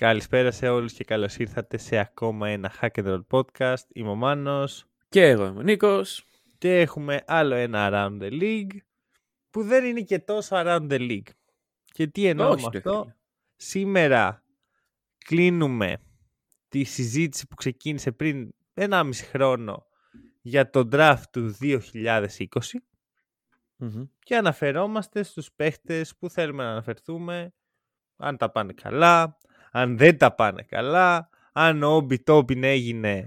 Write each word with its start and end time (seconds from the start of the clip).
Καλησπέρα 0.00 0.50
σε 0.50 0.68
όλους 0.68 0.92
και 0.92 1.04
καλώς 1.04 1.36
ήρθατε 1.36 1.76
σε 1.76 1.98
ακόμα 1.98 2.48
ένα 2.48 2.72
Hack 2.80 2.88
and 2.92 3.06
Roll 3.06 3.20
podcast. 3.30 3.84
Είμαι 3.92 4.08
ο 4.08 4.14
Μάνος 4.14 4.86
Και 5.08 5.22
εγώ 5.26 5.46
είμαι 5.46 5.58
ο 5.58 5.62
Νίκος. 5.62 6.26
και 6.58 6.80
έχουμε 6.80 7.22
άλλο 7.26 7.54
ένα 7.54 7.88
Around 7.90 8.22
the 8.22 8.40
League 8.40 8.76
που 9.50 9.62
δεν 9.62 9.84
είναι 9.84 10.00
και 10.00 10.18
τόσο 10.18 10.56
Around 10.58 10.90
the 10.90 10.98
League. 10.98 11.30
Και 11.84 12.06
τι 12.06 12.26
εννοώ 12.26 12.50
Όχι, 12.50 12.64
με 12.64 12.70
ρε 12.72 12.78
αυτό; 12.78 13.00
φίλε. 13.02 13.14
Σήμερα 13.56 14.44
κλείνουμε 15.18 15.96
τη 16.68 16.84
συζήτηση 16.84 17.46
που 17.46 17.54
ξεκίνησε 17.54 18.12
πριν 18.12 18.50
1,5 18.74 19.10
χρόνο 19.14 19.86
για 20.40 20.70
το 20.70 20.88
draft 20.92 21.22
του 21.30 21.56
2020 21.60 22.46
Μμμ. 23.76 24.04
και 24.18 24.36
αναφερόμαστε 24.36 25.22
στους 25.22 25.52
παίχτες 25.52 26.16
που 26.16 26.30
θέλουμε 26.30 26.62
να 26.62 26.70
αναφερθούμε 26.70 27.54
αν 28.16 28.36
τα 28.36 28.50
πάνε 28.50 28.72
καλά, 28.72 29.38
αν 29.70 29.96
δεν 29.98 30.18
τα 30.18 30.34
πάνε 30.34 30.62
καλά, 30.62 31.28
αν 31.52 31.82
ο 31.82 31.88
Όμπι 31.94 32.18
Τόπιν 32.18 32.64
έγινε 32.64 33.26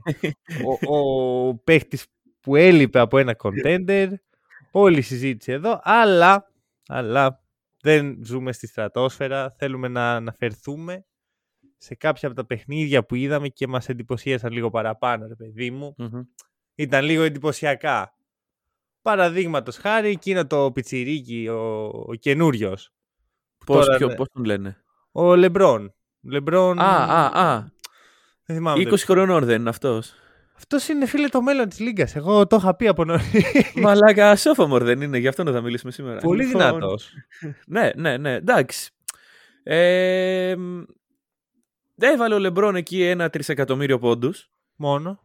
ο, 0.87 0.97
ο 0.97 1.55
παίχτης 1.55 2.05
που 2.39 2.55
έλειπε 2.55 2.99
από 2.99 3.17
ένα 3.17 3.35
contender, 3.43 4.09
όλη 4.71 4.97
η 4.97 5.01
συζήτηση 5.01 5.51
εδώ, 5.51 5.79
αλλά, 5.83 6.51
αλλά 6.87 7.43
δεν 7.81 8.17
ζούμε 8.25 8.51
στη 8.51 8.67
στρατόσφαιρα, 8.67 9.51
θέλουμε 9.57 9.87
να 9.87 10.11
αναφερθούμε 10.15 11.05
σε 11.77 11.95
κάποια 11.95 12.27
από 12.27 12.37
τα 12.37 12.45
παιχνίδια 12.45 13.05
που 13.05 13.15
είδαμε 13.15 13.47
και 13.47 13.67
μας 13.67 13.89
εντυπωσίασαν 13.89 14.51
λίγο 14.51 14.69
παραπάνω, 14.69 15.27
ρε 15.27 15.35
παιδί 15.35 15.71
μου. 15.71 15.93
Μμμ. 15.97 16.21
Ήταν 16.75 17.05
λίγο 17.05 17.23
εντυπωσιακά. 17.23 18.17
Παραδείγματος 19.01 19.77
χάρη, 19.77 20.09
εκείνο 20.09 20.47
το 20.47 20.71
πιτσιρίκι, 20.71 21.47
ο, 21.47 21.85
ο 21.85 22.13
καινούριος. 22.19 22.93
Πώς, 23.65 23.85
Τώρα, 23.85 23.97
ποιο- 23.97 24.07
ναι. 24.07 24.15
πώς 24.15 24.27
τον 24.33 24.43
λένε; 24.43 24.83
Ο 25.11 25.35
Λεμπρόν. 25.35 25.93
Λεμπρόν. 26.23 26.79
Α, 26.79 26.85
α, 26.85 27.41
α. 27.47 27.71
Δεν 28.45 28.55
θυμάμαι. 28.55 28.83
20 28.89 28.97
χρονών 28.97 29.45
δεν 29.45 29.59
είναι 29.59 29.69
αυτός. 29.69 30.13
Αυτός 30.55 30.87
είναι 30.87 31.05
φίλε 31.05 31.27
το 31.27 31.41
μέλλον 31.41 31.69
της 31.69 31.79
Λίγκας. 31.79 32.15
Εγώ 32.15 32.47
το 32.47 32.55
είχα 32.55 32.75
πει 32.75 32.87
από 32.87 33.05
νωρίς. 33.05 33.23
Μαλάκα, 33.75 34.37
sophomore 34.37 34.81
δεν 34.81 35.01
είναι, 35.01 35.17
γι' 35.17 35.27
αυτό 35.27 35.43
να 35.43 35.51
θα 35.51 35.61
μιλήσουμε 35.61 35.91
σήμερα. 35.91 36.19
Πολύ 36.19 36.45
Λοιπόν, 36.45 36.61
δυνατός. 36.61 37.13
Ναι, 37.67 37.89
ναι, 37.95 38.17
ναι, 38.17 38.33
εντάξει. 38.33 38.91
Ε, 39.63 40.55
μ, 40.57 40.81
έβαλε 41.95 42.35
ο 42.35 42.39
Λεμπρόν 42.39 42.75
εκεί 42.75 43.03
ένα 43.03 43.29
τρισεκατομμύριο 43.29 43.99
πόντους. 43.99 44.49
Μόνο. 44.75 45.19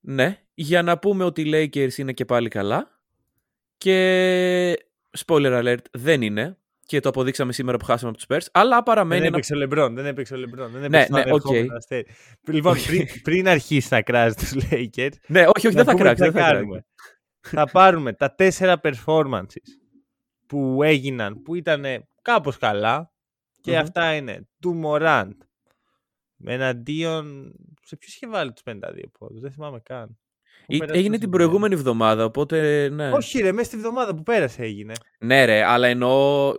Ναι, 0.00 0.38
για 0.54 0.82
να 0.82 0.98
πούμε 0.98 1.24
ότι 1.24 1.42
οι 1.42 1.50
Lakers 1.54 1.96
είναι 1.96 2.12
και 2.12 2.24
πάλι 2.24 2.48
καλά. 2.48 3.00
Και 3.78 4.86
spoiler 5.18 5.62
alert, 5.62 5.84
δεν 5.90 6.22
είναι. 6.22 6.56
Και 6.92 7.00
το 7.00 7.08
αποδείξαμε 7.08 7.52
σήμερα 7.52 7.76
που 7.78 7.84
χάσαμε 7.84 8.10
από 8.16 8.18
τους 8.18 8.26
Spurs. 8.28 8.48
Αλλά 8.52 8.82
παραμένει 8.82 9.18
Δεν 9.20 9.26
ένα 9.28 9.36
έπαιξε 9.36 9.54
ο 9.54 9.56
Λεμπρόν. 9.56 9.94
Δεν 9.94 10.06
έπαιξε 10.06 10.34
ο 10.34 10.36
Λεμπρόν. 10.36 10.70
Δεν 10.70 10.80
Ναι, 10.80 10.86
έπαιξε 10.86 11.06
το 11.08 11.14
ναι, 11.16 11.20
ανερχόμενο 11.22 11.64
οκ. 11.64 11.76
αστέρι. 11.76 12.06
Λοιπόν, 12.48 12.76
πριν, 12.86 13.06
πριν 13.22 13.48
αρχίσει 13.48 13.88
να 13.90 14.02
κράζει 14.02 14.34
τους 14.34 14.52
Lakers, 14.54 15.12
Ναι, 15.26 15.40
όχι, 15.40 15.66
όχι, 15.66 15.76
να 15.76 15.82
δεν 15.82 15.84
θα 15.84 15.90
πούμε 15.92 16.02
κράξει. 16.02 16.22
τι 16.22 16.30
Δεν 16.30 16.32
θα 16.32 16.38
κράξει. 16.38 16.54
κάνουμε. 16.54 16.84
θα 17.40 17.66
πάρουμε 17.70 18.12
τα 18.12 18.34
τέσσερα 18.34 18.80
performances 18.82 19.66
που 20.46 20.82
έγιναν, 20.82 21.42
που 21.42 21.54
ήταν 21.54 21.84
κάπως 22.22 22.58
καλά 22.58 23.12
και 23.60 23.70
Μμμ. 23.72 23.78
αυτά 23.78 24.14
είναι 24.14 24.48
του 24.60 24.80
Morant 24.84 25.30
εναντίον... 26.44 27.54
Σε 27.84 27.96
ποιος 27.96 28.14
είχε 28.14 28.28
βάλει 28.28 28.52
τους 28.52 28.62
52 28.66 28.78
πόντους, 29.18 29.40
δεν 29.40 29.52
θυμάμαι 29.52 29.80
καν. 29.80 30.18
Πού 30.66 30.74
Ή- 30.74 30.78
πέρασε 30.78 30.98
Έγινε 30.98 31.14
το 31.14 31.20
την 31.20 31.22
Σουντέν. 31.22 31.30
προηγούμενη 31.30 31.74
εβδομάδα, 31.74 32.24
οπότε 32.24 32.88
ναι. 32.88 33.10
Όχι 33.10 33.38
ρε, 33.40 33.52
μέσα 33.52 33.64
στη 33.66 33.76
βδομάδα 33.76 34.14
που 34.14 34.22
πέρασε 34.22 34.62
έγινε. 34.62 34.92
Ναι, 35.18 35.44
ρε, 35.44 35.64
αλλά 35.64 35.86
εννοώ. 35.86 36.54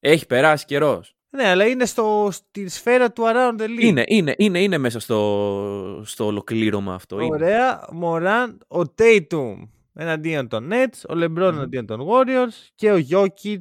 Έχει 0.00 0.26
περάσει 0.26 0.64
καιρός. 0.64 1.10
Ναι, 1.30 1.48
αλλά 1.48 1.66
είναι 1.66 1.84
στο, 1.84 2.28
στη 2.32 2.68
σφαίρα 2.68 3.12
του 3.12 3.22
Around 3.26 3.60
the 3.60 3.64
League. 3.64 3.80
Είναι, 3.80 4.02
είναι, 4.06 4.34
είναι, 4.38 4.62
είναι 4.62 4.78
μέσα 4.78 5.00
στο, 5.00 6.02
στο 6.04 6.26
ολοκλήρωμα 6.26 6.94
αυτό. 6.94 7.20
Είναι. 7.20 7.34
Ωραία, 7.34 7.88
Morant, 8.02 8.56
ο 8.80 8.92
Tatum 8.98 9.54
εναντίον 9.94 10.48
των 10.48 10.68
Nets, 10.72 11.08
ο 11.08 11.12
LeBron 11.12 11.28
Μμμ. 11.30 11.38
εναντίον 11.38 11.86
των 11.86 12.00
Warriors 12.08 12.68
και 12.74 12.92
ο 12.92 12.96
Jokic 13.10 13.58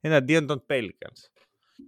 εναντίον 0.00 0.46
των 0.46 0.62
Pelicans. 0.70 1.28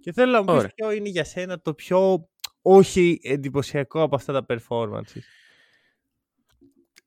Και 0.01 0.11
θέλω 0.11 0.31
να 0.31 0.39
μου 0.39 0.45
πεις 0.45 0.55
Ωραία. 0.55 0.71
ποιο 0.75 0.91
είναι 0.91 1.09
για 1.09 1.23
σένα 1.23 1.61
το 1.61 1.73
πιο 1.73 2.29
όχι 2.61 3.19
εντυπωσιακό 3.23 4.01
από 4.01 4.15
αυτά 4.15 4.33
τα 4.33 4.45
performances. 4.49 5.21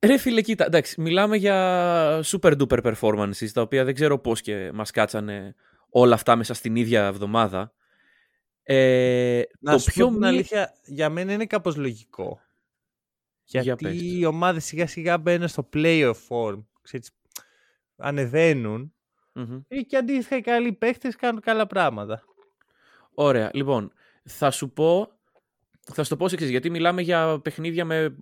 Ρε 0.06 0.16
φίλε, 0.18 0.40
κοίτα, 0.40 0.64
εντάξει, 0.64 1.00
μιλάμε 1.00 1.36
για 1.36 2.20
super 2.24 2.56
duper 2.60 2.94
performances, 2.94 3.48
τα 3.52 3.60
οποία 3.60 3.84
δεν 3.84 3.94
ξέρω 3.94 4.18
πώς 4.18 4.40
και 4.40 4.70
μας 4.74 4.90
κάτσανε 4.90 5.54
όλα 5.90 6.14
αυτά 6.14 6.36
μέσα 6.36 6.54
στην 6.54 6.76
ίδια 6.76 7.06
εβδομάδα. 7.06 7.72
Ε, 8.62 9.42
Να 9.60 9.72
το 9.72 9.78
σου 9.78 9.90
πιο 9.92 10.04
πω 10.06 10.10
την 10.10 10.20
μη- 10.20 10.26
αλήθεια, 10.28 10.74
για 10.84 11.08
μένα 11.10 11.32
είναι 11.32 11.46
κάπως 11.46 11.76
λογικό. 11.76 12.40
Για 13.44 13.60
Γιατί 13.62 13.84
πες. 13.84 14.00
οι 14.02 14.24
ομάδες 14.24 14.64
σιγά 14.64 14.86
σιγά 14.86 15.18
μπαίνουν 15.18 15.48
στο 15.48 15.68
playoff 15.72 16.14
form, 16.28 16.64
ξέρεις, 16.82 17.10
ανεβαίνουν 17.96 18.94
Μμμ. 19.32 19.60
ή 19.68 19.80
και 19.84 19.96
αντίστοιχα 19.96 20.36
οι 20.36 20.40
καλοί 20.40 20.72
παίχτες 20.72 21.16
κάνουν 21.16 21.40
καλά 21.40 21.66
πράγματα. 21.66 22.24
Ωραία, 23.14 23.50
λοιπόν, 23.52 23.92
θα 24.24 24.50
σου 24.50 24.70
πω, 24.70 25.08
θα 25.92 26.02
σου 26.02 26.08
το 26.08 26.16
πω 26.16 26.24
ως 26.24 26.32
εξής, 26.32 26.50
γιατί 26.50 26.70
μιλάμε 26.70 27.02
για 27.02 27.40
παιχνίδια 27.42 27.84
με 27.84 28.16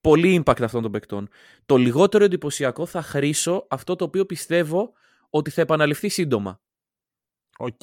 πολύ 0.00 0.42
impact 0.44 0.62
αυτών 0.62 0.82
των 0.82 0.92
παικτών. 0.92 1.28
Το 1.66 1.76
λιγότερο 1.76 2.24
εντυπωσιακό 2.24 2.86
θα 2.86 3.02
χρίσω 3.02 3.66
αυτό 3.70 3.96
το 3.96 4.04
οποίο 4.04 4.26
πιστεύω 4.26 4.92
ότι 5.30 5.50
θα 5.50 5.60
επαναληφθεί 5.60 6.08
σύντομα. 6.08 6.60
Οκ. 7.58 7.80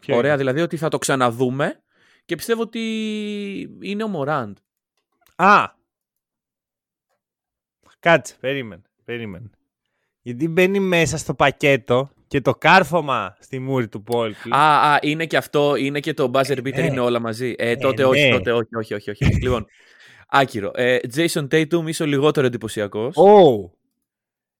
Ποιο 0.00 0.16
Ωραία, 0.16 0.30
είναι; 0.30 0.36
δηλαδή 0.36 0.60
ότι 0.60 0.76
θα 0.76 0.88
το 0.88 0.98
ξαναδούμε 0.98 1.82
και 2.24 2.34
πιστεύω 2.36 2.62
ότι 2.62 2.80
είναι 3.80 4.04
ο 4.04 4.08
Μοράντ. 4.08 4.56
Α! 5.36 5.80
Κάτσε, 7.98 8.34
περίμενε, 8.40 8.82
περίμενε. 9.04 9.50
Γιατί 10.22 10.48
μπαίνει 10.48 10.80
μέσα 10.80 11.16
στο 11.16 11.34
πακέτο 11.34 12.10
και 12.26 12.40
το 12.40 12.54
κάρφωμα 12.54 13.36
στη 13.40 13.58
μούρη 13.58 13.88
του 13.88 14.02
Πέλτλ. 14.02 14.48
Α, 14.50 14.92
α, 14.92 14.98
είναι 15.02 15.26
και 15.26 15.36
αυτό, 15.36 15.76
είναι 15.76 16.00
και 16.00 16.14
το 16.14 16.30
buzzer 16.34 16.58
beater, 16.58 16.74
ναι. 16.74 16.86
είναι 16.86 17.00
όλα 17.00 17.20
μαζί. 17.20 17.54
Ε, 17.58 17.76
τότε 17.76 18.02
Ε, 18.02 18.04
όχι, 18.04 18.28
ναι. 18.28 18.30
τότε 18.30 18.52
όχι, 18.52 18.74
όχι, 18.74 18.94
όχι. 18.94 19.10
όχι. 19.10 19.24
λοιπόν, 19.24 19.66
άκυρο. 20.32 20.70
Ε, 20.74 20.98
Jason 21.14 21.48
Tatum 21.48 21.82
είσαι 21.86 22.02
ο 22.02 22.06
λιγότερο 22.06 22.46
εντυπωσιακός. 22.46 23.16
Ω! 23.16 23.70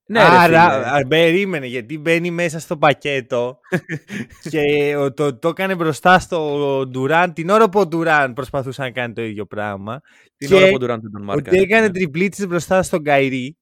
ναι, 0.05 0.19
ρε, 0.19 0.25
Άρα, 0.25 0.45
φίλε. 0.71 0.89
α, 1.03 1.07
περίμενε, 1.07 1.65
γιατί 1.65 1.97
μπαίνει 1.97 2.31
μέσα 2.31 2.59
στο 2.59 2.77
πακέτο 2.77 3.59
και 4.49 4.95
ο- 4.95 5.13
το, 5.13 5.35
το 5.39 5.47
έκανε 5.47 5.75
μπροστά 5.75 6.19
στο 6.19 6.83
Ντουράν 6.87 7.33
την 7.33 7.49
ώρα 7.49 7.69
που 7.69 7.79
ο 7.79 7.85
Ντουράν 7.87 8.33
προσπαθούσε 8.33 8.81
να 8.81 8.91
κάνει 8.91 9.13
το 9.13 9.21
ίδιο 9.21 9.45
πράγμα. 9.45 10.01
την 10.37 10.47
και 10.47 10.55
ώρα 10.55 10.67
που 10.69 10.73
ο 10.73 10.77
Durant 10.85 10.99
δεν 11.01 11.11
τον 11.11 11.23
μάρκαρε. 11.23 11.57
Ότι 11.57 11.65
έκανε 11.65 11.87
Ναι. 11.87 11.93
τριπλίτσες 11.93 12.47
μπροστά 12.47 12.83
στον 12.83 13.03
Καϊρή 13.03 13.57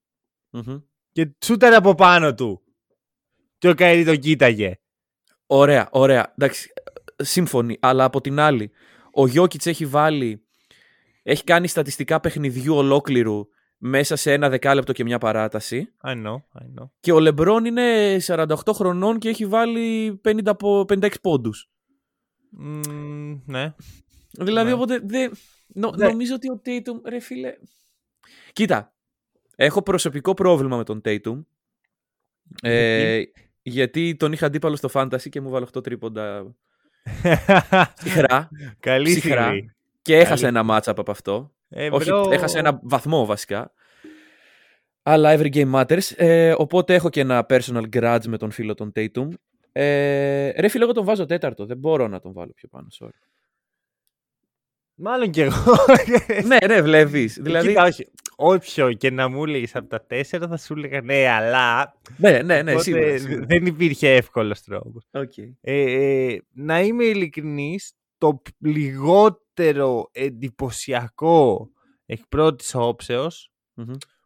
Μμμ. 0.49 0.77
και 1.11 1.25
τσούταρε 1.37 1.75
από 1.75 1.95
πάνω 1.95 2.33
του. 2.33 2.61
Και 3.57 3.69
ο 3.69 3.73
Καϊρή 3.75 4.05
τον 4.05 4.17
κοίταγε. 4.19 4.75
Ωραία, 5.45 5.87
ωραία. 5.91 6.33
Εντάξει, 6.37 6.69
σύμφωνοι. 7.15 7.77
Αλλά 7.79 8.03
από 8.03 8.21
την 8.21 8.39
άλλη, 8.39 8.71
ο 9.13 9.27
Γιώκητς 9.27 9.65
έχει 9.65 9.85
βάλει. 9.85 10.45
Έχει 11.23 11.43
κάνει 11.43 11.67
στατιστικά 11.67 12.19
παιχνιδιού 12.19 12.75
ολόκληρου 12.75 13.47
μέσα 13.77 14.15
σε 14.15 14.33
ένα 14.33 14.49
δεκάλεπτο 14.49 14.91
και 14.93 15.03
μια 15.03 15.17
παράταση. 15.17 15.93
I 16.03 16.13
know, 16.13 16.35
I 16.35 16.81
know. 16.81 16.89
Και 16.99 17.11
ο 17.11 17.19
Λεμπρόν 17.19 17.65
είναι 17.65 18.17
48 18.25 18.55
χρονών 18.73 19.19
και 19.19 19.29
έχει 19.29 19.45
βάλει 19.45 20.21
50 20.25 20.39
από 20.45 20.85
56 20.89 21.09
πόντους. 21.21 21.69
Μμμ, 22.49 23.39
ναι. 23.45 23.73
Δηλαδή, 24.31 24.67
Ναι. 24.67 24.73
οπότε 24.73 24.99
δεν. 25.03 25.31
νο- 25.67 25.93
Ναι. 25.95 26.07
Νομίζω 26.07 26.33
ότι 26.35 26.49
ο 26.51 26.61
Tatum, 26.65 27.01
ρε 27.09 27.19
φίλε. 27.19 27.53
Κοίτα. 28.53 28.93
Έχω 29.55 29.81
προσωπικό 29.81 30.33
πρόβλημα 30.33 30.77
με 30.77 30.83
τον 30.83 31.01
Tatum. 31.05 31.43
Ε, 32.61 33.21
γιατί; 33.61 34.15
τον 34.15 34.31
είχα 34.31 34.45
αντίπαλο 34.45 34.75
στο 34.75 34.89
fantasy 34.93 35.29
και 35.29 35.41
μου 35.41 35.49
βάλε 35.49 35.65
8 35.77 35.83
τρίποντα 35.83 36.55
ψυχρά. 37.99 38.49
Καλή 38.79 39.09
Ψυχρά. 39.11 39.43
στιγμή. 39.43 39.71
Και 40.01 40.17
έχασε 40.17 40.45
Καλή. 40.45 40.57
ένα 40.57 40.77
matchup 40.77 40.93
από 40.97 41.11
αυτό. 41.11 41.51
Ε, 41.69 41.89
Όχι, 41.91 42.09
bro, 42.13 42.31
έχασε 42.31 42.59
ένα 42.59 42.79
βαθμό 42.83 43.25
βασικά. 43.25 43.73
Αλλά 45.03 45.37
every 45.37 45.49
game 45.53 45.71
matters. 45.73 46.11
Ε, 46.15 46.53
οπότε 46.57 46.93
έχω 46.93 47.09
και 47.09 47.19
ένα 47.19 47.45
personal 47.49 47.83
grudge 47.93 48.25
με 48.27 48.37
τον 48.37 48.51
φίλο 48.51 48.73
τον 48.73 48.91
Tatum. 48.95 49.27
Ε, 49.71 50.49
ρε 50.61 50.67
φίλε, 50.67 50.83
εγώ 50.83 50.93
τον 50.93 51.05
βάζω 51.05 51.25
τέταρτο. 51.25 51.65
Δεν 51.65 51.77
μπορώ 51.77 52.07
να 52.07 52.19
τον 52.19 52.33
βάλω 52.33 52.51
πιο 52.55 52.67
πάνω. 52.67 52.87
Sorry. 52.99 53.09
Μάλλον 54.95 55.31
και 55.31 55.41
εγώ. 55.43 55.75
ναι, 56.47 56.67
ναι, 56.67 56.81
βλέπεις. 56.81 57.39
Δηλαδή... 57.41 57.67
Κοίτα, 57.67 57.83
όχι. 57.83 58.07
Όποιο 58.35 58.93
και 58.93 59.11
να 59.11 59.27
μου 59.27 59.43
έλεγες 59.43 59.75
από 59.75 59.87
τα 59.87 60.05
τέσσερα 60.05 60.47
θα 60.47 60.57
σου 60.57 60.73
έλεγα 60.73 61.01
ναι, 61.01 61.27
αλλά. 61.27 61.93
Ναι, 62.17 62.41
ναι, 62.41 62.61
ναι, 62.61 62.71
Οπότε 62.71 62.83
σίγουρα. 62.83 63.17
σίγουρα. 63.17 63.45
Δεν 63.45 63.65
υπήρχε 63.65 64.13
εύκολος 64.13 64.61
τρόπος. 64.63 65.03
Okay. 65.11 65.51
Ε, 65.61 66.35
να 66.51 66.81
είμαι 66.81 67.03
ειλικρινής, 67.03 67.93
το 68.21 68.41
λιγότερο 68.57 70.09
εντυπωσιακό 70.11 71.69
εκ 72.05 72.27
πρώτης 72.27 72.75
όψεως 72.75 73.51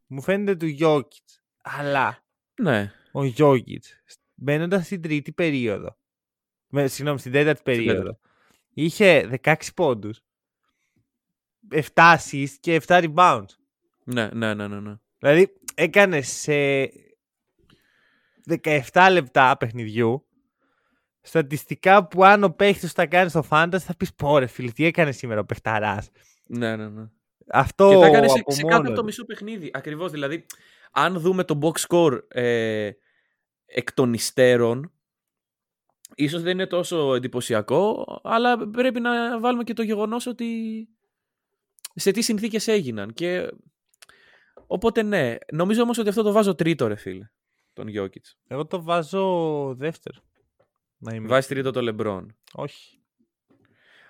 μου 0.07 0.21
φαίνεται 0.21 0.55
του 0.55 0.65
Γιώκητς. 0.65 1.43
Αλλά 1.63 2.25
Ναι. 2.61 2.91
ο 3.11 3.23
Γιώκητς, 3.23 4.01
μπαίνοντας 4.33 4.85
στην 4.85 5.01
τρίτη 5.01 5.31
περίοδο. 5.33 5.97
Με, 6.67 6.87
συγγνώμη, 6.87 7.19
στην 7.19 7.31
τέταρτη 7.31 7.61
περίοδο. 7.63 7.99
τέταρτη. 7.99 8.19
Είχε 8.73 9.39
16 9.43 9.55
πόντους. 9.75 10.21
7 11.71 11.81
assists 11.95 12.55
και 12.59 12.81
7 12.87 13.13
rebounds. 13.13 13.49
Ναι, 14.03 14.29
ναι, 14.33 14.53
ναι, 14.53 14.67
ναι, 14.67 14.79
ναι. 14.79 14.95
Δηλαδή 15.17 15.53
έκανε 15.75 16.21
σε 16.21 16.53
17 18.63 19.07
λεπτά 19.11 19.57
παιχνιδιού 19.57 20.24
στατιστικά 21.25 22.07
που 22.07 22.25
αν 22.25 22.43
ο 22.43 22.49
παίχτης 22.49 22.93
τα 22.93 23.05
κάνει 23.05 23.29
στο 23.29 23.43
Fantasy 23.49 23.77
θα 23.79 23.95
πεις 23.97 24.13
πω 24.13 24.37
ρε 24.37 24.45
φίλε 24.45 24.71
τι 24.71 24.85
έκανε 24.85 25.11
σήμερα 25.11 25.39
ο 25.39 25.45
παιχταράς. 25.45 26.09
Ναι, 26.45 26.75
ναι, 26.75 26.89
ναι. 26.89 27.09
Αυτό 27.47 27.89
και 27.89 27.95
τα 27.95 28.05
έκανε 28.05 28.27
σε, 28.27 28.39
από 28.39 28.51
σε 28.51 28.61
μόνο 28.61 28.75
κάτω 28.75 28.87
από 28.87 28.95
το 28.95 28.99
του. 28.99 29.05
μισό 29.05 29.25
παιχνίδι. 29.25 29.71
Ακριβώς. 29.73 30.11
Δηλαδή, 30.11 30.45
αν 30.91 31.19
δούμε 31.19 31.43
το 31.43 31.59
box 31.61 31.87
score 31.87 32.19
ε, 32.27 32.91
εκ 33.65 33.93
των 33.93 34.13
υστέρων, 34.13 34.91
ίσως 36.15 36.41
δεν 36.41 36.51
είναι 36.51 36.67
τόσο 36.67 37.15
εντυπωσιακό, 37.15 38.05
αλλά 38.23 38.69
πρέπει 38.69 38.99
να 38.99 39.39
βάλουμε 39.39 39.63
και 39.63 39.73
το 39.73 39.83
γεγονός 39.83 40.25
ότι 40.25 40.47
σε 41.95 42.11
τι 42.11 42.21
συνθήκες 42.21 42.67
έγιναν. 42.67 43.13
Και... 43.13 43.51
Οπότε 44.67 45.03
ναι, 45.03 45.35
νομίζω 45.53 45.81
όμως 45.81 45.97
ότι 45.97 46.09
αυτό 46.09 46.21
το 46.21 46.31
βάζω 46.31 46.55
τρίτο 46.55 46.87
ρε 46.87 46.95
φίλε, 46.95 47.29
τον 47.73 47.87
Γιώκητς. 47.87 48.37
Εγώ 48.47 48.65
το 48.65 48.83
βάζω 48.83 49.75
δεύτερο. 49.75 50.19
Να 50.97 51.15
είμαι. 51.15 51.27
Βάζει 51.27 51.47
τρίτο 51.47 51.71
το 51.71 51.81
Λεμπρόν. 51.81 52.35
Όχι. 52.53 52.99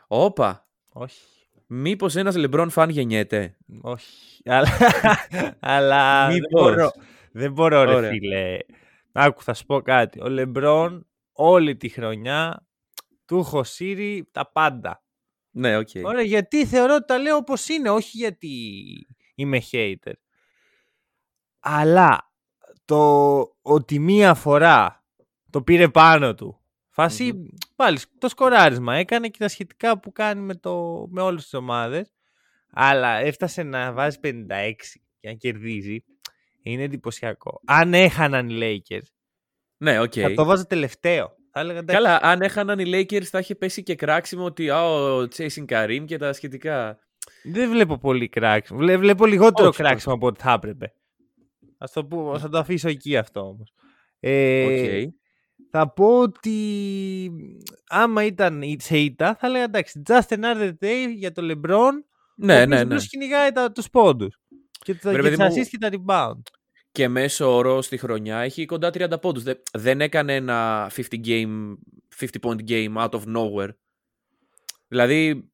Όπα, 0.07 0.67
Όχι. 0.89 1.21
μήπως 1.67 2.15
ένας 2.15 2.35
Λεμπρόν 2.35 2.69
φαν 2.69 2.89
γεννιέται; 2.89 3.57
Όχι. 3.81 4.41
Αλλά, 4.45 4.67
αλλά 5.59 6.27
δεν 6.27 6.33
Μήπως. 6.35 6.61
μπορώ. 6.61 6.91
Δεν 7.31 7.51
μπορώ 7.51 7.83
ρε 7.83 7.95
Ωραία. 7.95 8.09
φίλε. 8.09 8.57
Άκου 9.11 9.41
θα 9.43 9.53
σου 9.53 9.65
πω 9.65 9.81
κάτι. 9.81 10.21
Ο 10.21 10.29
Λεμπρόν 10.29 11.07
όλη 11.31 11.75
τη 11.77 11.89
χρονιά 11.89 12.67
του 13.25 13.37
έχω 13.37 13.63
σύρει 13.63 14.29
τα 14.31 14.51
πάντα. 14.51 15.03
Ναι, 15.51 15.77
οκ. 15.77 15.87
Ωραία, 16.03 16.23
γιατί 16.23 16.65
θεωρώ 16.65 16.95
ότι 16.95 17.05
τα 17.05 17.17
λέω 17.17 17.35
όπως 17.35 17.67
είναι, 17.67 17.89
όχι 17.89 18.17
γιατί 18.17 18.49
είμαι 19.35 19.61
hater. 19.71 20.13
Αλλά 21.59 22.31
το 22.85 23.39
ότι 23.61 23.99
μία 23.99 24.33
φορά 24.33 25.03
το 25.49 25.61
πήρε 25.61 25.89
πάνω 25.89 26.33
του, 26.33 26.59
φάση, 26.95 27.49
πάλι 27.75 27.97
το 28.17 28.27
σκοράρισμα 28.29 28.95
έκανε 28.95 29.27
και 29.27 29.37
τα 29.39 29.47
σχετικά 29.47 29.99
που 29.99 30.11
κάνει 30.11 30.41
με, 30.41 30.55
το, 30.55 31.05
με 31.09 31.21
όλες 31.21 31.41
τις 31.43 31.53
ομάδες, 31.53 32.11
αλλά 32.71 33.17
έφτασε 33.17 33.63
να 33.63 33.91
βάζει 33.93 34.17
56 34.23 34.27
και 35.19 35.27
να 35.27 35.33
κερδίζει, 35.33 36.03
είναι 36.61 36.83
εντυπωσιακό. 36.83 37.61
Αν 37.65 37.93
έχαναν 37.93 38.49
οι 38.49 38.57
Lakers, 38.61 39.07
Ναι, 39.77 39.99
οκ. 39.99 40.13
θα 40.15 40.33
το 40.33 40.45
βάζα 40.45 40.65
τελευταίο. 40.65 41.35
Θα 41.51 41.59
έλεγα, 41.59 41.79
εντάξει, 41.79 42.03
Καλά, 42.03 42.19
αν 42.21 42.41
έχαναν 42.41 42.79
οι 42.79 42.83
Lakers 42.87 43.23
θα 43.23 43.39
είχε 43.39 43.55
πέσει 43.55 43.83
και 43.83 43.95
κράξιμο 43.95 44.45
ότι 44.45 44.69
α, 44.69 44.83
ο 44.83 45.21
chasing 45.21 45.65
Kareem 45.69 46.03
και 46.05 46.17
τα 46.17 46.33
σχετικά. 46.33 46.99
Δεν 47.43 47.69
βλέπω 47.69 47.97
πολύ 47.97 48.29
κράξιμο. 48.29 48.79
Βλέ- 48.79 48.97
βλέπω 48.97 49.25
λιγότερο 49.25 49.67
Όχι, 49.67 49.77
κράξιμο 49.77 50.15
από 50.15 50.27
ό,τι 50.27 50.41
θα 50.41 50.51
έπρεπε. 50.51 50.93
Ας 51.77 51.91
το, 51.91 52.05
πω, 52.05 52.39
θα 52.39 52.49
το 52.49 52.57
αφήσω 52.57 52.89
εκεί 52.89 53.17
αυτό 53.17 53.39
όμως. 53.39 53.73
Ε, 54.19 55.05
Οκ. 55.05 55.13
Θα 55.77 55.89
πω 55.93 56.19
ότι 56.19 57.31
άμα 57.87 58.23
ήταν 58.23 58.61
η- 58.61 58.77
σε 58.79 58.97
ήττα 58.97 59.35
θα 59.39 59.47
έλεγα 59.47 59.63
εντάξει 59.63 60.01
just 60.07 60.27
another 60.27 60.71
day 60.81 61.07
για 61.15 61.31
το 61.31 61.41
LeBron 61.51 61.91
Ναι, 62.35 62.61
ο 62.61 62.65
ναι, 62.65 62.65
ναι. 62.65 62.81
οποίος 62.81 63.07
κυνηγάει 63.07 63.51
τα, 63.51 63.71
τους 63.71 63.89
πόντους 63.89 64.39
και, 64.71 64.95
τα, 64.95 65.11
Ρε, 65.11 65.15
και 65.15 65.21
παιδί 65.21 65.35
τις 65.35 65.55
μου, 65.55 65.61
assists 65.63 65.67
και 65.67 65.77
τα 65.77 65.89
rebound. 65.91 66.41
Και 66.91 67.07
μέσω 67.07 67.55
όρο 67.55 67.81
στη 67.81 67.97
χρονιά 67.97 68.37
έχει 68.39 68.65
κοντά 68.65 68.89
30 68.93 69.21
πόντους. 69.21 69.43
Δεν, 69.43 69.61
δεν 69.73 70.01
έκανε 70.01 70.35
ένα 70.35 70.89
50, 70.95 71.01
game, 71.25 71.73
50 72.19 72.25
point 72.41 72.69
game 72.69 72.93
out 72.97 73.09
of 73.09 73.21
nowhere. 73.35 73.69
Δηλαδή, 74.87 75.49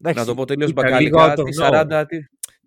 Εντάξει, 0.00 0.18
να 0.20 0.24
το 0.24 0.34
πω 0.34 0.44
τελείως 0.44 0.70
ήταν 0.70 0.84
λίγο 1.00 1.18
μπακαλικά, 1.18 1.34
out 1.34 1.38
of 1.38 1.44
τι 1.50 1.56
nowhere. 1.62 2.00
40, 2.00 2.04
τι, 2.08 2.18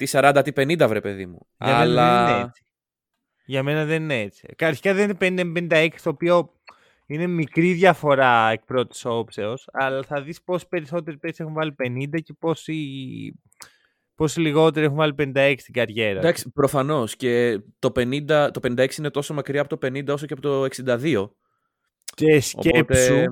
τι 0.06 0.12
40, 0.19 0.42
τι 0.44 0.51
50 0.56 0.88
βρε 0.88 1.01
παιδί 1.01 1.25
μου. 1.25 1.48
Για 1.57 1.68
μένα 1.68 1.80
Αλλά... 1.81 2.25
δεν 2.25 2.33
είναι 2.36 2.44
έτσι. 2.44 2.62
Για 3.45 3.63
μένα 3.63 3.86
δεν 3.86 4.01
είναι 4.04 4.19
έτσι. 4.22 4.48
Αρχικά 4.60 4.94
δεν 4.94 5.18
είναι 5.22 5.68
50-56 5.69 5.90
το 6.04 6.10
οποίο 6.10 6.56
είναι 7.07 7.27
μικρή 7.27 7.74
διαφορά 7.74 8.50
εκ 8.51 8.65
πρώτης 8.65 9.06
όψεως, 9.06 9.68
αλλά 9.71 10.04
θα 10.04 10.21
δεις 10.21 10.42
πόσοι 10.42 10.68
περισσότεροι 10.68 11.18
παίκτες 11.18 11.39
έχουν 11.39 11.54
βάλει 11.54 11.75
50 11.83 12.21
και 12.24 12.33
πόσοι, 12.33 12.75
πόσοι 14.15 14.39
λιγότεροι 14.39 14.86
έχουν 14.86 14.98
βάλει 14.98 15.13
56 15.18 15.56
στην 15.57 15.74
καριέρα. 15.74 16.19
Εντάξει, 16.19 16.51
προφανώς. 16.51 17.15
Και 17.15 17.62
το, 17.80 17.92
50, 17.95 18.25
το 18.27 18.59
56 18.63 18.98
είναι 18.98 19.09
τόσο 19.09 19.33
μακριά 19.33 19.62
από 19.62 19.77
το 19.77 19.88
50 19.88 20.07
όσο 20.07 20.25
και 20.25 20.33
από 20.33 20.42
το 20.42 20.63
62. 20.63 21.30
Και 22.15 22.39
σκέψου 22.39 23.13
Οπότε, 23.13 23.27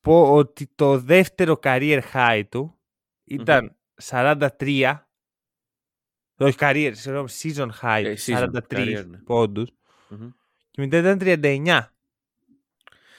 πω 0.00 0.32
ότι 0.34 0.70
το 0.74 0.98
δεύτερο 0.98 1.58
career 1.62 2.00
high 2.12 2.42
του 2.48 2.78
ήταν 3.24 3.76
43. 4.02 4.94
Όχι 6.40 6.56
career, 6.60 6.90
συγγνώμη, 6.94 7.28
season 7.42 7.68
high, 7.82 8.02
Ε, 8.04 8.14
του, 8.14 8.20
season, 8.26 8.48
43 8.52 8.60
career, 8.68 9.04
ναι. 9.06 9.18
πόντους 9.18 9.70
μμμ. 10.08 10.28
και 10.70 10.80
μετά 10.80 10.98
ήταν 10.98 11.18
39. 11.20 11.92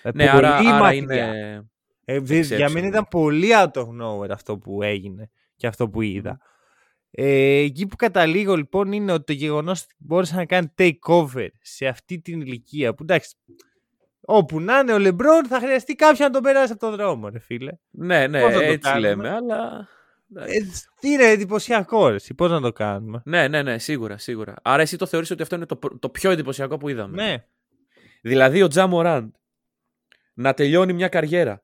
Ναι, 0.03 0.11
Δηλαδή, 0.11 0.37
άρα, 0.45 0.55
πολύ 0.57 0.67
άρα 0.69 0.77
μακριά. 0.79 0.97
είναι... 0.97 1.69
Ε, 2.05 2.19
δε- 2.19 2.39
για 2.39 2.69
μένα 2.69 2.85
exceptional. 2.87 2.89
ήταν 2.89 3.07
πολύ 3.09 3.47
out 3.53 3.71
of 3.81 3.87
nowhere 4.01 4.29
αυτό 4.29 4.57
που 4.57 4.81
έγινε 4.83 5.29
και 5.55 5.67
αυτό 5.67 5.89
που 5.89 6.01
είδα. 6.01 6.39
Ε, 7.11 7.57
εκεί 7.57 7.87
που 7.87 7.95
καταλήγω 7.95 8.55
λοιπόν 8.55 8.91
είναι 8.91 9.11
ότι 9.11 9.23
το 9.23 9.33
γεγονός 9.33 9.81
ότι 9.83 9.95
μπόρεσε 9.97 10.35
να 10.35 10.45
κάνει 10.45 10.71
takeover 10.77 11.47
σε 11.61 11.87
αυτή 11.87 12.19
την 12.21 12.41
ηλικία 12.41 12.93
που 12.93 13.03
εντάξει, 13.03 13.35
όπου 14.21 14.59
να 14.59 14.79
είναι 14.79 14.93
ο 14.93 14.99
Λεμπρόν 14.99 15.45
θα 15.47 15.59
χρειαστεί 15.59 15.95
κάποιον 15.95 16.27
να 16.27 16.33
τον 16.33 16.43
περάσει 16.43 16.71
από 16.71 16.81
τον 16.81 16.95
δρόμο, 16.95 17.29
ρε 17.29 17.39
φίλε. 17.39 17.71
Ναι, 17.89 18.27
ναι, 18.27 18.41
Πώς 18.41 18.53
θα 18.53 18.59
το 18.59 18.65
έτσι 18.65 18.91
κάνουμε; 18.91 19.07
λέμε, 19.07 19.29
αλλά... 19.29 19.87
Ε, 20.35 20.57
είναι 21.01 21.23
εντυπωσιακό, 21.23 22.07
ρε. 22.09 22.15
Πώς 22.35 22.51
να 22.51 22.61
το 22.61 22.71
κάνουμε; 22.71 23.21
Ναι, 23.25 23.47
ναι, 23.47 23.61
ναι, 23.63 23.77
σίγουρα, 23.79 24.17
σίγουρα. 24.17 24.53
Άρα 24.61 24.81
εσύ 24.81 24.97
το 24.97 25.05
θεωρείς 25.05 25.31
ότι 25.31 25.41
αυτό 25.41 25.55
είναι 25.55 25.65
το, 25.65 25.75
προ- 25.75 25.99
το 25.99 26.09
πιο 26.09 26.31
εντυπωσιακό 26.31 26.77
που 26.77 26.89
είδαμε. 26.89 27.23
Ναι. 27.23 27.45
Δηλαδή 28.21 28.61
ο 28.61 28.67
Τζα 28.67 28.87
Μοράντ 28.87 29.29
να 30.39 30.53
τελειώνει 30.53 30.93
μια 30.93 31.07
καριέρα. 31.07 31.63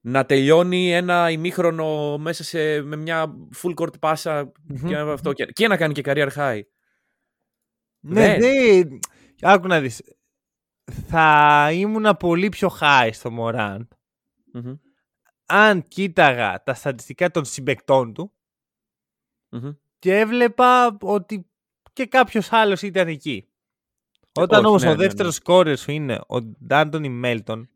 Να 0.00 0.26
τελειώνει 0.26 0.92
ένα 0.92 1.30
ημίχρονο 1.30 2.18
μέσα 2.18 2.44
σε, 2.44 2.82
με 2.82 2.96
μια 2.96 3.34
full 3.62 3.74
court 3.74 3.98
πάσα 4.00 4.52
Μμμ. 4.62 4.88
και, 4.88 4.96
αυτό, 4.96 5.32
και, 5.32 5.44
και 5.44 5.68
να 5.68 5.76
κάνει 5.76 5.94
και 5.94 6.02
career 6.04 6.28
high. 6.36 6.60
Ναι, 8.00 8.38
Δεν. 8.38 8.40
δεν. 8.40 8.98
Άκου 9.40 9.66
να 9.66 9.80
δεις. 9.80 10.02
Θα 10.84 11.68
ήμουνα 11.72 12.16
πολύ 12.16 12.48
πιο 12.48 12.70
high 12.80 13.10
στο 13.12 13.30
Μωράν 13.30 13.88
Μμμ, 14.52 14.74
αν 15.46 15.82
κοίταγα 15.82 16.62
τα 16.62 16.74
στατιστικά 16.74 17.30
των 17.30 17.44
συμπαικτών 17.44 18.14
του 18.14 18.32
μμμ. 19.48 19.70
και 19.98 20.18
έβλεπα 20.18 20.96
ότι 21.00 21.50
και 21.92 22.06
κάποιος 22.06 22.52
άλλος 22.52 22.82
ήταν 22.82 23.08
εκεί. 23.08 23.48
Όταν 24.42 24.58
όχι, 24.58 24.68
όμως 24.68 24.82
ναι, 24.82 24.88
ο 24.88 24.90
ναι, 24.92 24.96
δεύτερος 24.96 25.34
σκόρερ 25.34 25.76
σου 25.78 25.90
είναι 25.90 26.20
ο 26.26 26.42
Ντε'Άντονι 26.66 27.08
Μέλτον 27.08 27.68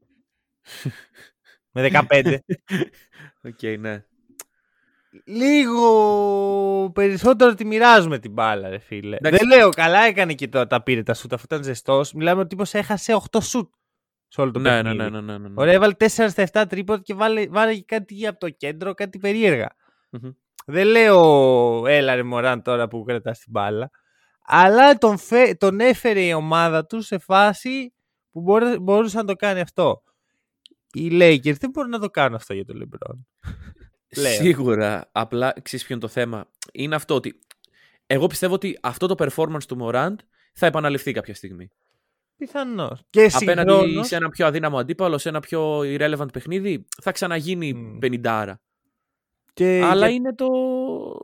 με 1.72 1.88
15, 2.10 2.36
Οκ, 3.48 3.78
ναι. 3.78 4.04
λίγο 5.24 6.90
περισσότερο 6.94 7.54
τη 7.54 7.64
μοιράζουμε 7.64 8.18
την 8.18 8.32
μπάλα, 8.32 8.68
ρε 8.68 8.78
φίλε. 8.78 9.16
Εντάξει. 9.16 9.38
Δεν 9.46 9.58
λέω, 9.58 9.68
καλά 9.70 10.00
έκανε 10.00 10.34
και 10.34 10.48
το, 10.48 10.66
τα 10.66 10.82
πήρε 10.82 11.02
τα 11.02 11.14
σουτ 11.14 11.32
αφού 11.32 11.42
ήταν 11.44 11.62
ζεστός. 11.62 12.12
Μιλάμε 12.12 12.40
ότι 12.40 12.48
τύπος 12.48 12.74
έχασε 12.74 13.20
8 13.30 13.38
σουτ 13.42 13.72
σε 14.28 14.40
όλο 14.40 14.50
το 14.50 14.58
Ναι, 14.58 14.70
ναι, 14.70 14.82
παιχνίδι. 14.82 14.96
ναι, 14.96 15.10
ναι, 15.10 15.20
ναι, 15.20 15.38
ναι, 15.38 15.48
ναι. 15.48 15.54
Ωραία, 15.56 15.74
έβαλε 15.74 15.92
4 15.98 16.06
στα 16.08 16.48
7 16.52 16.64
τρίποντα 16.68 17.02
και 17.02 17.14
βάλε, 17.14 17.46
βάλε 17.48 17.80
κάτι 17.80 18.26
από 18.26 18.38
το 18.38 18.50
κέντρο, 18.50 18.94
κάτι 18.94 19.18
περίεργα. 19.18 19.68
Μμμ. 20.10 20.30
Δεν 20.66 20.86
λέω 20.86 21.86
έλα 21.86 22.14
ρε 22.14 22.22
Μωράν 22.22 22.62
τώρα 22.62 22.88
που 22.88 23.02
κρατάς 23.04 23.38
την 23.38 23.50
μπάλα. 23.50 23.90
Αλλά 24.42 24.98
τον, 24.98 25.18
φε... 25.18 25.54
τον 25.54 25.80
έφερε 25.80 26.20
η 26.24 26.32
ομάδα 26.32 26.86
του 26.86 27.00
σε 27.00 27.18
φάση 27.18 27.92
που 28.30 28.40
μπορέ... 28.40 28.78
μπορούσε 28.78 29.16
να 29.16 29.24
το 29.24 29.34
κάνει 29.34 29.60
αυτό. 29.60 30.02
Οι 30.92 31.08
Lakers 31.12 31.56
δεν 31.58 31.70
μπορούν 31.70 31.90
να 31.90 31.98
το 31.98 32.08
κάνουν 32.10 32.34
αυτό 32.34 32.54
για 32.54 32.64
τον 32.64 32.82
LeBron. 32.82 33.14
Λέω. 34.16 34.32
Σίγουρα. 34.42 35.08
Απλά 35.12 35.54
ξέρεις 35.62 35.86
ποιο 35.86 35.94
είναι 35.94 36.04
το 36.04 36.10
θέμα; 36.10 36.46
Είναι 36.72 36.94
αυτό 36.94 37.14
ότι. 37.14 37.38
Εγώ 38.06 38.26
πιστεύω 38.26 38.54
ότι 38.54 38.78
αυτό 38.82 39.06
το 39.06 39.14
performance 39.18 39.62
του 39.68 39.78
Morant 39.80 40.14
θα 40.54 40.66
επαναληφθεί 40.66 41.12
κάποια 41.12 41.34
στιγμή. 41.34 41.68
Πιθανώς. 42.36 43.00
Και 43.10 43.30
Απέναντι 43.34 43.70
συγχρόνως, 43.70 44.06
σε 44.06 44.16
ένα 44.16 44.28
πιο 44.28 44.46
αδύναμο 44.46 44.78
αντίπαλο, 44.78 45.18
σε 45.18 45.28
ένα 45.28 45.40
πιο 45.40 45.78
irrelevant 45.78 46.32
παιχνίδι, 46.32 46.86
θα 47.02 47.12
ξαναγίνει 47.12 47.72
Μμ. 47.74 47.98
50 48.02 48.26
άρα. 48.26 48.60
Και 49.52 49.80
Αλλά 49.84 50.06
για- 50.06 50.16
είναι 50.16 50.34
το, 50.34 50.48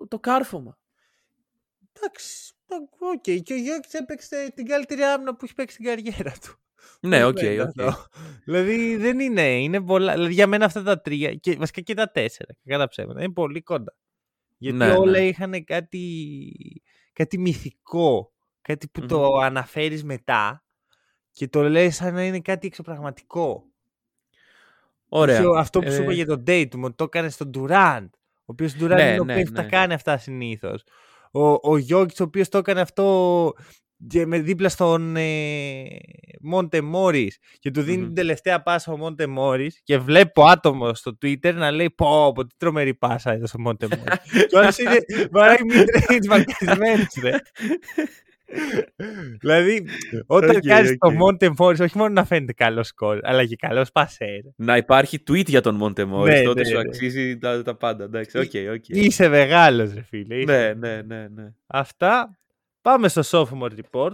το 0.09 0.19
κάρφωμα. 0.19 0.79
Εντάξει, 1.93 2.53
οκ. 2.99 3.21
Και 3.43 3.53
ο 3.53 3.57
Γιόκιτς 3.57 3.95
έπαιξε 3.95 4.53
την 4.55 4.67
καλύτερη 4.67 5.03
άμυνα 5.03 5.37
που 5.37 5.45
έχει 5.45 5.55
παίξει 5.55 5.75
στην 5.75 5.87
καριέρα 5.87 6.33
του. 6.41 6.57
Ναι, 7.01 7.25
οκ, 7.25 7.39
Φαίνεται 7.39 7.63
οκ. 7.63 7.69
αυτό. 7.69 8.07
δηλαδή 8.45 8.97
δεν 8.97 9.19
είναι, 9.19 9.43
είναι 9.61 9.81
πολλά. 9.83 10.13
Δηλαδή 10.13 10.33
για 10.33 10.47
μένα 10.47 10.65
αυτά 10.65 10.83
τα 10.83 11.01
τρία, 11.01 11.35
και 11.35 11.57
βασικά 11.57 11.81
και 11.81 11.95
τα 11.95 12.11
τέσσερα, 12.11 12.55
κατά 12.67 12.89
ψέματα, 12.89 13.23
είναι 13.23 13.33
πολύ 13.33 13.63
κοντά. 13.63 13.97
Γιατί 14.59 14.77
Ναι, 14.77 14.93
όλα 14.93 15.11
ναι. 15.11 15.27
είχαν 15.27 15.65
κάτι, 15.65 16.03
κάτι 17.13 17.39
μυθικό, 17.39 18.33
κάτι 18.63 18.89
που 18.89 19.07
το 19.07 19.33
αναφέρεις 19.35 20.05
μετά 20.05 20.65
και 21.33 21.49
το 21.49 21.63
λες 21.69 21.95
σαν 21.97 22.15
να 22.15 22.25
είναι 22.25 22.41
κάτι 22.41 22.67
εξωπραγματικό. 22.67 23.65
Ωραία. 25.09 25.37
Είχε 25.39 25.47
ο- 25.47 25.57
Αυτό 25.57 25.81
που 25.81 25.91
σου 25.91 26.01
Ε, 26.01 26.03
είπα 26.03 26.13
για 26.13 26.27
τον 26.27 26.43
Dayton, 26.47 26.81
ότι 26.83 26.95
το 26.95 27.05
έκανε 27.05 27.29
στον 27.29 27.51
Durant. 27.55 28.09
Ο 28.41 28.45
οποίος 28.53 28.75
Durant 28.75 28.89
Ναι, 28.89 29.03
είναι 29.11 29.21
ο 29.21 29.25
ναι, 29.25 29.33
οποίος 29.33 29.51
τα 29.53 29.63
ναι. 29.63 29.69
κάνει 29.69 29.95
αυτά 29.95 30.19
συνήθως. 30.19 30.85
Ο, 31.39 31.51
ο 31.51 31.79
Jokic, 31.91 32.21
ο 32.21 32.23
οποίος 32.23 32.49
το 32.49 32.59
έκανε 32.59 32.81
αυτό 32.81 33.53
και 34.07 34.27
με 34.27 34.39
δίπλα 34.39 34.69
στον 34.69 35.17
ε, 35.17 35.85
Μόντε 36.41 36.81
Μόρις 36.81 37.39
και 37.59 37.71
του 37.71 37.83
δίνει 37.83 37.99
Μμμ. 37.99 38.05
την 38.05 38.15
τελευταία 38.15 38.63
πάσα 38.63 38.93
ο 38.93 38.97
Μόντε 38.97 39.27
Μόρις 39.27 39.81
και 39.85 39.99
βλέπω 39.99 40.45
άτομο 40.45 40.95
στο 40.95 41.19
Twitter 41.23 41.55
να 41.55 41.71
λέει 41.71 41.91
Πω, 41.91 42.33
πω 42.33 42.47
τι 42.47 42.55
τρομερή 42.57 42.95
πάσα 42.95 43.33
έδωσε 43.33 43.57
ο 43.59 43.61
Μόντε 43.61 43.87
Μόρις. 43.87 44.19
και 44.49 44.57
όλο 44.57 44.73
είναι 44.79 45.29
βαράει 45.31 45.57
mid-range 45.71 46.27
μαρκαρισμένος, 46.29 47.15
ρε. 47.23 47.31
δηλαδή, 49.41 49.87
όταν 50.27 50.51
Οκ, 50.57 50.59
κάνεις 50.67 50.97
το 50.99 51.09
οκ. 51.09 51.15
Μόντε 51.15 51.51
Μόρις, 51.59 51.83
όχι 51.83 51.99
μόνο 51.99 52.13
να 52.13 52.25
φαίνεται 52.25 52.53
καλός 52.53 52.87
σκόρερ, 52.87 53.19
αλλά 53.23 53.45
και 53.45 53.57
καλός 53.57 53.93
πασέρ. 53.93 54.41
Να 54.57 54.77
υπάρχει 54.77 55.23
tweet 55.31 55.47
για 55.49 55.61
τον 55.61 55.75
Μόντε 55.75 56.05
Μόρις, 56.05 56.35
Ναι, 56.39 56.43
τότε 56.43 56.61
ναι, 56.61 56.67
σου 56.69 56.75
ναι. 56.75 56.81
αξίζει 56.81 57.39
τα, 57.39 57.63
τα 57.63 57.75
πάντα. 57.75 58.05
Εντάξει, 58.05 58.39
οκ, 58.39 58.51
οκ. 58.75 58.89
Είσαι 58.89 59.29
μεγάλος, 59.29 59.95
ρε 59.95 60.03
φίλε. 60.03 60.35
είσαι. 60.35 60.75
Ναι, 60.79 60.89
ναι, 60.89 61.03
ναι, 61.03 61.27
ναι. 61.35 61.53
Αυτά. 61.67 62.39
Πάμε 62.83 63.09
στο 63.09 63.23
sophomore 63.25 63.71
report. 63.81 64.13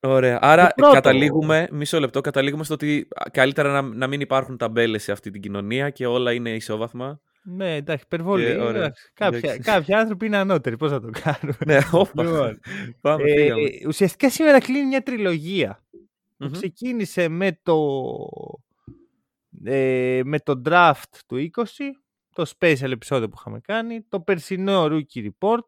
Ωραία. 0.00 0.38
Άρα 0.40 0.66
Το 0.66 0.72
πρώτο. 0.76 0.92
καταλήγουμε, 0.92 1.68
μισό 1.70 2.00
λεπτό, 2.00 2.20
καταλήγουμε 2.20 2.64
στο 2.64 2.74
ότι 2.74 3.08
α, 3.14 3.30
καλύτερα 3.30 3.70
να, 3.72 3.82
να 3.82 4.06
μην 4.06 4.20
υπάρχουν 4.20 4.56
ταμπέλες 4.56 5.02
σε 5.02 5.12
αυτή 5.12 5.30
την 5.30 5.40
κοινωνία 5.40 5.90
και 5.90 6.06
όλα 6.06 6.32
είναι 6.32 6.50
ισόβαθμα. 6.50 7.20
Ναι, 7.42 7.74
εντάξει, 7.74 8.04
υπερβολή. 8.06 8.44
Ε, 8.44 8.56
ωραία. 8.56 8.80
εντάξει. 8.82 9.10
Κάποια, 9.14 9.38
Εντάξει. 9.38 9.60
κάποιοι 9.70 9.94
άνθρωποι 9.94 10.26
είναι 10.26 10.36
ανώτεροι. 10.36 10.76
Πώς 10.76 10.90
θα 10.90 11.00
το 11.00 11.10
κάνουμε. 11.22 11.56
ναι, 11.66 11.78
όπα. 11.92 12.22
Λοιπόν, 12.22 12.60
Πάμε, 13.00 13.30
ε, 13.30 13.36
φύγαμε. 13.40 13.68
ουσιαστικά 13.86 14.30
σήμερα 14.30 14.60
κλείνει 14.60 14.86
μια 14.86 15.02
τριλογία. 15.02 15.84
που 16.36 16.44
Μμμ. 16.44 16.50
Ξεκίνησε 16.52 17.28
με 17.28 17.58
το, 17.62 17.76
ε, 19.64 20.20
με 20.24 20.38
το 20.38 20.62
draft 20.64 21.02
του 21.26 21.36
20, 21.36 21.66
το 22.34 22.50
special 22.58 22.90
επεισόδιο 22.90 23.28
που 23.28 23.36
είχαμε 23.38 23.60
κάνει, 23.60 24.02
το 24.08 24.20
περσινό 24.20 24.84
rookie 24.84 25.28
report, 25.28 25.64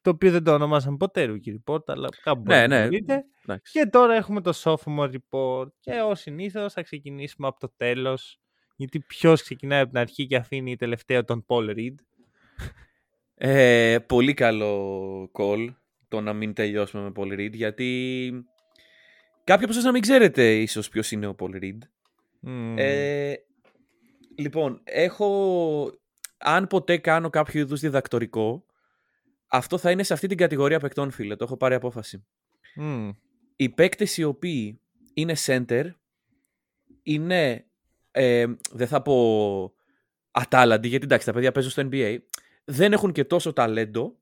το 0.00 0.10
οποίο 0.10 0.30
δεν 0.30 0.44
το 0.44 0.52
ονομάσαμε 0.54 0.96
ποτέ 0.96 1.24
rookie 1.30 1.54
report, 1.64 1.82
αλλά 1.86 2.08
κάπου 2.22 2.42
Ναι, 2.46 2.54
μπορείτε 2.54 2.66
να 2.66 2.76
ναι. 2.76 2.82
το 2.82 2.88
βρείτε. 2.88 3.24
Εντάξει. 3.42 3.72
Και 3.72 3.86
τώρα 3.86 4.14
έχουμε 4.14 4.40
το 4.40 4.52
sophomore 4.64 5.10
report 5.12 5.66
και 5.80 6.00
ως 6.00 6.20
συνήθως 6.20 6.72
θα 6.72 6.82
ξεκινήσουμε 6.82 7.46
από 7.48 7.58
το 7.60 7.72
τέλος 7.76 8.40
γιατί 8.78 9.00
ποιος 9.00 9.42
ξεκινάει 9.42 9.80
από 9.80 9.90
την 9.90 9.98
αρχή 9.98 10.26
και 10.26 10.36
αφήνει 10.36 10.76
τελευταίο 10.76 11.24
τον 11.24 11.44
Paul 11.48 11.76
Reed; 11.76 11.94
Ε, 13.34 13.98
πολύ 14.06 14.34
καλό 14.34 15.30
call 15.32 15.74
το 16.08 16.20
να 16.20 16.32
μην 16.32 16.52
τελειώσουμε 16.52 17.02
με 17.02 17.12
Paul 17.16 17.32
Reed 17.32 17.52
γιατί 17.52 18.30
κάποιοι 19.44 19.64
από 19.64 19.72
εσάς 19.72 19.84
να 19.84 19.92
μην 19.92 20.02
ξέρετε 20.02 20.60
ίσως 20.60 20.88
ποιος 20.88 21.10
είναι 21.10 21.26
ο 21.26 21.34
Paul 21.38 21.54
Reed. 21.62 21.78
Μμμ. 22.40 22.74
Ε, 22.78 23.34
λοιπόν, 24.36 24.80
έχω. 24.84 26.00
Αν 26.38 26.66
ποτέ 26.66 26.96
κάνω 26.96 27.30
κάποιο 27.30 27.60
είδους 27.60 27.80
διδακτορικό, 27.80 28.64
αυτό 29.46 29.78
θα 29.78 29.90
είναι 29.90 30.02
σε 30.02 30.12
αυτή 30.12 30.26
την 30.26 30.36
κατηγορία 30.36 30.80
παικτών, 30.80 31.10
φίλε. 31.10 31.36
Το 31.36 31.44
έχω 31.44 31.56
πάρει 31.56 31.74
απόφαση. 31.74 32.26
Μμ. 32.74 33.10
Οι 33.56 33.68
παίκτες 33.68 34.16
οι 34.16 34.24
οποίοι 34.24 34.80
είναι 35.14 35.34
center 35.46 35.90
είναι. 37.02 37.62
Ε, 38.10 38.46
δεν 38.72 38.86
θα 38.86 39.02
πω 39.02 39.74
ατάλλαντοι, 40.30 40.88
γιατί 40.88 41.04
εντάξει, 41.04 41.26
τα 41.26 41.32
παιδιά 41.32 41.52
παίζουν 41.52 41.72
στο 41.72 41.88
NBA. 41.92 42.16
Δεν 42.64 42.92
έχουν 42.92 43.12
και 43.12 43.24
τόσο 43.24 43.52
ταλέντο, 43.52 44.16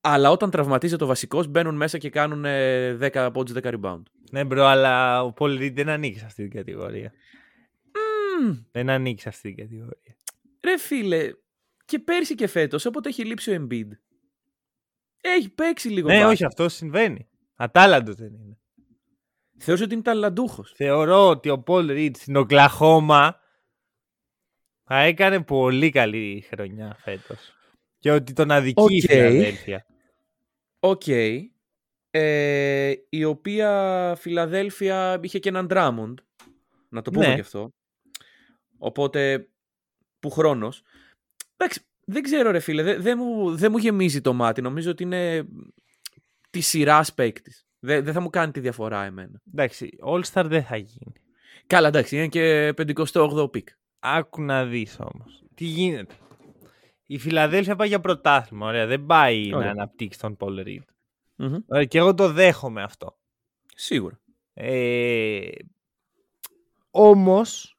αλλά 0.00 0.30
όταν 0.30 0.50
τραυματίζεται 0.50 1.04
ο 1.04 1.06
βασικός, 1.06 1.46
μπαίνουν 1.46 1.74
μέσα 1.74 1.98
και 1.98 2.10
κάνουν 2.10 2.44
ε, 2.44 2.98
10 3.12 3.30
πόντους 3.32 3.54
10 3.62 3.74
rebound. 3.80 4.02
Ναι 4.30 4.44
bro, 4.44 4.64
αλλά 4.64 5.22
ο 5.24 5.32
Paul 5.38 5.60
Reed 5.60 5.72
δεν 5.74 5.88
ανήκει 5.88 6.18
σε 6.18 6.24
αυτή 6.24 6.42
την 6.42 6.56
κατηγορία. 6.56 7.12
Μμμ, 8.40 8.56
Δεν 8.72 8.90
ανήκει 8.90 9.20
σε 9.20 9.28
αυτή 9.28 9.54
την 9.54 9.64
κατηγορία. 9.64 10.16
Ρε 10.64 10.78
φίλε, 10.78 11.32
και 11.84 11.98
πέρσι 11.98 12.34
και 12.34 12.46
φέτος, 12.46 12.84
όποτε 12.84 13.08
έχει 13.08 13.24
λείψει 13.24 13.50
ο 13.50 13.66
Embiid, 13.66 13.88
έχει 15.20 15.48
παίξει 15.48 15.88
λίγο 15.88 16.08
ναι, 16.08 16.14
μπάσκετ. 16.14 16.32
όχι, 16.32 16.44
αυτό 16.44 16.68
συμβαίνει. 16.68 17.28
Ατάλλαντος 17.56 18.14
δεν 18.14 18.34
είναι. 18.34 18.58
Θεωρώ 19.58 19.84
ότι 19.84 19.94
είναι 19.94 20.02
ταλαντούχος. 20.02 20.72
Θεωρώ 20.76 21.28
ότι 21.28 21.48
ο 21.50 21.62
Paul 21.66 21.90
Reed 21.90 22.10
στην 22.16 22.36
Οκλαχώμα 22.36 23.40
θα 24.84 24.98
έκανε 25.00 25.42
πολύ 25.42 25.90
καλή 25.90 26.46
χρονιά 26.48 26.96
φέτος. 26.98 27.52
Και 27.98 28.10
ότι 28.10 28.32
τον 28.32 28.50
αδικεί 28.50 28.82
η 28.94 29.02
Οκ. 29.02 29.10
Φιλαδέλφια. 29.10 29.86
Οκ. 30.80 31.06
Ε, 32.10 32.92
η 33.08 33.24
οποία 33.24 34.14
Φιλαδέλφια 34.18 35.18
είχε 35.22 35.38
και 35.38 35.48
έναν 35.48 35.66
Drummond. 35.70 36.14
Να 36.88 37.02
το 37.02 37.10
πούμε 37.10 37.26
Ναι. 37.28 37.34
και 37.34 37.40
αυτό. 37.40 37.72
Οπότε, 38.78 39.48
που 40.20 40.30
χρόνος. 40.30 40.82
Εντάξει, 41.56 41.80
δεν 42.04 42.22
ξέρω 42.22 42.50
ρε 42.50 42.60
φίλε, 42.60 42.82
δεν 42.82 43.02
δεν 43.02 43.18
μου, 43.18 43.56
δεν 43.56 43.70
μου 43.70 43.78
γεμίζει 43.78 44.20
το 44.20 44.32
μάτι. 44.32 44.62
Νομίζω 44.62 44.90
ότι 44.90 45.02
είναι 45.02 45.48
της 46.50 46.60
σειράς 46.60 47.14
παίκτης. 47.14 47.65
Δεν, 47.78 48.04
δεν 48.04 48.12
θα 48.12 48.20
μου 48.20 48.30
κάνει 48.30 48.52
τη 48.52 48.60
διαφορά 48.60 49.04
εμένα. 49.04 49.42
Εντάξει, 49.52 49.98
All-Star 50.06 50.44
δεν 50.46 50.62
θα 50.64 50.76
γίνει. 50.76 51.12
Καλά, 51.66 51.88
εντάξει, 51.88 52.16
είναι 52.16 52.28
και 52.28 52.74
58ο 52.76 53.50
pick. 53.50 53.68
Άκου 53.98 54.42
να 54.42 54.64
δεις 54.64 55.00
όμως. 55.00 55.44
Τι 55.54 55.64
γίνεται. 55.64 56.14
Η 57.06 57.18
Φιλαδέλφια 57.18 57.76
πάει 57.76 57.88
για 57.88 58.00
πρωτάθλημα. 58.00 58.66
Ωραία, 58.66 58.86
δεν 58.86 59.06
πάει 59.06 59.54
Ωραία. 59.54 59.66
να 59.66 59.72
αναπτύξει 59.72 60.18
τον 60.18 60.36
Paul 60.40 60.58
Reed. 60.58 60.84
Μμμ. 61.36 61.56
Ωραία, 61.66 61.84
και 61.84 61.98
εγώ 61.98 62.14
το 62.14 62.32
δέχομαι 62.32 62.82
αυτό. 62.82 63.18
Σίγουρα. 63.74 64.20
Ε, 64.54 65.48
όμως, 66.90 67.78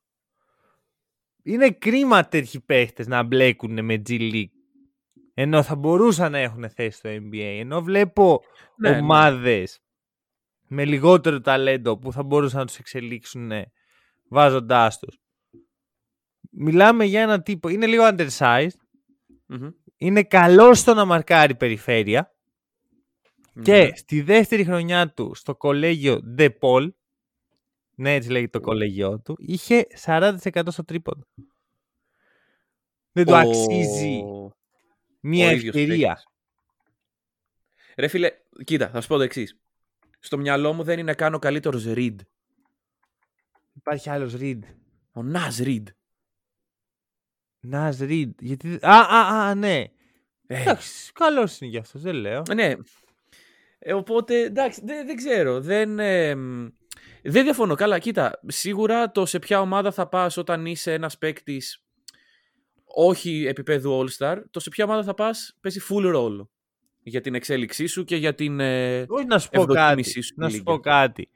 είναι 1.44 1.72
κρίμα 1.72 2.27
τέτοιοι 2.27 2.60
παίχτες 2.60 3.08
να 3.08 3.24
μπλέκουν 3.24 3.86
με 3.86 4.01
G 4.08 4.20
League. 4.20 4.46
Ενώ 5.34 5.63
θα 5.63 5.75
μπορούσαν 5.75 6.32
να 6.32 6.38
έχουν 6.38 6.70
θέση 6.70 6.98
στο 6.98 7.10
NBA. 7.10 7.58
Ενώ 7.60 7.82
βλέπω 7.82 8.42
Ναι, 8.75 8.89
ναι. 8.89 9.01
Ομάδες 10.70 10.86
με 10.86 10.86
λιγότερο 10.86 11.42
ταλέντο 11.42 11.98
που 11.98 12.12
θα 12.12 12.24
μπορούσαν 12.24 12.60
να 12.60 12.66
τους 12.66 12.78
εξελίξουν 12.78 13.46
ναι, 13.46 13.62
βάζοντάς 14.28 15.00
τους. 15.00 15.20
Μιλάμε 16.52 17.06
για 17.06 17.22
έναν 17.22 17.44
τύπο, 17.44 17.70
είναι 17.70 17.86
λίγο 17.86 18.04
undersized, 18.12 18.68
Μμμ. 19.46 19.70
είναι 19.98 20.24
καλό 20.24 20.74
στο 20.74 20.94
να 20.94 21.06
μαρκάρει 21.06 21.56
περιφέρεια 21.56 22.32
και 23.62 23.72
Ναι. 23.84 23.96
στη 23.96 24.22
δεύτερη 24.22 24.64
χρονιά 24.64 25.14
του 25.14 25.36
στο 25.36 25.56
κολέγιο 25.56 26.22
De 26.38 26.50
Paul, 26.60 26.90
ναι 27.96 28.14
έτσι 28.14 28.30
λέγεται 28.30 28.60
το 28.60 28.66
κολέγιο 28.66 29.20
του, 29.20 29.36
είχε 29.40 29.88
40% 30.06 30.38
στο 30.68 30.84
τρίποντο. 30.86 31.24
Δεν 33.12 33.26
του 33.26 33.34
Ο- 33.34 33.36
αξίζει 33.36 34.22
μια 35.20 35.48
ο 35.48 35.52
ίδιος 35.52 35.76
ευκαιρία. 35.76 36.08
παίκτης. 36.08 36.26
Ρε 37.98 38.08
φίλε, 38.08 38.30
κοίτα, 38.64 38.90
θα 38.90 39.02
σου 39.02 39.08
πω 39.08 39.16
το 39.18 39.22
εξής. 39.24 39.60
Στο 40.28 40.38
μυαλό 40.38 40.74
μου 40.74 40.84
δεν 40.84 41.00
είναι 41.00 41.14
καν 41.14 41.34
ο 41.34 41.40
καλύτερος 41.40 41.86
Reed. 41.88 42.16
Υπάρχει 43.74 44.10
άλλος 44.10 44.34
Reed. 44.38 44.60
Ο 45.14 45.22
Naz 45.34 45.64
Reed. 45.64 45.84
Νάζ 47.60 47.98
Reed. 48.02 48.30
Γιατί... 48.40 48.80
Α, 48.82 48.98
α, 49.00 49.48
α, 49.48 49.56
ναι. 49.56 49.84
Ε, 50.48 50.62
Εντάξει, 50.62 51.12
καλός 51.14 51.60
είναι 51.60 51.70
γι' 51.70 51.78
αυτός, 51.78 52.02
δεν 52.02 52.16
λέω. 52.16 52.42
ναι. 52.54 52.74
Ε, 53.80 53.94
οπότε, 53.94 54.40
εντάξει, 54.40 54.82
δεν, 54.86 55.06
δεν 55.06 55.16
ξέρω. 55.16 55.62
Δεν, 55.62 56.00
ε, 56.00 56.36
μ, 56.36 56.68
δεν 57.24 57.44
διαφωνώ. 57.44 57.76
Καλά, 57.76 58.00
κοίτα. 58.00 58.40
Σίγουρα 58.48 59.12
το 59.12 59.26
σε 59.26 59.40
ποια 59.40 59.62
ομάδα 59.62 59.92
θα 59.92 60.08
πας 60.08 60.38
όταν 60.38 60.66
είσαι 60.66 60.94
ένας 60.94 61.18
παίκτης 61.18 61.84
όχι 62.84 63.46
επίπεδου 63.46 64.06
All-Star, 64.06 64.42
το 64.52 64.60
σε 64.60 64.70
ποια 64.70 64.86
ομάδα 64.86 65.04
θα 65.04 65.14
πας 65.14 65.58
παίζει 65.62 65.80
full 65.90 66.04
ρόλο. 66.04 66.52
Για 67.10 67.22
την 67.22 67.36
εξέλιξή 67.36 67.86
σου 67.86 68.04
και 68.04 68.16
για 68.16 68.36
την... 68.36 68.60
ε, 68.60 69.06
Όχι 69.08 69.26
να 69.26 69.40
σου 69.40 69.50
πω 69.50 69.62
ευδοκίμησή 69.62 70.14
κάτι. 70.14 70.22
σου 70.26 70.34
Να 70.38 70.50
στη 70.50 70.58
σου 70.58 70.64
λίγα. 70.66 70.76
πω 70.76 70.82
κάτι. 70.82 71.30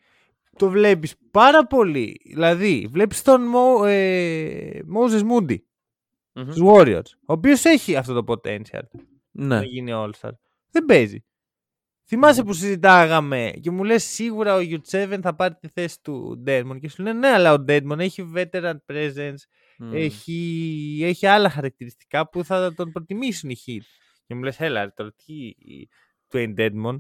Το 0.58 0.70
βλέπεις 0.70 1.16
πάρα 1.32 1.68
πολύ. 1.68 2.22
Δηλαδή, 2.26 2.88
βλέπεις 2.92 3.22
τον 3.22 3.42
Mo, 3.54 3.86
ε, 3.88 4.80
Moses 4.96 5.22
Moody 5.32 5.56
μμμ. 6.34 6.52
στους 6.52 6.62
Warriors, 6.66 7.06
ο 7.26 7.34
οποίος 7.34 7.66
έχει 7.66 7.96
αυτό 7.96 8.24
το 8.24 8.34
potential 8.34 8.82
Ναι. 9.32 9.56
να 9.56 9.64
γίνει 9.64 9.92
All-Star. 9.96 10.30
Δεν 10.72 10.86
παίζει. 10.86 11.24
Θυμάσαι 12.06 12.44
που 12.44 12.54
συζητάγαμε 12.54 13.52
και 13.62 13.72
μου 13.72 13.84
λες 13.84 14.04
σίγουρα 14.04 14.56
ο 14.56 14.60
U7 14.60 15.20
θα 15.22 15.36
πάρει 15.36 15.56
τη 15.60 15.68
θέση 15.68 16.02
του 16.02 16.44
Deadmon 16.48 16.78
και 16.80 16.90
σου 16.90 17.04
λένε 17.04 17.20
ναι, 17.20 17.28
αλλά 17.28 17.54
ο 17.54 17.64
Deadmon 17.68 18.00
έχει 18.00 18.32
veteran 18.36 18.76
presence, 18.92 19.36
Μμ. 19.78 19.94
έχει, 19.94 21.00
έχει 21.04 21.26
άλλα 21.28 21.50
χαρακτηριστικά 21.50 22.30
που 22.30 22.44
θα 22.44 22.74
τον 22.74 22.92
προτιμήσουν 22.92 23.50
οι 23.50 23.56
Heat. 23.68 23.82
Και 24.32 24.38
μου 24.38 24.44
λες, 24.44 24.60
έλα, 24.60 24.84
ρε, 24.84 24.90
τώρα 24.96 25.12
τι 25.26 25.52
Dwayne 26.32 26.54
Dedmon. 26.58 26.98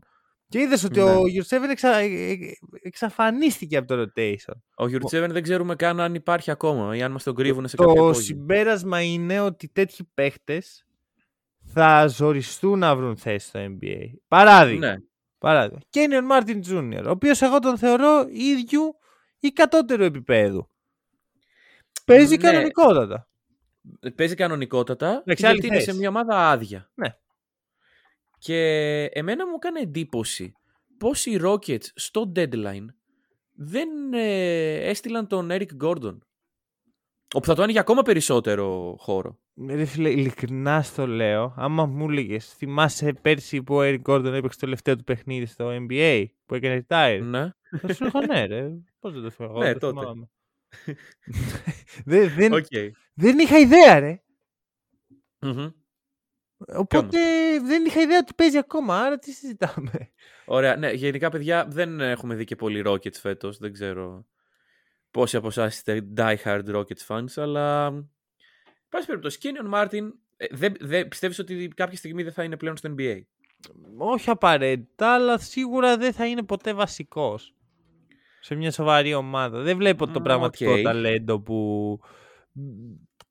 Και 0.50 0.60
είδες 0.60 0.84
ότι 0.84 1.00
Ναι. 1.00 1.10
ο 1.12 1.28
Γιουρσέβεν 1.28 1.70
εξα, 1.70 1.96
ε, 1.96 2.06
ε, 2.32 2.38
εξαφανίστηκε 2.82 3.78
από 3.78 3.88
το 3.88 4.02
rotation. 4.16 4.54
Ο 4.76 4.88
Γιουρτσέβεν 4.88 5.32
δεν 5.32 5.44
ξέρουμε 5.44 5.76
καν 5.76 6.00
αν 6.00 6.16
υπάρχει 6.16 6.52
ακόμα 6.52 6.96
ή 6.96 7.02
αν 7.02 7.12
μας 7.12 7.24
τον 7.24 7.36
κρύβουν 7.36 7.68
σε 7.68 7.76
κάποιο 7.76 7.94
Το 7.94 8.00
απόγειο. 8.02 8.22
συμπέρασμα 8.22 9.02
είναι 9.02 9.40
ότι 9.40 9.68
τέτοιοι 9.68 10.04
παίχτες 10.14 10.86
θα 11.66 12.08
ζοριστούν 12.08 12.80
να 12.80 12.96
βρουν 12.96 13.18
θέση 13.18 13.48
στο 13.48 13.60
NBA. 13.60 14.06
Παράδειγμα. 14.28 14.88
Ναι. 14.88 14.96
Παράδειγμα. 15.38 15.80
Κένιον 15.90 16.26
Μάρτιν 16.26 16.62
Τζούνιορ, 16.62 17.08
ο 17.08 17.12
οποίος 17.12 17.42
εγώ 17.42 17.60
τον 17.60 17.78
θεωρώ 17.78 18.26
ίδιου 18.32 18.96
ή 19.40 19.50
κατώτερου 19.52 20.04
επίπεδου. 20.04 20.70
Παίζει 22.06 22.36
Ναι. 22.38 22.42
κανονικότατα. 22.52 23.26
Παίζει 24.16 24.36
κανονικότατα 24.36 25.08
Εντάξει, 25.26 25.46
άλλη 25.46 25.54
γιατί 25.54 25.68
είναι 25.68 25.80
σε 25.80 25.86
θέση. 25.86 25.98
μια 25.98 26.10
ομάδα 26.10 26.50
άδεια. 26.50 26.92
Ναι. 26.94 27.08
Και 28.42 29.06
εμένα 29.06 29.48
μου 29.48 29.54
έκανε 29.56 29.80
εντύπωση 29.80 30.54
πως 30.98 31.26
οι 31.26 31.40
Rockets 31.44 31.86
στο 31.96 32.32
deadline 32.36 32.86
δεν 33.52 34.14
ε, 34.14 34.76
έστειλαν 34.90 35.28
τον 35.28 35.50
Eric 35.52 35.68
Gordon. 35.84 36.18
Όπου 37.34 37.46
θα 37.46 37.56
το 37.56 37.62
άνοιγε 37.62 37.80
ακόμα 37.80 38.02
περισσότερο 38.02 38.96
χώρο. 39.00 39.40
Ρε 39.68 39.86
φίλε, 39.86 40.10
ειλικρινά 40.10 40.82
στο 40.82 41.08
λέω, 41.08 41.54
άμα 41.58 41.86
μου 41.86 42.10
έλεγες, 42.10 42.54
θυμάσαι 42.54 43.14
πέρσι 43.14 43.64
που 43.64 43.76
ο 43.76 43.80
Eric 43.82 44.02
Gordon 44.02 44.26
έπαιξε 44.26 44.60
το 44.60 44.66
τελευταίο 44.66 44.96
του 44.96 45.04
παιχνίδι 45.04 45.46
στο 45.46 45.70
NBA 45.70 46.26
που 46.46 46.56
έκανε 46.56 46.86
retire; 46.88 47.20
Ναι. 47.24 47.50
Θα 47.80 47.94
σου 47.94 48.04
έλεγα 48.04 48.34
ναι, 48.34 48.46
ρε. 48.46 48.70
Πώς 49.00 49.14
δεν 49.14 49.22
το 49.22 49.30
θυμάμαι. 49.30 49.60
Ναι, 49.60 49.70
εγώ 49.70 49.80
το 49.80 49.92
τότε. 49.92 50.00
θυμάμαι. 50.00 50.30
δεν, 52.06 52.30
δεν, 52.36 52.54
Οκ. 52.54 52.66
δεν 53.14 53.40
είχα 53.40 53.58
ιδέα, 53.58 54.00
ρε. 54.00 54.22
Μμμ. 55.40 55.70
Οπότε 56.68 57.20
δεν 57.63 57.86
είχα 57.86 58.01
ιδέα 58.01 58.18
ότι 58.18 58.34
παίζει 58.34 58.58
ακόμα, 58.58 59.00
άρα 59.00 59.18
τι 59.18 59.32
συζητάμε. 59.32 60.12
Ωραία. 60.46 60.75
Ναι, 60.75 60.91
γενικά, 60.91 61.30
παιδιά, 61.30 61.65
δεν 61.70 62.00
έχουμε 62.00 62.36
δει 62.36 62.44
και 62.44 62.56
πολλοί 62.56 62.84
Rockets 62.86 63.18
φέτος. 63.20 63.58
Δεν 63.58 63.74
ξέρω 63.74 64.25
πόσοι 65.12 65.38
από 65.38 65.48
εσάς 65.48 65.75
είστε 65.75 66.08
die 66.15 66.36
hard 66.44 66.75
Rockets 66.75 67.06
fans, 67.08 67.25
αλλά... 67.36 67.91
Πάση 68.89 69.06
περιπτώσει, 69.06 69.39
Kenyon 69.41 69.74
Martin, 69.74 70.12
ε, 70.38 70.46
δεν, 70.51 70.74
δεν, 70.80 71.08
πιστεύεις 71.08 71.39
ότι 71.39 71.68
κάποια 71.75 71.98
στιγμή 71.98 72.24
δεν 72.24 72.34
θα 72.34 72.44
είναι 72.44 72.58
πλέον 72.58 72.77
στο 72.77 72.94
NBA. 72.98 73.22
Όχι 73.98 74.30
απαραίτητα, 74.30 75.13
αλλά 75.13 75.38
σίγουρα 75.38 75.98
δεν 75.98 76.13
θα 76.13 76.25
είναι 76.25 76.44
ποτέ 76.44 76.74
βασικός 76.74 77.56
σε 78.41 78.56
μια 78.56 78.72
σοβαρή 78.72 79.13
ομάδα. 79.13 79.62
Δεν 79.62 79.77
βλέπω 79.77 80.08
το 80.08 80.20
Μ, 80.20 80.24
πραγματικό 80.24 80.72
οκ. 80.72 80.82
ταλέντο 80.82 81.39
που... 81.39 82.00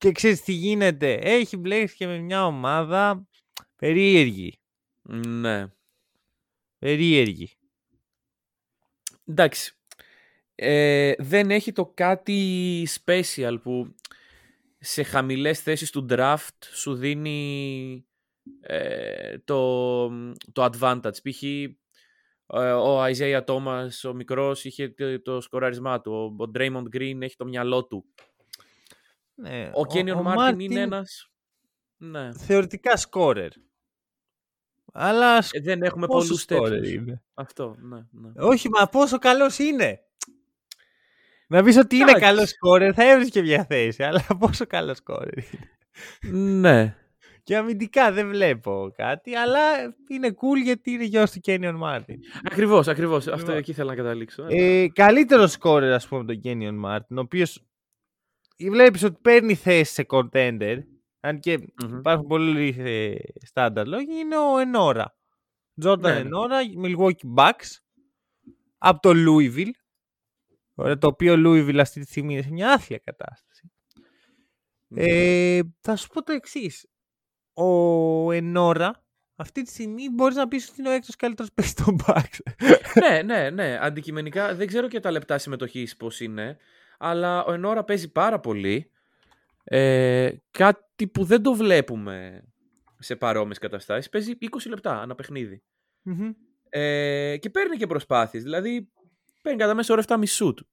Και 0.01 0.13
ξέρεις 0.13 0.43
τι 0.43 0.53
γίνεται. 0.53 1.15
Έχει 1.15 1.57
μπλέξει 1.57 1.97
και 1.97 2.07
με 2.07 2.19
μια 2.19 2.47
ομάδα 2.47 3.29
περίεργη. 3.77 4.61
Ναι. 5.03 5.67
Περίεργη. 6.79 7.51
Εντάξει. 9.25 9.75
Ε, 10.55 11.15
δεν 11.19 11.51
έχει 11.51 11.73
το 11.73 11.87
κάτι 11.87 12.89
special 13.05 13.57
που 13.63 13.95
σε 14.79 15.03
χαμηλές 15.03 15.61
θέσεις 15.61 15.91
του 15.91 16.07
draft 16.11 16.65
σου 16.73 16.95
δίνει 16.95 18.07
ε, 18.61 19.39
το, 19.39 20.09
το 20.53 20.71
advantage. 20.73 21.23
Π.χ. 21.23 21.43
ε, 21.43 21.77
ο 22.73 23.05
Isaiah 23.05 23.45
Thomas, 23.45 23.89
ο 24.09 24.13
μικρός, 24.13 24.65
είχε 24.65 24.89
το, 24.89 25.23
το 25.23 25.41
σκοράρισμά 25.41 26.01
του. 26.01 26.13
Ο, 26.13 26.43
ο 26.43 26.51
Draymond 26.55 26.97
Green 26.97 27.17
έχει 27.21 27.37
το 27.37 27.45
μυαλό 27.45 27.87
του. 27.87 28.05
Ναι, 29.41 29.71
Ο 29.75 29.81
Kenyon 29.95 30.23
Martin 30.27 30.37
Martin 30.39 30.59
είναι 30.59 30.81
ένας... 30.81 31.31
Ναι. 31.97 32.33
Θεωρητικά 32.33 32.97
σκόρερ. 32.97 33.51
Αλλά 34.93 35.37
Ε, 35.51 35.61
δεν 35.61 35.83
έχουμε 35.83 36.07
πόσο 36.07 36.27
πολλούς 36.27 36.41
σκόρερ 36.43 36.81
τέτοιους. 36.81 36.93
είναι. 37.03 37.23
Αυτό, 37.35 37.77
ναι, 37.81 37.97
ναι. 38.11 38.31
Όχι, 38.37 38.69
μα 38.69 38.87
πόσο 38.87 39.19
καλός 39.19 39.59
είναι. 39.59 40.01
Να 41.49 41.63
πεις 41.63 41.77
ότι 41.77 41.95
είναι 41.97 42.05
Εντάξει. 42.11 42.25
καλός 42.25 42.49
σκόρερ, 42.49 42.93
θα 42.95 43.11
έβρισκε 43.11 43.43
μια 43.43 43.65
θέση. 43.65 44.03
Αλλά 44.03 44.25
πόσο 44.41 44.67
καλός 44.67 44.97
σκόρερ 44.97 45.33
είναι. 45.39 46.41
ναι. 46.61 46.95
Και 47.43 47.57
αμυντικά 47.57 48.13
δεν 48.13 48.29
βλέπω 48.29 48.93
κάτι, 48.97 49.35
αλλά 49.35 49.61
είναι 50.09 50.29
cool 50.29 50.63
γιατί 50.63 50.91
είναι 50.91 51.05
γιος 51.05 51.31
του 51.31 51.41
Kenyon 51.47 51.75
Martin. 51.77 52.21
Ακριβώς, 52.45 52.89
ακριβώς. 52.89 53.27
Αυτό 53.27 53.39
Λοιπόν. 53.39 53.57
εκεί 53.57 53.71
ήθελα 53.71 53.91
να 53.91 53.97
καταλήξω. 53.97 54.45
Ε, 54.49 54.89
καλύτερος 54.89 55.53
σκόρερ, 55.53 55.93
ας 55.93 56.09
πούμε, 56.09 56.21
από 56.21 56.33
τον 56.33 56.41
Kenyon 56.45 56.75
Martin, 56.79 57.19
ο 57.19 57.21
οποίος 57.21 57.65
βλέπεις 58.69 59.03
ότι 59.03 59.19
παίρνει 59.23 59.55
θέση 59.55 59.93
σε 59.93 60.07
contender, 60.09 60.79
αν 61.21 61.41
και 61.41 61.59
Μμμ. 61.59 61.99
υπάρχουν 61.99 62.27
πολλοί 62.27 62.75
ε, 62.79 63.15
στάνταρ 63.47 63.87
λόγοι, 63.87 64.19
είναι 64.19 64.39
ο 64.39 64.59
Ενόρα. 64.59 65.17
Jordan 65.85 66.01
Ναι, 66.01 66.13
ναι. 66.13 66.19
Ενόρα, 66.19 66.59
Milwaukee 66.85 67.35
Bucks, 67.37 67.79
από 68.79 69.01
το 69.01 69.11
Louisville, 69.15 69.71
Ωραία, 70.75 70.99
το 70.99 71.07
οποίο 71.07 71.35
Louisville 71.37 71.79
αυτή 71.79 72.01
τη 72.01 72.07
στιγμή 72.07 72.33
είναι 72.33 72.43
σε 72.43 72.51
μια 72.51 72.73
άθλια 72.73 72.99
κατάσταση. 72.99 73.71
Ε, 74.95 75.61
θα 75.81 75.97
σου 75.97 76.09
πω 76.09 76.23
το 76.23 76.33
εξής. 76.33 76.87
Ο 77.53 78.33
Ενόρα 78.33 79.05
αυτή 79.37 79.63
τη 79.63 79.71
στιγμή 79.71 80.09
μπορείς 80.11 80.37
να 80.37 80.49
πεις 80.49 80.69
ότι 80.69 80.81
είναι 80.81 80.89
ο 80.89 80.93
έκτος 80.93 81.17
καλύτερος 81.17 81.53
παίκτης 81.55 81.75
των 81.75 81.99
Bucks. 82.07 82.39
ναι, 83.01 83.23
ναι, 83.23 83.51
ναι. 83.51 83.79
Αντικειμενικά 83.81 84.55
δεν 84.55 84.67
ξέρω 84.67 84.89
και 84.89 85.01
τα 85.01 85.11
λεπτά 85.11 85.39
συμμετοχής 85.39 85.97
πώς 85.97 86.21
είναι. 86.21 86.57
Αλλά 87.03 87.45
ο 87.45 87.53
Nwora 87.53 87.85
παίζει 87.85 88.13
πάρα 88.13 88.41
πολύ. 88.41 88.91
Ε, 89.65 90.31
κάτι 90.51 91.07
που 91.09 91.25
δεν 91.25 91.43
το 91.43 91.53
βλέπουμε 91.55 92.43
σε 92.99 93.17
παρόμοιες 93.17 93.59
καταστάσεις. 93.59 94.09
Παίζει 94.09 94.33
20 94.41 94.47
λεπτά 94.69 95.01
ανά 95.01 95.15
παιχνίδι. 95.15 95.63
Μμμ. 96.03 96.31
Ε, 96.69 97.37
και 97.37 97.51
παίρνει 97.51 97.77
και 97.77 97.87
προσπάθειες. 97.87 98.43
Δηλαδή 98.43 98.89
παίρνει 99.43 99.59
κατά 99.59 99.75
μέσο 99.75 99.93
όρο 99.93 100.03
7 100.07 100.17
μισού 100.19 100.55
του. 100.55 100.67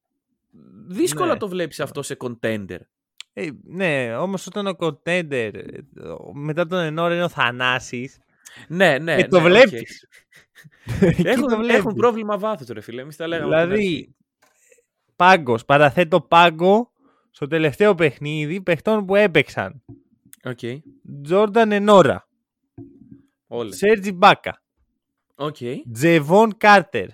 Δύσκολα 0.88 1.34
Ναι. 1.34 1.40
το 1.40 1.48
βλέπεις 1.48 1.80
αυτό 1.80 2.02
σε 2.02 2.18
contender. 2.20 2.78
Ε, 3.34 3.50
ναι, 3.64 4.16
όμως 4.16 4.48
όταν 4.48 4.68
ο 4.68 4.76
contender 4.80 5.52
ε, 5.54 5.80
μετά 6.34 6.66
τον 6.68 6.80
Nwora 6.80 7.14
είναι 7.14 7.24
ο 7.24 7.30
Θανάσης 7.30 8.18
Ναι, 8.68 8.98
ναι. 8.98 9.16
και 9.16 9.22
ναι, 9.22 9.28
το 9.34 9.38
οκ. 9.38 9.44
βλέπεις. 9.44 10.08
Εκεί 11.02 11.24
το 11.24 11.30
Έχουν, 11.30 11.48
βλέπεις. 11.48 11.76
έχουν 11.76 11.94
πρόβλημα 11.94 12.38
βάθους 12.38 12.68
ρε 12.68 12.82
φίλε. 12.82 13.02
Εμείς 13.02 13.16
τα 13.16 13.28
λέγαμε. 13.28 13.56
από 13.62 13.68
την 13.70 13.76
Δηλαδή, 13.78 14.16
πάγκος, 15.18 15.66
παραθέτω 15.66 16.22
πάγκο 16.22 16.92
στο 17.32 17.48
τελευταίο 17.48 17.96
παιχνίδι 17.96 18.62
παιχτών 18.62 19.06
που 19.06 19.16
έπαιξαν. 19.16 19.84
αρχή. 20.44 20.76
Οκ. 20.76 21.22
Τζόρνταν 21.24 21.72
Nwora, 21.72 22.28
Όλες. 23.48 23.78
Σέρτζι 23.78 24.12
Μπάκα, 24.12 24.62
Οκ. 25.36 25.58
Τζεβόν 25.94 26.58
Κάρτερ, 26.58 27.08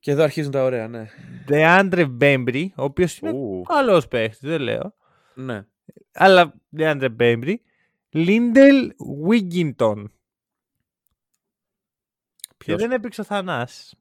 Και 0.00 0.10
εδώ 0.10 0.22
αρχίζουν 0.22 0.52
τα 0.52 0.64
ωραία, 0.64 0.88
ναι. 0.88 1.08
Ντεάντρε 1.44 2.06
Μπέμπρι, 2.06 2.72
ο 2.76 2.82
οποίος 2.82 3.18
είναι 3.18 3.30
Ου, 3.32 3.62
καλός 3.68 4.08
παίχτης, 4.08 4.48
δεν 4.48 4.60
λέω. 4.60 4.94
ναι. 5.34 5.66
Αλλά 6.12 6.54
Ντεάντρε 6.76 7.08
Μπέμπρι, 7.08 7.62
Λίντελ 8.10 8.92
Γουίγκιντον. 9.28 10.12
Και 12.40 12.54
Ποιος; 12.68 12.80
δεν 12.80 12.92
έπαιξε 12.92 13.20
ο 13.20 13.24
Θανάσης. 13.24 13.94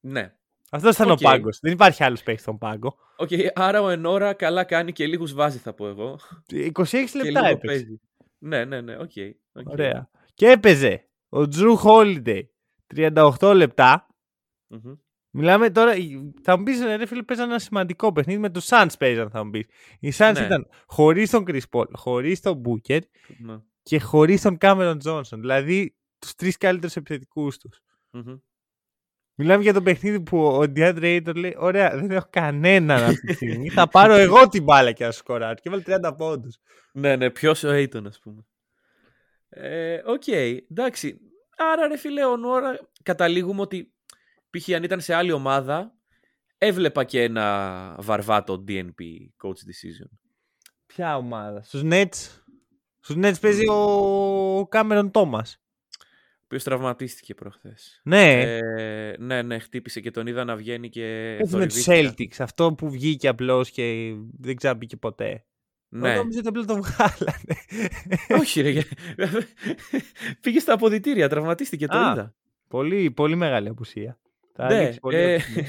Ναι. 0.00 0.34
Αυτός 0.70 0.94
ήταν 0.94 1.10
Οκ. 1.10 1.18
ο 1.18 1.22
πάγκος. 1.22 1.58
Δεν 1.62 1.72
υπάρχει 1.72 2.04
άλλος 2.04 2.22
παίκτης 2.22 2.42
στον 2.42 2.58
πάγκο. 2.58 2.96
Οκ, 3.16 3.28
άρα 3.54 3.82
ο 3.82 3.88
Nwora 3.88 4.32
καλά 4.34 4.64
κάνει 4.64 4.92
και 4.92 5.06
λίγους 5.06 5.32
βάζει 5.32 5.58
θα 5.58 5.72
πω 5.74 5.86
εγώ. 5.88 6.18
26 6.48 7.10
και 7.12 7.22
λεπτά 7.22 7.22
λίγο 7.24 7.44
έπαιξε. 7.46 7.66
παίζει. 7.66 8.00
Ναι, 8.38 8.64
ναι, 8.64 8.80
ναι, 8.80 8.96
OK. 8.96 9.10
OK. 9.52 9.68
Ωραία. 9.68 10.10
Και 10.34 10.46
έπαιζε 10.46 11.08
ο 11.28 11.48
Τζρου 11.48 11.76
Χόλιντεϊ 11.76 12.52
38 12.94 13.52
λεπτά. 13.54 14.06
Μμμ. 14.66 14.94
Μιλάμε 15.30 15.70
τώρα. 15.70 15.92
Θα 16.42 16.56
μου 16.58 16.62
πεις, 16.62 16.80
ρε 16.82 17.06
φίλε, 17.06 17.22
παίζανε 17.22 17.50
ένα 17.50 17.58
σημαντικό 17.58 18.12
παιχνίδι 18.12 18.38
με 18.40 18.50
τους 18.50 18.66
Suns 18.70 18.86
παίζαν, 18.98 19.30
θα 19.30 19.44
μου 19.44 19.50
πεις. 19.50 19.66
Οι 20.00 20.12
Suns 20.16 20.32
Ναι. 20.38 20.44
ήταν 20.44 20.68
χωρίς 20.86 21.30
τον 21.30 21.44
Chris 21.46 21.60
Paul, 21.70 21.84
χωρίς 21.92 22.40
τον 22.40 22.62
Booker 22.64 22.98
Ναι. 23.38 23.56
και 23.82 24.00
χωρίς 24.00 24.42
τον 24.42 24.56
Cameron 24.60 24.96
Johnson. 25.04 25.38
Δηλαδή 25.38 25.96
τους 26.18 26.34
τρεις 26.34 26.56
καλύτερους 26.56 26.96
επιθετικούς 26.96 27.58
τους. 27.58 27.80
Μμμ. 28.10 28.36
Μιλάμε 29.40 29.62
για 29.62 29.72
το 29.72 29.82
παιχνίδι 29.82 30.20
που 30.20 30.46
ο 30.46 30.60
DeAndre 30.60 31.02
Ayton 31.02 31.34
λέει: 31.34 31.54
Ωραία, 31.58 31.96
δεν 31.96 32.10
έχω 32.10 32.26
κανέναν 32.30 33.02
αυτή 33.02 33.26
τη 33.26 33.32
στιγμή. 33.32 33.68
θα 33.68 33.88
πάρω 33.88 34.14
εγώ 34.14 34.48
την 34.48 34.62
μπάλα 34.62 34.92
και 34.92 35.04
να 35.04 35.10
σκοράρω. 35.10 35.54
Και 35.54 35.62
έβαλε 35.68 35.82
30 36.10 36.16
πόντους. 36.16 36.58
Ναι, 36.92 37.16
ναι, 37.16 37.30
ποιος 37.30 37.64
ο 37.64 37.68
Ayton, 37.72 38.06
ας 38.06 38.18
πούμε. 38.18 38.46
Ε, 39.48 40.02
Οκ, 40.04 40.26
εντάξει. 40.70 41.20
Άρα, 41.56 41.86
ρε 41.86 41.96
φίλε, 41.96 42.24
ο 42.24 42.36
Nwora, 42.36 42.78
καταλήγουμε 43.02 43.60
ότι 43.60 43.92
π.χ. 44.50 44.68
αν 44.74 44.82
ήταν 44.82 45.00
σε 45.00 45.14
άλλη 45.14 45.32
ομάδα, 45.32 45.94
έβλεπα 46.58 47.04
και 47.04 47.22
ένα 47.22 47.96
βαρβάτο 47.98 48.64
DNP 48.68 49.02
coach 49.42 49.48
decision. 49.48 50.10
Ποια 50.86 51.16
ομάδα, 51.16 51.62
στους 51.62 51.82
Nets; 51.84 52.42
Στους 53.00 53.16
Nets 53.16 53.40
παίζει 53.40 53.68
ο 53.68 54.68
Cameron 54.70 55.10
Thomas. 55.10 55.54
Οποίος 56.50 56.62
τραυματίστηκε 56.64 57.34
προχθές. 57.34 58.00
Ναι, 58.04 58.40
Ε, 58.40 59.16
ναι, 59.18 59.42
ναι, 59.42 59.58
χτύπησε 59.58 60.00
και 60.00 60.10
τον 60.10 60.26
είδα 60.26 60.44
να 60.44 60.56
βγαίνει 60.56 60.88
και 60.88 61.36
έτσι 61.40 61.56
με 61.56 61.66
τους 61.66 61.82
θορυβήθηκα. 61.82 62.14
Celtics. 62.38 62.42
Αυτό 62.44 62.72
που 62.74 62.90
βγήκε 62.90 63.28
απλώς 63.28 63.70
και 63.70 64.14
δεν 64.38 64.56
ξαναμπήκε 64.56 64.96
ποτέ. 64.96 65.44
Ναι. 65.88 66.08
Εγώ 66.08 66.16
νόμιζα 66.18 66.38
ότι 66.38 66.48
απλά 66.48 66.64
τον 66.64 66.82
βγάλανε. 66.82 67.56
Όχι 68.40 68.60
ρε, 68.60 68.72
πήγε 70.40 70.58
στα 70.60 70.72
αποδητήρια, 70.72 71.28
τραυματίστηκε, 71.28 71.86
το 71.86 71.98
Α, 71.98 72.12
είδα. 72.12 72.34
πολύ, 72.68 73.10
πολύ 73.10 73.36
μεγάλη 73.36 73.68
απουσία. 73.68 74.18
Θα 74.54 74.66
Ναι, 74.66 74.84
ρίξει 74.84 74.98
πολύ 75.00 75.16
ε, 75.16 75.36
optimism. 75.38 75.62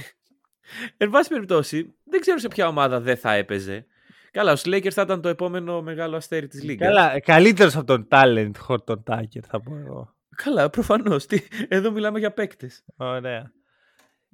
εν 0.97 1.09
πάση 1.09 1.29
περιπτώσει, 1.29 1.95
δεν 2.03 2.19
ξέρω 2.21 2.37
σε 2.37 2.47
ποια 2.47 2.67
ομάδα 2.67 2.99
δεν 2.99 3.17
θα 3.17 3.33
έπαιζε. 3.33 3.85
Καλά, 4.31 4.51
ο 4.51 4.55
Lakers 4.65 4.91
θα 4.91 5.01
ήταν 5.01 5.21
το 5.21 5.29
επόμενο 5.29 5.81
μεγάλο 5.81 6.15
αστέρι 6.15 6.47
της 6.47 6.63
Λίγκας. 6.63 6.87
Καλά, 6.87 7.19
καλύτερος 7.19 7.75
από 7.75 7.85
τον 7.85 8.07
talent 8.11 8.51
Horton 8.67 9.03
Tucker 9.03 9.39
θα 9.47 9.61
πω 9.61 9.75
εγώ. 9.75 10.13
Καλά, 10.35 10.69
προφανώς. 10.69 11.25
Τι- 11.25 11.47
Εδώ 11.67 11.91
μιλάμε 11.91 12.19
για 12.19 12.31
παίκτες. 12.33 12.83
Ωραία. 12.97 13.51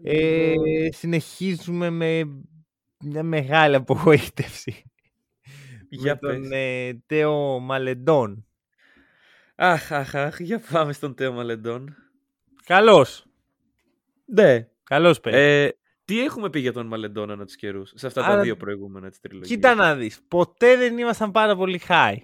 Ε, 0.03 0.53
συνεχίζουμε 0.91 1.89
με 1.89 2.23
μια 3.03 3.23
μεγάλη 3.23 3.75
απογοήτευση. 3.75 4.83
Για 5.89 6.17
με 6.21 6.29
τον 6.31 6.41
πες. 6.41 6.49
ε, 6.51 6.93
Τέο 7.05 7.59
Μαλεντόν. 7.59 8.45
Αχ, 9.55 9.91
αχ, 9.91 10.15
αχ, 10.15 10.39
για 10.39 10.59
πάμε 10.71 10.93
στον 10.93 11.15
Τέο 11.15 11.31
Μαλεντόν. 11.33 11.95
Καλός. 12.65 13.25
Ναι. 14.25 14.67
Καλός 14.83 15.19
παίκτη. 15.19 15.39
Ε, 15.39 15.69
τι 16.05 16.23
έχουμε 16.23 16.49
πει 16.49 16.59
για 16.59 16.73
τον 16.73 16.87
Μαλεντόν 16.87 17.31
ανά 17.31 17.45
τους 17.45 17.55
καιρούς, 17.55 17.91
σε 17.95 18.07
αυτά 18.07 18.21
τα 18.21 18.27
Άρα, 18.27 18.41
δύο 18.41 18.55
προηγούμενα 18.57 19.09
της 19.09 19.19
τριλογίας; 19.19 19.49
Κοίτα 19.49 19.75
να 19.75 19.95
δεις. 19.95 20.21
Ποτέ 20.27 20.75
δεν 20.77 20.97
ήμασταν 20.97 21.31
πάρα 21.31 21.55
πολύ 21.55 21.81
high. 21.87 22.15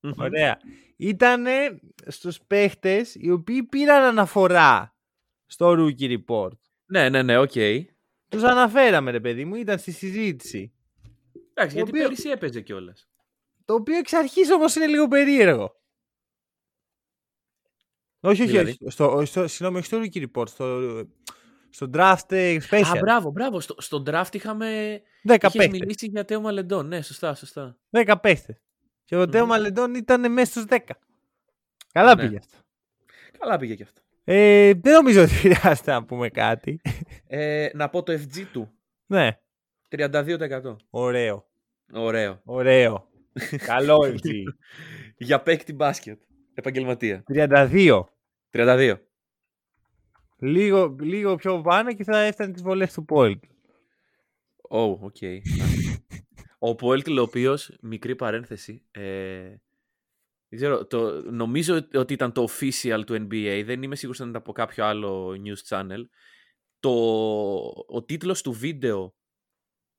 Μμμ. 0.00 0.12
Ωραία. 0.16 0.58
Ήτανε 0.96 1.80
στους 2.06 2.40
παίχτες 2.46 3.14
οι 3.14 3.30
οποίοι 3.30 3.62
πήραν 3.62 4.02
αναφορά 4.02 4.96
στο 5.46 5.72
Rookie 5.78 6.18
Report. 6.18 6.50
Ναι, 6.86 7.08
ναι, 7.08 7.22
ναι, 7.22 7.38
οκ. 7.38 7.52
Τους 8.28 8.42
αναφέραμε 8.42 9.10
ρε 9.10 9.20
παιδί 9.20 9.44
μου, 9.44 9.54
ήταν 9.54 9.78
στη 9.78 9.90
συζήτηση. 9.92 10.72
Εντάξει, 11.54 11.76
γιατί 11.76 11.90
οποίο- 11.90 12.02
πέρυσι 12.02 12.28
έπαιζε 12.28 12.60
κιόλας. 12.60 13.08
Το 13.64 13.74
οποίο 13.74 13.96
εξ 13.96 14.12
αρχής 14.12 14.50
όμως 14.50 14.74
είναι 14.74 14.86
λίγο 14.86 15.08
περίεργο. 15.08 15.74
Όχι, 18.20 18.42
όχι, 18.42 18.50
Δηλαδή; 18.50 18.70
όχι. 18.70 18.90
Στο, 18.90 19.22
στο, 19.24 19.46
συγγνώμη, 19.48 19.76
όχι 19.78 19.86
στο 19.86 20.00
Rookie 20.02 20.26
Report, 20.30 20.48
στο, 20.48 20.80
στο 21.70 21.90
Draft 21.94 22.32
ε, 22.32 22.58
Special. 22.70 22.82
Α, 22.96 22.98
μπράβο, 23.00 23.30
μπράβο. 23.30 23.60
Στο, 23.60 23.74
στο 23.78 24.02
draft 24.06 24.34
είχαμε. 24.34 25.00
10 25.28 25.34
Είχες 25.36 25.52
παίχτες. 25.52 25.78
μιλήσει 25.78 26.06
για 26.06 26.24
Τέο 26.24 26.40
Μαλεντόν. 26.40 26.86
Ναι, 26.86 27.02
σωστά, 27.02 27.34
σωστά. 27.34 27.76
10 27.90 28.14
παίχτες. 28.22 28.62
Και 29.10 29.16
ο 29.16 29.28
Τέο 29.28 29.42
Μμμ. 29.42 29.48
Μαλεντών 29.48 29.94
ήταν 29.94 30.32
μέσα 30.32 30.50
στους 30.50 30.64
10. 30.68 30.78
Καλά 31.92 32.14
Ναι. 32.14 32.22
πήγε 32.22 32.36
αυτό. 32.36 32.56
Καλά 33.38 33.58
πήγε 33.58 33.74
κι 33.74 33.82
αυτό. 33.82 34.00
Ε, 34.24 34.72
δεν 34.74 34.92
νομίζω 34.92 35.22
ότι 35.22 35.32
χρειάζεται 35.32 35.92
να 35.92 36.04
πούμε 36.04 36.28
κάτι. 36.28 36.80
Ε, 37.26 37.68
να 37.74 37.88
πω 37.88 38.02
το 38.02 38.12
FG 38.12 38.44
του. 38.52 38.70
ναι, 39.06 39.38
32%. 39.88 40.76
ωραίο. 40.90 41.46
Ωραίο. 41.92 42.40
Ωραίο. 42.44 43.08
Καλό 43.66 44.04
έτσι. 44.04 44.42
Για 45.16 45.40
παίκτη 45.42 45.72
μπάσκετ. 45.72 46.20
Επαγγελματία. 46.54 47.22
32. 47.32 48.00
32. 48.52 48.96
Λίγο, 50.38 50.96
λίγο 51.00 51.34
πιο 51.36 51.60
πάνω 51.60 51.92
και 51.94 52.04
θα 52.04 52.18
έφτανε 52.20 52.52
τις 52.52 52.62
βολές 52.62 52.92
του 52.92 53.04
Πόελτλ. 53.04 53.44
Oh, 54.68 54.98
OK. 54.98 55.16
ο 56.62 56.74
Πόελτλ, 56.74 57.18
ο 57.18 57.22
οποίος, 57.22 57.76
μικρή 57.80 58.16
παρένθεση, 58.16 58.86
ε, 58.90 59.54
δεν 60.48 60.58
ξέρω, 60.58 60.86
το, 60.86 61.30
νομίζω 61.30 61.88
ότι 61.94 62.12
ήταν 62.12 62.32
το 62.32 62.48
official 62.50 63.02
του 63.06 63.14
NBA, 63.14 63.62
δεν 63.64 63.82
είμαι 63.82 63.96
σίγουρος 63.96 64.20
αν 64.20 64.28
ήταν 64.28 64.40
από 64.40 64.52
κάποιο 64.52 64.84
άλλο 64.84 65.36
news 65.44 65.68
channel. 65.68 66.04
Το, 66.80 66.90
ο 67.86 68.04
τίτλος 68.04 68.42
του 68.42 68.52
βίντεο 68.52 69.14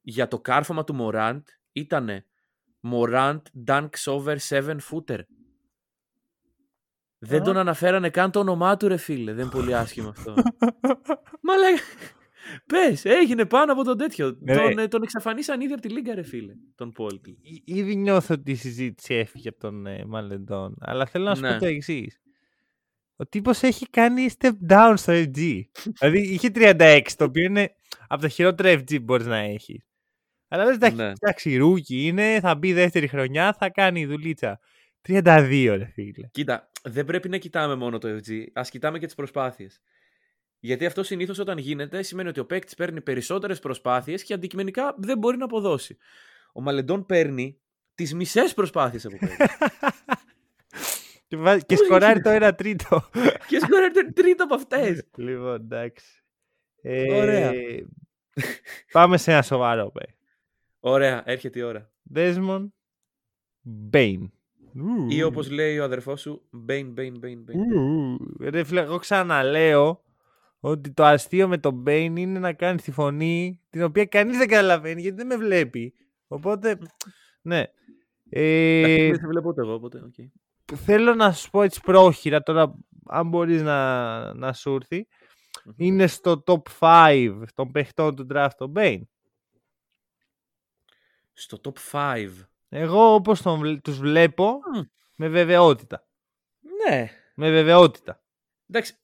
για 0.02 0.28
το 0.28 0.40
κάρφωμα 0.40 0.84
του 0.84 0.96
Morant 1.00 1.42
ήταν 1.72 2.26
Morant 2.92 3.42
dunks 3.68 4.04
over 4.06 4.38
7 4.50 4.78
footer. 4.90 5.20
Δεν 7.18 7.42
Α. 7.42 7.44
τον 7.44 7.58
αναφέρανε 7.58 8.10
καν 8.10 8.32
το 8.32 8.40
όνομά 8.40 8.78
του 8.78 8.88
ρε 8.88 8.98
φίλε, 8.98 9.34
δεν 9.34 9.44
είναι 9.44 9.54
πολύ 9.54 9.76
άσχημο 9.76 10.10
αυτό. 10.10 10.34
Μα 11.48 11.58
λέει, 11.58 11.74
πες, 12.66 13.06
έγινε 13.06 13.46
πάνω 13.46 13.72
από 13.72 13.84
τον 13.84 13.98
τέτοιο. 13.98 14.38
Ναι, 14.40 14.56
τον, 14.56 14.74
ναι. 14.74 14.82
ε, 14.82 14.88
τον 14.88 15.04
εξαφανίσαν 15.04 15.62
ήδη 15.62 15.74
από 15.74 15.82
τη 15.82 15.90
Λίγκα 15.90 16.16
ρε 16.16 16.24
φίλε, 16.24 16.54
τον 16.76 16.92
Πόλτλ. 16.92 17.30
Εί- 17.42 17.62
Ήδη 17.66 17.96
νιώθω 17.96 18.34
ότι 18.34 18.52
η 18.52 18.56
συζήτηση 18.56 19.14
έφυγε 19.14 19.50
από 19.50 19.60
τον 19.60 19.86
ε, 19.86 20.06
Μαλεντών. 20.06 20.76
Αλλά 20.80 21.06
θέλω 21.06 21.24
να 21.26 21.36
σου 21.36 21.42
Ναι. 21.42 21.54
πω 21.54 21.60
το 21.60 21.66
εξής. 21.66 22.20
Ο 23.16 23.26
τύπος 23.26 23.62
έχει 23.62 23.90
κάνει 23.90 24.28
step 24.40 24.52
down 24.70 24.94
στο 24.98 25.14
FG. 25.14 25.62
δηλαδή 26.00 26.20
είχε 26.20 26.50
36, 26.56 27.02
το 27.18 27.24
οποίο 27.26 27.44
είναι 27.44 27.76
από 28.08 28.22
τα 28.22 28.28
χειρότερα 28.28 28.72
FG 28.72 28.96
που 28.98 29.04
μπορείς 29.04 29.26
να 29.26 29.38
έχεις. 29.38 29.86
Αλλά 30.48 30.66
δεν 30.66 30.80
τα 30.80 30.86
έχει 30.86 30.96
Ναι. 30.96 31.12
φτιάξει 31.16 31.58
rookie 31.58 32.08
είναι, 32.08 32.40
θα 32.42 32.56
μπει 32.56 32.74
δεύτερη 32.74 33.08
χρονιά, 33.08 33.54
θα 33.54 33.70
κάνει 33.70 34.06
δουλίτσα. 34.06 34.60
32 35.08 35.76
ρε 35.78 35.86
φίλε. 35.94 36.28
Κοίτα, 36.32 36.72
δεν 36.84 37.06
πρέπει 37.06 37.30
να 37.30 37.38
κοιτάμε 37.38 37.76
μόνο 37.76 37.98
το 37.98 38.08
FG, 38.16 38.44
ας 38.54 38.70
κοιτάμε 38.70 39.00
και 39.00 39.06
τις 39.06 39.16
προσπάθειες. 39.16 39.82
Γιατί 40.64 40.86
αυτό 40.86 41.04
συνήθως 41.04 41.40
όταν 41.40 41.58
γίνεται 41.58 42.02
σημαίνει 42.02 42.30
ότι 42.30 42.40
ο 42.40 42.46
παίκτης 42.46 42.76
παίρνει 42.76 43.02
περισσότερες 43.02 43.60
προσπάθειες 43.60 44.24
και 44.24 44.34
αντικειμενικά 44.34 44.96
δεν 44.98 45.18
μπορεί 45.18 45.38
να 45.38 45.46
αποδώσει. 45.46 45.98
Ο 46.54 46.62
Μαλεντόν 46.62 47.06
παίρνει 47.06 47.60
τις 47.96 48.14
μισές 48.14 48.54
προσπάθειες 48.54 49.06
από 49.06 49.18
παίκτη. 49.18 49.36
και 51.28 51.38
βάζει- 51.38 51.66
και 51.66 51.76
Πώς 51.76 51.86
σκοράρει 51.86 52.14
γίνεται; 52.24 52.40
το 52.40 52.48
1 52.48 52.56
τρίτο. 52.58 53.10
και 53.48 53.60
σκοράρει 53.60 54.12
τρίτο 54.14 54.44
από 54.44 54.56
αυτές. 54.56 55.04
λοιπόν, 55.18 55.56
εντάξει. 55.56 56.24
Ε, 56.82 57.14
Ωραία. 57.22 57.52
πάμε 58.92 59.18
σε 59.18 59.32
ένα 59.32 59.42
σοβαρό 59.42 59.92
παίκτη. 59.92 60.16
Ωραία, 60.80 61.22
έρχεται 61.26 61.60
η 61.60 61.62
ώρα. 61.62 61.92
Desmond 62.16 62.68
Bain. 63.94 64.20
Ή 65.10 65.24
όπως 65.24 65.50
λέει 65.50 65.80
ο 65.80 65.84
αδερφός 65.84 66.22
σου, 66.22 66.50
Bane, 66.70 66.94
Bane, 66.98 67.14
Bane, 67.24 67.44
Bane. 67.50 67.76
Ου, 67.76 68.18
Ρε 68.40 68.64
φίλε, 68.64 68.82
εγώ 68.82 68.98
ξαναλέω 68.98 70.04
ότι 70.64 70.92
το 70.92 71.04
αστείο 71.06 71.48
με 71.48 71.58
τον 71.58 71.84
Bane 71.88 72.14
είναι 72.16 72.40
να 72.40 72.54
κάνει 72.54 72.82
τη 72.82 72.92
φωνή 72.92 73.60
την 73.70 73.84
οποία 73.84 74.06
κανείς 74.06 74.38
δεν 74.38 74.48
καταλαβαίνει 74.48 75.02
γιατί 75.02 75.18
δεν 75.18 75.28
με 75.28 75.38
βλέπει. 75.38 75.94
Οπότε, 76.28 76.78
ναι. 77.42 77.64
Ε, 78.30 79.08
Δεν 79.08 79.16
σε 79.16 79.28
βλέπω 79.28 79.50
ούτε 79.50 79.62
εγώ, 79.62 79.74
οπότε, 79.74 79.98
οκ. 80.06 80.14
θέλω 80.76 81.16
να 81.16 81.32
σου 81.34 81.50
πω 81.50 81.62
έτσι 81.62 81.82
πρόχειρα 81.82 82.42
τώρα, 82.44 82.74
αν 83.06 83.28
μπορείς 83.28 83.62
να, 83.62 84.34
να 84.34 84.54
σου 84.54 84.76
έρθει. 84.76 85.08
Μμμ. 85.66 85.74
Είναι 85.78 86.08
στο 86.08 86.44
top 86.46 86.62
5 86.80 87.44
των 87.56 87.72
παιχτών 87.72 88.16
του 88.16 88.28
draft 88.34 88.58
ο 88.60 88.72
Bane. 88.76 89.02
Στο 91.34 91.58
top 91.64 91.74
5. 91.92 92.30
Εγώ 92.70 93.14
όπως 93.14 93.42
τον, 93.42 93.60
βλέ- 93.60 93.82
τους 93.82 93.98
βλέπω, 93.98 94.46
Μμ. 94.76 94.82
με 95.16 95.28
βεβαιότητα. 95.28 96.08
Ναι. 96.88 97.10
Με 97.36 97.50
βεβαιότητα. 97.50 98.22
Εντάξει, 98.70 98.96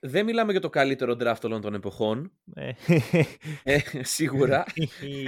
δεν 0.00 0.24
μιλάμε 0.24 0.52
για 0.52 0.60
το 0.60 0.70
καλύτερο 0.70 1.16
draft 1.20 1.42
όλων 1.42 1.60
των 1.60 1.74
εποχών. 1.74 2.32
Ε, 2.54 2.70
Ε, 3.62 3.78
σίγουρα. 4.00 4.64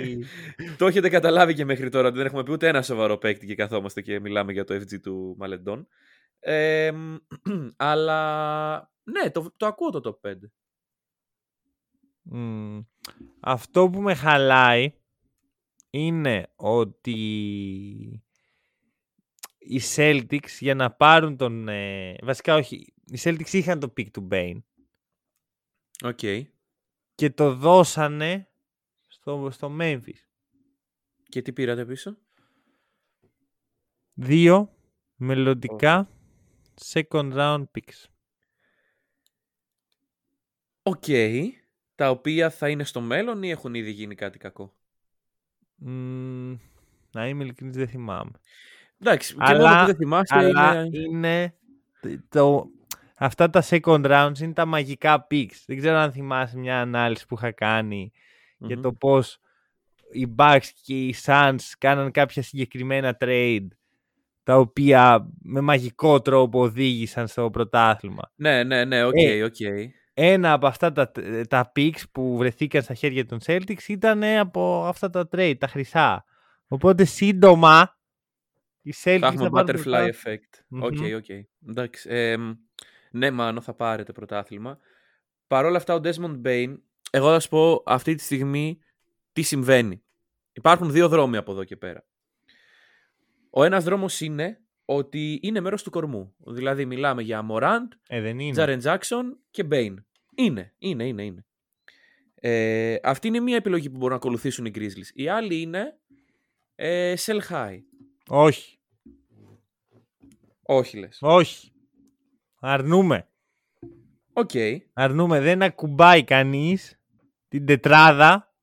το 0.79 0.87
έχετε 0.87 1.09
καταλάβει 1.09 1.55
και 1.55 1.65
μέχρι 1.65 1.89
τώρα 1.89 2.09
ότι 2.09 2.17
δεν 2.17 2.27
έχουμε 2.27 2.43
πει 2.43 2.53
ούτε 2.53 2.69
ένα 2.69 2.83
σοβαρό 2.83 3.17
παίκτη 3.19 3.47
και 3.47 3.55
καθόμαστε 3.55 4.01
και 4.01 4.21
μιλάμε 4.21 4.53
για 4.53 4.65
το 4.65 4.75
FG 4.75 5.01
του 5.01 5.35
Μαλεντών. 5.39 5.89
Ε, 6.39 6.91
μ, 6.93 7.17
αλλά 7.77 8.93
ναι, 9.03 9.31
το, 9.31 9.53
το 9.57 9.67
ακούω 9.67 9.91
το 9.91 10.19
top 10.23 10.31
5. 10.31 10.35
Μμ. 12.23 12.81
Αυτό 13.41 13.91
που 13.91 14.01
με 14.01 14.15
χαλάει 14.15 14.93
είναι 15.91 16.53
ότι 16.57 18.24
οι 19.67 19.81
Celtics 19.95 20.57
για 20.61 20.75
να 20.75 20.91
πάρουν 20.91 21.37
τον... 21.37 21.69
ε, 21.69 22.17
βασικά 22.23 22.55
όχι, 22.55 22.95
οι 23.05 23.19
Celtics 23.23 23.53
είχαν 23.53 23.81
το 23.81 23.93
pick 23.97 24.11
του 24.11 24.29
Bane 24.31 24.63
Οκ. 26.03 26.19
και 27.15 27.31
το 27.31 27.55
δώσανε 27.55 28.49
στο, 29.09 29.49
στο 29.53 29.77
Memphis. 29.81 30.19
Και 31.29 31.43
τι 31.43 31.53
πήρατε 31.53 31.85
πίσω; 31.85 32.19
Δύο 34.15 34.75
μελλοντικά 35.17 36.09
second 36.93 37.33
round 37.33 37.65
picks. 37.75 38.05
Οκ. 40.83 41.05
Τα 41.95 42.11
οποία 42.11 42.51
θα 42.51 42.69
είναι 42.69 42.85
στο 42.85 43.01
μέλλον 43.01 43.43
ή 43.43 43.51
έχουν 43.51 43.75
ήδη 43.75 43.91
γίνει 43.91 44.15
κάτι 44.15 44.39
κακό; 44.39 44.75
Μμ, 45.75 46.57
να 47.13 47.29
είμαι 47.29 47.45
ειλικρινής 47.45 47.77
δεν 47.77 47.89
θυμάμαι. 47.89 48.41
Εντάξει, 49.07 49.33
και 49.35 49.41
Αλλά- 49.43 49.69
μόνο 49.69 49.81
που 49.81 49.87
δεν 49.87 49.97
θυμάστε 49.97 50.37
Αλλά 50.39 50.83
είναι... 50.85 50.99
είναι 51.11 51.55
το, 52.29 52.67
αυτά 53.17 53.51
τα 53.51 53.63
second 53.69 54.05
rounds 54.07 54.39
είναι 54.41 54.53
τα 54.53 54.67
μαγικά 54.67 55.27
picks. 55.31 55.63
Δεν 55.67 55.79
ξέρω 55.79 55.97
αν 55.97 56.13
θυμάσαι 56.13 56.59
μια 56.59 56.81
ανάλυση 56.81 57.27
που 57.27 57.35
είχα 57.35 57.51
κάνει 57.51 58.13
για 58.59 58.77
Μμμ. 58.77 58.83
το 58.83 58.93
πώς 58.93 59.39
οι 60.13 60.35
Bucks 60.39 60.67
και 60.85 60.95
οι 60.95 61.15
Suns 61.25 61.57
κάναν 61.79 62.11
κάποια 62.11 62.43
συγκεκριμένα 62.43 63.17
trade 63.21 63.67
τα 64.43 64.57
οποία 64.59 65.29
με 65.43 65.61
μαγικό 65.61 66.21
τρόπο 66.21 66.61
οδήγησαν 66.61 67.27
στο 67.27 67.51
πρωτάθλημα. 67.51 68.23
Ναι, 68.35 68.63
ναι, 68.65 68.85
ναι, 68.85 69.05
οκ, 69.05 69.15
Ε, 69.17 69.43
οκ. 69.43 69.55
Ένα 70.15 70.53
από 70.53 70.67
αυτά 70.67 70.93
τα, 70.93 71.11
τα 71.49 71.73
picks 71.77 72.03
που 72.13 72.37
βρεθήκαν 72.37 72.83
στα 72.83 72.95
χέρια 72.95 73.27
των 73.27 73.39
Celtics 73.47 73.89
ήταν 73.89 74.23
από 74.25 74.85
αυτά 74.87 75.11
τα 75.11 75.29
trade, 75.37 75.55
τα 75.59 75.67
χρυσά. 75.69 76.25
Οπότε 76.69 77.05
σύντομα 77.05 77.94
οι 78.85 78.93
Celtics 79.05 79.19
Θα 79.21 79.27
έχουμε 79.27 79.51
πάρουν 79.51 79.71
butterfly 79.71 79.83
πρωτά- 79.83 80.11
effect. 80.15 80.65
Μμμ. 80.69 80.83
Οκ, 80.83 80.97
οκ. 81.17 81.29
Εντάξει. 81.69 82.09
εμ, 82.11 82.55
ναι, 83.11 83.31
Μάνο, 83.31 83.61
θα 83.61 83.75
πάρετε 83.75 84.13
πρωτάθλημα. 84.13 84.79
Παρ' 85.47 85.65
όλα 85.65 85.77
αυτά, 85.77 85.95
ο 85.95 86.01
Desmond 86.03 86.41
Bane, 86.47 86.77
εγώ 87.11 87.33
θα 87.33 87.41
σου 87.41 87.49
πω 87.49 87.83
αυτή 87.87 88.15
τη 88.15 88.23
στιγμή 88.23 88.79
τι 89.33 89.43
συμβαίνει. 89.43 90.03
Υπάρχουν 90.53 90.91
δύο 90.91 91.09
δρόμοι 91.09 91.37
από 91.37 91.53
εδώ 91.53 91.65
και 91.65 91.77
πέρα. 91.77 92.07
Ο 93.51 93.65
ένας 93.65 93.85
δρόμος 93.85 94.21
είναι 94.21 94.61
ότι 94.85 95.39
είναι 95.43 95.61
μέρος 95.61 95.83
του 95.83 95.91
κορμού. 95.91 96.35
Δηλαδή, 96.39 96.85
μιλάμε 96.85 97.23
για 97.23 97.47
Morant, 97.51 97.89
Ε, 98.09 98.21
δεν 98.21 98.39
είναι. 98.39 98.53
Jaren 98.53 98.79
Jackson 98.79 99.39
και 99.51 99.67
Bane. 99.71 99.95
Είναι, 100.35 100.75
είναι, 100.79 101.07
είναι, 101.07 101.25
είναι. 101.25 101.47
Ε, 102.35 102.97
αυτή 103.03 103.29
είναι 103.29 103.41
μία 103.41 103.57
επιλογή 103.57 103.87
που 103.91 103.95
μπορούν 103.97 104.11
να 104.11 104.17
ακολουθήσουν 104.17 104.65
οι 104.65 104.71
Grizzlies. 104.75 105.11
Η 105.15 105.29
άλλη 105.29 105.61
είναι 105.61 105.99
ε, 106.75 107.15
sell 107.19 107.41
high. 107.51 107.79
Όχι, 108.29 108.79
Όχι 110.63 110.97
λες. 110.99 111.19
όχι. 111.21 111.73
Αρνούμαι. 112.61 113.29
Οκ. 114.33 114.51
Αρνούμαι. 114.93 115.41
Δεν 115.41 115.63
ακουμπάει 115.63 116.25
κανείς 116.25 117.01
την 117.49 117.67
τετράδα 117.67 118.55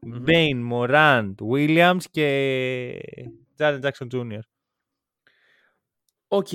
Μμμ. 0.00 0.18
Bane, 0.22 0.62
Morant, 0.62 1.38
Williams 1.52 2.02
και 2.10 3.00
Jaren 3.54 3.80
Jackson 3.82 4.06
Jr. 4.12 4.38
Οκ. 6.28 6.48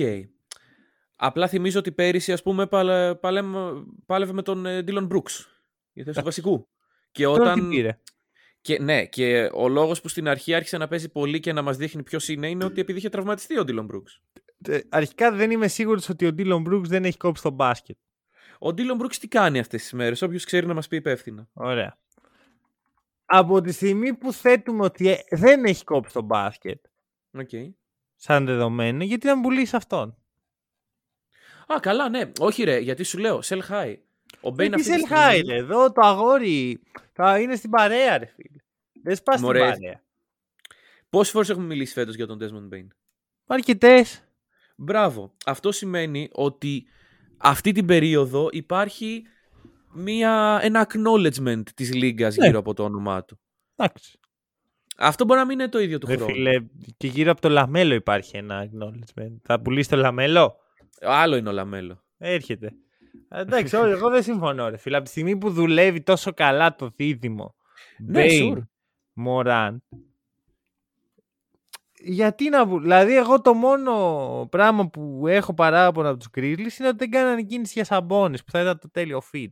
Απλά 1.16 1.48
θυμίζω 1.48 1.78
ότι 1.78 1.92
πέρυσι, 1.92 2.32
ας 2.32 2.42
πούμε, 2.42 2.66
παλε, 2.66 3.14
παλέμ- 3.14 3.86
πάλευε 4.06 4.32
με 4.32 4.42
τον 4.42 4.66
ε, 4.66 4.84
Dylan 4.86 5.08
Brooks. 5.08 5.44
Για 5.92 6.04
θέση 6.04 6.18
του 6.18 6.24
βασικού. 6.24 6.68
Και 7.10 7.24
Τώρα 7.24 7.52
τι 7.52 7.58
όταν... 7.60 7.68
πήρε; 7.68 8.00
Και, 8.62 8.78
ναι, 8.78 9.06
και 9.06 9.50
ο 9.52 9.68
λόγος 9.68 10.00
που 10.00 10.08
στην 10.08 10.28
αρχή 10.28 10.54
άρχισε 10.54 10.76
να 10.76 10.88
παίζει 10.88 11.08
πολύ 11.08 11.40
και 11.40 11.52
να 11.52 11.62
μας 11.62 11.76
δείχνει 11.76 12.02
ποιος 12.02 12.28
είναι, 12.28 12.48
είναι 12.48 12.64
ότι 12.64 12.80
επειδή 12.80 12.98
είχε 12.98 13.08
τραυματιστεί 13.08 13.58
ο 13.58 13.64
Dylan 13.66 13.86
Brooks. 13.86 14.40
Ε, 14.68 14.80
Αρχικά 14.88 15.32
δεν 15.32 15.50
είμαι 15.50 15.68
σίγουρος 15.68 16.08
ότι 16.08 16.26
ο 16.26 16.34
Dylan 16.38 16.62
Brooks 16.66 16.84
δεν 16.84 17.04
έχει 17.04 17.16
κόψει 17.16 17.42
το 17.42 17.50
μπάσκετ. 17.50 17.96
Ο 18.58 18.68
Dylan 18.68 19.02
Brooks 19.02 19.14
τι 19.20 19.28
κάνει 19.28 19.58
αυτές 19.58 19.82
τις 19.82 19.92
μέρες, 19.92 20.22
όποιος 20.22 20.44
ξέρει 20.44 20.66
να 20.66 20.74
μας 20.74 20.88
πει 20.88 20.96
υπεύθυνα. 20.96 21.48
Ωραία. 21.52 21.98
Από 23.24 23.60
τη 23.60 23.72
στιγμή 23.72 24.14
που 24.14 24.32
θέτουμε 24.32 24.84
ότι 24.84 25.08
ε, 25.08 25.18
δεν 25.30 25.64
έχει 25.64 25.84
κόψει 25.84 26.12
το 26.12 26.22
μπάσκετ 26.22 26.84
Οκ. 27.32 27.50
σαν 28.16 28.44
δεδομένο, 28.46 29.04
γιατί 29.04 29.26
να 29.26 29.40
πουλήσει 29.40 29.76
αυτόν; 29.76 30.16
Α, 31.66 31.80
καλά, 31.80 32.08
ναι. 32.08 32.30
Όχι 32.38 32.64
ρε, 32.64 32.78
γιατί 32.78 33.02
σου 33.02 33.18
λέω, 33.18 33.40
sell 33.44 33.60
high. 33.70 33.96
Ο 34.40 34.50
Bane 34.50 34.70
Τι 34.70 34.74
αυτή 34.76 34.88
τη 34.90 34.94
Sell 34.96 35.06
στιγμή... 35.06 35.22
Χάι, 35.22 35.40
ρε, 35.40 35.56
εδώ 35.56 35.92
το 35.92 36.00
αγόρι 36.06 36.80
θα 37.12 37.40
είναι 37.40 37.56
στην 37.56 37.70
παρέα, 37.70 38.18
ρε 38.18 38.26
φίλε. 38.26 38.58
Δεν 39.02 39.16
σπάς 39.16 39.34
στην 39.34 39.46
Μωρέ. 39.46 39.58
παρέα. 39.60 40.02
Πόσες 41.10 41.32
φορές 41.32 41.48
έχουμε 41.50 41.66
μιλήσει 41.66 41.92
φέτος 41.92 42.14
για 42.14 42.26
τον 42.26 42.38
Desmond 42.40 42.74
Bane; 42.74 42.86
Αρκετές. 43.46 44.24
Μπράβο. 44.76 45.32
Αυτό 45.46 45.72
σημαίνει 45.72 46.28
ότι 46.32 46.86
αυτή 47.36 47.72
την 47.72 47.86
περίοδο 47.86 48.48
υπάρχει 48.52 49.22
μια, 49.92 50.58
ένα 50.62 50.86
acknowledgement 50.90 51.62
της 51.74 51.94
λίγας 51.94 52.36
Ναι. 52.36 52.46
γύρω 52.46 52.58
από 52.58 52.74
το 52.74 52.84
όνομά 52.84 53.24
του. 53.24 53.40
Εντάξει. 53.76 54.18
Αυτό 54.96 55.24
μπορεί 55.24 55.38
να 55.40 55.46
μην 55.46 55.58
είναι 55.58 55.68
το 55.68 55.78
ίδιο 55.80 55.98
του 55.98 56.06
Ρε 56.06 56.16
χρόνου. 56.16 56.32
φίλε, 56.32 56.64
και 56.96 57.06
γύρω 57.06 57.30
από 57.30 57.40
το 57.40 57.48
LaMelo 57.48 57.94
υπάρχει 57.94 58.36
ένα 58.36 58.64
acknowledgement. 58.70 59.36
Θα 59.42 59.60
πουλήσει 59.60 59.88
το 59.88 59.96
LaMelo; 59.96 60.56
Άλλο 61.00 61.36
είναι 61.36 61.48
ο 61.48 61.52
LaMelo. 61.52 62.04
Έρχεται. 62.18 62.72
Ε, 63.34 63.40
Εντάξει, 63.40 63.76
όχι, 63.76 63.90
εγώ 63.90 64.10
δεν 64.10 64.22
συμφωνώ, 64.22 64.68
ρε 64.68 64.76
φίλε. 64.76 64.96
Από 64.96 65.04
τη 65.04 65.10
στιγμή 65.10 65.36
που 65.36 65.50
δουλεύει 65.50 66.02
τόσο 66.02 66.32
καλά 66.32 66.74
το 66.74 66.90
δίδυμο. 66.96 67.54
Ναι, 67.98 68.10
Bane, 68.12 68.56
sure. 68.58 68.66
Morant. 69.12 69.82
Γιατί 72.04 72.48
να 72.48 72.66
βου... 72.66 72.80
Δηλαδή, 72.80 73.16
εγώ 73.16 73.40
το 73.40 73.54
μόνο 73.54 74.46
πράγμα 74.50 74.88
που 74.88 75.26
έχω 75.26 75.54
παράπονα 75.54 76.08
από 76.08 76.18
τους 76.18 76.28
Grizzlies 76.36 76.78
είναι 76.78 76.88
ότι 76.88 76.96
δεν 76.96 77.10
κάνανε 77.10 77.42
κίνηση 77.42 77.72
για 77.74 77.84
σαμπόνε 77.84 78.36
που 78.36 78.50
θα 78.50 78.60
ήταν 78.60 78.78
το 78.78 78.90
τέλειο 78.90 79.22
fit. 79.32 79.48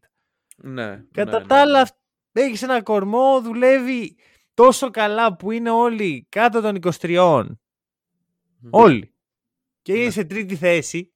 Ναι. 0.57 1.05
Κατά 1.13 1.41
ναι, 1.41 1.47
τα 1.47 1.55
ναι, 1.55 1.61
άλλα, 1.61 1.89
έχεις 2.33 2.63
ένα 2.63 2.83
κορμό, 2.83 3.41
δουλεύει 3.41 4.17
τόσο 4.55 4.91
καλά 4.91 5.37
που 5.37 5.51
είναι 5.51 5.71
όλοι 5.71 6.27
κάτω 6.29 6.61
των 6.61 6.79
23. 7.01 7.45
ναι. 7.47 8.71
Όλοι. 8.71 9.15
Και 9.83 9.93
είναι 9.95 10.05
Ναι. 10.05 10.11
σε 10.11 10.25
τρίτη 10.25 10.57
θέση 10.57 11.13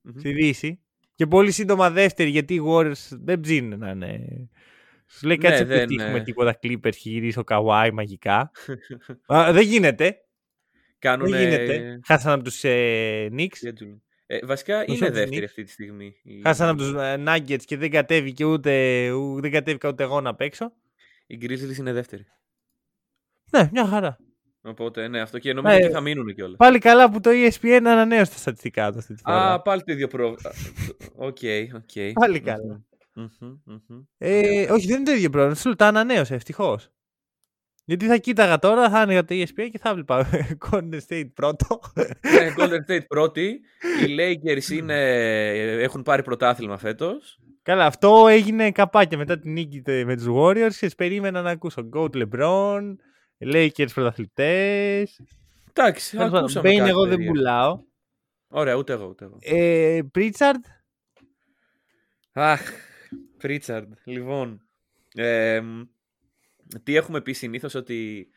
Μμμ. 0.00 0.18
στη 0.18 0.32
Δύση. 0.32 0.82
Και 1.18 1.26
πολύ 1.26 1.50
σύντομα 1.50 1.90
δεύτερη, 1.90 2.30
γιατί 2.30 2.54
οι 2.54 2.62
Warriors 2.66 3.08
δεν 3.10 3.40
ψήνουν 3.40 3.78
να 3.78 3.90
είναι. 3.90 4.20
Σου 5.06 5.26
λέει 5.26 5.36
Ναι, 5.36 5.48
κάτσε 5.48 5.64
δεν, 5.64 5.78
πετύχουμε 5.78 6.18
ε. 6.18 6.22
τίποτα 6.22 6.58
Clippers 6.62 6.96
και 6.96 7.10
γυρίσει 7.10 7.38
ο 7.38 7.42
Kawhi 7.46 7.90
μαγικά. 7.92 8.50
Α, 9.34 9.52
δεν 9.52 9.62
γίνεται. 9.62 10.16
Κάνουν. 10.98 11.30
Δεν 11.30 11.40
γίνεται. 11.48 12.00
Χάσαν 12.06 12.32
από 12.32 12.44
τους 12.44 12.64
ε, 12.64 13.28
Knicks. 13.32 13.72
Ε, 14.26 14.38
βασικά 14.46 14.78
Μισό 14.88 14.92
είναι 14.94 15.06
τους 15.06 15.18
δεύτερη 15.18 15.40
Knicks. 15.40 15.44
αυτή 15.44 15.62
τη 15.62 15.70
στιγμή. 15.70 16.14
οι- 16.22 16.40
Χάσαν 16.42 16.68
από 16.68 16.78
τους 16.78 16.92
ε, 16.94 17.22
Nuggets 17.26 17.62
και 17.64 17.76
δεν 17.76 17.90
κατέβηκε 17.90 18.44
ούτε, 18.44 19.08
ου- 19.10 19.40
δεν 19.40 19.50
κατέβηκα 19.50 19.88
ούτε 19.88 20.02
εγώ 20.02 20.20
να 20.20 20.34
παίξω. 20.34 20.72
Οι 21.26 21.38
Grizzlies 21.42 21.76
είναι 21.78 21.92
δεύτερη. 21.92 22.26
Ναι, 23.50 23.68
μια 23.72 23.86
χαρά. 23.86 24.18
Οπότε 24.62 25.08
ναι, 25.08 25.20
αυτό 25.20 25.38
και 25.38 25.52
νομίζω 25.52 25.76
Ε, 25.76 25.84
ότι 25.84 25.92
θα 25.92 26.00
μείνουν 26.00 26.34
κιόλας. 26.34 26.56
Πάλι 26.56 26.78
καλά 26.78 27.10
που 27.10 27.20
το 27.20 27.30
E 27.32 27.48
ESPN 27.50 27.80
ανανέωσε 27.84 28.30
τα 28.30 28.36
στατιστικά 28.38 28.92
του 28.92 28.98
αυτή 28.98 29.14
τη 29.14 29.20
φορά. 29.24 29.52
Α, 29.52 29.60
πάλι 29.62 29.82
το 29.82 29.92
ίδιο 29.92 30.06
πρόβλημα. 30.08 30.50
Οκ, 31.16 31.38
οκ. 31.74 32.12
Πάλι 32.12 32.40
καλά. 32.40 32.82
Μμμ, 33.14 33.58
μμμ. 33.64 34.00
Ε, 34.18 34.70
όχι, 34.72 34.86
δεν 34.86 34.96
είναι 34.96 35.04
το 35.10 35.12
ίδιο 35.16 35.30
πρόβλημα. 35.30 35.54
Σου 35.54 35.66
λέω, 35.66 35.76
τα 35.76 35.86
ανανέωσε, 35.86 36.34
ευτυχώς. 36.34 36.88
Γιατί 37.84 38.06
θα 38.06 38.16
κοίταγα 38.16 38.58
τώρα, 38.58 38.90
θα 38.90 38.98
άνοιγα 38.98 39.24
το 39.24 39.34
E 39.34 39.42
ESPN 39.42 39.68
και 39.70 39.78
θα 39.78 39.94
βλέπα 39.94 40.28
Golden 40.70 40.98
State 41.08 41.30
πρώτο. 41.34 41.80
Ναι, 42.32 42.54
Golden 42.58 42.90
State 42.92 43.06
πρώτη. 43.08 43.60
Οι 44.06 44.16
Lakers 44.18 44.70
είναι, 44.72 44.96
έχουν 45.82 46.02
πάρει 46.02 46.22
πρωτάθλημα 46.22 46.78
φέτος. 46.78 47.38
Καλά, 47.62 47.86
αυτό 47.86 48.26
έγινε 48.28 48.70
καπάκια 48.70 49.18
μετά 49.18 49.38
την 49.38 49.52
νίκη 49.52 49.80
τε- 49.82 50.04
με 50.06 50.16
τους 50.16 50.26
Warriors. 50.28 50.68
Ξέρεις, 50.68 50.94
περίμενα 50.94 51.42
να 51.42 51.50
ακούσω 51.50 51.88
Goat 51.94 52.10
LeBron, 52.22 52.82
Lakers 53.40 53.92
πρωταθλητές. 53.94 55.20
Εντάξει, 55.72 56.18
ακούσαμε 56.18 56.70
Bane 56.70 56.76
κάτι 56.76 56.88
εγώ 56.88 57.00
δεν 57.00 57.10
περίεργο. 57.10 57.32
πουλάω. 57.34 57.80
Ωραία, 58.48 58.74
ούτε 58.74 58.92
εγώ, 58.92 59.06
ούτε 59.06 59.24
εγώ. 59.24 59.38
Ε, 59.40 60.00
Pritchard, 60.14 60.62
Αχ, 62.32 62.70
Πρίτσαρντ. 63.38 63.92
Λοιπόν, 64.04 64.68
ε, 65.14 65.62
τι 66.82 66.96
έχουμε 66.96 67.20
πει 67.20 67.32
συνήθως 67.32 67.74
ότι 67.74 68.28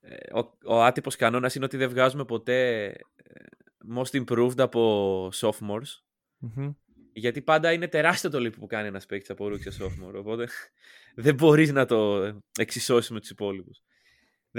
ε, 0.00 0.38
ο, 0.38 0.56
ο 0.64 0.82
άτυπος 0.82 1.16
κανόνας 1.16 1.54
είναι 1.54 1.64
ότι 1.64 1.76
δεν 1.76 1.88
βγάζουμε 1.88 2.24
ποτέ 2.24 2.86
ε, 2.86 3.44
most 3.96 4.22
improved 4.24 4.58
από 4.58 5.30
sophomores. 5.34 6.02
Μμμ. 6.38 6.72
Γιατί 7.12 7.42
πάντα 7.42 7.72
είναι 7.72 7.88
τεράστιο 7.88 8.30
το 8.30 8.38
leap 8.38 8.52
που 8.58 8.66
κάνει 8.66 8.88
ένας 8.88 9.06
παίκτης 9.06 9.30
από 9.30 9.46
rookie 9.46 9.72
σε 9.72 9.84
sophomore. 9.84 10.14
Οπότε 10.14 10.48
δεν 11.24 11.34
μπορείς 11.34 11.72
να 11.72 11.84
το 11.84 12.30
εξισώσεις 12.58 13.10
με 13.10 13.20
τους 13.20 13.30
υπόλοιπους. 13.30 13.82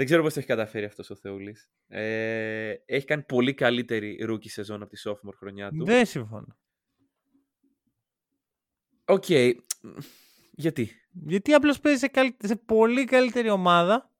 Δεν 0.00 0.08
ξέρω 0.08 0.22
πώς 0.24 0.32
το 0.32 0.38
έχει 0.38 0.48
καταφέρει 0.48 0.84
αυτός 0.84 1.10
ο 1.10 1.14
Θεούλης. 1.14 1.70
Ε, 1.88 2.74
έχει 2.86 3.06
κάνει 3.06 3.22
πολύ 3.22 3.54
καλύτερη 3.54 4.26
rookie 4.28 4.48
σεζόν 4.48 4.82
από 4.82 4.90
τη 4.90 5.00
sophomore 5.04 5.34
χρονιά 5.36 5.70
του. 5.70 5.84
δεν 5.84 6.06
συμφωνώ. 6.06 6.56
Οκ. 9.04 9.24
Γιατί; 10.50 10.90
Γιατί 11.12 11.52
απλώς 11.52 11.80
παίζει 11.80 11.98
σε, 11.98 12.08
καλ- 12.08 12.46
σε 12.46 12.56
πολύ 12.56 13.04
καλύτερη 13.04 13.50
ομάδα. 13.50 14.10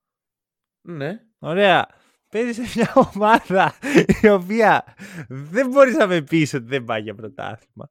Ναι. 0.80 1.20
Ωραία. 1.38 1.86
Παίζει 2.28 2.52
σε 2.64 2.78
μια 2.78 2.92
ομάδα 3.14 3.74
η 4.22 4.28
οποία 4.28 4.94
δεν 5.28 5.68
μπορείς 5.68 5.96
να 5.96 6.06
με 6.06 6.22
πεις 6.22 6.54
ότι 6.54 6.64
δεν 6.66 6.84
πάει 6.84 7.02
για 7.02 7.14
πρωτάθλημα. 7.14 7.90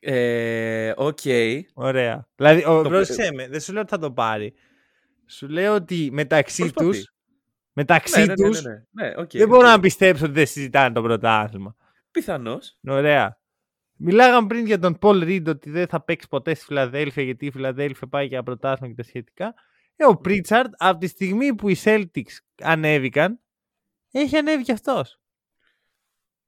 Ε, 0.00 0.92
Οκ. 0.96 1.18
Ωραία. 1.74 2.28
Δηλαδή, 2.36 2.64
ο, 2.64 2.82
Το- 2.82 2.88
πρόσεξε 2.88 3.32
με, 3.32 3.48
δεν 3.48 3.60
σου 3.60 3.72
λέω 3.72 3.80
ότι 3.82 3.90
θα 3.90 3.98
το 3.98 4.12
πάρει. 4.12 4.54
Σου 5.30 5.48
λέω 5.48 5.74
ότι 5.74 6.08
μεταξύ 6.12 6.62
Προσπαθεί. 6.62 6.90
τους, 6.90 7.12
μεταξύ 7.72 8.18
Ναι, 8.20 8.26
ναι, 8.26 8.34
ναι, 8.34 8.48
τους, 8.48 8.62
ναι, 8.62 8.70
ναι. 8.70 9.08
Ναι, 9.08 9.14
οκ, 9.16 9.30
δεν 9.30 9.42
οκ. 9.42 9.48
μπορώ 9.48 9.68
να 9.68 9.80
πιστέψω 9.80 10.24
ότι 10.24 10.34
δεν 10.34 10.46
συζητάνε 10.46 10.94
το 10.94 11.02
πρωτάθλημα. 11.02 11.76
Πιθανώς. 12.10 12.78
Ωραία. 12.88 13.38
Μιλάγαμε 14.02 14.46
πριν 14.46 14.66
για 14.66 14.78
τον 14.78 14.98
Paul 14.98 15.24
Reed 15.24 15.48
ότι 15.48 15.70
δεν 15.70 15.86
θα 15.86 16.02
παίξει 16.04 16.28
ποτέ 16.28 16.54
στη 16.54 16.64
Φιλαδέλφια 16.64 17.22
γιατί 17.22 17.46
η 17.46 17.50
Φιλαδέλφια 17.50 18.06
πάει 18.08 18.26
για 18.26 18.42
πρωτάθλημα 18.42 18.94
και 18.94 19.02
τα 19.02 19.08
σχετικά. 19.08 19.54
Ε, 19.96 20.06
ο 20.06 20.16
Pritchard 20.16 20.72
από 20.76 20.98
τη 20.98 21.06
στιγμή 21.06 21.54
που 21.54 21.68
οι 21.68 21.76
Celtics 21.84 22.36
ανέβηκαν, 22.62 23.40
έχει 24.10 24.36
ανέβει 24.36 24.62
κι 24.62 24.72
αυτός. 24.72 25.20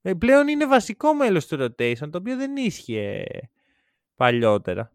Ε, 0.01 0.13
πλέον 0.13 0.47
είναι 0.47 0.67
βασικό 0.67 1.13
μέλος 1.13 1.47
του 1.47 1.55
rotation, 1.59 2.09
το 2.11 2.17
οποίο 2.17 2.35
δεν 2.37 2.55
ίσχυε 2.57 3.25
παλιότερα. 4.15 4.92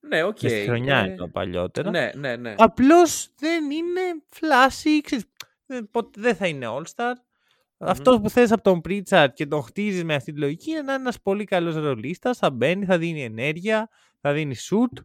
Ναι, 0.00 0.22
οκ. 0.22 0.36
Okay. 0.36 0.48
Στη 0.48 0.64
χρονιά 0.66 0.98
Ε, 0.98 1.10
εννοώ 1.10 1.28
παλιότερα. 1.28 1.90
Ναι, 1.90 2.10
ναι, 2.14 2.36
ναι. 2.36 2.54
Απλώς 2.58 3.30
δεν 3.38 3.70
είναι 3.70 4.00
flashy, 4.28 5.00
ξέρεις, 5.00 5.24
δεν, 5.66 5.88
ποτέ, 5.90 6.20
δεν 6.20 6.36
θα 6.36 6.46
είναι 6.46 6.66
All-Star. 6.68 7.12
Αυτός 7.78 8.20
που 8.20 8.30
θες 8.30 8.52
από 8.52 8.62
τον 8.62 8.80
Pritchard 8.80 9.34
και 9.34 9.46
τον 9.46 9.62
χτίζεις 9.62 10.04
με 10.04 10.14
αυτή 10.14 10.32
τη 10.32 10.40
λογική 10.40 10.70
είναι 10.70 10.82
να 10.82 10.92
είναι 10.92 11.02
ένας 11.02 11.20
πολύ 11.20 11.44
καλός 11.44 11.74
ρολίστας. 11.74 12.38
Θα 12.38 12.50
μπαίνει, 12.50 12.84
θα 12.84 12.98
δίνει 12.98 13.24
ενέργεια, 13.24 13.88
θα 14.20 14.32
δίνει 14.32 14.54
shoot. 14.58 15.02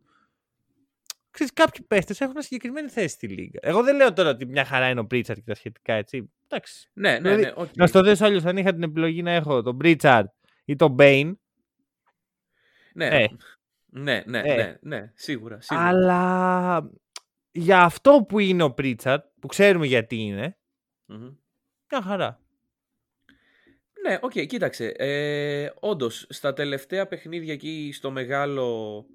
Ξέρεις, 1.32 1.54
κάποιοι 1.54 1.86
παίχτες 1.88 2.22
έχουν 2.22 2.34
μια 2.34 2.42
συγκεκριμένη 2.42 2.90
θέση 2.90 3.08
στη 3.08 3.28
λίγα. 3.28 3.60
Εγώ 3.62 3.84
δεν 3.84 3.96
λέω 3.96 4.14
τώρα 4.14 4.30
ότι 4.30 4.46
μια 4.46 4.66
χαρά 4.66 4.90
είναι 4.90 5.00
ο 5.00 5.06
Pritchard 5.06 5.40
και 5.40 5.46
τα 5.46 5.56
σχετικά 5.56 5.94
έτσι. 5.94 6.32
Εντάξει. 6.48 6.90
Ναι, 6.94 7.12
ναι, 7.12 7.20
Δηλαδή, 7.20 7.42
ναι. 7.42 7.52
οκ. 7.56 7.70
Να 7.76 7.88
στο 7.88 8.02
δέσω 8.02 8.26
αλλιώς, 8.26 8.46
αν 8.46 8.58
είχα 8.58 8.74
την 8.74 8.84
επιλογή 8.84 9.22
να 9.22 9.32
έχω 9.32 9.62
τον 9.62 9.78
Πρίτσαρτ 9.78 10.30
ή 10.66 10.76
τον 10.76 10.92
Μπέιν. 10.92 11.40
Ναι. 12.94 13.08
Ε. 13.08 13.28
Ναι, 13.96 14.24
ναι, 14.26 14.40
Ε. 14.40 14.56
ναι, 14.56 14.78
ναι, 14.82 15.12
σίγουρα. 15.16 15.62
σίγουρα. 15.62 15.88
Αλλά 15.88 16.90
για 17.52 17.82
αυτό 17.82 18.26
που 18.28 18.40
είναι 18.40 18.64
ο 18.64 18.74
Πρίτσαρτ, 18.74 19.26
που 19.40 19.48
ξέρουμε 19.48 19.86
γιατί 19.86 20.16
είναι, 20.16 20.58
Μμμ. 21.06 21.36
μια 21.92 22.02
χαρά. 22.02 22.42
Ναι, 24.08 24.18
οκ, 24.22 24.32
κοίταξε. 24.32 24.86
Ε, 24.88 25.70
Όντως, 25.80 26.26
στα 26.30 26.54
τελευταία 26.54 27.08
παιχνίδια 27.08 27.54
εκεί 27.54 27.92
στο 27.94 28.12
μεγάλο 28.12 29.06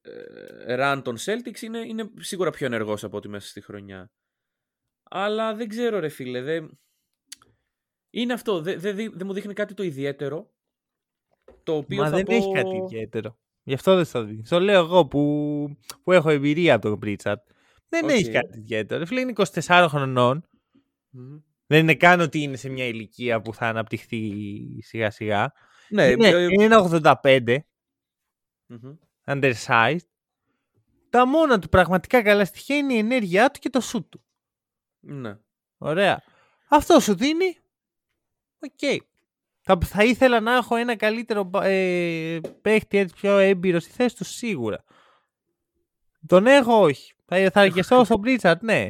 ε, 0.00 0.76
run 0.78 1.00
των 1.04 1.16
Celtics 1.18 1.60
είναι, 1.60 1.78
είναι 1.78 2.10
σίγουρα 2.18 2.50
πιο 2.50 2.66
ενεργός 2.66 3.04
από 3.04 3.16
ό,τι 3.16 3.28
μέσα 3.28 3.48
στη 3.48 3.60
χρονιά. 3.60 4.10
Αλλά 5.02 5.54
δεν 5.54 5.68
ξέρω 5.68 5.98
ρε 5.98 6.08
φίλε, 6.08 6.40
δεν... 6.42 6.78
Είναι 8.10 8.32
αυτό, 8.32 8.60
δεν 8.60 8.80
δεν 8.80 8.96
δει- 8.96 9.12
δεν 9.16 9.26
μου 9.26 9.32
δείχνει 9.32 9.52
κάτι 9.54 9.74
το 9.74 9.82
ιδιαίτερο. 9.82 10.52
Το 11.62 11.76
οποίο 11.76 12.02
Μα 12.02 12.08
θα 12.08 12.16
δεν 12.16 12.24
πω... 12.24 12.34
έχει 12.34 12.52
κάτι 12.52 12.76
ιδιαίτερο. 12.76 13.38
Γι' 13.62 13.74
αυτό 13.74 13.96
δεν 13.96 14.04
στο 14.04 14.24
δει. 14.24 14.42
Στο 14.44 14.60
λέω 14.60 14.78
εγώ 14.84 15.06
που, 15.06 15.76
που 16.02 16.12
έχω 16.12 16.30
εμπειρία 16.30 16.74
από 16.74 16.88
τον 16.88 16.98
Πρίτσαρτ. 16.98 17.40
Δεν 17.88 18.04
Οκ. 18.04 18.10
έχει 18.10 18.30
κάτι 18.30 18.58
ιδιαίτερο. 18.58 19.06
Φίλε 19.06 19.20
είναι 19.20 19.32
24 19.36 19.86
χρονών. 19.88 20.48
Μμμ. 21.10 21.38
Δεν 21.66 21.80
είναι 21.80 21.94
καν 21.94 22.20
ότι 22.20 22.38
είναι 22.42 22.56
σε 22.56 22.68
μια 22.68 22.84
ηλικία 22.84 23.40
που 23.40 23.54
θα 23.54 23.66
αναπτυχθεί 23.66 24.30
σιγά 24.82 25.10
σιγά. 25.10 25.52
Ναι, 25.88 26.06
είναι, 26.06 26.28
ε, 26.28 26.42
είναι 26.44 26.64
ένα 26.64 26.78
85, 27.22 27.56
μμμ. 28.66 28.96
undersized. 29.26 29.96
Τα 31.10 31.26
μόνα 31.26 31.58
του 31.58 31.68
πραγματικά 31.68 32.22
καλά 32.22 32.44
στοιχεία 32.44 32.76
είναι 32.76 32.94
η 32.94 32.98
ενέργειά 32.98 33.50
του 33.50 33.58
και 33.60 33.70
το 33.70 33.80
σουτ 33.80 34.08
του. 34.08 34.24
ναι. 35.00 35.38
Ωραία. 35.78 36.22
Αυτό 36.68 37.00
σου 37.00 37.14
δίνει. 37.14 37.58
Οκ. 38.58 39.02
Θα, 39.64 39.78
θα 39.84 40.04
ήθελα 40.04 40.40
να 40.40 40.56
έχω 40.56 40.76
ένα 40.76 40.96
καλύτερο 40.96 41.42
μπα- 41.44 41.64
ε, 41.64 42.40
παίχτη 42.62 42.98
έτσι 42.98 43.14
πιο 43.14 43.38
έμπειρος 43.38 43.82
στη 43.82 43.92
θέση 43.92 44.16
του 44.16 44.24
σίγουρα. 44.24 44.84
Τον 46.26 46.46
έχω 46.46 46.80
όχι. 46.82 47.12
Θα, 47.24 47.50
θα 47.50 47.60
αρκεστώ 47.60 48.04
στον 48.04 48.20
Πρίτσαρτ, 48.20 48.62
ναι. 48.62 48.88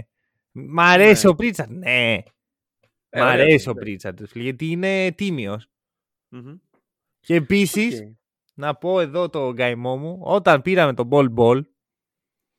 Μ' 0.52 0.80
αρέσει 0.80 1.24
Ναι. 1.26 1.32
ο 1.32 1.34
Πρίτσαρτ, 1.34 1.70
ναι. 1.70 2.12
Ε, 2.12 3.20
Μ' 3.20 3.32
αρέσει 3.32 3.68
ο 3.68 3.68
ωραίος 3.68 3.70
είναι. 3.70 3.80
Πρίτσαρτ, 3.80 4.20
ρε 4.20 4.26
φίλε, 4.26 4.42
γιατί 4.42 4.66
είναι 4.66 5.12
τίμιος. 5.12 5.68
Μμμ. 6.28 6.56
Και 7.20 7.34
επίσης, 7.34 8.00
Οκ. 8.00 8.06
να 8.54 8.74
πω 8.74 9.00
εδώ 9.00 9.28
το 9.28 9.52
καημό 9.52 9.96
μου, 9.96 10.18
όταν 10.22 10.62
πήραμε 10.62 10.94
τον 10.94 11.08
Μπολ 11.12 11.34
Μπολ, 11.36 11.60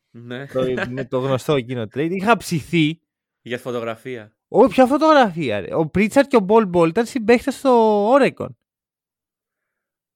Ναι. 0.09 0.45
το, 0.47 0.63
με 0.89 1.05
το 1.05 1.19
γνωστό 1.19 1.55
εκείνο 1.55 1.83
trade, 1.83 2.11
είχα 2.11 2.37
ψηθεί 2.43 3.01
Για 3.41 3.57
φωτογραφία. 3.57 4.35
Όχι, 4.55 4.69
ποια 4.73 4.85
φωτογραφία. 4.85 5.59
Ρε. 5.59 5.75
Ο 5.75 5.87
Πρίτσαρτ 5.87 6.27
και 6.27 6.35
ο 6.35 6.39
Μπολ 6.39 6.65
Μπολ 6.65 6.89
ήταν 6.89 7.05
συμπαίχτες 7.05 7.51
στο 7.51 8.05
Όρεγκον. 8.09 8.57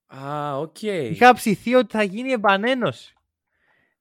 Α, 0.07 0.57
οκ. 0.57 0.81
Είχα 0.81 1.33
ψηθεί 1.33 1.75
ότι 1.75 1.91
θα 1.91 2.03
γίνει 2.03 2.31
επανένωση. 2.31 3.13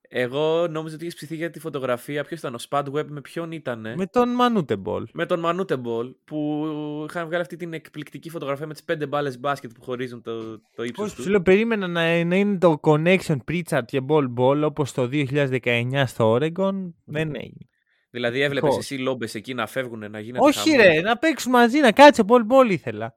Εγώ 0.08 0.68
νόμιζα 0.68 0.94
ότι 0.94 1.04
είχες 1.04 1.16
ψηθεί 1.16 1.36
για 1.36 1.50
τη 1.50 1.60
φωτογραφία. 1.60 2.24
Ποιος 2.24 2.38
ήταν, 2.38 2.54
ο 2.54 2.58
Spud 2.68 2.87
Webb 2.87 3.06
με 3.06 3.20
ποιον 3.20 3.52
ήταν. 3.52 3.80
Με 3.96 4.06
τον 4.06 4.28
Μανούτε 4.28 4.76
Μπολ. 4.76 5.06
Με 5.12 5.26
τον 5.26 5.40
Μανούτε 5.40 5.76
Μπολ 5.76 6.14
που 6.24 6.66
είχαν 7.08 7.26
βγάλει 7.26 7.42
αυτή 7.42 7.56
την 7.56 7.72
εκπληκτική 7.72 8.30
φωτογραφία 8.30 8.66
με 8.66 8.72
τις 8.72 8.84
πέντε 8.84 9.06
μπάλες 9.06 9.40
μπάσκετ 9.40 9.72
που 9.72 9.82
χωρίζουν 9.82 10.22
το, 10.22 10.58
το 10.58 10.82
ύψος 10.82 11.04
Πώς 11.04 11.14
τους. 11.14 11.24
σου 11.24 11.30
λέω, 11.30 11.42
περίμενα 11.42 11.86
να, 11.86 12.24
να 12.24 12.36
είναι 12.36 12.58
το 12.58 12.78
connection 12.82 13.36
Πρίτσαρτ 13.44 13.86
και 13.86 14.00
Μπολ 14.00 14.28
Μπολ 14.28 14.62
όπως 14.62 14.92
το 14.92 15.08
2019 15.12 16.02
στο 16.06 16.26
Όρεγκον. 16.28 16.94
Δεν 17.04 17.34
έγινε. 17.34 17.68
Δηλαδή 18.10 18.40
έβλεπες 18.40 18.68
Δικός. 18.68 18.84
εσύ 18.84 18.98
λόμπες 18.98 19.34
εκεί 19.34 19.54
να 19.54 19.66
φεύγουν, 19.66 20.10
να 20.10 20.20
γίνεται. 20.20 20.44
Όχι, 20.44 20.70
χαμός; 20.70 20.86
ρε, 20.86 21.00
να 21.00 21.18
παίξουμε 21.18 21.58
μαζί, 21.58 21.80
να 21.80 21.92
κάτσει 21.92 22.20
ο 22.20 22.24
Μπολ 22.24 22.44
Μπολ 22.44 22.70
ήθελα. 22.70 23.16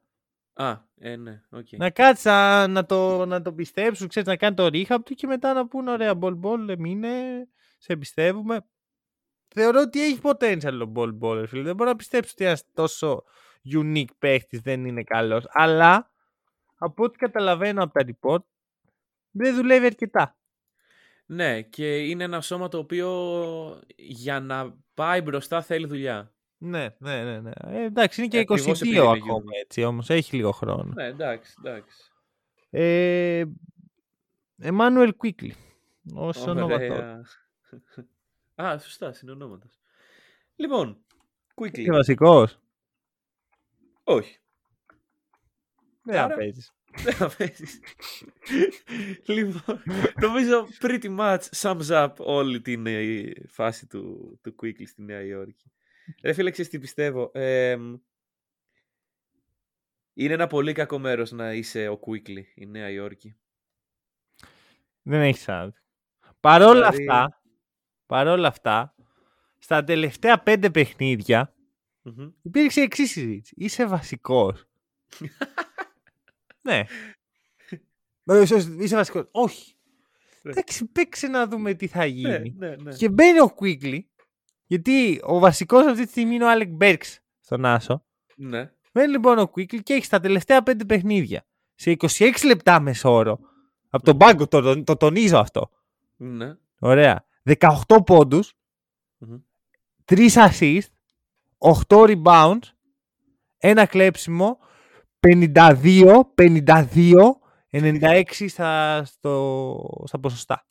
Α, 0.53 0.77
ε, 0.97 1.15
ναι, 1.15 1.41
οκ. 1.49 1.67
Να 1.71 1.89
κάτσει 1.89 2.27
να, 2.27 2.67
να 2.67 2.85
το, 2.85 3.25
να 3.25 3.41
το 3.41 3.53
πιστέψουν, 3.53 4.07
ξέρεις, 4.07 4.27
να 4.27 4.35
κάνει 4.35 4.55
το 4.55 4.65
rehab 4.65 4.97
του 5.05 5.13
και 5.13 5.27
μετά 5.27 5.53
να 5.53 5.67
πούνε 5.67 5.91
ωραία 5.91 6.15
Μπολ 6.15 6.35
Μπολ, 6.35 6.69
μείνε, 6.69 7.47
σε 7.77 7.95
πιστεύουμε. 7.95 8.65
Θεωρώ 9.47 9.79
ότι 9.79 10.03
έχει 10.03 10.19
potential 10.23 10.79
ο 10.81 10.85
Μπολ 10.85 11.11
Μπολ, 11.11 11.47
φίλε. 11.47 11.63
Δεν 11.63 11.75
μπορώ 11.75 11.89
να 11.89 11.95
πιστέψω 11.95 12.31
ότι 12.33 12.45
ένας 12.45 12.63
τόσο 12.73 13.23
unique 13.73 14.15
παίχτης 14.19 14.59
δεν 14.59 14.85
είναι 14.85 15.03
καλός. 15.03 15.43
Αλλά 15.47 16.11
από 16.77 17.03
ό,τι 17.03 17.17
καταλαβαίνω 17.17 17.83
από 17.83 17.93
τα 17.93 18.05
reports, 18.05 18.43
δεν 19.31 19.55
δουλεύει 19.55 19.85
αρκετά. 19.85 20.38
Ναι, 21.31 21.61
και 21.61 21.97
είναι 21.97 22.23
ένα 22.23 22.41
σώμα 22.41 22.67
το 22.67 22.77
οποίο 22.77 23.81
για 23.95 24.39
να 24.39 24.75
πάει 24.93 25.21
μπροστά 25.21 25.61
θέλει 25.61 25.87
δουλειά. 25.87 26.33
Ναι, 26.57 26.95
ναι, 26.99 27.23
ναι. 27.23 27.39
ναι. 27.39 27.51
Ε, 27.63 27.83
εντάξει, 27.83 28.19
είναι 28.21 28.29
και 28.29 28.37
Ακριβώς 28.39 28.65
22 28.65 28.71
επειδή 28.71 28.89
είναι 28.89 28.99
ακόμα 29.07 29.33
unique. 29.37 29.61
έτσι 29.61 29.83
όμως. 29.83 30.09
Έχει 30.09 30.35
λίγο 30.35 30.51
χρόνο. 30.51 30.91
Ναι, 30.93 31.05
εντάξει, 31.05 31.53
εντάξει. 31.63 32.11
Ε, 32.69 33.43
Emmanuel 34.61 35.11
Quickly. 35.23 35.51
Ως 36.13 36.47
ονόματός. 36.47 36.89
Ωραία. 36.89 37.21
Α, 38.55 38.77
σωστά, 38.77 39.13
συνονόματος. 39.13 39.79
Λοιπόν, 40.55 40.97
quickly. 41.55 41.77
Είσαι 41.77 41.91
βασικός. 41.91 42.59
Όχι. 44.03 44.39
Δεν 46.03 46.15
θα 46.15 46.23
Άρα- 46.23 46.35
παίζεις. 46.35 46.73
Δεν 46.95 47.13
θα 47.13 47.35
παίζεις. 47.37 47.79
λοιπόν, 49.25 49.83
νομίζω 50.21 50.67
pretty 50.81 51.17
much 51.19 51.39
sums 51.55 51.87
up 51.89 52.13
όλη 52.17 52.61
την 52.61 52.85
ε, 52.87 53.31
φάση 53.47 53.87
του, 53.87 54.39
του 54.43 54.55
Quickly 54.63 54.87
στη 54.87 55.01
Νέα 55.01 55.21
Υόρκη. 55.21 55.71
Ρε 56.23 56.33
φίλε, 56.33 56.51
ξέρεις 56.51 56.71
τι 56.71 56.79
πιστεύω. 56.79 57.31
Εμ, 57.33 57.97
είναι 60.13 60.33
ένα 60.33 60.47
πολύ 60.47 60.73
κακό 60.73 60.99
μέρος 60.99 61.31
να 61.31 61.53
είσαι 61.53 61.87
ο 61.87 61.99
Quickly 62.05 62.43
η 62.55 62.65
Νέα 62.65 62.89
Υόρκη. 62.89 63.35
Δεν 65.01 65.21
έχει 65.21 65.39
σαν. 65.39 65.73
Παρόλα 66.39 66.89
Δηλαδή- 66.89 67.07
αυτά, 67.07 67.41
παρόλα 68.05 68.47
αυτά, 68.47 68.95
στα 69.57 69.83
τελευταία 69.83 70.39
πέντε 70.39 70.69
παιχνίδια 70.69 71.53
Μμμ. 72.01 72.29
υπήρξε 72.41 72.81
εξής 72.81 73.11
συζήτηση. 73.11 73.53
Είσαι 73.57 73.85
βασικός. 73.87 74.65
ναι. 76.61 76.83
Ε, 78.25 78.45
σωστά, 78.45 78.75
Είσαι 78.79 78.95
βασικός. 78.95 79.27
Όχι. 79.31 79.73
Ναι. 80.41 80.51
Εντάξει, 80.51 80.85
παίξε 80.85 81.27
να 81.27 81.47
δούμε 81.47 81.73
τι 81.73 81.87
θα 81.87 81.99
Ναι, 81.99 82.05
γίνει. 82.05 82.53
ναι, 82.57 82.75
ναι. 82.75 82.93
Και 82.95 83.09
μπαίνει 83.09 83.39
ο 83.41 83.55
Quickly, 83.59 83.99
γιατί 84.65 85.19
ο 85.23 85.39
βασικός 85.39 85.85
αυτή 85.85 86.03
τη 86.03 86.09
στιγμή 86.09 86.35
είναι 86.35 86.43
ο 86.43 86.49
Άλεκ 86.49 86.69
Μπέρξ 86.69 87.19
στον 87.39 87.65
Άσο. 87.65 88.05
ναι. 88.35 88.71
Μπαίνει 88.93 89.11
λοιπόν 89.11 89.39
ο 89.39 89.43
Quickly 89.55 89.83
και 89.83 89.93
έχει 89.93 90.05
στα 90.05 90.19
τελευταία 90.19 90.63
πέντε 90.63 90.85
παιχνίδια 90.85 91.45
σε 91.75 91.95
26 91.99 92.31
λεπτά 92.45 92.79
μεσόωρο. 92.79 93.39
Από 93.89 94.03
τον 94.03 94.17
πάγκο 94.17 94.47
το, 94.47 94.61
το, 94.61 94.83
το 94.83 94.95
τονίζω 94.97 95.37
αυτό. 95.37 95.69
ναι. 96.15 96.55
Ωραία. 96.79 97.25
18 97.43 97.77
πόντους, 98.05 98.53
Μμμ. 99.17 99.37
3 100.05 100.29
assist, 100.49 100.79
8 101.87 102.15
rebounds, 102.23 102.59
ένα 103.57 103.85
κλέψιμο, 103.85 104.59
52, 105.27 106.21
52, 106.35 107.13
96 107.71 108.23
στα, 108.47 109.03
στο, 109.05 110.03
στα 110.05 110.19
ποσοστά. 110.19 110.65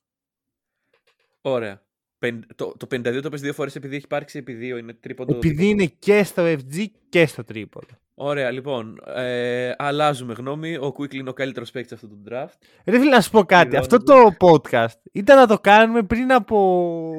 Ωραία. 1.40 1.82
Πεν- 2.18 2.44
Το, 2.54 2.74
το 2.76 2.86
52 2.90 3.20
το 3.22 3.28
πες 3.28 3.40
δύο 3.40 3.52
φορές 3.52 3.76
επειδή 3.76 3.94
έχει 3.94 4.04
υπάρξει 4.04 4.38
επί 4.38 4.52
δύο, 4.52 4.76
είναι 4.76 4.92
τρίποντο. 4.92 5.34
Επειδή 5.36 5.54
τρίποντο. 5.54 5.70
είναι 5.82 5.92
και 5.98 6.22
στο 6.24 6.42
FG 6.44 6.86
και 7.08 7.26
στο 7.26 7.44
τρίποδο. 7.44 7.86
Ωραία, 8.14 8.50
λοιπόν. 8.50 9.00
Ε, 9.06 9.72
αλλάζουμε 9.78 10.32
γνώμη. 10.34 10.76
Ο 10.76 10.94
Quickly 10.98 11.14
είναι 11.14 11.28
ο 11.28 11.32
καλύτερος 11.32 11.70
παίκτης 11.70 11.92
αυτού 11.92 12.08
του 12.08 12.22
draft. 12.30 12.54
Ρε 12.84 12.98
φίλε 12.98 13.10
να 13.10 13.20
σου 13.20 13.30
πω 13.30 13.44
κάτι, 13.44 13.76
αυτό 13.76 14.02
το 14.02 14.14
podcast 14.38 15.00
ήταν 15.12 15.36
να 15.36 15.46
το 15.46 15.58
κάνουμε 15.58 16.02
πριν 16.02 16.32
από... 16.32 17.10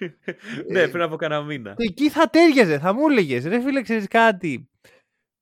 ναι, 0.72 0.88
πριν 0.88 1.02
από 1.02 1.16
κανένα 1.16 1.42
μήνα. 1.42 1.74
Εκεί 1.76 2.10
θα 2.10 2.30
τέριαζε, 2.30 2.78
θα 2.78 2.92
μου 2.92 3.08
έλεγες. 3.08 3.44
Ρε 3.44 3.60
φίλε, 3.60 3.82
ξέρεις 3.82 4.08
κάτι; 4.08 4.68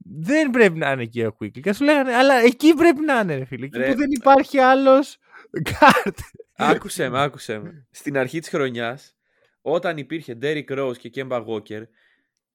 Δεν 0.09 0.51
πρέπει 0.51 0.79
να 0.79 0.91
είναι 0.93 1.03
εκεί 1.03 1.23
ο 1.25 1.37
Quickly. 1.41 1.61
Και 1.61 1.73
σου 1.73 1.85
λέγανε, 1.85 2.15
αλλά 2.15 2.35
εκεί 2.35 2.75
πρέπει 2.75 3.01
να 3.01 3.21
είναι, 3.21 3.37
ρε 3.37 3.45
φίλε. 3.45 3.65
Εκεί 3.65 3.79
Ρε, 3.79 3.91
που 3.91 3.97
δεν 3.97 4.11
υπάρχει 4.11 4.59
άλλος 4.59 5.19
guard. 5.65 6.13
άκουσε 6.57 7.09
με, 7.09 7.23
άκουσε 7.23 7.59
με. 7.59 7.87
Στην 7.91 8.19
αρχή 8.19 8.39
της 8.39 8.49
χρονιάς, 8.49 9.17
όταν 9.61 9.97
υπήρχε 9.99 10.39
Derrick 10.43 10.69
Rose 10.79 10.97
και 10.99 11.11
Kemba 11.15 11.47
Walker, 11.47 11.83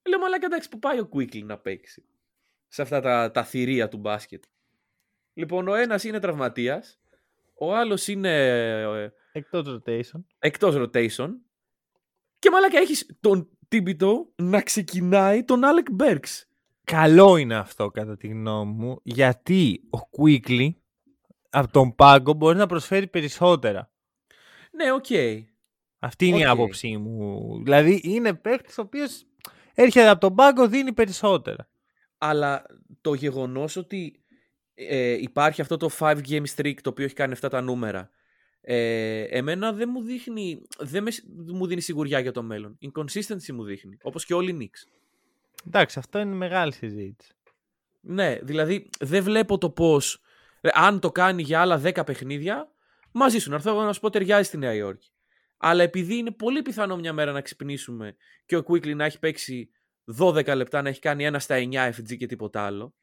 λέω 0.10 0.20
μαλάκα 0.20 0.46
εντάξει 0.46 0.70
που 0.70 0.80
πάει 0.80 1.00
ο 1.00 1.10
Quickly 1.16 1.44
να 1.44 1.58
παίξει. 1.58 2.04
Σε 2.68 2.82
αυτά 2.82 3.02
τα, 3.02 3.32
τα 3.32 3.44
θηρία 3.44 3.88
του 3.88 3.98
μπάσκετ. 3.98 4.44
Λοιπόν, 5.34 5.68
ο 5.68 5.74
ένας 5.76 6.04
είναι 6.04 6.20
τραυματίας, 6.20 7.00
ο 7.54 7.76
άλλος 7.76 8.08
είναι 8.08 8.48
ε, 8.80 9.14
Εκτός 9.32 9.66
rotation. 9.86 10.24
εκτός 10.40 10.76
rotation 10.78 11.30
και 12.40 12.50
μαλάκα 12.50 12.78
έχεις 12.80 13.18
τον 13.20 13.50
Τίμπιτο 13.68 14.32
να 14.36 14.62
ξεκινάει 14.62 15.44
τον 15.44 15.64
Άλεκ 15.64 15.86
Μπέρξ. 15.92 16.46
Καλό 16.84 17.38
είναι 17.38 17.56
αυτό 17.56 17.90
κατά 17.90 18.18
τη 18.18 18.28
γνώμη 18.28 18.74
μου, 18.74 19.00
γιατί 19.04 19.82
ο 19.90 19.98
Quickly 20.18 20.70
από 21.50 21.72
τον 21.72 21.96
πάγκο 21.96 22.34
μπορεί 22.34 22.58
να 22.58 22.66
προσφέρει 22.66 23.08
περισσότερα. 23.08 23.92
Ναι, 24.72 24.92
οκ. 24.92 25.06
Okay. 25.10 25.44
Αυτή 26.00 26.26
είναι 26.26 26.36
Οκ. 26.36 26.42
η 26.42 26.46
άποψή 26.46 26.98
μου. 26.98 27.62
Δηλαδή 27.64 28.02
είναι 28.04 28.34
παίκτης 28.34 28.78
ο 28.78 28.82
οποίος 28.82 29.26
έρχεται 29.74 30.10
από 30.10 30.20
τον 30.20 30.36
πάγκο, 30.36 30.68
δίνει 30.68 30.94
περισσότερα. 30.94 31.70
Αλλά 32.18 32.64
το 33.02 33.14
γεγονός 33.14 33.76
ότι 33.76 34.24
ε, 34.74 35.12
υπάρχει 35.12 35.62
αυτό 35.62 35.78
το 35.78 35.90
5 36.00 36.18
game 36.28 36.44
streak 36.56 36.76
το 36.82 36.90
οποίο 36.90 37.06
έχει 37.06 37.14
κάνει 37.14 37.34
αυτά 37.34 37.50
τα 37.50 37.62
νούμερα 37.62 38.10
ε, 38.62 39.22
εμένα 39.22 39.74
δεν 39.74 39.90
μου 39.92 40.02
δείχνει 40.02 40.62
δεν 40.80 41.04
με, 41.04 41.12
δεν 41.36 41.56
μου 41.56 41.68
δίνει 41.68 41.82
σιγουριά 41.82 42.20
για 42.20 42.32
το 42.32 42.44
μέλλον. 42.44 42.78
Inconsistency 42.82 43.52
μου 43.54 43.64
δείχνει, 43.64 43.98
όπως 44.02 44.26
και 44.26 44.34
όλοι 44.34 44.52
οι 44.52 44.58
Knicks. 44.60 45.01
Εντάξει, 45.68 46.00
αυτό 46.00 46.20
είναι 46.20 46.36
μεγάλη 46.36 46.74
συζήτηση. 46.74 47.32
Ναι, 48.02 48.36
δηλαδή 48.42 48.90
δεν 49.00 49.24
βλέπω 49.24 49.58
το 49.58 49.70
πώς 49.70 50.22
ε, 50.62 50.70
αν 50.74 51.00
το 51.00 51.12
κάνει 51.12 51.42
για 51.42 51.62
άλλα 51.62 51.82
10 51.84 52.06
παιχνίδια 52.06 52.72
μαζί 53.12 53.40
σου 53.40 53.50
να 53.50 53.56
έρθω 53.56 53.70
εγώ 53.70 53.84
να 53.84 53.94
σου 53.94 54.00
πω 54.00 54.10
ταιριάζει 54.10 54.48
στη 54.48 54.58
Νέα 54.58 54.74
Υόρκη. 54.74 55.12
Αλλά 55.58 55.84
επειδή 55.84 56.16
είναι 56.18 56.32
πολύ 56.32 56.62
πιθανό 56.62 56.96
μια 56.98 57.14
μέρα 57.14 57.32
να 57.32 57.42
ξυπνήσουμε 57.42 58.16
και 58.46 58.58
ο 58.58 58.64
Quickly 58.68 58.96
να 58.96 59.06
έχει 59.06 59.20
παίξει 59.20 59.70
12 60.20 60.56
λεπτά, 60.56 60.82
να 60.82 60.90
έχει 60.90 61.00
κάνει 61.00 61.26
ένα 61.26 61.40
στα 61.40 61.56
9 61.72 61.90
FG 61.90 62.18
και 62.18 62.26
τίποτα 62.26 62.66
άλλο. 62.66 62.94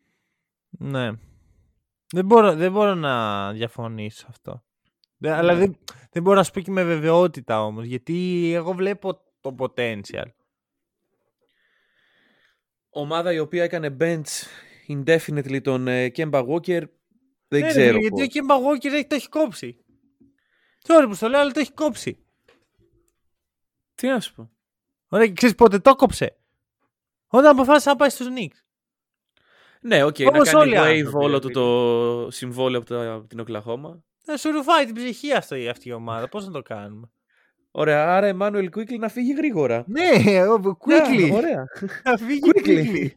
Ναι. 0.69 1.11
Δεν 2.13 2.25
μπορώ, 2.25 2.55
δεν 2.55 2.73
μπορώ 2.73 2.95
να 2.95 3.53
διαφωνήσω 3.53 4.27
αυτό. 4.29 4.65
Δεν- 5.17 5.33
Αλλά 5.33 5.53
Ναι. 5.53 5.59
δεν, 5.59 5.79
δεν 6.11 6.23
μπορώ 6.23 6.37
να 6.37 6.43
σου 6.43 6.51
πω 6.53 6.61
και 6.61 6.71
με 6.71 6.85
βεβαιότητα 6.85 7.65
όμως, 7.65 7.85
γιατί 7.87 8.51
εγώ 8.55 8.73
βλέπω 8.73 9.21
το 9.41 9.55
potential. 9.59 10.27
Ομάδα 12.91 13.33
η 13.33 13.39
οποία 13.39 13.63
έκανε 13.65 13.97
bench 14.01 14.25
indefinitely 14.89 15.63
τον 15.63 15.89
ε, 15.89 16.11
Kemba 16.17 16.47
Walker 16.49 16.83
δεν 17.49 17.61
Ναι, 17.61 17.67
ρε 17.67 17.67
ξέρω 17.69 17.99
φίλε, 17.99 17.99
γιατί 18.01 18.11
πώς. 18.11 18.23
ο 18.23 18.27
Kemba 18.33 18.57
Walker 18.67 18.93
έχει, 18.93 19.07
το 19.07 19.15
έχει 19.15 19.29
κόψει. 19.29 19.85
Sorry 20.87 21.05
που 21.09 21.15
στο 21.15 21.29
λέω, 21.29 21.41
αλλά 21.41 21.51
το 21.51 21.61
έχει 21.61 21.73
κόψει. 21.73 22.25
Τι 23.95 24.07
να 24.07 24.21
σου 24.21 24.35
πω. 24.35 24.51
Ωραία, 25.09 25.27
και 25.27 25.33
ξέρεις 25.33 25.55
πότε 25.55 25.79
το 25.79 25.95
κόψε; 25.95 26.37
Όταν 27.27 27.51
αποφάσισε 27.51 27.89
να 27.89 27.97
πάει 27.97 28.09
στους 28.11 28.27
Knicks. 28.31 28.59
Ναι, 29.81 30.05
οκ, 30.05 30.19
να 30.19 30.27
Όπως 30.29 30.51
κάνει 30.51 30.61
όλοι 30.61 30.75
οι 30.75 30.79
wave 30.79 31.05
άνθρωποι, 31.07 31.25
όλο 31.25 31.33
ρε 31.35 31.39
του 31.41 31.47
φίλε. 31.49 31.53
το 31.61 32.31
συμβόλαιο 32.31 32.81
από, 32.81 32.89
τα- 32.89 33.13
από 33.13 33.27
την 33.27 33.41
Οκλαχώμα. 33.41 34.03
Να 34.25 34.37
σου 34.37 34.51
ρουφάει 34.51 34.85
την 34.87 34.95
ψυχή 34.95 35.33
αυτή, 35.33 35.69
αυτή 35.69 35.89
η 35.89 35.93
ομάδα. 35.93 36.29
Πώς 36.29 36.47
να 36.47 36.53
το 36.53 36.63
κάνουμε. 36.63 37.11
Ωραία, 37.71 38.17
άρα 38.17 38.37
Immanuel 38.39 38.69
Quickley 38.77 38.99
να 38.99 39.09
φύγει 39.09 39.33
γρήγορα. 39.35 39.85
Ναι, 39.87 40.43
ο- 40.47 40.77
quickly. 40.81 41.29
Yeah, 41.29 41.33
ωραία. 41.33 41.65
Να 42.05 42.17
φύγει 42.17 42.41
Quickley. 42.45 42.67
quickly. 42.67 43.09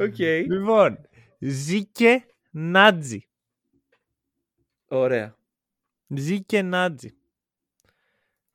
Οκ. 0.00 0.18
Λοιπόν, 0.18 0.98
Zeke 1.38 2.24
Nnaji. 2.50 3.26
Ωραία. 4.88 5.36
Zeke 6.06 6.62
Nnaji. 6.62 7.14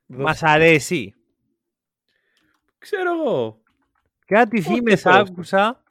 Δώσε. 0.05 0.21
Μας 0.23 0.43
αρέσει. 0.43 1.13
Ξέρω 2.77 3.11
εγώ. 3.13 3.61
Κάτι 4.25 4.57
Όχι 4.59 4.73
φήμες 4.73 5.01
τόσο. 5.01 5.17
άκουσα 5.19 5.83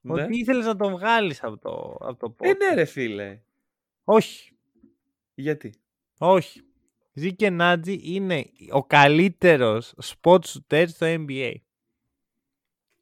Ναι. 0.00 0.22
ότι 0.22 0.38
ήθελες 0.38 0.66
να 0.66 0.76
τον 0.76 0.90
βγάλεις 0.92 1.42
από 1.42 1.58
το, 1.58 1.96
από 2.08 2.16
το 2.18 2.34
Ε, 2.40 2.50
podcast. 2.50 2.56
ναι 2.56 2.74
ρε 2.74 2.84
φίλε. 2.84 3.40
Όχι, 4.04 4.56
Γιατί; 5.34 5.74
όχι. 6.18 6.60
Zeke 7.16 7.50
Nnaji 7.50 7.98
είναι 8.02 8.50
ο 8.70 8.84
καλύτερος 8.86 9.94
spot 10.02 10.38
shooter 10.40 10.84
στο 10.88 11.06
NBA. 11.28 11.52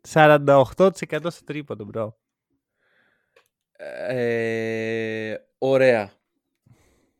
48% 0.08 1.26
στο 1.30 1.44
τρίποντο, 1.44 1.90
bro. 1.94 2.08
Ε, 4.08 5.36
ωραία. 5.58 6.12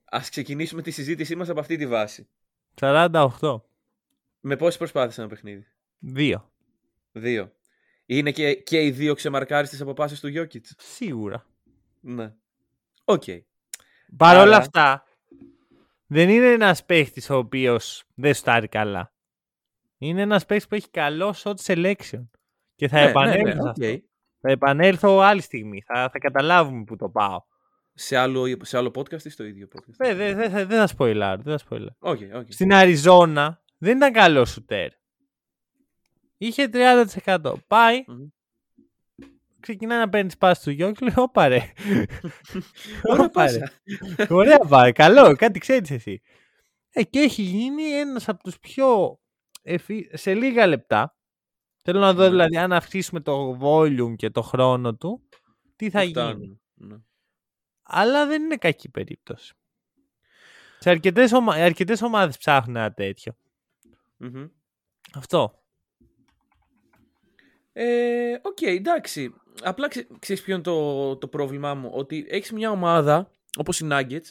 Ας 0.05 0.29
ξεκινήσουμε 0.31 0.83
τη 0.83 0.91
συζήτησή 0.91 1.35
μας 1.37 1.49
από 1.49 1.61
αυτή 1.61 1.77
τη 1.77 1.87
βάση. 1.87 2.29
48. 2.81 3.61
Με 4.41 4.57
πόσες 4.57 4.77
προσπάθειες 4.79 5.19
ένα 5.19 5.27
παιχνίδι; 5.29 5.67
Δύο. 5.99 6.53
Δύο. 7.13 7.53
Είναι 8.07 8.31
και, 8.33 8.55
και 8.55 8.83
οι 8.85 8.91
δύο 8.91 9.15
ξεμαρκάριστες 9.15 9.81
από 9.81 9.93
πάσες 9.93 10.21
του 10.21 10.29
Γιόκιτς; 10.29 10.75
Σίγουρα. 10.79 11.47
Ναι. 12.01 12.35
Οκ. 13.05 13.23
Παρ' 14.17 14.37
όλα 14.37 14.43
Άρα- 14.47 14.57
αυτά, 14.57 15.05
δεν 16.13 16.29
είναι 16.29 16.47
ένας 16.53 16.85
παίχτης 16.85 17.31
ο 17.31 17.37
οποίος 17.37 18.05
δεν 18.15 18.35
σουτάρει 18.35 18.69
καλά. 18.69 19.13
Είναι 19.99 20.23
ένας 20.23 20.47
παίχτης 20.47 20.69
που 20.69 20.75
έχει 20.75 20.91
καλό 20.91 21.35
shot 21.43 21.55
selection. 21.65 22.29
Και 22.75 22.89
θα 22.89 23.01
Ναι, 23.03 23.09
επανέλθω 23.09 23.43
ναι, 23.45 23.51
σε 23.51 23.63
ναι, 23.63 23.69
αυτό. 23.71 23.87
οκ. 23.93 24.01
Θα 24.41 24.51
επανέλθω 24.51 25.19
άλλη 25.19 25.41
στιγμή. 25.41 25.83
Θα, 25.83 26.09
θα 26.13 26.19
καταλάβουμε 26.19 26.85
που 26.85 26.97
το 26.97 27.09
πάω. 27.09 27.43
Σε 27.95 28.17
άλλο, 28.17 28.57
σε 28.63 28.77
άλλο 28.77 28.91
podcast 28.95 29.23
ή 29.25 29.29
στο 29.29 29.45
ίδιο 29.45 29.69
podcast; 29.77 29.95
Δεν 29.97 30.17
δε, 30.17 30.35
δε, 30.35 30.49
θα- 30.49 30.67
δεν 30.67 30.79
θα 30.79 30.87
σποϊλάρω. 30.87 31.43
Δεν 31.43 31.53
θα 31.53 31.59
σποϊλάρω. 31.59 31.97
Οκ, 31.99 32.19
οκ. 32.35 32.47
Στην 32.53 32.73
Αριζόνα 32.75 33.63
δεν 33.79 33.97
ήταν 33.97 34.13
καλό 34.13 34.45
σουτέρ. 34.45 34.91
Είχε 36.39 36.69
30%. 36.73 37.53
Πάει, 37.67 38.05
Μμμ. 38.07 38.27
Ξεκινάει 39.63 39.99
να 39.99 40.09
παίρνεις 40.09 40.37
πάσα 40.37 40.63
του 40.63 40.71
Γιόκιτς 40.71 40.95
και 40.95 41.05
λέει: 41.05 41.15
Όπα 41.17 41.49
ρε. 41.49 41.59
Ωραία 43.11 43.25
Όπα, 43.25 43.25
ρε. 43.25 43.29
πάσα. 43.29 43.73
Ωραία 44.35 44.59
πάει. 44.59 44.93
Καλό. 44.93 45.37
Κάτι 45.37 45.59
ξέρεις 45.59 45.91
εσύ. 45.91 46.21
Ε, 46.91 47.03
και 47.03 47.19
έχει 47.19 47.43
γίνει 47.43 47.83
ένας 47.83 48.29
από 48.29 48.43
τους 48.43 48.59
πιο. 48.59 49.19
εφη- 49.63 50.17
σε 50.17 50.35
λίγα 50.35 50.67
λεπτά. 50.67 51.17
Θέλω 51.83 52.01
να 52.01 52.13
δω 52.15 52.23
Ναι. 52.23 52.29
δηλαδή 52.29 52.57
αν 52.57 52.73
αυξήσουμε 52.73 53.21
το 53.21 53.59
volume 53.63 54.15
και 54.17 54.31
το 54.31 54.43
χρόνο 54.43 54.95
του. 54.95 55.29
Τι 55.77 55.91
θα 55.91 56.03
γίνει. 56.03 56.13
Φτάνουν. 56.13 56.61
Ναι. 56.75 56.97
Αλλά 57.83 58.27
δεν 58.27 58.43
είναι 58.43 58.57
κακή 58.57 58.89
περίπτωση. 58.91 59.55
Σε 60.79 60.91
αρκετές, 60.91 61.33
ομα... 61.33 61.55
αρκετές 61.55 62.03
ομάδες 62.03 62.39
ψάχνουν 62.39 62.77
ένα 62.77 62.93
τέτοιο. 62.93 63.37
Μμμ. 64.17 64.47
Αυτό. 65.15 65.63
Ε, 67.73 68.33
Οκ, 68.43 68.63
εντάξει. 68.63 69.35
Απλά 69.63 69.89
ξε, 69.89 70.07
ξέρεις 70.19 70.43
ποιο 70.43 70.55
είναι 70.55 70.63
το, 70.63 71.17
το 71.17 71.29
πρόβλημά 71.29 71.75
μου. 71.75 71.91
Ότι 71.93 72.27
έχεις 72.29 72.53
μια 72.53 72.71
ομάδα, 72.71 73.31
όπως 73.59 73.81
οι 73.81 73.89
Nuggets, 73.91 74.27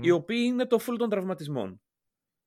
οι 0.00 0.10
οποίοι 0.10 0.42
είναι 0.46 0.66
το 0.66 0.78
φουλ 0.86 0.94
των 0.98 1.08
τραυματισμών. 1.08 1.80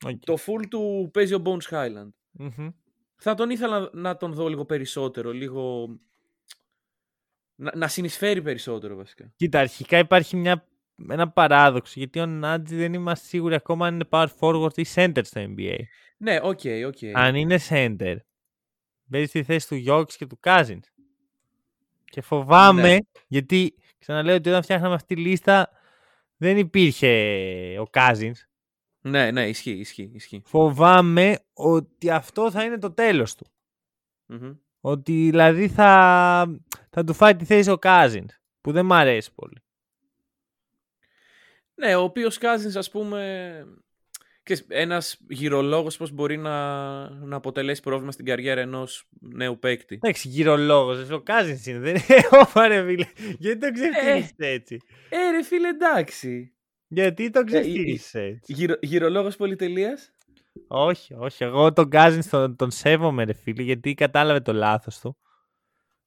Οκ. 0.06 0.20
Το 0.26 0.38
φουλ 0.46 0.68
του 0.70 1.10
παίζει 1.14 1.34
ο 1.34 1.42
Bones 1.46 1.70
Hyland. 1.70 2.10
Μμμ. 2.32 2.70
Θα 3.16 3.34
τον 3.34 3.50
ήθελα 3.50 3.80
να, 3.80 3.90
να 3.94 4.18
τον 4.18 4.34
δω 4.34 4.48
λίγο 4.48 4.66
περισσότερο, 4.66 5.32
λίγο... 5.32 5.88
Να, 7.56 7.72
να 7.76 7.88
συνεισφέρει 7.88 8.42
περισσότερο 8.42 8.96
βασικά. 8.96 9.34
Κοίτα, 9.36 9.60
αρχικά 9.60 9.98
υπάρχει 9.98 10.36
μια, 10.36 10.68
ένα 11.10 11.30
παράδοξο. 11.30 11.94
Γιατί 11.96 12.20
ο 12.20 12.26
Νάτζι 12.26 12.76
δεν 12.76 12.94
είμαστε 12.94 13.28
σίγουροι 13.28 13.56
ακόμα 13.56 13.88
αν 13.88 13.94
είναι 13.94 14.08
power 14.10 14.28
forward 14.40 14.78
ή 14.78 14.86
center 14.96 15.22
στο 15.22 15.42
NBA. 15.48 15.78
Ναι, 16.18 16.40
οκ, 16.42 16.60
οκ. 16.86 16.98
Αν 17.14 17.36
είναι 17.36 17.60
center, 17.70 18.16
παίζει 19.10 19.28
στη 19.28 19.44
θέση 19.44 19.68
του 19.68 19.76
Γιόκιτς 19.76 20.18
και 20.18 20.26
του 20.26 20.40
Cousins. 20.44 20.80
Και 22.16 22.22
φοβάμαι, 22.22 22.82
Ναι. 22.82 22.98
γιατί 23.28 23.76
ξαναλέω 23.98 24.36
ότι 24.36 24.50
όταν 24.50 24.64
φτιάχναμε 24.64 24.94
αυτή 24.96 25.16
τη 25.16 25.22
λίστα 25.22 25.70
δεν 26.38 26.58
υπήρχε 26.58 27.10
ο 27.80 27.86
Cousins. 27.94 28.32
Ναι, 29.02 29.32
ναι, 29.32 29.48
ισχύει, 29.48 29.72
ισχύει, 29.72 30.12
ισχύει. 30.14 30.42
Φοβάμαι 30.46 31.40
ότι 31.54 32.10
αυτό 32.10 32.52
θα 32.52 32.64
είναι 32.64 32.78
το 32.78 32.92
τέλος 32.92 33.36
του. 33.36 33.46
Μμμ. 34.26 34.54
Ότι 34.82 35.14
δηλαδή 35.30 35.68
θα, 35.68 36.62
θα 36.90 37.04
του 37.04 37.14
φάει 37.14 37.36
τη 37.36 37.46
θέση 37.46 37.72
ο 37.72 37.78
Cousins, 37.82 38.26
που 38.62 38.72
δεν 38.72 38.86
μ' 38.86 38.94
αρέσει 38.94 39.34
πολύ. 39.34 39.64
Ναι, 41.76 41.96
ο 41.96 42.02
οποίος 42.02 42.38
Cousins, 42.42 42.76
ας 42.76 42.90
πούμε, 42.92 43.64
ξέρεις, 44.46 44.66
ένας 44.68 45.18
γυρολόγος 45.30 45.98
πώς 45.98 46.12
μπορεί 46.12 46.38
να, 46.38 46.50
να 47.10 47.36
αποτελέσει 47.36 47.82
πρόβλημα 47.82 48.12
στην 48.12 48.26
καριέρα 48.26 48.62
ενός 48.62 49.08
νέου 49.20 49.60
παίκτη. 49.60 49.96
Εντάξει, 50.02 50.28
γύρω 50.28 50.58
λόγο. 50.58 50.92
Ο 50.92 51.24
Cousins 51.26 51.66
είναι. 51.66 51.80
Δεν 51.80 51.96
είναι. 51.96 52.28
Ωπα, 52.42 52.68
ρε 52.68 52.86
φίλε. 52.86 53.06
Γιατί 53.38 53.60
το 53.60 53.72
ξεφτύλισες 53.72 54.34
έτσι; 54.38 54.78
Ε, 55.10 55.32
ρε 55.32 55.44
φίλε, 55.44 55.68
εντάξει. 55.68 56.54
Γιατί 56.88 57.30
το 57.30 57.40
Ε, 57.40 57.44
ξεφτύλισες 57.44 58.14
έτσι; 58.14 58.54
Γυρο, 58.54 58.76
γυρολόγος 58.82 59.36
πολυτελείας; 59.36 60.12
όχι, 60.68 61.14
όχι. 61.14 61.44
Εγώ 61.44 61.74
τον 61.74 61.90
Cousins 61.92 62.26
τον, 62.30 62.56
τον 62.56 62.72
σέβομαι, 62.72 63.24
ρε 63.24 63.34
φίλε, 63.34 63.62
γιατί 63.62 63.94
κατάλαβε 63.94 64.40
το 64.40 64.54
λάθος 64.54 65.00
του. 65.00 65.18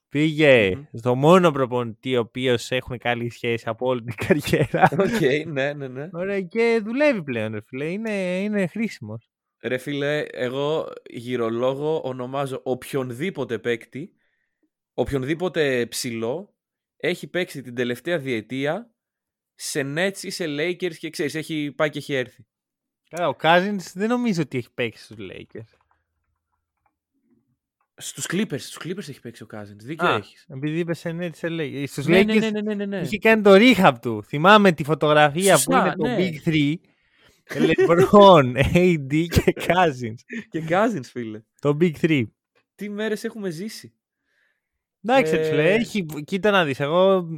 Πήγε 0.08 0.74
Μμμ. 0.76 0.84
στο 0.92 1.14
μόνο 1.14 1.50
προπονητή 1.50 2.16
ο 2.16 2.20
οποίος 2.20 2.70
έχουν 2.70 2.98
καλή 2.98 3.30
σχέση 3.30 3.64
από 3.68 3.86
όλη 3.86 4.02
την 4.02 4.14
καριέρα. 4.26 4.88
Οκ, 4.92 5.46
ναι, 5.46 5.72
ναι, 5.72 5.88
ναι. 5.88 6.08
Ωραία, 6.12 6.40
και 6.40 6.80
δουλεύει 6.84 7.22
πλέον, 7.22 7.52
ρε 7.52 7.60
φίλε. 7.60 7.84
Είναι, 7.84 8.40
είναι 8.40 8.66
χρήσιμος. 8.66 9.30
Ρε 9.62 9.78
φίλε, 9.78 10.20
εγώ 10.20 10.92
γυρολόγο 11.10 12.00
ονομάζω 12.04 12.60
οποιονδήποτε 12.64 13.58
παίκτη, 13.58 14.12
οποιονδήποτε 14.94 15.86
ψηλό, 15.86 16.54
έχει 16.96 17.26
παίξει 17.26 17.62
την 17.62 17.74
τελευταία 17.74 18.18
διετία 18.18 18.94
σε 19.54 19.94
Nets 19.96 20.22
ή 20.22 20.30
σε 20.30 20.44
Lakers 20.48 20.96
και 20.96 21.10
ξέρεις, 21.10 21.34
έχει 21.34 21.72
πάει 21.76 21.90
και 21.90 21.98
έχει 21.98 22.14
έρθει. 22.14 22.46
Καλά, 23.08 23.28
ο 23.28 23.36
Cousins 23.42 23.92
δεν 23.94 24.08
νομίζω 24.08 24.42
ότι 24.42 24.58
έχει 24.58 24.72
παίξει 24.74 25.04
στους 25.04 25.16
Lakers. 25.20 25.77
Στους 28.00 28.26
Clippers, 28.30 28.58
στους 28.60 28.78
Clippers 28.84 29.08
έχει 29.08 29.20
παίξει 29.20 29.42
ο 29.42 29.46
Cousins. 29.52 29.76
Δίκιο 29.82 30.08
Α, 30.08 30.14
έχεις. 30.14 30.46
επειδή 30.48 30.78
είπες 30.78 30.98
σε 30.98 31.12
ναι, 31.12 31.30
της 31.30 31.40
LA. 31.44 31.84
Στους 31.86 32.06
Ναι, 32.06 32.22
ναι, 32.22 32.34
Lakers 32.34 32.40
ναι, 32.40 32.50
ναι, 32.50 32.60
ναι, 32.60 32.74
ναι, 32.74 32.84
ναι. 32.86 33.00
είχε 33.00 33.18
κάνει 33.18 33.42
το 33.42 33.50
rehab 33.54 33.92
του. 34.02 34.22
Θυμάμαι 34.24 34.72
τη 34.72 34.84
φωτογραφία 34.84 35.56
Σωστά, 35.56 35.94
που 35.96 36.06
είναι 36.06 36.16
το 36.16 36.22
ναι. 36.22 36.30
Big 36.44 36.48
3. 36.48 36.74
LeBron, 37.48 38.56
AD 38.74 39.26
και 39.28 39.54
Cousins. 39.56 40.14
Και 40.50 40.64
Cousins, 40.68 41.04
φίλε. 41.04 41.42
Το 41.60 41.76
Big 41.80 41.92
3. 42.00 42.22
Τι 42.74 42.90
μέρες 42.90 43.24
έχουμε 43.24 43.50
ζήσει. 43.50 43.92
Εντάξει, 45.02 45.34
Ε, 45.34 45.40
ε... 45.40 45.44
φίλε, 45.44 45.72
έχει... 45.72 46.06
κοίτα 46.24 46.50
να 46.50 46.64
δεις, 46.64 46.80
εγώ 46.80 47.28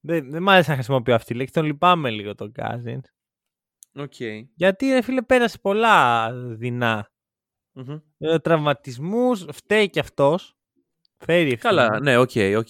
δεν, 0.00 0.30
δεν 0.30 0.42
μ' 0.42 0.48
άρεσε 0.48 0.68
να 0.70 0.74
χρησιμοποιώ 0.76 1.14
αυτή 1.14 1.26
τη 1.26 1.34
λέξη, 1.34 1.52
τον 1.52 1.64
λυπάμαι 1.64 2.10
λίγο 2.10 2.34
τον 2.34 2.52
Cousins. 2.56 3.00
Οκ. 3.94 4.14
Γιατί, 4.54 4.86
ρε 4.86 5.02
φίλε, 5.02 5.22
πέρασε 5.22 5.58
πολλά 5.62 6.30
δεινά. 6.32 7.10
Μμμ. 7.86 7.98
Ε, 8.18 8.38
τραυματισμούς, 8.38 9.46
φταίει 9.52 9.90
κι 9.90 9.98
αυτός. 9.98 10.56
Φέρει 11.18 11.40
ευθύνη. 11.52 11.56
Καλά, 11.56 12.00
ναι, 12.00 12.16
οκ, 12.18 12.30
οκ. 12.56 12.68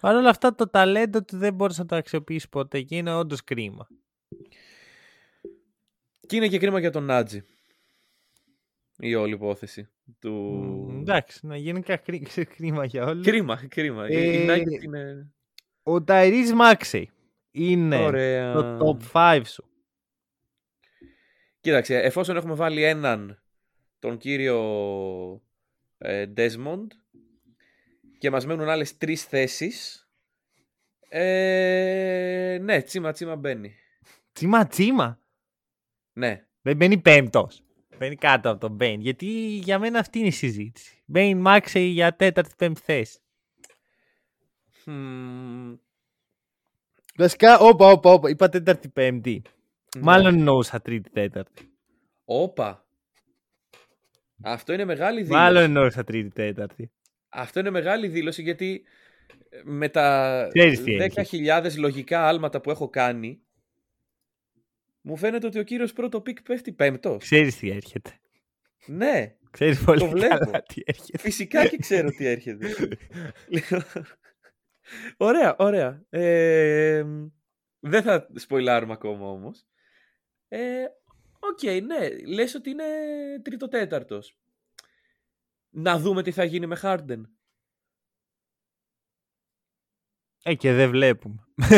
Παρ' 0.00 0.16
όλα 0.16 0.28
αυτά 0.30 0.54
το 0.54 0.68
ταλέντο 0.68 1.22
του 1.24 1.36
δεν 1.36 1.54
μπορείς 1.54 1.78
να 1.78 1.86
το 1.86 1.96
αξιοποιήσεις 1.96 2.48
ποτέ 2.48 2.80
και 2.82 2.96
είναι 2.96 3.14
όντως 3.14 3.44
κρίμα. 3.44 3.86
Και 6.26 6.36
είναι 6.36 6.48
και 6.48 6.58
κρίμα 6.58 6.80
για 6.80 6.90
τον 6.90 7.04
Νάτζι. 7.04 7.42
Η 8.98 9.14
όλη 9.14 9.32
υπόθεση 9.32 9.88
του... 10.18 10.32
Μ, 10.90 11.00
Εντάξει, 11.00 11.46
να 11.46 11.56
γενικά 11.56 11.96
κρί- 11.96 12.44
κρίμα 12.56 12.84
για 12.84 13.04
όλους. 13.04 13.26
Κρίμα, 13.26 13.66
κρίμα. 13.68 14.08
Η- 14.08 14.14
Η 14.14 14.36
Ε, 14.50 14.54
Nugget 14.56 14.82
είναι... 14.82 15.32
Ο 15.82 16.02
Ταϊρής 16.02 16.52
Μάξεϊ 16.52 17.10
είναι 17.50 17.96
Ωραία. 18.04 18.52
το 18.52 18.78
top 19.12 19.12
5 19.12 19.40
σου. 19.44 19.64
Κοίταξε, 21.60 21.96
εφόσον 21.98 22.36
έχουμε 22.36 22.54
βάλει 22.54 22.82
έναν 22.84 23.42
τον 24.00 24.18
κύριο 24.18 24.58
ε, 25.98 26.26
Desmond 26.36 26.86
και 28.18 28.30
μας 28.30 28.46
μένουν 28.46 28.68
άλλες 28.68 28.96
τρεις 28.98 29.24
θέσεις, 29.24 30.08
ε, 31.08 32.58
ναι, 32.62 32.82
τσίμα 32.82 33.12
τσίμα 33.12 33.36
μπαίνει. 33.36 33.74
Τσίμα 34.32 34.66
τσίμα. 34.66 35.20
Ναι. 36.12 36.44
Δεν 36.62 36.76
μπαίνει 36.76 36.98
πέμπτος. 36.98 37.62
Μπαίνει 37.98 38.16
κάτω 38.16 38.50
από 38.50 38.60
τον 38.60 38.72
Μπέιν. 38.72 39.00
Γιατί 39.00 39.26
για 39.62 39.78
μένα 39.78 39.98
αυτή 39.98 40.18
είναι 40.18 40.28
η 40.28 40.30
συζήτηση. 40.30 41.02
Μπέιν 41.06 41.38
Μάξεϊ 41.38 41.86
για 41.86 42.16
τέταρτη 42.16 42.54
πέμπτη 42.56 42.80
θέση. 42.80 43.18
Μμμ, 44.84 45.76
Βασικά, 47.16 47.58
όπα, 47.58 47.86
όπα, 47.86 48.12
όπα. 48.12 48.30
Είπα 48.30 48.48
τέταρτη 48.48 48.88
πέμπτη. 48.88 49.42
ναι. 49.96 50.02
Μάλλον 50.02 50.34
εννοούσα 50.34 50.80
τρίτη 50.80 51.10
τέταρτη. 51.10 51.72
Όπα. 52.24 52.84
Αυτό 54.42 54.72
είναι 54.72 54.84
μεγάλη 54.84 55.22
δήλωση. 55.22 55.40
Μάλλον 55.42 55.62
εννοούσα 55.62 56.04
τρίτη 56.04 56.28
τέταρτη. 56.28 56.90
Αυτό 57.28 57.60
είναι 57.60 57.70
μεγάλη 57.70 58.08
δήλωση 58.08 58.42
γιατί 58.42 58.84
ε, 59.48 59.60
με 59.64 59.88
τα 59.88 60.46
Ξέρεις 60.54 60.82
τι 60.82 60.96
10.000 61.50 61.70
λογικά 61.76 62.26
άλματα 62.28 62.60
που 62.60 62.70
έχω 62.70 62.88
κάνει 62.88 63.42
μου 65.00 65.16
φαίνεται 65.16 65.46
ότι 65.46 65.58
ο 65.58 65.62
κύριος 65.62 65.92
πρώτο 65.92 66.20
pick 66.20 66.42
πέφτει 66.42 66.72
πέμπτος. 66.72 67.22
Ξέρεις 67.22 67.56
τι 67.58 67.70
έρχεται. 67.70 68.10
Ναι, 68.86 69.34
Ξέρεις 69.50 69.84
πολύ 69.84 70.08
βλέπω. 70.08 70.36
καλά 70.36 70.62
τι 70.62 70.82
έρχεται. 70.84 71.18
φυσικά 71.18 71.66
και 71.66 71.76
ξέρω 71.76 72.10
τι 72.10 72.26
έρχεται. 72.26 72.68
Λοιπόν, 73.48 73.82
ωραία, 75.16 75.56
ωραία. 75.58 76.02
Ε, 76.08 77.04
δεν 77.80 78.02
θα 78.02 78.28
σποιλάρουμε 78.34 78.92
ακόμα 78.92 79.30
όμως. 79.30 79.66
Ε, 80.48 80.84
Οκ, 81.40 81.62
ναι, 81.82 82.08
λες 82.26 82.54
ότι 82.54 82.70
είναι 82.70 82.84
τρίτο-τέταρτος. 83.42 84.36
Να 85.70 85.98
δούμε 85.98 86.22
τι 86.22 86.32
θα 86.32 86.44
γίνει 86.44 86.66
με 86.66 86.78
Harden. 86.82 87.20
Ε, 90.42 90.54
και 90.54 90.72
δεν 90.72 90.90
βλέπουμε. 90.90 91.44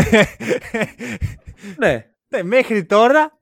Ναι, 1.79 2.15
ναι, 2.29 2.43
μέχρι 2.43 2.87
τώρα 2.87 3.41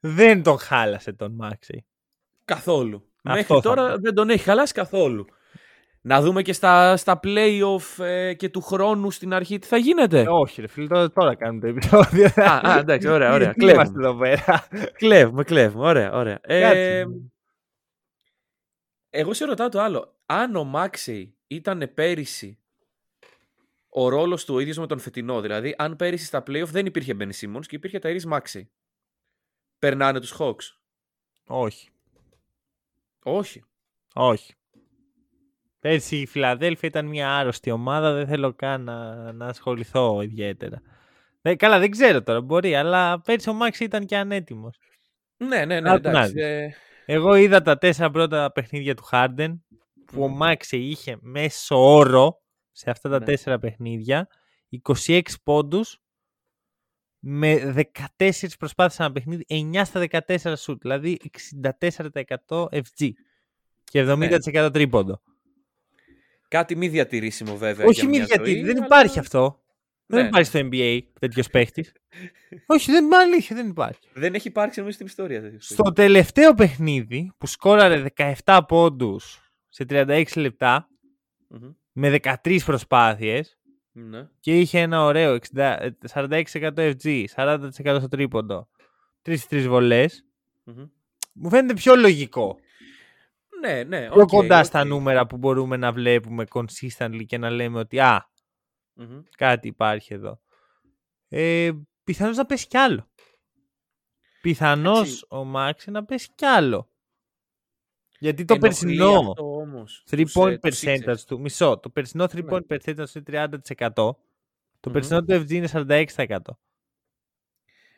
δεν 0.00 0.42
τον 0.42 0.58
χάλασε 0.58 1.12
τον 1.12 1.32
Μάξεϊ. 1.34 1.86
Καθόλου. 2.44 2.96
Αυτό 3.22 3.30
Μέχρι 3.38 3.54
θα 3.54 3.60
τώρα 3.60 3.92
πω. 3.92 3.98
δεν 4.00 4.14
τον 4.14 4.30
έχει 4.30 4.42
χαλάσει 4.42 4.72
καθόλου. 4.72 5.26
Να 6.08 6.20
δούμε 6.22 6.42
και 6.42 6.52
στα, 6.52 6.96
στα 6.96 7.20
play-off 7.22 8.04
ε, 8.04 8.34
και 8.34 8.48
του 8.48 8.60
χρόνου 8.60 9.10
στην 9.10 9.32
αρχή 9.34 9.58
τι 9.58 9.66
θα 9.66 9.76
γίνεται. 9.76 10.20
Ε, 10.20 10.26
όχι, 10.28 10.60
ρε 10.60 10.66
φίλε, 10.66 10.86
τώρα, 10.86 11.10
τώρα 11.12 11.34
κάνουμε 11.34 11.60
το 11.60 11.66
επεισόδιο. 11.66 12.26
α, 12.44 12.60
α, 12.70 12.78
εντάξει, 12.78 13.08
ωραία, 13.08 13.32
ωραία. 13.32 13.52
Τι 13.52 13.64
Είμαστε 13.64 13.92
Κλέβουμε, 13.98 14.28
εδώ 14.30 14.42
πέρα. 14.42 14.66
κλέβουμε, 14.92 15.44
κλέβουμε. 15.44 15.86
Ωραία, 15.86 16.12
ωραία. 16.12 16.38
Ε, 16.42 16.60
Κάτσε. 16.60 17.04
εγώ 19.10 19.32
σε 19.34 19.44
ρωτάω 19.44 19.68
το 19.68 19.80
άλλο. 19.80 20.14
Αν 20.26 20.56
ο 20.56 20.64
Μάξεϊ 20.64 21.36
ήταν 21.46 21.90
πέρυσι 21.94 22.58
ο 23.88 24.08
ρόλος 24.08 24.44
του 24.44 24.54
ο 24.54 24.58
ίδιος 24.58 24.78
με 24.78 24.86
τον 24.86 24.98
φετινό, 24.98 25.40
δηλαδή 25.40 25.74
αν 25.78 25.96
πέρυσι 25.96 26.24
στα 26.24 26.42
play-off 26.46 26.66
δεν 26.70 26.86
υπήρχε 26.86 27.16
Ben 27.18 27.30
Simmons 27.40 27.66
και 27.66 27.76
υπήρχε 27.76 27.98
Tyrese 28.02 28.24
Μάξεϊ. 28.26 28.70
Περνάνε 29.78 30.20
τους 30.20 30.34
Hawks; 30.38 30.76
όχι, 31.46 31.90
Όχι. 33.22 33.64
όχι. 34.14 34.54
Πέρσι 35.86 36.16
η 36.16 36.26
Φιλαδέλφια 36.26 36.88
ήταν 36.88 37.06
μια 37.06 37.36
άρρωστη 37.36 37.70
ομάδα, 37.70 38.12
δεν 38.12 38.26
θέλω 38.26 38.52
καν 38.52 38.82
να, 38.82 39.32
να 39.32 39.46
ασχοληθώ 39.46 40.20
ιδιαίτερα. 40.22 40.82
Ε, 41.42 41.54
καλά, 41.54 41.78
δεν 41.78 41.90
ξέρω 41.90 42.22
τώρα, 42.22 42.40
μπορεί, 42.40 42.74
αλλά 42.74 43.20
πέρσι 43.20 43.48
ο 43.48 43.52
Μάξ 43.52 43.80
ήταν 43.80 44.06
και 44.06 44.16
ανέτοιμος. 44.16 44.78
Ναι, 45.36 45.64
ναι, 45.64 45.80
ναι, 45.80 45.90
Άκου 45.90 46.00
να 46.02 46.10
εντάξει. 46.10 46.32
δεις. 46.32 46.42
Ε, 46.42 46.74
Εγώ 47.04 47.34
είδα 47.34 47.62
τα 47.62 47.78
τέσσερα 47.78 48.10
πρώτα 48.10 48.52
παιχνίδια 48.52 48.94
του 48.94 49.02
Χάρντεν 49.02 49.64
που 50.04 50.22
ο 50.22 50.28
Μμμ. 50.28 50.36
Μάξε 50.36 50.76
είχε 50.76 51.18
μέσο 51.20 51.94
όρο 51.94 52.42
σε 52.72 52.90
αυτά 52.90 53.08
τα 53.08 53.18
Ναι. 53.18 53.24
τέσσερα 53.24 53.58
παιχνίδια 53.58 54.28
26 55.06 55.20
πόντους 55.42 56.00
με 57.18 57.74
14 58.16 58.56
προσπάθειες 58.58 58.98
ένα 59.00 59.12
παιχνίδι, 59.12 59.44
9 59.48 59.84
στα 59.84 60.00
14 60.00 60.56
σουτ, 60.56 60.80
δηλαδή 60.80 61.18
64% 62.48 62.68
FG 62.70 63.10
και 63.84 64.00
70% 64.00 64.70
τρίποντο. 64.72 65.20
Κάτι 66.48 66.76
μη 66.76 66.88
διατηρήσιμο 66.88 67.56
βέβαια. 67.56 67.86
Όχι 67.86 68.00
για 68.00 68.08
μη 68.08 68.16
μια 68.16 68.24
γιατί, 68.24 68.50
ζωή, 68.50 68.62
δεν 68.62 68.76
αλλά- 68.76 68.84
υπάρχει 68.86 69.18
αυτό. 69.18 69.60
Δεν 70.06 70.20
Ναι. 70.22 70.26
υπάρχει 70.26 70.48
στο 70.48 70.58
NBA 70.62 71.00
τέτοιος 71.20 71.48
παίχτης. 71.54 71.92
Όχι, 72.66 72.90
δεν 72.92 73.04
είναι 73.04 73.16
αλήθεια, 73.16 73.56
δεν 73.56 73.68
υπάρχει. 73.68 74.08
Δεν 74.12 74.34
έχει 74.34 74.48
υπάρξει 74.48 74.78
νομίζω 74.78 74.94
στην 74.96 75.06
ιστορία. 75.06 75.40
τέτοιος 75.40 75.66
Στο 75.66 75.92
τελευταίο 75.92 76.54
παιχνίδι 76.54 77.32
που 77.38 77.46
σκόραρε 77.46 78.02
17 78.44 78.60
πόντους 78.68 79.52
σε 79.68 79.84
36 79.88 80.24
λεπτά 80.36 80.88
Μμμ. 81.48 81.70
με 81.92 82.10
13 82.44 82.58
προσπάθειες 82.64 83.58
Ναι. 83.92 84.28
και 84.40 84.60
είχε 84.60 84.80
ένα 84.80 85.04
ωραίο 85.04 85.32
60, 85.34 85.78
ε, 85.80 85.90
46% 86.08 86.82
FG, 86.82 87.24
40% 87.34 87.98
στο 87.98 88.08
τρίποντο, 88.08 88.68
3-3 89.22 89.66
βολές, 89.68 90.24
Μμμ. 90.64 90.84
μου 91.32 91.48
φαίνεται 91.50 91.74
πιο 91.74 91.96
λογικό. 91.96 92.58
Ναι, 93.60 93.82
ναι. 93.82 94.08
Πιο 94.08 94.20
οκ, 94.22 94.28
κοντά 94.28 94.58
οκ. 94.58 94.64
στα 94.64 94.84
νούμερα 94.84 95.26
που 95.26 95.36
μπορούμε 95.36 95.76
να 95.76 95.92
βλέπουμε 95.92 96.44
consistently 96.50 97.22
και 97.26 97.38
να 97.38 97.50
λέμε 97.50 97.78
ότι 97.78 98.00
α, 98.00 98.30
Μμμ. 98.94 99.22
κάτι 99.36 99.68
υπάρχει 99.68 100.14
εδώ. 100.14 100.40
Ε, 101.28 101.70
πιθανώς 102.04 102.36
να 102.36 102.46
πέσει 102.46 102.66
κι 102.66 102.76
άλλο. 102.76 103.10
Πιθανώς 104.40 104.98
Εντάξει. 104.98 105.24
ο 105.28 105.44
Μάξεϊ 105.44 105.90
να 105.90 106.04
πέσει 106.04 106.28
κι 106.34 106.44
άλλο. 106.44 106.90
Γιατί 108.18 108.44
το 108.44 108.54
Ενοχλεί 108.54 108.68
περσινό 108.96 109.18
αυτό 109.30 109.56
όμως 109.56 110.04
3 110.10 110.20
τους, 110.22 110.32
point 110.36 110.50
ε, 110.50 110.58
τους 110.58 110.82
percentage 110.84 111.08
Sixers. 111.10 111.20
του, 111.26 111.40
μισό, 111.40 111.78
το 111.78 111.90
περσινό 111.90 112.24
3 112.24 112.34
Ναι. 112.44 112.50
point 112.50 112.66
percentage 112.68 113.08
του 113.12 113.18
είναι 113.30 113.48
30%. 113.76 113.92
Το 113.94 114.16
Μμμ. 114.86 114.92
περσινό 114.92 115.24
του 115.24 115.32
FG 115.32 115.50
είναι 115.50 115.68
46%. 115.72 116.38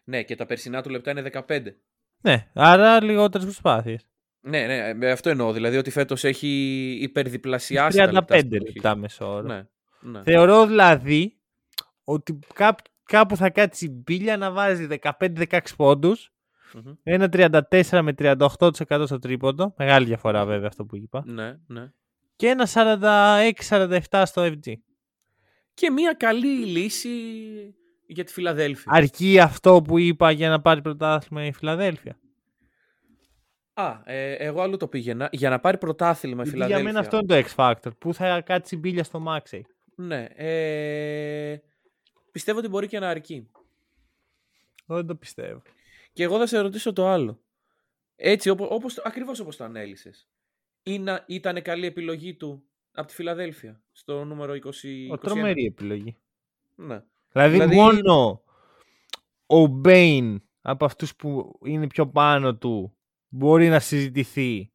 Ναι, 0.04 0.22
και 0.22 0.36
τα 0.36 0.46
περσινά 0.46 0.82
του 0.82 0.90
λεπτά 0.90 1.10
είναι 1.10 1.22
15. 1.22 1.76
Ναι, 2.20 2.50
άρα 2.54 3.02
λιγότερες 3.02 3.46
προσπάθειες. 3.46 4.07
Ναι, 4.40 4.66
ναι, 4.66 4.94
με 4.94 5.10
αυτό 5.10 5.30
εννοώ. 5.30 5.52
Δηλαδή 5.52 5.76
ότι 5.76 5.90
φέτος 5.90 6.24
έχει 6.24 6.48
υπερδιπλασιάσει 7.00 7.96
τα 7.98 8.12
λεπτά. 8.12 8.36
35 8.36 8.38
στην 8.38 8.48
περιοχή. 8.48 8.72
λεπτά 8.74 8.96
μεσόωρο. 8.96 9.46
Ναι, 9.46 9.62
ναι. 10.00 10.22
Θεωρώ 10.22 10.66
δηλαδή 10.66 11.36
ότι 12.04 12.38
κάπου, 12.54 12.82
κάπου 13.04 13.36
θα 13.36 13.50
κάτσει 13.50 13.84
η 13.86 14.02
μπίλια 14.04 14.36
να 14.36 14.50
βάζει 14.50 14.86
15-16 15.20 15.58
πόντους, 15.76 16.32
Μμμ. 16.74 16.92
ένα 17.02 17.28
34 17.32 18.00
με 18.02 18.12
38% 18.18 19.02
στο 19.06 19.18
τρίποντο, 19.18 19.74
μεγάλη 19.76 20.06
διαφορά 20.06 20.44
βέβαια 20.44 20.68
αυτό 20.68 20.84
που 20.84 20.96
είπα, 20.96 21.22
Ναι, 21.26 21.56
ναι. 21.66 21.90
και 22.36 22.46
ένα 22.48 22.66
46-47 24.10 24.22
στο 24.24 24.42
FG. 24.44 24.72
Και 25.74 25.90
μια 25.90 26.12
καλή 26.12 26.64
λύση 26.66 27.08
για 28.06 28.24
τη 28.24 28.32
Φιλαδέλφια. 28.32 28.92
Αρκεί 28.94 29.38
αυτό 29.40 29.82
που 29.82 29.98
είπα 29.98 30.30
για 30.30 30.48
να 30.48 30.60
πάρει 30.60 30.82
πρωτάθλημα 30.82 31.44
η 31.44 31.52
Φιλαδέλφια. 31.52 32.18
Α, 33.80 34.00
ε, 34.04 34.32
εγώ 34.32 34.60
αλλού 34.60 34.76
το 34.76 34.88
πήγαινα. 34.88 35.28
Για 35.32 35.50
να 35.50 35.60
πάρει 35.60 35.78
πρωτάθλημα 35.78 36.42
η 36.42 36.48
Γιατί 36.48 36.56
για 36.56 36.66
Φιλαδέλφια. 36.66 36.92
μένα 36.92 36.98
αυτό 37.06 37.16
είναι 37.16 37.42
το 37.42 37.48
X 37.48 37.54
Factor. 37.56 37.98
Πού 37.98 38.14
θα 38.14 38.40
κάτσει 38.40 38.74
η 38.74 38.78
μπίλια 38.80 39.04
στο 39.04 39.24
Maxey. 39.28 39.60
Ναι. 39.94 40.24
Ε, 40.34 41.58
πιστεύω 42.32 42.58
ότι 42.58 42.68
μπορεί 42.68 42.86
και 42.86 42.98
να 42.98 43.08
αρκεί. 43.08 43.50
Εγώ 44.86 44.98
δεν 44.98 45.06
το 45.06 45.14
πιστεύω. 45.14 45.62
Και 46.12 46.22
εγώ 46.22 46.38
θα 46.38 46.46
σε 46.46 46.58
ρωτήσω 46.58 46.92
το 46.92 47.06
άλλο. 47.08 47.40
Έτσι, 48.16 48.48
όπω, 48.50 48.66
όπως, 48.70 48.94
το- 48.94 49.02
ακριβώς 49.04 49.40
όπως 49.40 49.56
το 49.56 49.64
ανέλησες. 49.64 50.28
Ή 50.82 51.04
ήταν 51.26 51.62
καλή 51.62 51.86
επιλογή 51.86 52.34
του 52.34 52.62
από 52.92 53.06
τη 53.08 53.14
Φιλαδέλφια 53.14 53.80
στο 53.92 54.24
νούμερο 54.24 54.52
20. 54.54 55.08
Ο 55.10 55.18
τρομερή 55.18 55.64
επιλογή. 55.64 56.16
Ναι. 56.74 57.02
Δηλαδή, 57.32 57.52
δηλαδή, 57.52 57.74
μόνο 57.74 58.42
ο 59.46 59.66
Μπέιν 59.66 60.42
από 60.62 60.84
αυτούς 60.84 61.16
που 61.16 61.58
είναι 61.64 61.86
πιο 61.86 62.06
πάνω 62.08 62.54
του 62.56 62.92
μπορεί 63.28 63.68
να 63.68 63.80
συζητηθεί. 63.80 64.72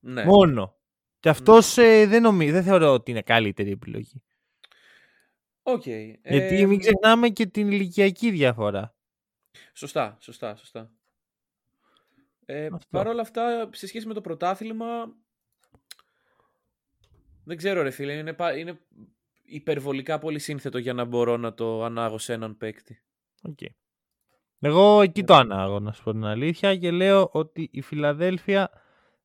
Ναι. 0.00 0.24
Μόνο. 0.24 0.76
Και 1.20 1.28
αυτός 1.28 1.78
ε, 1.78 2.06
δεν, 2.06 2.22
νομίζω, 2.22 2.52
δεν 2.52 2.62
θεωρώ 2.62 2.92
ότι 2.92 3.10
είναι 3.10 3.22
καλύτερη 3.22 3.70
επιλογή. 3.70 4.22
Okay. 5.62 6.14
Γιατί 6.24 6.60
ε, 6.60 6.66
μην 6.66 6.78
ξεχνάμε 6.78 7.28
και 7.28 7.46
την 7.46 7.70
ηλικιακή 7.70 8.30
διαφορά. 8.30 8.94
Σωστά, 9.74 10.16
σωστά, 10.20 10.56
σωστά. 10.56 10.90
Ε, 12.44 12.68
Παρ' 12.90 13.06
όλα 13.06 13.20
αυτά, 13.20 13.68
σε 13.72 13.86
σχέση 13.86 14.06
με 14.06 14.14
το 14.14 14.20
πρωτάθλημα, 14.20 15.16
δεν 17.44 17.56
ξέρω 17.56 17.82
ρε 17.82 17.90
φίλε, 17.90 18.12
είναι, 18.12 18.36
είναι 18.58 18.80
υπερβολικά 19.42 20.18
πολύ 20.18 20.38
σύνθετο 20.38 20.78
για 20.78 20.92
να 20.92 21.04
μπορώ 21.04 21.36
να 21.36 21.54
το 21.54 21.84
ανάγω 21.84 22.18
σε 22.18 22.32
έναν 22.32 22.56
παίκτη. 22.56 23.02
Okay. 23.48 23.70
Εγώ 24.64 25.00
εκεί 25.00 25.24
το 25.24 25.34
ανάγω, 25.34 25.80
να 25.80 25.92
σου 25.92 26.02
πω 26.02 26.12
την 26.12 26.24
αλήθεια, 26.24 26.76
και 26.76 26.90
λέω 26.90 27.28
ότι 27.32 27.68
η 27.72 27.80
Φιλαδέλφια 27.80 28.70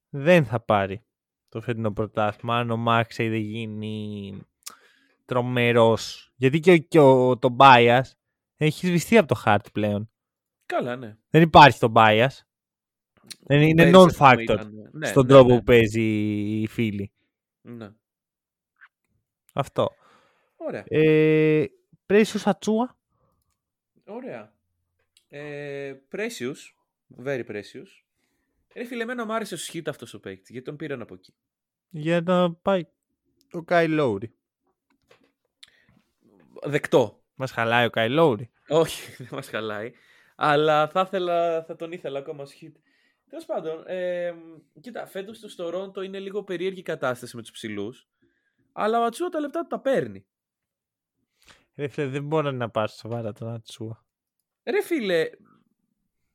δεν 0.09 0.45
θα 0.45 0.59
πάρει 0.59 1.03
το 1.49 1.61
φετινό 1.61 1.93
πρωτάθλημα 1.93 2.57
αν 2.57 2.71
ο 2.71 2.77
Μάξεϊ 2.77 3.29
δεν 3.29 3.39
γίνει 3.39 4.33
τρομερός. 5.25 6.31
Γιατί 6.35 6.59
και, 6.59 6.77
και 6.77 6.99
ο, 6.99 7.37
το 7.37 7.55
bias 7.59 8.01
έχει 8.55 8.87
σβηστεί 8.87 9.17
από 9.17 9.27
το 9.27 9.35
χάρτη 9.35 9.71
πλέον. 9.71 10.09
Καλά, 10.65 10.95
ναι. 10.95 11.17
Δεν 11.29 11.41
υπάρχει 11.41 11.79
το 11.79 11.91
bias. 11.95 12.27
Δεν 13.39 13.61
είναι 13.61 13.91
non-factor 13.93 14.59
ναι, 14.91 15.07
στον 15.07 15.25
ναι, 15.25 15.31
τρόπο 15.31 15.49
ναι. 15.49 15.57
που 15.57 15.63
παίζει 15.63 16.03
η 16.61 16.67
φίλη. 16.67 17.11
Ναι. 17.61 17.89
Αυτό. 19.53 19.89
Ωραία. 20.55 20.83
Ε, 20.87 21.65
Precious 22.07 22.41
Ατσούα. 22.43 22.97
Ωραία. 24.05 24.55
Ε, 25.29 25.93
precious. 26.11 26.55
Very 27.25 27.45
precious. 27.45 27.87
Ρε 28.75 28.83
φίλε, 28.83 29.03
εμένα 29.03 29.25
μου 29.25 29.33
άρεσε 29.33 29.53
ο 29.53 29.57
Σχίτ 29.57 29.87
αυτός 29.87 30.13
ο 30.13 30.19
παίκτης, 30.19 30.49
γιατί 30.49 30.65
τον 30.65 30.75
πήραν 30.75 31.01
από 31.01 31.13
εκεί. 31.13 31.33
Για 31.89 32.21
να 32.21 32.53
πάει 32.53 32.87
ο 33.51 33.63
Κάι 33.63 33.87
Λόουρι. 33.87 34.33
Δεκτό. 36.63 37.21
Μας 37.35 37.51
χαλάει 37.51 37.85
ο 37.85 37.89
Κάι 37.89 38.09
Λόουρι. 38.09 38.51
Όχι, 38.67 39.11
δεν 39.23 39.29
μας 39.31 39.49
χαλάει. 39.49 39.91
Αλλά 40.35 40.87
θα, 40.87 41.01
ήθελα, 41.05 41.63
θα 41.63 41.75
τον 41.75 41.91
ήθελα 41.91 42.19
ακόμα 42.19 42.45
Σχίτ. 42.45 42.75
Τέλος 43.29 43.45
πάντων, 43.45 43.83
ε, 43.87 44.33
κοίτα, 44.81 45.05
φέτος 45.05 45.37
στο 45.37 45.49
Στορόντο 45.49 46.01
είναι 46.01 46.19
λίγο 46.19 46.43
περίεργη 46.43 46.81
κατάσταση 46.81 47.35
με 47.35 47.41
τους 47.41 47.51
ψηλούς. 47.51 48.09
Αλλά 48.71 48.99
ο 48.99 49.03
Ατσούα 49.03 49.29
τα 49.29 49.39
λεπτά 49.39 49.61
του 49.61 49.67
τα 49.67 49.79
παίρνει. 49.79 50.25
Ρε 51.75 51.87
φίλε, 51.87 52.07
δεν 52.07 52.23
μπορώ 52.23 52.51
να 52.51 52.69
πάρω 52.69 52.87
σοβαρά 52.87 53.33
τον 53.33 53.49
Ατσούα. 53.49 54.05
Ρε 54.69 54.81
φίλε. 54.81 55.29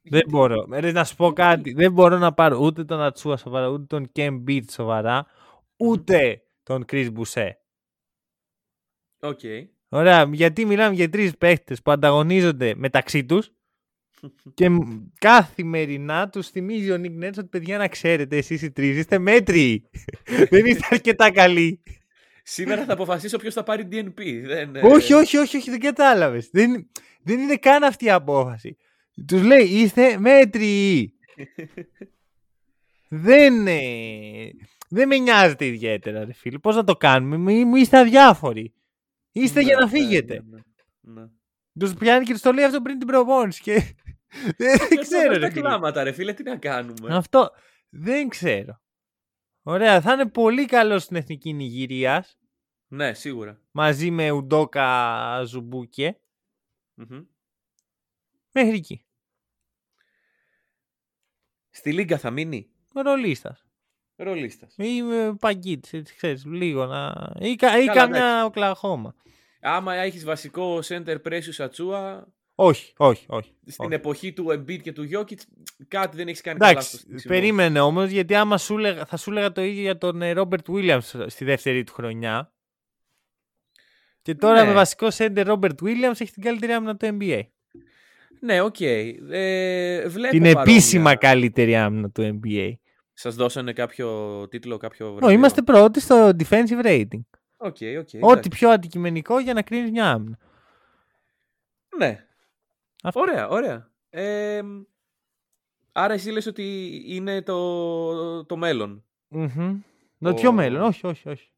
Δεν 0.03 0.23
μπορώ. 0.29 0.69
Ρε, 0.71 0.93
να 0.93 1.05
σου 1.05 1.17
πω 1.17 1.33
κάτι. 1.33 1.73
Δεν 1.73 1.93
μπορώ 1.93 2.19
να 2.19 2.33
πάρω 2.33 2.59
ούτε 2.59 2.85
τον 2.85 3.01
Ατσούα 3.01 3.37
σοβαρά, 3.37 3.69
ούτε 3.69 3.85
τον 3.87 4.13
Κέμ 4.13 4.37
Μπίτ 4.37 4.71
σοβαρά, 4.71 5.27
ούτε 5.77 6.43
τον 6.63 6.85
Κρι 6.85 7.11
Μπουσέ. 7.11 7.59
Οκ. 9.21 9.41
Ωραία, 9.89 10.31
γιατί 10.33 10.65
μιλάμε 10.65 10.95
για 10.95 11.09
τρεις 11.09 11.37
παίχτες 11.37 11.83
που 11.83 11.91
ανταγωνίζονται 11.91 12.75
μεταξύ 12.77 13.25
τους 13.25 13.53
και 14.55 14.69
καθημερινά 15.19 16.29
τους 16.29 16.49
θυμίζει 16.49 16.91
ο 16.91 16.97
Nick 16.97 17.17
Nurse 17.17 17.39
ότι 17.39 17.49
παιδιά 17.49 17.79
να 17.79 17.89
ξέρετε 17.89 18.37
εσείς 18.37 18.63
οι 18.63 18.71
τρεις 18.71 18.97
είστε 18.97 19.19
μέτριοι. 19.19 19.91
δεν 20.51 20.65
είστε 20.65 20.87
αρκετά 20.91 21.31
καλοί. 21.31 21.83
Σήμερα 22.45 22.85
θα 22.85 22.93
αποφασίσω 22.93 23.39
ποιο 23.39 23.51
θα 23.51 23.63
πάρει 23.63 23.89
DNP. 23.93 24.43
Δεν... 24.45 24.77
όχι, 24.83 25.13
όχι, 25.13 25.37
όχι, 25.37 25.57
όχι, 25.57 25.71
δεν 25.71 25.81
κατάλαβες. 25.81 26.49
Δεν, 26.53 26.91
δεν 27.23 27.41
είναι 27.41 27.57
καν 27.57 27.83
αυτή 27.85 28.05
η 28.05 28.11
απόφαση. 28.11 28.77
Τους 29.27 29.43
λέει 29.43 29.65
είστε 29.65 30.19
μέτριοι. 30.19 31.15
δεν, 33.09 33.67
ε, 33.67 34.51
δεν 34.89 35.09
με 35.09 35.17
νοιάζετε 35.19 35.67
ιδιαίτερα, 35.67 36.25
ρε 36.25 36.33
φίλε. 36.33 36.59
Πώς 36.59 36.77
να 36.77 36.85
το 36.85 36.97
κάνουμε, 36.97 37.65
μου 37.65 37.77
είστε 37.77 37.99
αδιάφοροι. 37.99 38.75
Είστε 39.33 39.61
Ναι, 39.61 39.67
για 39.67 39.77
να 39.77 39.85
ναι, 39.85 39.91
φύγετε. 39.91 40.43
ναι, 40.47 40.59
ναι, 41.01 41.21
ναι. 41.21 41.29
Τους 41.79 41.95
πιάνει 41.95 42.25
και 42.25 42.33
τους 42.33 42.43
το 42.43 42.53
λέει 42.53 42.65
αυτό 42.65 42.81
πριν 42.83 42.99
την 42.99 43.07
προπόνηση. 43.07 43.63
Και... 43.63 43.73
δεν 44.59 44.99
ξέρω, 45.01 45.33
ρε 45.33 45.39
Τα 45.39 45.49
φίλε. 45.51 45.61
κλάματα, 45.61 46.03
ρε 46.03 46.13
φίλε, 46.13 46.33
τι 46.33 46.43
να 46.43 46.57
κάνουμε; 46.57 47.15
Αυτό 47.15 47.51
δεν 47.89 48.29
ξέρω. 48.29 48.81
Ωραία, 49.63 50.01
θα 50.01 50.13
είναι 50.13 50.27
πολύ 50.29 50.65
καλό 50.65 50.99
στην 50.99 51.17
εθνική 51.17 51.53
Νιγηρίας 51.53 52.39
Ναι, 52.89 53.13
σίγουρα. 53.15 53.61
μαζί 53.71 54.11
με 54.11 54.31
Ουντόκα 54.31 55.43
Αζουμπούκε. 55.45 56.17
Μμμ. 56.95 57.23
Μέχρι 58.53 58.75
εκεί. 58.77 59.05
Στη 61.71 61.93
Λίγκα 61.93 62.19
θα 62.19 62.31
μείνει; 62.31 62.71
Ρολίστας. 62.95 63.65
Ρολίστας. 64.17 64.75
Ή 64.77 65.03
με 65.03 65.35
παγκίτ, 65.41 65.85
έτσι 65.93 66.15
ξέρεις, 66.15 66.45
λίγο 66.45 66.87
να. 66.87 67.31
ή, 67.41 67.55
κα- 67.57 67.79
ή 67.81 67.85
Καλά, 67.85 67.93
καμιά 68.01 68.45
Οκλαχώμα. 68.45 69.15
Άμα 69.61 69.95
έχεις 69.95 70.25
βασικό 70.25 70.79
center 70.83 71.17
pressure 71.25 71.41
Σατσούα, 71.51 72.33
Όχι, 72.55 72.93
όχι, 72.97 73.27
όχι. 73.29 73.55
στην 73.67 73.85
όχι. 73.85 73.95
εποχή 73.95 74.33
του 74.33 74.47
Embiid 74.51 74.81
και 74.83 74.93
του 74.93 75.09
Jokic, 75.13 75.37
κάτι 75.89 76.17
δεν 76.17 76.29
έχεις 76.29 76.41
κάνει 76.41 76.59
καλά 76.59 76.71
στο 76.71 76.79
Εντάξει, 76.81 76.97
στήσιμο. 76.97 77.35
περίμενε 77.35 77.81
όμως, 77.81 78.11
γιατί 78.11 78.35
άμα 78.35 78.59
σου 78.59 78.79
λέγα, 78.79 79.05
θα 79.07 79.17
σου 79.17 79.31
έλεγα 79.31 79.53
το 79.53 79.63
ίδιο 79.63 79.81
για 79.83 79.99
τον 79.99 80.33
Ρόμπερτ 80.33 80.67
Williams 80.69 81.25
στη 81.27 81.45
δεύτερη 81.45 81.85
του 81.85 81.93
χρονιά. 81.93 82.52
Και 84.23 84.35
τώρα 84.35 84.61
Ναι. 84.63 84.69
με 84.69 84.75
βασικός 84.75 85.15
σέντερ 85.15 85.47
Ρόμπερτ 85.47 85.79
Williams 85.83 86.21
έχει 86.21 86.33
την 86.33 86.43
καλύτερη 86.43 86.73
άμυνα 86.73 86.97
του 86.97 87.19
NBA. 87.21 87.41
Ναι, 88.41 88.61
οκ. 88.61 88.81
Ε, 88.81 90.09
βλέπω 90.09 90.31
την 90.33 90.43
παρόμοια. 90.43 90.61
επίσημα 90.61 91.17
καλύτερη 91.17 91.77
άμυνα 91.77 92.11
του 92.11 92.41
NBA. 92.45 92.73
Σας 93.13 93.35
δώσανε 93.35 93.73
κάποιο 93.73 94.09
τίτλο, 94.49 94.77
κάποιο 94.77 95.09
Ω, 95.09 95.13
βραβείο; 95.15 95.37
είμαστε 95.37 95.63
πρώτοι 95.63 96.01
στο 96.01 96.29
defensive 96.39 96.85
rating. 96.85 97.21
Οκ, 97.57 97.77
οκ. 97.99 98.09
Ό,τι 98.21 98.31
εντάξει. 98.31 98.49
πιο 98.49 98.71
αντικειμενικό 98.71 99.39
για 99.41 99.53
να 99.53 99.63
κρίνεις 99.63 99.91
μια 99.91 100.11
άμυνα. 100.11 100.39
Ναι. 101.99 102.27
Αυτό. 103.03 103.21
Ωραία, 103.21 103.49
ωραία. 103.49 103.91
Ε, 104.11 104.61
άρα 105.93 106.15
εσύ 106.15 106.31
λες 106.31 106.47
ότι 106.47 106.89
είναι 107.07 107.43
το, 107.43 108.45
το 108.45 108.57
μέλλον. 108.57 109.05
Μμμ. 109.29 109.81
Το 110.21 110.29
Ο- 110.31 110.35
πιο 110.35 110.53
μέλλον, 110.53 110.83
όχι, 110.83 111.07
όχι, 111.07 111.29
όχι. 111.29 111.52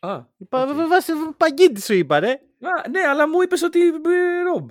Α, 0.00 0.24
Είπα, 0.36 0.62
οκ. 0.62 0.68
okay. 0.68 0.86
βάσει 0.88 1.12
παγκίτη 1.36 1.80
σου 1.82 1.94
είπα, 1.94 2.20
ρε. 2.20 2.30
Α, 2.60 2.88
ναι, 2.90 3.00
αλλά 3.00 3.28
μου 3.28 3.42
είπες 3.42 3.62
ότι 3.62 3.80
ε, 3.86 4.42
Ρομπ. 4.52 4.70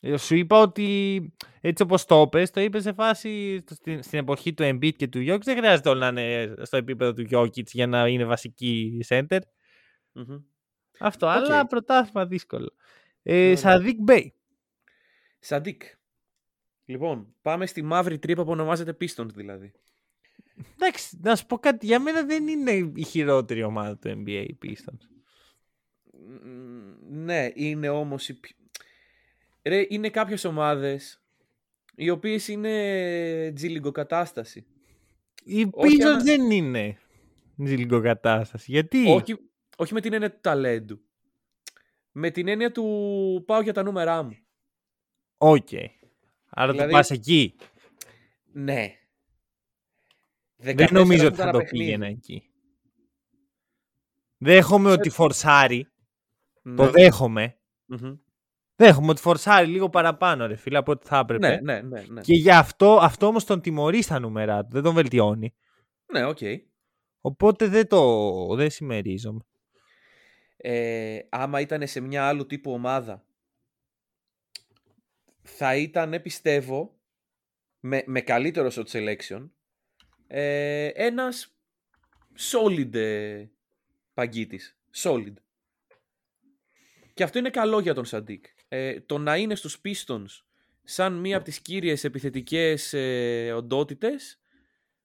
Ε, 0.00 0.16
Σου 0.16 0.34
είπα 0.36 0.60
ότι 0.60 1.32
έτσι 1.60 1.82
όπως 1.82 2.04
το 2.04 2.20
είπες, 2.26 2.50
το 2.50 2.60
είπες 2.60 2.82
σε 2.82 2.92
φάση 2.92 3.58
στο- 3.60 3.74
στην, 3.74 4.02
στην 4.02 4.18
εποχή 4.18 4.54
του 4.54 4.62
Embiid 4.62 4.92
και 4.96 5.08
του 5.08 5.18
Jokic. 5.18 5.40
Δεν 5.42 5.56
χρειάζεται 5.56 5.88
όλοι 5.88 6.00
να 6.00 6.08
είναι 6.08 6.54
στο 6.62 6.76
επίπεδο 6.76 7.12
του 7.12 7.26
Jokic 7.30 7.64
για 7.66 7.86
να 7.86 8.06
είναι 8.08 8.24
βασική 8.24 9.00
center. 9.08 9.38
Μμμ. 10.12 10.36
Αυτό, 10.98 11.26
Οκ. 11.26 11.32
αλλά 11.32 11.66
πρωτάθλημα 11.66 12.26
δύσκολο. 12.26 12.72
Ε, 13.22 13.42
Ωραία. 13.42 13.56
Σαδίκ 13.56 13.96
Μπέι. 14.00 14.34
Σαντίκ. 15.38 15.82
Λοιπόν, 16.84 17.34
πάμε 17.42 17.66
στη 17.66 17.82
μαύρη 17.82 18.18
τρύπα 18.18 18.44
που 18.44 18.50
ονομάζεται 18.50 18.96
Pistons 19.00 19.28
δηλαδή. 19.34 19.72
Εντάξει, 20.74 21.18
να 21.22 21.36
σου 21.36 21.46
πω 21.46 21.58
κάτι. 21.58 21.86
Για 21.86 22.00
μένα 22.00 22.24
δεν 22.24 22.48
είναι 22.48 22.92
η 22.94 23.02
χειρότερη 23.04 23.62
ομάδα 23.62 23.96
του 23.96 24.08
NBA 24.08 24.44
οι 24.48 24.58
Pistons. 24.62 25.08
Μ, 26.12 27.24
Ναι, 27.24 27.48
είναι 27.54 27.88
όμως... 27.88 28.28
η 28.28 28.34
πιο- 28.40 28.56
Ρε, 29.62 29.86
είναι 29.88 30.10
κάποιες 30.10 30.44
ομάδες 30.44 31.22
οι 31.94 32.10
οποίες 32.10 32.48
είναι 32.48 33.52
τζιλιγκοκατάσταση. 33.54 34.66
Οι 35.44 35.66
Όχι, 35.72 35.96
Pistons 36.00 36.04
άμα- 36.06 36.22
δεν 36.22 36.50
είναι 36.50 36.98
λίγο 37.56 38.00
κατάσταση. 38.00 38.70
Γιατί; 38.70 39.10
Όχι, 39.10 39.36
όχι 39.76 39.92
με 39.94 40.00
την 40.00 40.12
έννοια 40.12 40.30
του 40.30 40.38
ταλέντου. 40.40 41.00
Με 42.12 42.30
την 42.30 42.48
έννοια 42.48 42.72
του 42.72 43.42
πάω 43.46 43.60
για 43.60 43.72
τα 43.72 43.82
νούμερά 43.82 44.22
μου. 44.22 44.36
Οκ. 45.38 45.68
Άρα 46.48 46.72
Δηλαδή- 46.72 46.90
το 46.90 46.96
πας 46.96 47.10
εκεί. 47.10 47.56
Ναι. 48.52 48.94
Δεν 50.56 50.76
14 50.78 50.90
νομίζω 50.92 51.26
ότι 51.26 51.34
ήταν 51.34 51.46
θα 51.46 51.52
το 51.52 51.58
ένα 51.58 51.58
παιχνίδι. 51.58 51.84
πήγαινα 51.84 52.06
εκεί. 52.06 52.50
Δέχομαι 54.38 54.90
ότι 54.90 55.10
φορσάρει. 55.10 55.88
Ναι. 56.62 56.74
Το 56.76 56.90
δέχομαι. 56.90 57.56
Μμμ. 57.86 58.16
Δέχομαι 58.76 59.10
ότι 59.10 59.20
φορσάρει 59.20 59.66
λίγο 59.66 59.88
παραπάνω, 59.88 60.46
ρε 60.46 60.56
φίλε, 60.56 60.78
από 60.78 60.92
ό,τι 60.92 61.06
θα 61.06 61.18
έπρεπε. 61.18 61.48
Ναι, 61.48 61.60
ναι, 61.60 61.80
ναι. 61.80 62.04
Ναι, 62.08 62.20
Και 62.20 62.34
γι' 62.34 62.50
αυτό, 62.50 62.98
αυτό 63.02 63.26
όμως 63.26 63.44
τον 63.44 63.60
τιμωρεί 63.60 64.02
στα 64.02 64.18
νούμερα 64.18 64.62
του. 64.62 64.72
Δεν 64.72 64.82
τον 64.82 64.94
βελτιώνει. 64.94 65.54
ναι 66.12 66.24
οκ. 66.24 66.38
Οπότε 67.20 67.68
δεν 67.68 67.88
το 67.88 68.54
δεν 68.54 68.70
συμμερίζομαι. 68.70 69.40
Ε, 70.56 71.18
άμα 71.28 71.60
ήταν 71.60 71.86
σε 71.86 72.00
μια 72.00 72.28
άλλου 72.28 72.46
τύπου 72.46 72.72
ομάδα, 72.72 73.24
θα 75.42 75.76
ήταν, 75.76 76.22
πιστεύω, 76.22 76.98
με, 77.80 78.02
με 78.06 78.20
καλύτερο 78.20 78.68
shot 78.72 78.86
selection, 78.86 79.48
Ε, 80.26 80.86
ένας 80.86 81.56
solid 82.38 82.94
ε, 82.94 83.46
παγκίτης. 84.14 84.78
Solid. 84.94 85.34
Και 87.14 87.22
αυτό 87.22 87.38
είναι 87.38 87.50
καλό 87.50 87.80
για 87.80 87.94
τον 87.94 88.04
Σαντίκ. 88.04 88.44
Ε, 88.68 89.00
το 89.00 89.18
να 89.18 89.36
είναι 89.36 89.54
στους 89.54 89.80
Pistons 89.84 90.44
σαν 90.84 91.12
μία 91.12 91.36
από 91.36 91.44
τις 91.44 91.60
κύριες 91.60 92.04
επιθετικές 92.04 92.92
ε, 92.92 93.52
οντότητες 93.52 94.40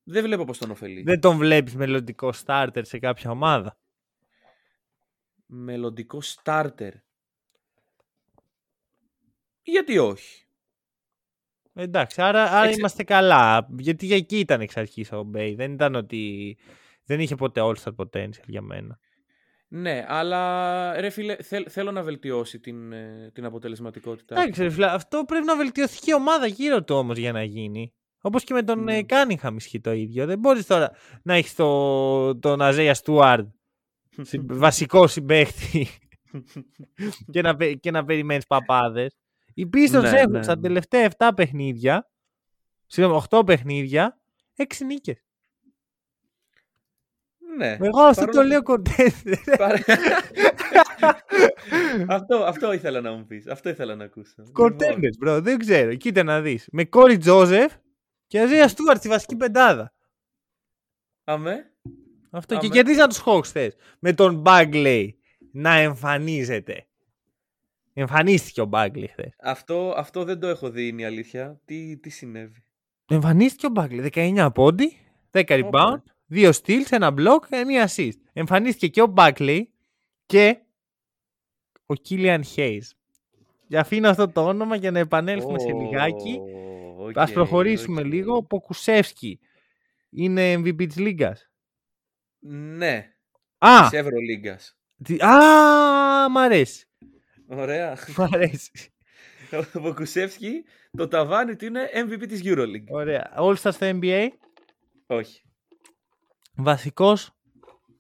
δεν 0.03 0.23
βλέπω 0.23 0.43
πώς 0.45 0.57
τον 0.57 0.71
ωφελεί. 0.71 1.01
Δεν 1.01 1.19
τον 1.19 1.37
βλέπεις 1.37 1.75
μελλοντικό 1.75 2.33
starter 2.45 2.81
σε 2.81 2.99
κάποια 2.99 3.31
ομάδα. 3.31 3.77
Μελλοντικό 5.45 6.21
starter. 6.35 6.91
Γιατί 9.63 9.97
όχι; 9.97 10.45
Εντάξει, 11.73 12.21
άρα, 12.21 12.43
άρα 12.43 12.63
Εξε- 12.63 12.79
είμαστε 12.79 13.03
καλά. 13.03 13.67
Γιατί 13.77 14.05
για 14.05 14.15
εκεί 14.15 14.39
ήταν 14.39 14.61
εξ 14.61 14.77
αρχής 14.77 15.11
ο 15.11 15.23
Μπέι. 15.23 15.55
Δεν 15.55 15.71
ήταν 15.73 15.95
ότι... 15.95 16.57
Δεν 17.05 17.19
είχε 17.19 17.35
ποτέ 17.35 17.61
all-star 17.63 17.95
potential 17.95 18.45
για 18.45 18.61
μένα. 18.61 18.99
Ναι, 19.67 20.05
αλλά 20.07 21.01
ρε 21.01 21.09
φίλε, 21.09 21.35
θέλ- 21.35 21.67
θέλω 21.69 21.91
να 21.91 22.03
βελτιώσει 22.03 22.59
την, 22.59 22.91
ε, 22.91 23.31
την 23.33 23.45
αποτελεσματικότητα. 23.45 24.39
Εντάξει, 24.41 24.61
ρε 24.63 24.69
φίλε, 24.69 24.85
αυτό 24.85 25.23
πρέπει 25.27 25.45
να 25.45 25.55
βελτιωθεί 25.57 25.99
και 25.99 26.11
η 26.11 26.13
ομάδα 26.13 26.45
γύρω 26.45 26.83
του 26.83 26.95
όμως 26.95 27.17
για 27.17 27.31
να 27.31 27.43
γίνει. 27.43 27.93
Όπως 28.21 28.43
και 28.43 28.53
με 28.53 28.63
τον 28.63 28.83
Ναι. 28.83 28.99
mm. 28.99 29.03
Cunningham 29.05 29.55
ισχύει 29.55 29.79
το 29.79 29.91
ίδιο. 29.91 30.25
Δεν 30.25 30.39
μπορείς 30.39 30.65
τώρα 30.65 30.91
να 31.23 31.33
έχεις 31.33 31.55
το, 31.55 32.39
τον 32.39 32.61
Isaiah 32.61 32.93
Stewart 32.93 33.47
βασικό 34.65 35.07
συμπαίκτη 35.07 35.87
και 37.31 37.41
να, 37.41 37.55
πε- 37.55 37.79
και 37.79 37.91
να 37.91 38.05
περιμένεις 38.05 38.45
παπάδες. 38.47 39.15
Οι 39.53 39.69
Pistons 39.73 40.01
Ναι, 40.01 40.09
έχουν 40.19 40.31
ναι, 40.31 40.43
στα 40.43 40.55
ναι. 40.55 40.61
τελευταία 40.61 41.11
7 41.17 41.29
παιχνίδια, 41.35 42.09
συγγνώμη, 42.87 43.21
8 43.29 43.45
παιχνίδια, 43.45 44.19
6 44.55 44.63
νίκες. 44.85 45.23
ναι. 47.57 47.77
Εγώ 47.81 48.01
αυτό 48.01 48.25
Παρόλο 48.25 48.35
το 48.37 48.41
που- 48.41 48.47
λέω 48.47 48.61
κοντέντερ. 48.63 49.57
Παρα- 49.57 49.83
αυτό, 52.15 52.35
αυτό 52.43 52.73
ήθελα 52.73 53.01
να 53.01 53.11
μου 53.11 53.25
πεις. 53.25 53.47
Αυτό 53.47 53.69
ήθελα 53.69 53.95
να 53.95 54.03
ακούσω. 54.03 54.33
Λοιπόν, 54.37 54.53
Κοντέντερ, 54.53 55.09
bro. 55.25 55.39
Δεν 55.41 55.59
ξέρω. 55.59 55.95
Κοίτα 55.95 56.23
να 56.23 56.41
δεις. 56.41 56.67
Με 56.71 56.85
Κόρι 56.85 57.17
Τζόζεφ 57.17 57.73
και 58.27 58.39
Αζέια 58.39 58.67
Στουάρτ 58.67 58.99
στη 58.99 59.07
βασική 59.09 59.35
πεντάδα. 59.35 59.93
αμέ. 61.23 61.71
Αυτό 62.31 62.57
και 62.57 62.65
Αμέ. 62.65 62.75
κερδίζαν 62.75 63.09
τους 63.09 63.23
Hawks 63.25 63.43
χθες. 63.43 63.75
Με 63.99 64.13
τον 64.13 64.43
Bagley 64.45 65.09
να 65.51 65.73
εμφανίζεται. 65.75 66.85
Εμφανίστηκε 67.93 68.61
ο 68.61 68.69
Bagley 68.71 69.05
χθες. 69.09 69.33
Αυτό, 69.41 69.93
αυτό 69.97 70.23
δεν 70.23 70.39
το 70.39 70.47
έχω 70.47 70.69
δει 70.69 70.87
είναι 70.87 71.01
η 71.01 71.05
αλήθεια. 71.05 71.59
Τι, 71.65 71.97
τι 71.97 72.09
συνέβη; 72.09 72.63
Εμφανίστηκε 73.07 73.65
ο 73.65 73.71
Bagley. 73.75 74.09
19 74.11 74.49
πόντοι, 74.53 74.97
10 75.31 75.43
rebound, 75.47 75.97
2 76.33 76.51
steals, 76.63 76.85
ένα 76.89 77.13
block, 77.17 77.39
1 77.49 77.87
assist. 77.87 78.17
Εμφανίστηκε 78.33 78.87
και 78.87 79.01
ο 79.01 79.13
Bagley 79.17 79.61
και 80.25 80.57
ο 81.85 81.93
Killian 82.09 82.41
Hayes. 82.55 82.81
Για 83.67 83.79
αφήνω 83.79 84.09
αυτό 84.09 84.27
το 84.31 84.45
όνομα 84.47 84.75
για 84.75 84.91
να 84.91 84.99
επανέλθουμε 84.99 85.59
σε 85.59 85.71
λιγάκι. 85.71 86.37
Ω, 86.97 87.03
οκ, 87.05 87.17
Ας 87.17 87.31
προχωρήσουμε 87.31 88.01
οκ. 88.01 88.07
λίγο. 88.07 88.35
Ο 88.35 88.43
Ποκουσέφσκι 88.43 89.39
είναι 90.09 90.53
MVP 90.53 90.75
της 90.87 90.97
Λίγκας. 90.97 91.49
Ναι, 92.43 93.13
Α, 93.57 93.87
της 93.89 93.99
Ευρωλίγκας. 93.99 94.77
τι- 95.03 95.21
α, 95.23 96.29
μ' 96.29 96.37
αρέσει. 96.37 96.85
Ωραία. 97.51 97.97
Μ' 98.17 98.21
αρέσει. 98.21 98.71
Ο 99.51 99.79
Βοκουσεύσκι, 99.79 100.63
το 100.97 101.07
ταβάνι 101.07 101.55
του 101.55 101.65
είναι 101.65 101.89
MVP 101.93 102.25
της 102.27 102.41
EuroLeague. 102.43 102.85
Ωραία. 102.89 103.33
All 103.37 103.55
Stars 103.55 103.73
στο 103.73 103.89
NBA. 104.01 104.27
Όχι. 105.07 105.41
Βασικός. 106.55 107.31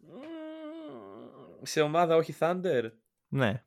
Μμμ, 0.01 1.59
Σε 1.61 1.81
ομάδα 1.81 2.15
όχι 2.15 2.35
Thunder. 2.39 2.83
Ναι. 3.27 3.63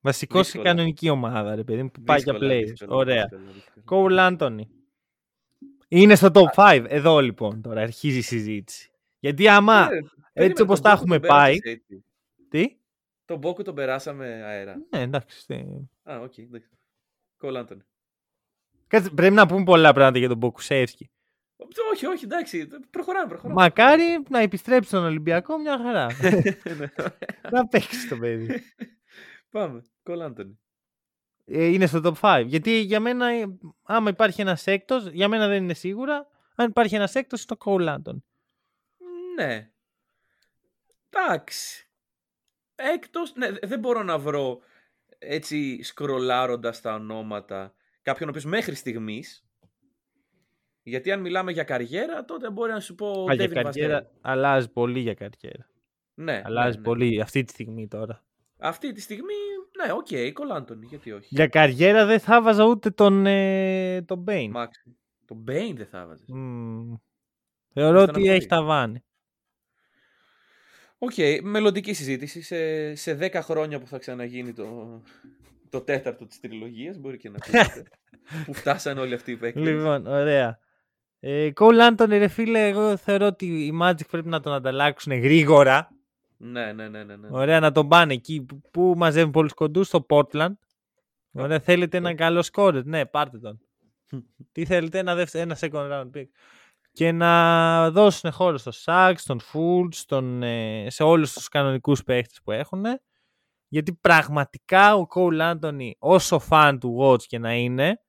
Βασικός 0.00 0.46
σε 0.46 0.52
Δύσκολα. 0.52 0.74
κανονική 0.74 1.08
ομάδα, 1.08 1.54
ρε 1.54 1.64
παιδί 1.64 1.82
μου, 1.82 1.90
που 1.90 2.02
πάει 2.02 2.20
για 2.20 2.32
Δύσκολα, 2.32 2.54
players. 2.54 2.64
δύσκολα, 2.66 2.94
Ωραία. 2.96 3.22
δύσκολα, 3.22 3.50
δύσκολα. 3.52 3.84
Κόουλ 3.84 4.18
Άντωνη. 4.18 4.68
Είναι 5.88 6.14
στο 6.14 6.28
top 6.34 6.44
5. 6.56 6.84
Εδώ 6.88 7.20
λοιπόν 7.20 7.62
τώρα 7.62 7.80
αρχίζει 7.80 8.18
η 8.18 8.22
συζήτηση. 8.22 8.90
Γιατί 9.18 9.48
άμα 9.48 9.82
Ε, 9.82 9.86
περίμενε, 9.86 10.08
έτσι 10.32 10.62
όπως 10.62 10.80
τον 10.80 10.84
τα 10.84 10.90
Πόκου 10.90 11.02
έχουμε 11.02 11.18
τον 11.18 11.28
πάει. 11.28 11.58
πέρασες 11.58 11.72
έτσι. 11.88 12.04
Τι; 12.48 12.76
Τον 13.24 13.38
Πόκου 13.38 13.62
τον 13.62 13.74
περάσαμε 13.74 14.26
αέρα. 14.26 14.76
Ναι, 14.90 15.00
εντάξει. 15.00 15.46
τι- 15.46 15.64
Α, 16.02 16.20
οκ, 16.20 16.38
εντάξει. 16.38 16.68
Cole 17.36 17.56
Anthony. 17.56 17.82
Κάτσε, 18.86 19.10
πρέπει 19.10 19.34
να 19.34 19.46
πούμε 19.46 19.64
πολλά 19.64 19.92
πράγματα 19.92 20.18
για 20.18 20.28
τον 20.28 20.36
Ποκουσέφσκι. 20.36 21.10
Όχι, 21.92 22.06
όχι, 22.06 22.24
εντάξει. 22.24 22.68
Προχωράμε, 22.90 23.28
προχωράμε. 23.28 23.60
Μακάρι 23.60 24.02
να 24.28 24.38
επιστρέψει 24.38 24.88
στον 24.88 25.04
Ολυμπιακό 25.04 25.58
μια 25.58 25.78
χαρά. 25.78 26.06
Ναι. 26.78 26.90
να 27.50 27.66
παίξει 27.68 28.08
το 28.08 28.16
παιδί. 28.16 28.62
Πάμε. 29.50 29.82
Cole 30.02 30.20
Anthony. 30.22 30.58
Ε, 31.44 31.64
είναι 31.64 31.86
στο 31.86 32.00
top 32.04 32.12
5. 32.20 32.44
Γιατί 32.46 32.80
για 32.80 33.00
μένα, 33.00 33.26
ε, 33.30 33.44
άμα 33.82 34.10
υπάρχει 34.10 34.40
ένας 34.40 34.66
έκτος, 34.66 35.06
για 35.06 35.28
μένα 35.28 35.48
δεν 35.48 35.62
είναι 35.62 35.74
σίγουρα. 35.74 36.26
Αν 36.54 36.68
υπάρχει 36.68 36.94
ένας 36.94 37.14
έκτος, 37.14 37.38
είναι 37.38 37.48
το 37.48 37.56
Κόουλ 37.56 37.88
Άντωνη. 37.88 38.24
Ναι. 39.36 39.70
Εντάξει. 41.10 41.88
Έκτος, 42.92 43.34
ναι, 43.34 43.50
δεν 43.62 43.78
μπορώ 43.78 44.02
να 44.02 44.18
βρω 44.18 44.60
έτσι 45.18 45.82
σκρολάροντας 45.82 46.80
τα 46.80 46.94
ονόματα 46.94 47.74
κάποιον 48.02 48.28
ο 48.28 48.30
οποίος 48.30 48.44
μέχρι 48.44 48.74
στιγμής 48.74 49.44
γιατί 50.82 51.12
αν 51.12 51.20
μιλάμε 51.20 51.52
για 51.52 51.64
καριέρα 51.64 52.24
τότε 52.24 52.50
μπορεί 52.50 52.72
να 52.72 52.80
σου 52.80 52.94
πω 52.94 53.06
ο 53.06 53.30
Α, 53.30 53.34
για 53.34 53.46
David 53.46 53.52
καριέρα 53.52 54.02
Vassell. 54.02 54.18
αλλάζει 54.20 54.70
πολύ 54.70 55.00
για 55.00 55.14
καριέρα. 55.14 55.66
Ναι, 56.14 56.42
αλλάζει 56.44 56.70
ναι, 56.70 56.76
ναι. 56.76 56.82
πολύ 56.82 57.20
αυτή 57.20 57.44
τη 57.44 57.52
στιγμή 57.52 57.88
τώρα. 57.88 58.24
Αυτή 58.58 58.92
τη 58.92 59.00
στιγμή, 59.00 59.34
ναι, 59.84 59.92
ok, 59.92 60.06
okay, 60.10 60.30
Cole 60.32 60.50
Anthony, 60.50 60.86
γιατί 60.86 61.12
όχι. 61.12 61.26
Για 61.30 61.46
καριέρα 61.46 62.06
δεν 62.06 62.20
θα 62.20 62.42
βάζα 62.42 62.64
ούτε 62.64 62.90
τον, 62.90 63.26
ε, 63.26 64.02
τον 64.02 64.24
Bane. 64.28 64.48
Maxey. 64.50 64.96
Τον 65.26 65.44
Bane 65.48 65.74
δεν 65.74 65.86
θα 65.86 66.00
έβαζες. 66.00 66.28
Μμμ. 66.28 66.94
Θεωρώ 67.72 67.98
Ήσταν 67.98 68.14
ότι 68.14 68.20
πολύ. 68.20 68.32
έχει 68.32 68.46
ταβάνι. 68.46 69.03
Οκ, 70.98 71.12
μελλοντική 71.42 71.92
συζήτηση. 71.92 72.42
Σε, 72.42 72.94
σε 72.94 73.18
10 73.20 73.38
χρόνια 73.42 73.78
που 73.80 73.86
θα 73.86 73.98
ξαναγίνει 73.98 74.52
το, 74.52 75.00
το 75.70 75.80
τέταρτο 75.80 76.26
της 76.26 76.40
τριλογίας, 76.40 76.98
μπορεί 76.98 77.16
και 77.16 77.28
να 77.28 77.38
πείτε. 77.38 77.82
που 78.46 78.54
φτάσαν 78.54 78.98
όλοι 78.98 79.14
αυτοί 79.14 79.30
οι 79.30 79.36
παίκτες. 79.36 79.62
Λοιπόν, 79.62 80.06
ωραία. 80.06 80.58
Ε, 81.20 81.50
Cole 81.54 81.90
Anthony, 81.90 82.08
ρε 82.08 82.28
φίλε, 82.28 82.68
εγώ 82.68 82.96
θεωρώ 82.96 83.26
ότι 83.26 83.46
οι 83.46 83.78
Magic 83.82 84.08
πρέπει 84.10 84.28
να 84.28 84.40
τον 84.40 84.52
ανταλλάξουν 84.52 85.12
γρήγορα. 85.12 85.90
Ναι, 86.36 86.72
ναι, 86.72 86.88
ναι, 86.88 87.04
ναι. 87.04 87.16
ναι. 87.16 87.28
Ωραία, 87.30 87.60
να 87.60 87.72
τον 87.72 87.88
πάνε 87.88 88.12
εκεί 88.12 88.42
που, 88.42 88.60
που 88.70 88.94
μαζεύουν 88.96 89.30
πολλούς 89.30 89.52
κοντούς, 89.52 89.86
στο 89.86 90.06
Portland. 90.08 90.52
Ωραία, 91.32 91.60
θέλετε 91.60 91.96
ένα 91.96 92.14
καλό 92.14 92.42
σκόρερ. 92.42 92.84
Ναι, 92.84 93.06
πάρτε 93.06 93.38
τον. 93.38 93.60
Τι 94.52 94.64
θέλετε, 94.64 94.98
ένα, 94.98 95.14
δεύτερο, 95.14 95.42
ένα 95.42 95.56
second 95.60 95.90
round 95.92 96.10
pick. 96.18 96.26
Και 96.94 97.12
να 97.12 97.90
δώσουν 97.90 98.32
χώρο 98.32 98.58
στο 98.58 98.70
Sacks, 98.84 99.14
στον 99.16 99.40
Fultz, 99.52 99.88
στον, 99.94 100.42
ε, 100.42 100.86
σε 100.90 101.02
όλους 101.02 101.32
τους 101.32 101.48
κανονικούς 101.48 102.02
παίχτες 102.02 102.40
που 102.44 102.50
έχουν. 102.50 102.84
Γιατί 103.68 103.94
πραγματικά 103.94 104.94
ο 104.94 105.06
Cole 105.14 105.54
Anthony, 105.54 105.90
όσο 105.98 106.38
φαν 106.38 106.78
του 106.78 106.98
Watch 107.00 107.22
και 107.22 107.38
να 107.38 107.54
είναι, 107.54 108.00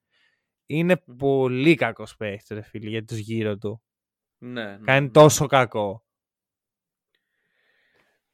είναι 0.66 1.02
Μμμ. 1.06 1.16
πολύ 1.16 1.76
κακός 1.76 2.16
παίχτης, 2.16 2.50
ρε 2.50 2.62
φίλε, 2.62 2.90
για 2.90 3.04
τους 3.04 3.18
γύρω 3.18 3.58
του. 3.58 3.84
ναι, 4.38 4.64
ναι, 4.64 4.78
Κάνει 4.84 5.06
ναι. 5.06 5.12
τόσο 5.12 5.46
κακό. 5.46 6.06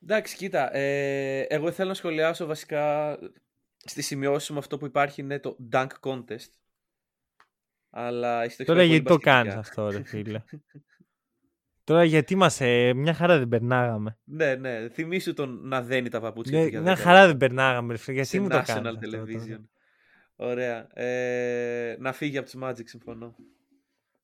Εντάξει, 0.03 0.35
κοίτα, 0.35 0.75
ε, 0.75 1.41
εγώ 1.41 1.71
θέλω 1.71 1.87
να 1.87 1.93
σχολιάσω 1.93 2.45
βασικά 2.45 3.17
στη 3.77 4.01
σημειώση 4.01 4.53
μου 4.53 4.59
αυτό 4.59 4.77
που 4.77 4.85
υπάρχει 4.85 5.21
είναι 5.21 5.39
το 5.39 5.57
dunk 5.71 5.89
contest. 6.01 6.49
Αλλά 7.93 8.43
εσύ 8.43 8.55
το 8.57 8.63
έχεις 8.63 8.65
Τώρα 8.65 8.79
πάει 8.79 8.87
γιατί 8.87 9.03
πολύ 9.03 9.19
το 9.19 9.23
κάνεις 9.25 9.55
μπασκετικά. 9.55 9.83
αυτό, 9.87 9.97
ρε 9.97 10.03
φίλε; 10.23 10.41
Τώρα 11.83 12.03
γιατί 12.03 12.35
μας, 12.35 12.61
ε, 12.61 12.93
μια 12.93 13.13
χαρά 13.13 13.37
δεν 13.37 13.47
περνάγαμε. 13.47 14.17
Ναι, 14.23 14.55
ναι. 14.55 14.89
Θυμήσου 14.89 15.33
τον 15.33 15.67
να 15.67 15.81
δένει 15.81 16.09
τα 16.09 16.19
παπούτσια 16.21 16.57
Ναι, 16.57 16.63
του 16.63 16.69
για 16.69 16.81
μια 16.81 16.95
δέκα 16.95 17.07
χαρά 17.07 17.27
δεν 17.27 17.37
περνάγαμε, 17.37 17.91
ρε 17.93 17.97
φίλε. 17.99 18.15
Γιατί 18.15 18.29
σε 18.29 18.39
μου 18.39 18.47
το 18.49 18.55
national 18.57 18.63
κάνεις 18.65 18.87
αυτό 18.95 19.09
τώρα; 19.11 19.23
television. 19.25 19.59
Ωραία. 20.35 20.87
Ε, 20.93 21.95
να 21.99 22.13
φύγει 22.13 22.37
από 22.37 22.49
τους 22.49 22.59
Magic, 22.63 22.83
συμφωνώ. 22.85 23.35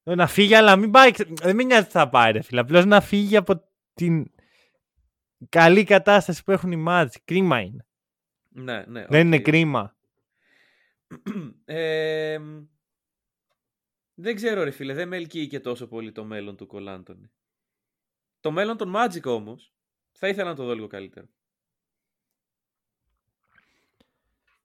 Ε, 0.04 0.16
Να 0.16 0.28
φύγει, 0.28 0.56
αλλά 0.56 0.76
μην 0.76 0.92
πάει. 0.92 1.12
ξε- 1.12 1.28
Δεν 1.42 1.56
με 1.56 1.64
νοιάζει 1.64 1.86
τι 1.86 1.92
θα 1.92 2.10
πάει, 2.10 2.32
ρε 2.32 2.42
φίλε. 2.42 2.60
Απλώς 2.60 2.86
να 2.86 3.02
φύγει 3.02 3.36
από 3.38 3.64
την 3.94 4.26
καλή 5.50 5.84
κατάσταση 5.84 6.44
που 6.44 6.52
έχουν 6.52 6.72
οι 6.72 6.84
Magic. 6.88 7.08
Κρίμα 7.26 7.60
είναι. 7.60 7.86
Ναι, 8.50 8.84
ναι. 8.88 9.06
Δεν 9.10 9.26
είναι 9.28 9.36
οκ. 9.36 9.42
κρίμα. 9.42 9.96
Ε, 11.66 12.38
δεν 14.20 14.36
ξέρω 14.36 14.64
ρε 14.64 14.72
φίλε, 14.72 14.94
δεν 14.94 15.08
με 15.08 15.16
ελκύει 15.16 15.48
και 15.48 15.60
τόσο 15.60 15.88
πολύ 15.88 16.12
το 16.12 16.24
μέλλον 16.24 16.56
του 16.58 16.68
Cole 16.68 16.89
Anthony. 16.89 17.32
Το 18.40 18.52
μέλλον 18.52 18.78
των 18.78 18.94
Magic 18.96 19.24
όμως, 19.24 19.74
θα 20.12 20.28
ήθελα 20.28 20.50
να 20.50 20.56
το 20.56 20.64
δω 20.66 20.74
λίγο 20.74 20.88
καλύτερο. 20.88 21.28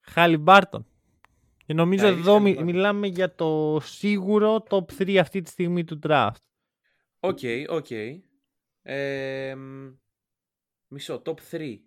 Χάλι 0.01 0.37
Μπάρτον. 0.37 0.87
Και 1.67 1.75
νομίζω 1.75 2.07
Α, 2.07 2.09
εδώ 2.09 2.33
έχεις 2.37 2.43
μι- 2.45 2.59
Haliburton. 2.59 2.63
μιλάμε 2.65 3.07
για 3.07 3.35
το 3.35 3.79
σίγουρο 3.83 4.65
top 4.69 4.85
3 4.99 5.17
αυτή 5.17 5.41
τη 5.41 5.51
στιγμή 5.51 5.85
του 5.85 5.99
draft. 6.03 6.31
Ok, 7.21 7.39
ok. 7.69 7.87
Ε, 8.83 9.55
μισό, 10.89 11.23
top 11.25 11.35
3. 11.51 11.79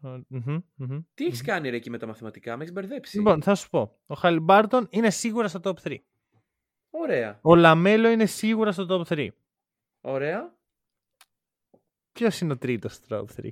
Μμμ, 0.00 0.58
μμμ. 0.74 1.00
Τι 1.14 1.24
έχεις 1.24 1.42
κάνει 1.42 1.68
ρε 1.70 1.76
εκεί 1.76 1.90
με 1.90 1.98
τα 1.98 2.06
μαθηματικά, 2.06 2.56
με 2.56 2.62
έχεις 2.62 2.74
μπερδέψει. 2.74 3.16
Λοιπόν, 3.16 3.42
θα 3.42 3.54
σου 3.54 3.68
πω. 3.70 3.98
Ο 4.06 4.14
Χαλιμπάρτον 4.14 4.86
είναι 4.90 5.10
σίγουρα 5.10 5.48
στο 5.48 5.60
top 5.64 5.74
3. 5.82 5.96
Ωραία. 6.90 7.38
Ο 7.42 7.54
Λαμέλο 7.54 8.08
είναι 8.08 8.26
σίγουρα 8.26 8.72
στο 8.72 8.86
top 8.88 9.14
3. 9.14 9.28
Ωραία. 10.00 10.56
Ποιος 12.12 12.40
είναι 12.40 12.52
ο 12.52 12.58
τρίτος 12.58 12.92
στο 12.94 13.24
top 13.36 13.40
3. 13.42 13.48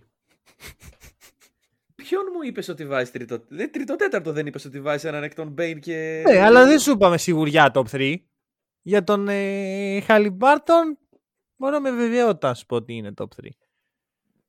Ποιον 1.95 2.22
μου 2.34 2.43
είπες 2.43 2.68
ότι 2.68 2.87
βάζει 2.87 3.11
τρίτο. 3.11 3.45
Δεν, 3.49 3.72
τρίτο 3.72 3.97
τέταρτο 3.97 4.32
δεν 4.32 4.47
είπες 4.47 4.64
ότι 4.64 4.80
βάζει 4.80 5.09
έναν 5.09 5.22
εκ 5.22 5.34
των 5.34 5.49
Μπέιν 5.49 5.80
και. 5.80 6.22
Ναι, 6.26 6.39
αλλά 6.39 6.64
δεν 6.64 6.78
σου 6.78 6.91
είπαμε 6.91 7.18
σιγουριά 7.18 7.70
top 7.74 7.84
3. 7.91 8.16
Για 8.82 9.05
τον 9.05 9.28
ε, 9.28 10.01
Χαλιμπάρτον 10.01 10.99
μπορώ 11.57 11.80
με 11.80 11.91
βεβαιότητα 11.91 12.49
να 12.49 12.55
σου 12.55 12.66
πω 12.66 12.76
ότι 12.76 12.93
είναι 12.95 13.12
top 13.16 13.43
3. 13.43 13.49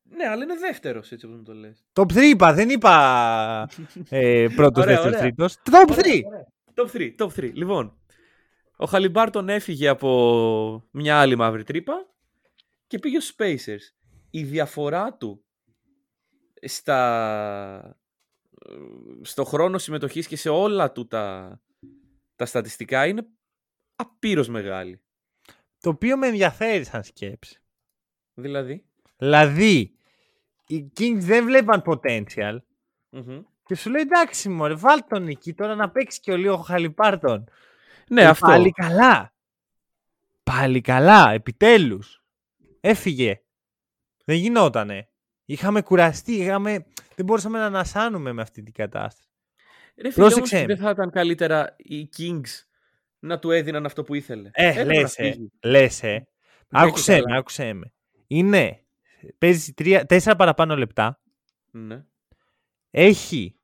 Ναι, 0.04 0.28
αλλά 0.28 0.44
είναι 0.44 0.56
δεύτερος 0.56 1.12
έτσι 1.12 1.26
όπως 1.26 1.38
μου 1.38 1.44
το 1.44 1.54
λες. 1.54 1.86
Top 1.94 2.14
3 2.14 2.16
είπα, 2.24 2.54
δεν 2.54 2.70
είπα 2.70 3.70
ε, 4.10 4.48
πρώτος, 4.56 4.84
Ωραία, 4.84 5.02
δεύτερος, 5.02 5.06
ωραία. 5.06 5.20
τρίτος. 5.20 5.58
Top 5.72 5.92
3! 5.92 6.02
Top 6.74 6.92
3, 6.92 7.16
top 7.18 7.44
3. 7.44 7.54
Λοιπόν, 7.54 7.98
ο 8.78 8.86
Χαλιμπάρτον 8.86 9.50
έφυγε 9.50 9.88
από 9.88 10.88
μια 10.92 11.20
άλλη 11.20 11.36
μαύρη 11.36 11.64
τρύπα 11.64 12.08
και 12.88 13.00
πήγε 13.00 13.20
στους 13.20 13.36
Spacers. 13.38 13.94
Η 14.30 14.44
διαφορά 14.44 15.14
του 15.14 15.46
στα... 16.62 18.00
στο 19.22 19.44
χρόνο 19.44 19.78
συμμετοχής 19.78 20.28
και 20.28 20.36
σε 20.36 20.50
όλα 20.50 20.92
του 20.92 21.08
τα, 21.08 21.60
τα 22.36 22.46
στατιστικά 22.46 23.08
είναι 23.08 23.28
απείρως 23.96 24.48
μεγάλη. 24.48 25.02
Το 25.80 25.90
οποίο 25.90 26.18
με 26.18 26.28
ενδιαφέρει 26.28 26.84
σαν 26.84 27.04
σκέψη. 27.04 27.62
Δηλαδή; 28.34 28.86
Δηλαδή, 29.18 29.98
οι 30.68 30.92
Kings 30.98 31.20
δεν 31.20 31.46
βλέπαν 31.46 31.84
potential 31.86 32.58
Μμμ. 33.10 33.42
και 33.66 33.76
σου 33.76 33.90
λέει 33.90 34.02
εντάξει 34.02 34.50
μωρέ, 34.50 34.76
βάλ 34.76 35.04
τον 35.08 35.28
εκεί 35.28 35.54
τώρα 35.54 35.76
να 35.76 35.90
παίξει 35.90 36.20
και 36.20 36.32
ο 36.32 36.38
λίγο 36.38 36.58
Χαλιπάρτον. 36.58 37.50
Ναι, 38.10 38.22
Και 38.22 38.28
αυτό. 38.28 38.46
Πάλι 38.48 38.72
καλά. 38.72 39.34
Πάλι 40.44 40.82
καλά, 40.82 41.32
επιτέλους. 41.32 42.24
Έφυγε. 42.80 43.42
Δεν 44.26 44.36
γινότανε. 44.36 45.10
Είχαμε 45.46 45.82
κουραστεί, 45.82 46.34
είχαμε... 46.34 46.86
δεν 47.16 47.26
μπορούσαμε 47.26 47.58
να 47.58 47.66
ανασάνουμε 47.66 48.32
με 48.32 48.42
αυτή 48.42 48.64
την 48.64 48.74
κατάσταση. 48.74 49.30
Ρε 50.02 50.12
φίλε, 50.12 50.26
Πρόσεξε 50.26 50.56
όμως 50.56 50.68
με. 50.68 50.74
δεν 50.76 50.84
θα 50.84 50.90
ήταν 50.90 51.10
καλύτερα 51.12 51.76
οι 51.78 52.10
Kings 52.18 52.64
να 53.20 53.40
του 53.40 53.52
έδιναν 53.52 53.86
αυτό 53.86 54.04
που 54.04 54.14
ήθελε. 54.14 54.50
Ε, 54.54 54.68
Έπρεπε 54.68 54.94
να 54.94 55.00
λες, 55.02 55.18
ε, 55.18 55.24
φύγει. 55.32 55.52
λες, 55.64 56.04
ε. 56.04 56.12
Ναι, 56.12 56.20
και 56.82 56.88
Άκουσέ 56.88 57.14
καλά. 57.14 57.30
με, 57.30 57.38
άκουσέ 57.38 57.74
με. 57.74 57.94
Είναι, 58.28 58.86
παίζει 59.38 59.74
τρία, 59.74 60.06
τέσσερα 60.06 60.36
παραπάνω 60.36 60.76
λεπτά, 60.78 61.22
Ναι. 61.72 62.06
έχει 62.92 63.60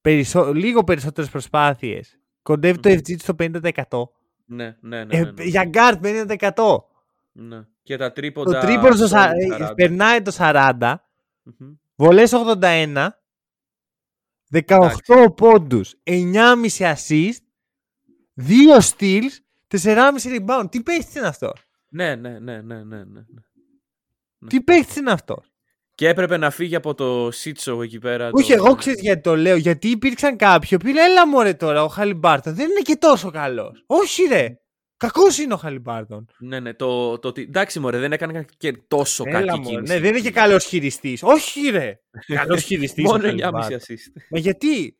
περισσο... 0.00 0.52
λίγο 0.52 0.84
περισσότερες 0.84 1.30
προσπάθειες, 1.30 2.18
κοντεύει 2.44 2.78
το 2.78 2.88
Μμμ. 2.88 2.98
FG 2.98 3.16
του 3.16 3.18
στο 3.18 3.34
50%. 3.38 4.08
Ναι, 4.44 4.76
ναι, 4.80 5.04
ναι. 5.04 5.16
Ε, 5.16 5.20
ναι, 5.24 5.30
ναι. 5.30 5.44
Για 5.44 5.70
guard 5.72 6.00
50%. 6.02 6.76
Ναι. 7.32 7.64
Και 7.82 7.96
τα 7.96 8.12
τρίποντα. 8.12 8.60
Το 8.60 8.66
τρίποντο 8.66 8.94
στο 8.96 9.06
στο 9.06 9.16
σα... 9.16 9.30
40. 9.30 9.32
ε, 9.70 9.72
περνάει 9.74 10.22
το 10.22 10.32
40, 10.38 10.94
Μμμ. 11.42 11.72
βολές 11.96 12.32
81, 12.60 13.08
18 14.50 15.34
πόντους, 15.36 15.94
9,5 16.04 16.66
assist, 16.78 17.36
2 18.36 18.80
steals, 18.80 19.34
4,5 19.68 20.10
rebound. 20.24 20.64
Τι 20.70 20.82
παίχτης 20.82 21.14
είναι 21.14 21.26
αυτό; 21.26 21.52
Ναι, 21.88 22.14
ναι, 22.14 22.38
ναι, 22.38 22.60
ναι, 22.60 22.82
ναι, 22.82 22.84
ναι. 22.84 23.04
ναι. 23.04 23.24
Ναι. 24.38 24.48
Τι 24.48 24.60
παίχτης 24.60 24.96
είναι 24.96 25.12
αυτό; 25.12 25.42
Και 25.94 26.08
έπρεπε 26.08 26.36
να 26.36 26.50
φύγει 26.50 26.74
από 26.74 26.94
το 26.94 27.30
Σίτσο 27.30 27.82
εκεί 27.82 27.98
πέρα. 27.98 28.30
Όχι, 28.32 28.48
το... 28.56 28.64
εγώ 28.64 28.74
ξέρω 28.74 28.96
γιατί 29.00 29.20
το 29.20 29.36
λέω. 29.36 29.56
Γιατί 29.56 29.88
υπήρξαν 29.88 30.36
κάποιοι 30.36 30.78
που 30.78 30.86
λένε, 30.86 31.00
έλα 31.02 31.26
μωρέ 31.28 31.54
τώρα, 31.54 31.84
ο 31.84 31.88
Χαλιμπάρτον 31.88 32.54
δεν 32.54 32.70
είναι 32.70 32.80
και 32.80 32.96
τόσο 32.96 33.30
καλός. 33.30 33.82
Όχι, 33.86 34.22
ρε. 34.22 34.58
Κακός 34.96 35.38
είναι 35.38 35.54
ο 35.54 35.56
Χαλιμπάρτον. 35.56 36.26
Ναι, 36.38 36.60
ναι, 36.60 36.74
το, 36.74 37.18
το, 37.18 37.28
ότι- 37.28 37.42
εντάξει, 37.42 37.80
μωρέ, 37.80 37.98
δεν 37.98 38.12
έκανε 38.12 38.44
και 38.56 38.72
τόσο 38.88 39.24
Έλα, 39.26 39.38
κακή 39.40 39.58
μωρέ. 39.60 39.74
κίνηση. 39.74 39.92
Ναι, 39.92 40.00
δεν 40.00 40.10
είναι 40.10 40.20
και 40.20 40.30
καλός 40.30 40.64
χειριστής. 40.64 41.22
Όχι, 41.22 41.68
ρε. 41.70 42.00
Καλός 42.26 42.62
χειριστής. 42.68 43.04
Μόνο 43.04 43.28
9,5 43.28 43.50
assist. 43.50 44.22
Μα 44.30 44.38
γιατί; 44.38 44.96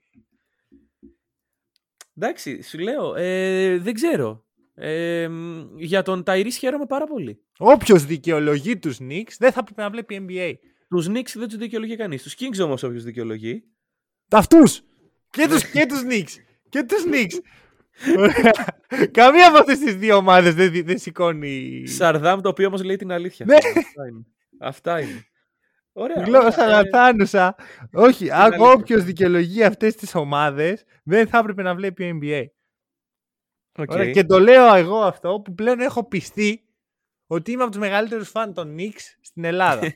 Εντάξει, 2.17 2.63
σου 2.63 2.79
λέω, 2.79 3.15
ε, 3.15 3.79
δεν 3.79 3.95
ξέρω. 3.95 4.45
Ε, 4.75 5.29
μ, 5.29 5.63
για 5.77 6.03
τον 6.03 6.23
Ταϊρής 6.23 6.57
χαίρομαι 6.57 6.87
πάρα 6.87 7.07
πολύ. 7.07 7.41
Όποιος 7.59 8.05
δικαιολογεί 8.05 8.79
τους 8.79 8.97
Knicks 9.01 9.33
δεν 9.39 9.53
θα 9.53 9.65
πρέπει 9.65 9.81
να 9.81 9.91
βλέπει 9.91 10.27
NBA. 10.29 10.53
Τους 10.89 11.09
Knicks 11.09 11.33
δεν 11.35 11.49
τους 11.49 11.57
δικαιολογεί 11.57 11.97
κανείς. 11.97 12.23
Τους 12.23 12.35
Kings 12.39 12.65
όμως 12.65 12.83
όποιος 12.83 13.05
δικαιολογεί. 13.05 13.65
Αυτούς. 14.31 14.83
Και 15.31 15.47
τους 15.49 15.71
και 15.71 15.87
τους 15.87 16.03
Knicks. 16.11 16.43
Και 16.69 16.83
τους 16.83 17.05
Knicks. 17.07 17.41
Καμία 19.11 19.49
από 19.49 19.59
αυτές 19.59 19.79
τις 19.79 19.97
δύο 19.97 20.17
ομάδες 20.17 20.55
δεν, 20.55 20.85
δεν 20.85 20.99
σηκώνει. 20.99 21.87
Σαρδάμ 21.87 22.41
το 22.41 22.49
οποίο 22.49 22.67
όμως 22.67 22.83
λέει 22.83 22.97
την 22.97 23.13
αλήθεια. 23.13 23.47
Ναι. 23.47 23.55
Αυτά 23.55 24.07
είναι. 24.09 24.27
Αυτά 24.59 25.01
είναι. 25.01 25.27
Ωραία. 25.93 26.23
Γλώσσα 26.23 26.65
ωραία, 26.65 26.79
ε, 26.79 26.83
λαθάνουσα. 26.83 27.55
Όχι, 27.93 28.31
αλήθεια. 28.31 28.39
ακόμα 28.39 28.71
όποιος 28.71 29.05
δικαιολογεί 29.05 29.65
αυτές 29.65 29.95
τις 29.95 30.15
ομάδες 30.15 30.85
δεν 31.05 31.29
θα 31.29 31.39
έπρεπε 31.39 31.63
να 31.63 31.75
βλέπει 31.75 32.21
NBA. 32.21 32.45
ok. 33.83 33.91
Ωραία, 33.91 34.11
και 34.11 34.25
το 34.25 34.39
λέω 34.39 34.75
εγώ 34.75 35.01
αυτό 35.03 35.41
που 35.45 35.55
πλέον 35.55 35.81
έχω 35.81 36.09
πειστεί 36.09 36.65
ότι 37.27 37.53
είμαι 37.53 37.63
από 37.63 37.71
τους 37.71 37.81
μεγαλύτερους 37.81 38.29
φαν 38.29 38.55
των 38.55 38.77
Knicks 38.79 39.17
στην 39.21 39.45
Ελλάδα. 39.45 39.83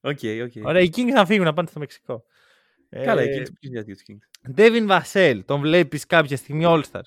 Ok, 0.00 0.18
ok. 0.44 0.64
Ωραία, 0.66 0.82
οι 0.82 0.88
Kings 0.96 1.12
να 1.12 1.26
φύγουν 1.26 1.44
να 1.44 1.52
πάνε 1.52 1.68
στο 1.68 1.78
Μεξικό. 1.78 2.24
Καλά, 2.90 3.20
Ε, 3.20 3.24
εκεί 3.24 3.52
ποιος 3.52 3.70
νοιάζει 3.72 3.92
για 3.92 3.96
τους 3.96 4.04
Kings; 4.08 4.58
Devin 4.58 4.88
Vassell, 5.00 5.40
τον 5.44 5.60
βλέπεις 5.60 6.06
κάποια 6.06 6.36
στιγμή 6.36 6.64
All-Star; 6.66 7.00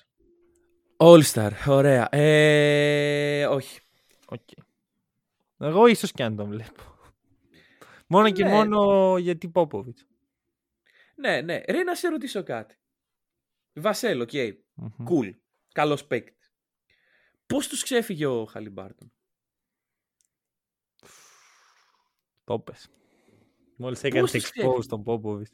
All 0.96 1.22
Star, 1.32 1.50
ωραία. 1.68 2.08
Ε, 2.14 3.46
όχι. 3.46 3.80
Οκ. 4.26 4.40
Εγώ 5.58 5.86
ίσως 5.86 6.12
και 6.12 6.22
αν 6.22 6.36
τον 6.36 6.48
βλέπω. 6.48 6.82
Μόνο 8.06 8.30
και 8.30 8.44
Ναι. 8.44 8.50
μόνο 8.50 9.18
γιατί 9.18 9.48
Πόποβιτς. 9.48 9.98
Ναι, 11.14 11.40
ναι. 11.40 11.60
Ρε, 11.68 11.82
να 11.82 11.94
σε 11.94 12.08
ρωτήσω 12.08 12.42
κάτι. 12.42 12.74
Vassell, 13.72 14.20
ok. 14.20 14.30
Cool. 15.10 15.30
Καλός 15.72 16.04
παίκτης. 16.06 16.52
Πώς 17.46 17.68
τους 17.68 17.82
ξέφυγε 17.82 18.26
ο 18.26 18.44
Χαλιμπάρτον; 18.44 19.12
Το 22.44 22.58
πες. 22.58 22.88
Μόλις 23.76 24.02
έκανες 24.04 24.30
τους 24.30 24.50
expose 24.50 24.84
τον 24.88 25.02
Πόποβιτ. 25.02 25.52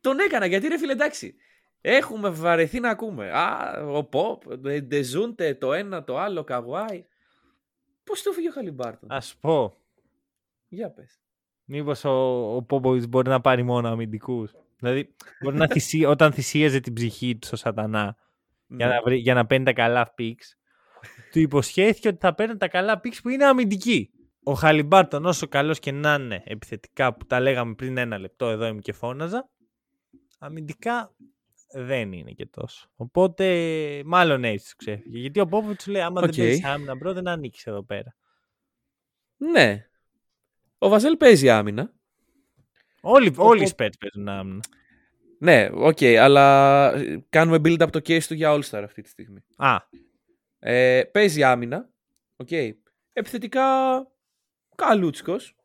Τον 0.00 0.18
έκανα 0.18 0.46
γιατί 0.46 0.68
ρε 0.68 0.78
φίλε 0.78 0.92
εντάξει. 0.92 1.34
Έχουμε 1.80 2.28
βαρεθεί 2.28 2.80
να 2.80 2.90
ακούμε. 2.90 3.30
Α, 3.30 3.72
ο 3.86 4.04
Ποπ, 4.04 4.42
Ντεζούντε, 4.82 5.54
το 5.54 5.72
ένα, 5.72 6.04
το 6.04 6.18
άλλο, 6.18 6.44
Καβάη. 6.44 7.04
Πώς 8.04 8.22
το 8.22 8.32
φύγει 8.32 8.48
ο 8.48 8.52
Χαλιμπάρτον; 8.52 9.12
Α 9.12 9.20
σου 9.20 9.38
πω, 9.40 9.76
Για 10.68 10.90
πες. 10.90 11.20
μήπως 11.64 12.04
ο, 12.04 12.10
ο 12.56 12.62
Πόποβιτ 12.62 13.06
μπορεί 13.08 13.28
να 13.28 13.40
πάρει 13.40 13.62
μόνο 13.62 13.88
αμυντικούς. 13.88 14.52
Δηλαδή, 14.78 15.14
μπορεί 15.40 15.56
να 15.56 15.66
θυσί, 15.68 16.04
όταν 16.14 16.32
θυσίαζε 16.32 16.80
την 16.80 16.92
ψυχή 16.92 17.36
του 17.36 17.46
στο 17.46 17.56
Σατανά 17.56 18.16
για, 18.66 18.86
Ναι. 18.86 18.92
να 18.94 19.02
βρει, 19.02 19.16
για 19.16 19.34
να 19.34 19.46
παίρνει 19.46 19.64
τα 19.64 19.72
καλά 19.72 20.12
picks, 20.14 20.56
του 21.32 21.38
υποσχέθηκε 21.38 22.08
ότι 22.08 22.18
θα 22.20 22.34
παίρνει 22.34 22.56
τα 22.56 22.68
καλά 22.68 23.00
picks 23.00 23.20
που 23.20 23.28
είναι 23.28 23.44
αμυντικοί. 23.44 24.10
Ο 24.48 24.52
Χαλιμπάρτον, 24.52 25.24
όσο 25.26 25.46
καλός 25.48 25.78
και 25.78 25.92
να 25.92 26.14
είναι 26.14 26.42
επιθετικά 26.46 27.14
που 27.14 27.26
τα 27.26 27.40
λέγαμε 27.40 27.74
πριν 27.74 27.96
ένα 27.96 28.18
λεπτό, 28.18 28.48
εδώ 28.48 28.66
είμαι 28.66 28.80
και 28.80 28.92
φώναζα, 28.92 29.48
αμυντικά 30.38 31.14
δεν 31.72 32.12
είναι 32.12 32.30
και 32.30 32.46
τόσο. 32.46 32.88
Οπότε, 32.96 34.02
μάλλον 34.04 34.44
έτσι 34.44 34.70
του 34.70 34.76
ξέφυγε. 34.76 35.18
Γιατί 35.18 35.40
ο 35.40 35.46
Πόποβιτς 35.46 35.82
σου 35.82 35.90
λέει: 35.90 36.02
Άμα 36.02 36.20
Οκ. 36.20 36.30
δεν 36.30 36.44
παίζεις 36.44 36.64
άμυνα, 36.64 36.96
bro, 36.96 37.12
δεν 37.12 37.28
ανήκεις 37.28 37.66
εδώ 37.66 37.82
πέρα. 37.84 38.16
Ναι. 39.36 39.86
Ο 40.78 40.88
Vassell 40.88 41.16
παίζει 41.16 41.50
άμυνα. 41.50 41.92
Όλοι, 43.00 43.34
όλοι 43.36 43.62
οι 43.62 43.68
Οπότε- 43.72 43.88
Spurs 43.90 43.98
παίζουν 43.98 44.28
άμυνα. 44.28 44.60
Ναι, 45.38 45.68
οκ, 45.72 46.02
αλλά 46.02 46.92
ε, 46.94 47.24
κάνουμε 47.28 47.56
build 47.64 47.78
up 47.82 47.90
το 47.90 47.98
case 48.06 48.22
του 48.26 48.34
για 48.34 48.52
All 48.54 48.62
Star 48.70 48.80
αυτή 48.84 49.02
τη 49.02 49.08
στιγμή. 49.08 49.44
Α, 49.56 49.76
Ε, 50.58 51.02
παίζει 51.12 51.42
άμυνα. 51.42 51.88
Οκ. 52.36 52.48
Επιθετικά 53.12 53.64
καλούτσικος. 54.76 55.56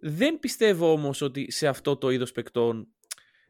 Δεν 0.00 0.38
πιστεύω 0.38 0.92
όμως 0.92 1.20
ότι 1.20 1.50
σε 1.50 1.66
αυτό 1.68 1.96
το 1.96 2.10
είδος 2.10 2.32
παικτών 2.32 2.88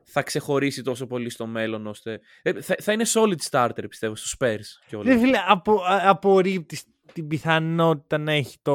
θα 0.04 0.22
ξεχωρίσει 0.22 0.82
τόσο 0.82 1.06
πολύ 1.06 1.30
στο 1.30 1.46
μέλλον 1.46 1.86
ώστε... 1.86 2.20
Ε, 2.42 2.60
θα, 2.60 2.76
θα 2.78 2.92
είναι 2.92 3.04
solid 3.06 3.38
starter 3.50 3.84
πιστεύω 3.88 4.14
στους 4.14 4.36
Spurs 4.38 4.86
κιόλας. 4.86 5.06
δεν 5.06 5.20
φίλε, 5.20 5.38
απο, 5.46 5.82
α- 5.82 6.08
απορρίπτεις 6.08 6.84
την 7.12 7.28
πιθανότητα 7.28 8.18
να 8.18 8.32
έχει 8.32 8.58
το, 8.62 8.74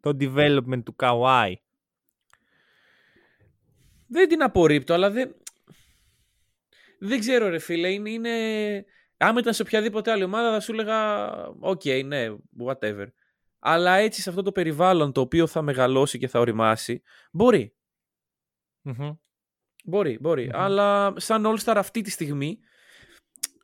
το 0.00 0.16
development 0.20 0.82
του 0.84 0.96
Kawhi. 0.98 1.52
Δεν 4.06 4.28
την 4.28 4.42
απορρίπτω, 4.42 4.94
αλλά 4.94 5.10
δεν... 5.10 5.34
Δεν 6.98 7.18
ξέρω 7.18 7.48
ρε 7.48 7.58
φίλε, 7.58 7.92
είναι, 7.92 8.10
είναι 8.10 8.30
άμα 9.16 9.40
ήταν 9.40 9.54
σε 9.54 9.62
οποιαδήποτε 9.62 10.10
άλλη 10.10 10.22
ομάδα 10.22 10.52
θα 10.52 10.60
σου 10.60 10.72
έλεγα 10.72 11.28
οκ, 11.60 11.82
ναι, 12.04 12.26
whatever. 12.66 13.06
Αλλά 13.60 13.96
έτσι 13.96 14.20
σε 14.22 14.28
αυτό 14.28 14.42
το 14.42 14.52
περιβάλλον 14.52 15.12
το 15.12 15.20
οποίο 15.20 15.46
θα 15.46 15.62
μεγαλώσει 15.62 16.18
και 16.18 16.28
θα 16.28 16.40
ωριμάσει, 16.40 17.02
μπορεί. 17.32 17.74
Μμμ. 18.82 19.10
Μπορεί, 19.84 20.18
μπορεί. 20.20 20.44
Μμμ. 20.44 20.50
Αλλά 20.54 21.14
σαν 21.16 21.44
All-Star 21.46 21.74
αυτή 21.76 22.00
τη 22.00 22.10
στιγμή, 22.10 22.58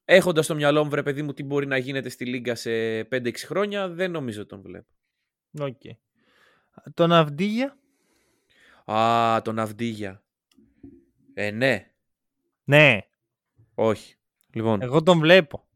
έχοντας 0.04 0.44
στο 0.44 0.54
μυαλό 0.54 0.84
μου, 0.84 0.90
βρε 0.90 1.02
παιδί 1.02 1.22
μου, 1.22 1.32
τι 1.32 1.42
μπορεί 1.42 1.66
να 1.66 1.76
γίνεται 1.76 2.08
στη 2.08 2.24
Λίγκα 2.26 2.54
σε 2.54 3.00
5-6 3.00 3.32
χρόνια, 3.36 3.88
δεν 3.88 4.10
νομίζω 4.10 4.40
ότι 4.40 4.48
τον 4.48 4.62
βλέπω. 4.62 4.88
Οκ. 5.60 5.80
Τον 6.94 7.12
Αυντίγια. 7.12 7.78
Α, 8.92 9.42
τον 9.42 9.58
Αβντίγια. 9.58 10.22
Ε, 11.34 11.50
ναι. 11.50 11.90
Ναι, 12.64 12.98
Όχι. 13.74 14.16
Λοιπόν, 14.52 14.82
εγώ 14.82 15.02
τον 15.02 15.18
βλέπω. 15.18 15.68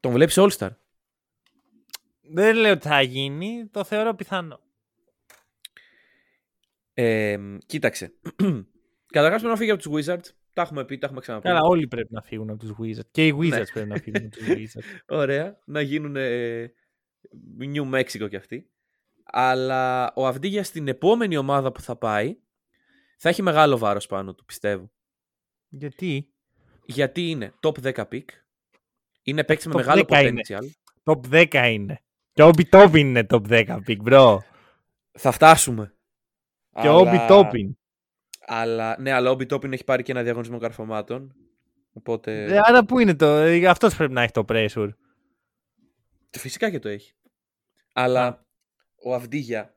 τον 0.00 0.12
βλέπεις 0.12 0.36
All-Star. 0.38 0.70
Δεν 2.34 2.56
λέω 2.56 2.72
ότι 2.72 2.86
θα 2.88 3.00
γίνει, 3.02 3.66
το 3.70 3.84
θεωρώ 3.84 4.14
πιθανό. 4.14 4.60
Ε, 6.94 7.38
κοίταξε. 7.66 8.12
Καταρχάς 9.12 9.40
πρέπει 9.40 9.52
να 9.52 9.56
φύγει 9.56 9.70
από 9.70 9.82
τους 9.82 9.92
Wizards. 10.06 10.30
Τα 10.52 10.62
έχουμε 10.62 10.84
πει, 10.84 10.98
τα 10.98 11.06
έχουμε 11.06 11.20
ξαναπεί. 11.20 11.48
Καλά, 11.48 11.60
όλοι 11.62 11.86
πρέπει 11.88 12.12
να 12.12 12.22
φύγουν 12.22 12.50
από 12.50 12.58
τους 12.58 12.70
Wizards. 12.78 13.06
Και 13.10 13.26
οι 13.26 13.34
Wizards 13.38 13.48
Ναι. 13.50 13.64
πρέπει 13.64 13.88
να 13.88 13.96
φύγουν 13.96 14.24
από 14.26 14.36
τους 14.36 14.46
Wizards. 14.56 14.98
Ωραία. 15.06 15.58
Να 15.64 15.80
γίνουν 15.80 16.16
ε, 16.16 16.72
New 17.74 17.90
Mexico 17.94 18.28
κι 18.28 18.36
αυτοί. 18.36 18.70
Αλλά 19.24 20.12
ο 20.16 20.26
Αυντίγια 20.26 20.64
στην 20.64 20.88
επόμενη 20.88 21.36
ομάδα 21.36 21.72
που 21.72 21.80
θα 21.80 21.96
πάει 21.96 22.36
θα 23.18 23.28
έχει 23.28 23.42
μεγάλο 23.42 23.78
βάρος 23.78 24.06
πάνω 24.06 24.34
του, 24.34 24.44
πιστεύω. 24.44 24.90
Γιατί; 25.68 26.32
Γιατί 26.84 27.30
είναι 27.30 27.52
top 27.60 27.92
10 27.94 28.04
pick. 28.12 28.24
Είναι 29.22 29.44
παίκτης 29.44 29.66
με 29.66 29.72
top 29.72 29.76
μεγάλο 29.76 30.04
10 30.08 30.24
είναι. 30.26 30.40
potential. 30.48 30.62
top 31.04 31.48
10 31.52 31.70
είναι. 31.72 32.00
Και 32.32 32.42
ο 32.42 32.50
Obi 32.54 32.62
Toppin 32.70 32.98
είναι 32.98 33.26
top 33.30 33.48
10 33.48 33.78
pick, 33.86 33.96
bro. 34.10 34.38
Θα 35.12 35.30
φτάσουμε. 35.30 35.94
Και 36.80 36.88
ο 36.88 36.98
Obi 36.98 37.28
Toppin. 37.30 37.70
Αλλά, 38.46 38.96
ναι, 39.00 39.10
αλλά 39.10 39.30
ο 39.30 39.36
Obi 39.38 39.46
Toppin 39.52 39.72
έχει 39.72 39.84
πάρει 39.84 40.02
και 40.02 40.12
ένα 40.12 40.22
διαγωνισμό 40.22 40.58
καρφωμάτων. 40.58 41.34
Οπότε. 41.92 42.44
Ε, 42.44 42.60
άρα 42.62 42.84
πού 42.84 42.98
είναι 42.98 43.14
το. 43.14 43.26
ε, 43.26 43.66
αυτός 43.66 43.96
πρέπει 43.96 44.12
να 44.12 44.22
έχει 44.22 44.32
το 44.32 44.44
pressure. 44.48 44.88
Φυσικά 46.30 46.70
και 46.70 46.78
το 46.78 46.88
έχει. 46.88 47.14
Αλλά 47.92 48.26
Α. 48.26 48.38
ο 49.02 49.14
Αυντίγια, 49.14 49.76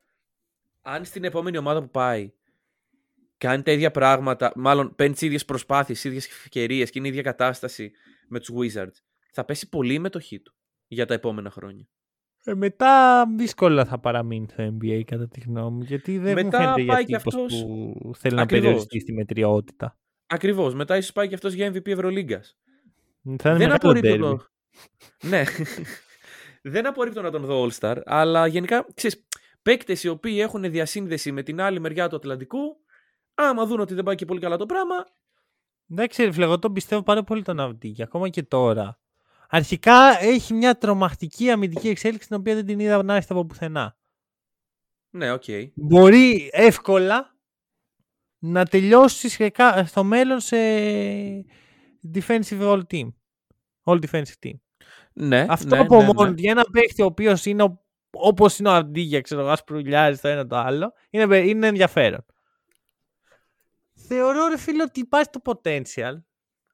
αν 0.81 1.05
στην 1.05 1.23
επόμενη 1.23 1.57
ομάδα 1.57 1.81
που 1.81 1.89
πάει 1.89 2.33
κάνει 3.37 3.63
τα 3.63 3.71
ίδια 3.71 3.91
πράγματα, 3.91 4.51
μάλλον 4.55 4.95
παίρνει 4.95 5.13
τις 5.13 5.21
ίδιες 5.21 5.45
προσπάθειες, 5.45 6.01
τις 6.01 6.09
ίδιες 6.09 6.25
ευκαιρίες 6.27 6.89
και 6.89 6.99
είναι 6.99 7.07
η 7.07 7.11
ίδια 7.11 7.23
κατάσταση 7.23 7.91
με 8.27 8.39
τους 8.39 8.49
Wizards, 8.55 9.01
θα 9.31 9.45
πέσει 9.45 9.69
πολύ 9.69 9.93
η 9.93 9.99
μετοχή 9.99 10.39
του 10.39 10.55
για 10.87 11.05
τα 11.05 11.13
επόμενα 11.13 11.49
χρόνια. 11.49 11.87
Ε, 12.47 12.53
μετά 12.53 13.25
δύσκολα 13.35 13.85
θα 13.85 13.99
παραμείνει 13.99 14.47
στο 14.51 14.63
NBA 14.81 15.01
κατά 15.05 15.27
τη 15.27 15.39
γνώμη 15.39 15.77
μου. 15.77 15.83
Γιατί 15.83 16.17
δεν 16.17 16.33
Μετά 16.33 16.57
μου 16.59 16.63
φαίνεται 16.63 16.81
για 16.81 16.93
πάει 16.93 17.05
και 17.05 17.17
τύπος 17.17 17.35
αυτός- 17.35 17.61
που 17.63 18.11
θέλει 18.17 18.35
να 18.35 18.41
Ακριβώς. 18.41 18.63
περιοριστεί 18.65 18.99
στη 18.99 19.13
μετριότητα. 19.13 19.97
Ακριβώς. 20.27 20.73
Μετά 20.73 20.97
ίσως 20.97 21.11
πάει 21.11 21.27
και 21.27 21.33
αυτός 21.35 21.53
για 21.53 21.71
MVP 21.73 21.87
Ευρωλίγκας. 21.91 22.57
Θα 23.37 23.49
είναι 23.49 23.57
Δεν 23.57 23.69
μεγάλο 23.69 23.75
απορρίπτω. 23.75 24.09
derby. 24.31 24.37
το- 24.37 25.27
ναι. 25.27 25.43
Δεν 26.61 26.87
απορρίπτω 26.87 27.21
να 27.21 27.31
τον 27.31 27.45
δω 27.45 27.67
All-Star, 27.69 27.95
αλλά 28.05 28.47
γενικά 28.47 28.85
ξέρεις, 28.93 29.25
παίκτες 29.61 30.03
οι 30.03 30.07
οποίοι 30.07 30.37
έχουν 30.41 30.61
διασύνδεση 30.71 31.31
με 31.31 31.43
την 31.43 31.61
άλλη 31.61 31.79
μεριά 31.79 32.09
του 32.09 32.15
Ατλαντικού, 32.15 32.59
άμα 33.33 33.65
δουν 33.65 33.79
ότι 33.79 33.93
δεν 33.93 34.03
πάει 34.03 34.15
και 34.15 34.25
πολύ 34.25 34.39
καλά 34.39 34.57
το 34.57 34.65
πράγμα, 34.65 34.95
Εντάξει, 35.91 36.23
ρε 36.23 36.31
φίλε, 36.31 36.45
εγώ 36.45 36.59
τον 36.59 36.73
πιστεύω 36.73 37.03
πάρα 37.03 37.23
πολύ 37.23 37.41
τον 37.43 37.59
Αβντίγια, 37.59 38.03
ακόμα 38.05 38.29
και 38.29 38.43
τώρα. 38.43 38.99
Αρχικά 39.49 40.19
έχει 40.23 40.53
μια 40.53 40.77
τρομακτική 40.77 41.49
αμυντική 41.49 41.87
εξέλιξη 41.89 42.27
την 42.27 42.37
οποία 42.37 42.55
δεν 42.55 42.65
την 42.65 42.79
είδα 42.79 43.03
να 43.03 43.15
έρθει 43.15 43.31
από 43.31 43.45
πουθενά. 43.45 43.97
ναι, 45.09 45.31
οκ. 45.31 45.43
Μπορεί 45.75 46.49
εύκολα 46.53 47.35
να 48.39 48.65
τελειώσει 48.65 49.29
σχετικά 49.29 49.85
στο 49.85 50.03
μέλλον 50.03 50.39
σε 50.39 50.55
defensive 52.13 52.59
all 52.61 52.81
team. 52.91 53.07
All 53.83 53.99
defensive 54.09 54.45
team. 54.45 54.53
Ναι, 55.13 55.45
Αυτό 55.49 55.75
ναι, 55.75 55.81
από 55.81 55.97
ναι, 55.97 56.05
μόνο 56.05 56.23
ναι. 56.23 56.29
του 56.35 56.41
για 56.41 56.51
ένα 56.51 56.65
παίχτη 56.71 57.01
ο 57.01 57.05
οποίος 57.05 57.45
είναι 57.45 57.79
όπως 58.17 58.59
είναι 58.59 58.69
ο 58.69 58.71
Αβντίγια, 58.71 59.21
ξέρω 59.21 59.41
εγώ, 59.41 59.49
ασπρουλιάρης, 59.49 60.19
το 60.21 60.27
ένα, 60.27 60.47
το 60.47 60.55
άλλο, 60.57 60.93
είναι, 61.09 61.27
πε- 61.27 61.45
είναι 61.47 61.67
ενδιαφέρον. 61.67 62.25
Θεωρώ, 64.07 64.47
ρε 64.47 64.57
φίλε, 64.57 64.83
ότι 64.83 64.99
υπάρχει 64.99 65.29
το 65.29 65.41
potential. 65.45 66.13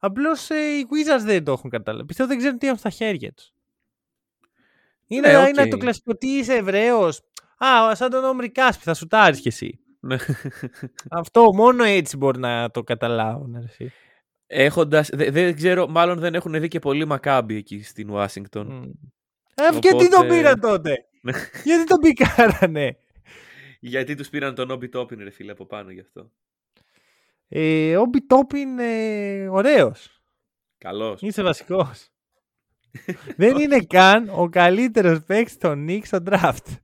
Απλώς 0.04 0.50
οι 0.50 0.86
Wizards 0.90 1.24
δεν 1.24 1.44
το 1.44 1.52
έχουν 1.52 1.70
καταλάβει. 1.70 2.06
Πιστεύω 2.06 2.30
δεν 2.30 2.38
ξέρουν 2.38 2.58
τι 2.58 2.68
έχουν 2.68 2.80
στα 2.80 2.90
χέρια 2.90 3.34
τους. 3.34 3.52
Είναι, 5.08 5.28
Ναι, 5.32 5.38
οκ. 5.38 5.48
είναι 5.48 5.68
το 5.68 5.78
κλασικό 5.78 6.16
τι 6.18 6.28
είσαι, 6.28 6.54
Εβραίος; 6.54 7.08
Α, 7.66 7.96
σαν 7.96 8.10
τον 8.10 8.24
Όμρι 8.24 8.50
Κάσπι, 8.52 8.84
θα 8.84 8.94
σουτάρεις 8.94 9.40
κι 9.42 9.48
εσύ. 9.48 9.80
Ναι. 10.00 10.16
Αυτό 11.10 11.54
μόνο 11.54 11.84
έτσι 11.84 12.18
μπορεί 12.18 12.40
να 12.40 12.72
το 12.72 12.84
καταλάβουν. 12.84 13.54
ρε 13.60 13.66
εσύ. 13.66 13.92
Έχοντας, 14.48 15.10
δε- 15.14 15.32
δεν 15.32 15.56
ξέρω, 15.56 15.88
μάλλον 15.88 16.20
δεν 16.20 16.34
έχουν 16.36 16.60
δει 16.60 16.68
και 16.68 16.80
πολύ 16.80 17.06
Μακάμπι 17.06 17.56
εκεί 17.56 17.84
στην 17.84 18.10
Ουάσιγκτον. 18.10 18.68
Μμ. 18.68 18.84
Ε, 19.56 19.68
γιατί 19.82 20.10
τον 20.10 20.20
Οπότε- 20.20 20.30
πήραν 20.30 20.60
τότε; 20.60 20.96
Ναι. 21.22 21.32
γιατί 21.64 21.84
τον 21.84 22.00
πικάρανε; 22.00 22.98
Γιατί 23.80 24.16
τους 24.16 24.30
πήραν 24.30 24.56
τον 24.56 24.72
Όμπι 24.72 24.90
Τόπιν, 24.90 25.20
ρε 25.24 25.30
φίλε, 25.30 25.52
από 25.52 25.66
πάνω 25.66 25.92
γι' 25.92 26.00
αυτό. 26.00 26.32
Ε, 27.54 27.98
ο 27.98 28.06
Μπιτόπ 28.06 28.54
είναι 28.54 29.48
ωραίος. 29.50 30.24
Καλός. 30.78 31.22
Είσαι 31.22 31.44
βασικός. 31.44 32.10
Δεν 33.36 33.58
είναι 33.58 33.80
καν 33.80 34.30
ο 34.30 34.50
καλύτερος 34.50 35.24
παίκτης 35.24 35.58
των 35.58 35.86
Knicks 35.90 36.06
στο 36.06 36.24
draft. 36.26 36.78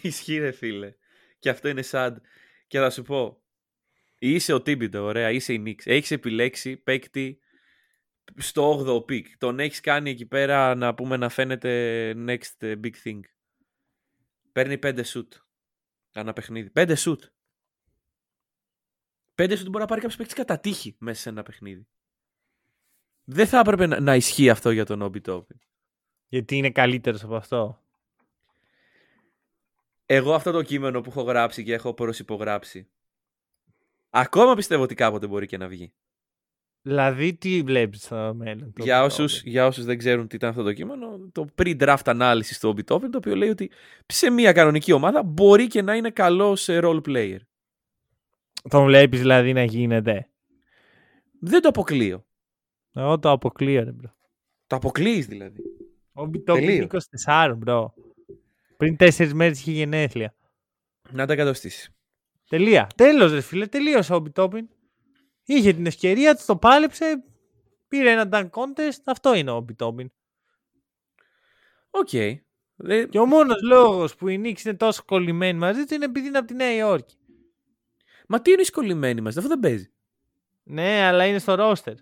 Ισχύει, 0.00 0.38
ρε 0.38 0.50
φίλε. 0.50 0.94
Και 1.38 1.50
αυτό 1.50 1.68
είναι 1.68 1.82
sad. 1.90 2.12
Και 2.66 2.78
θα 2.78 2.90
σου 2.90 3.02
πω, 3.02 3.42
είσαι 4.18 4.52
ο 4.52 4.62
Τίμπιντο, 4.62 5.04
ωραία, 5.04 5.30
είσαι 5.30 5.52
η 5.52 5.62
Knicks. 5.66 5.82
Έχεις 5.84 6.10
επιλέξει 6.10 6.76
παίκτη 6.76 7.38
στο 8.36 8.84
8ο 8.86 9.12
pick. 9.12 9.24
Τον 9.38 9.60
έχεις 9.60 9.80
κάνει 9.80 10.10
εκεί 10.10 10.26
πέρα 10.26 10.74
να 10.74 10.94
πούμε 10.94 11.16
να 11.16 11.28
φαίνεται 11.28 12.12
next 12.26 12.66
eh, 12.66 12.80
big 12.84 12.94
thing. 13.04 13.20
Παίρνει 14.52 14.78
5 14.82 15.00
shoot. 15.12 15.28
Ανά 16.12 16.32
παιχνίδι. 16.32 16.70
5 16.74 16.94
shoot. 16.96 17.18
5 19.36 19.42
shoot 19.42 19.64
μπορεί 19.64 19.78
να 19.78 19.86
πάρει 19.86 20.00
κάποιος 20.00 20.16
παίκτης 20.16 20.34
κατά 20.34 20.58
τύχη 20.58 20.96
μέσα 20.98 21.20
σε 21.20 21.28
ένα 21.28 21.42
παιχνίδι. 21.42 21.86
Δεν 23.24 23.46
θα 23.46 23.58
έπρεπε 23.58 23.86
να, 23.86 24.00
να 24.00 24.14
ισχύει 24.14 24.50
αυτό 24.50 24.70
για 24.70 24.84
τον 24.84 25.02
Όμπι 25.02 25.20
Τόπιν. 25.20 25.56
Γιατί 26.28 26.56
είναι 26.56 26.70
καλύτερος 26.70 27.22
από 27.24 27.36
αυτό. 27.36 27.80
Εγώ 30.06 30.34
αυτό 30.34 30.50
το 30.50 30.62
κείμενο 30.62 31.00
που 31.00 31.10
έχω 31.10 31.22
γράψει 31.22 31.64
και 31.64 31.74
έχω 31.74 31.94
προσυπογράψει. 31.94 32.88
Ακόμα 34.10 34.54
πιστεύω 34.54 34.82
ότι 34.82 34.94
κάποτε 34.94 35.26
μπορεί 35.26 35.46
και 35.46 35.56
να 35.56 35.68
βγει. 35.68 35.92
Δηλαδή 36.82 37.34
τι 37.34 37.62
βλέπεις 37.62 38.02
στο 38.02 38.34
μέλλον. 38.36 38.72
το 38.72 38.84
για, 38.84 39.02
Obi 39.02 39.04
όσους, 39.04 39.38
Toppin? 39.38 39.44
για 39.44 39.66
όσους 39.66 39.84
δεν 39.84 39.98
ξέρουν 39.98 40.28
τι 40.28 40.36
ήταν 40.36 40.50
αυτό 40.50 40.62
το 40.62 40.72
κείμενο, 40.72 41.28
το 41.32 41.46
pre-draft 41.56 42.02
analysis 42.04 42.56
του 42.60 42.74
Obi 42.76 42.94
Toppin, 42.94 43.08
το 43.10 43.16
οποίο 43.16 43.36
λέει 43.36 43.48
ότι 43.48 43.70
σε 44.06 44.30
μια 44.30 44.52
κανονική 44.52 44.92
ομάδα 44.92 45.22
μπορεί 45.22 45.66
και 45.66 45.82
να 45.82 45.94
είναι 45.94 46.10
καλό 46.10 46.56
σε 46.56 46.78
role 46.82 47.00
player. 47.06 47.38
Τον 48.68 48.84
βλέπεις 48.84 49.20
δηλαδή 49.20 49.52
να 49.52 49.64
γίνεται. 49.64 50.30
Δεν 51.40 51.60
το 51.62 51.68
αποκλείω. 51.68 52.26
Εγώ 52.94 53.18
το 53.18 53.30
αποκλείω 53.30 53.84
ρε 53.84 53.92
bro. 53.92 54.14
Το 54.66 54.76
αποκλείεις 54.76 55.26
δηλαδή. 55.26 55.62
Ο 56.12 56.24
Όμπι 56.26 56.39
Τόπιν 56.39 56.56
είναι 56.56 56.66
Τελείως. 56.66 57.08
24 57.26 57.54
bro. 57.56 57.94
Πριν 58.76 58.96
4 58.98 59.30
μέρες 59.34 59.58
είχε 59.60 59.70
γενέθλια. 59.72 60.34
Να 61.10 61.26
τα 61.26 61.32
εκατοστήσεις. 61.32 61.90
Τελεία. 62.48 62.86
Τέλος 62.96 63.32
ρε 63.32 63.40
φίλε. 63.40 63.66
Τελείωσε 63.66 64.14
ο 64.14 64.18
Όμπι 64.18 64.38
Τόπιν. 64.38 64.68
Είχε 65.44 65.72
την 65.72 65.86
ευκαιρία 65.86 66.34
του, 66.36 66.42
το 66.46 66.56
πάλεψε. 66.56 67.24
Πήρε 67.88 68.10
ένα 68.10 68.28
dunk 68.32 68.48
contest. 68.50 68.98
Αυτό 69.04 69.34
είναι 69.34 69.50
ο 69.50 69.60
Όμπι 69.60 69.80
Τόπιν. 69.80 70.10
Οκ. 71.90 72.08
Δεν- 72.78 73.08
Και 73.08 73.18
ο 73.18 73.26
μόνος 73.26 73.62
λόγος 73.62 74.16
που 74.16 74.28
οι 74.28 74.40
Knicks 74.44 74.64
είναι 74.64 74.74
τόσο 74.74 75.02
κολλημένοι 75.06 75.58
μαζί 75.58 75.84
του 75.84 75.94
είναι 75.94 76.04
επειδή 76.04 76.26
είναι 76.26 76.38
από 76.38 76.46
τη 76.46 76.54
Νέα 76.54 76.74
Υόρκη. 76.76 77.16
Μα 78.26 78.40
τι 78.40 78.50
είναι 78.50 78.62
οι 78.62 78.70
κολλημένοι 78.70 79.20
μας, 79.20 79.36
αυτό 79.36 79.48
δεν 79.48 79.60
παίζει. 79.60 79.90
Ναι, 80.62 81.00
αλλά 81.02 81.26
είναι 81.26 81.38
στο 81.38 81.56
roster. 81.58 81.94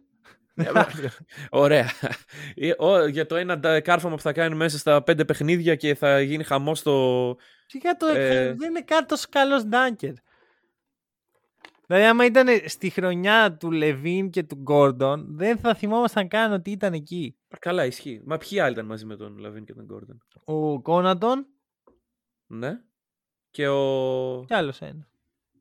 Ωραία. 1.51 1.91
Ε, 2.55 2.73
ο- 2.79 3.07
για 3.07 3.27
το 3.27 3.37
ένα 3.37 3.57
ντα- 3.59 3.81
κάρφωμα 3.81 4.15
που 4.15 4.21
θα 4.23 4.33
κάνει 4.33 4.55
μέσα 4.55 4.79
στα 4.79 5.03
πέντε 5.03 5.25
παιχνίδια 5.25 5.75
και 5.75 5.95
θα 5.95 6.21
γίνει 6.21 6.45
χαμός 6.45 6.79
στο. 6.79 7.37
Σιγά 7.67 7.97
το 7.97 8.07
Ε. 8.07 8.55
δεν 8.55 8.71
είναι 8.71 8.81
κάτι 8.83 9.07
τόσο 9.07 9.27
καλός 9.31 9.65
dunker. 9.65 10.13
Δηλαδή, 11.87 12.05
άμα 12.07 12.25
ήταν 12.25 12.47
στη 12.67 12.91
χρονιά 12.91 13.57
του 13.57 13.71
Λαβίν 13.71 14.31
και 14.31 14.43
του 14.43 14.55
Γκόρντον, 14.57 15.27
δεν 15.37 15.59
θα 15.59 15.75
θυμόμασταν 15.75 16.29
καν 16.29 16.53
ότι 16.53 16.71
ήταν 16.71 16.93
εκεί. 16.93 17.37
Α, 17.49 17.57
Καλά, 17.61 17.85
ισχύει. 17.87 18.21
Μα 18.25 18.39
ποιοι 18.39 18.59
άλλοι 18.61 18.73
ήταν 18.73 18.87
μαζί 18.87 19.05
με 19.05 19.17
τον 19.17 19.39
Λαβίν 19.39 19.65
και 19.65 19.75
τον 19.75 19.85
Γκόρντον; 19.85 20.23
Ο 20.45 20.81
Κόνατον 20.83 21.47
Ναι. 22.47 22.81
Και 23.51 23.69
ο. 23.69 24.45
και 24.47 24.55
άλλος 24.55 24.81
ένα. 24.81 25.09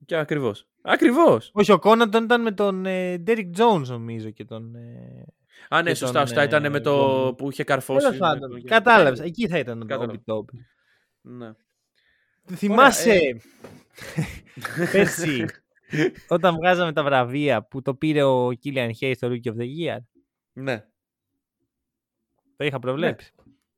Και 0.05 0.15
ακριβώς. 0.15 0.67
Ακριβώς. 0.81 1.51
Όχι, 1.53 1.71
ο 1.71 1.79
Κόνατον 1.79 2.23
ήταν 2.23 2.41
με 2.41 2.51
τον 2.51 2.85
ε, 2.85 3.23
Derrick 3.27 3.51
Jones, 3.57 3.85
νομίζω, 3.87 4.29
και 4.29 4.45
τον. 4.45 4.75
Ε... 4.75 5.23
Α, 5.69 5.81
ναι, 5.81 5.89
και 5.89 5.95
σωστά, 5.95 6.17
τον, 6.17 6.27
σωστά. 6.27 6.43
Ήταν 6.43 6.65
ε, 6.65 6.69
με 6.69 6.79
το 6.79 6.91
Γκόμι. 6.95 7.35
που 7.35 7.51
είχε 7.51 7.63
καρφώσει. 7.63 7.99
Τέλος 7.99 8.13
με 8.19 8.27
πάντων, 8.27 8.49
τον- 8.51 8.63
κατάλαβες. 8.63 9.19
Εκεί 9.19 9.47
θα 9.47 9.57
ήταν 9.57 9.79
το 9.79 9.85
Κατάλαβα. 9.85 10.13
Obi 10.25 10.33
Toppin. 10.33 10.57
Ναι. 11.21 11.51
Θυμάσαι 12.55 13.11
ε. 13.13 13.35
πέρσι 14.91 15.45
όταν 16.27 16.55
βγάζαμε 16.55 16.93
τα 16.93 17.03
βραβεία 17.03 17.63
που 17.63 17.81
το 17.81 17.95
πήρε 17.95 18.23
ο 18.23 18.47
Killian 18.47 18.89
Hayes 19.01 19.11
στο 19.15 19.27
Rookie 19.27 19.47
of 19.49 19.55
the 19.57 19.61
Year; 19.63 19.97
ναι. 20.53 20.85
Το 22.57 22.65
είχα 22.65 22.79
προβλέψει. 22.79 23.31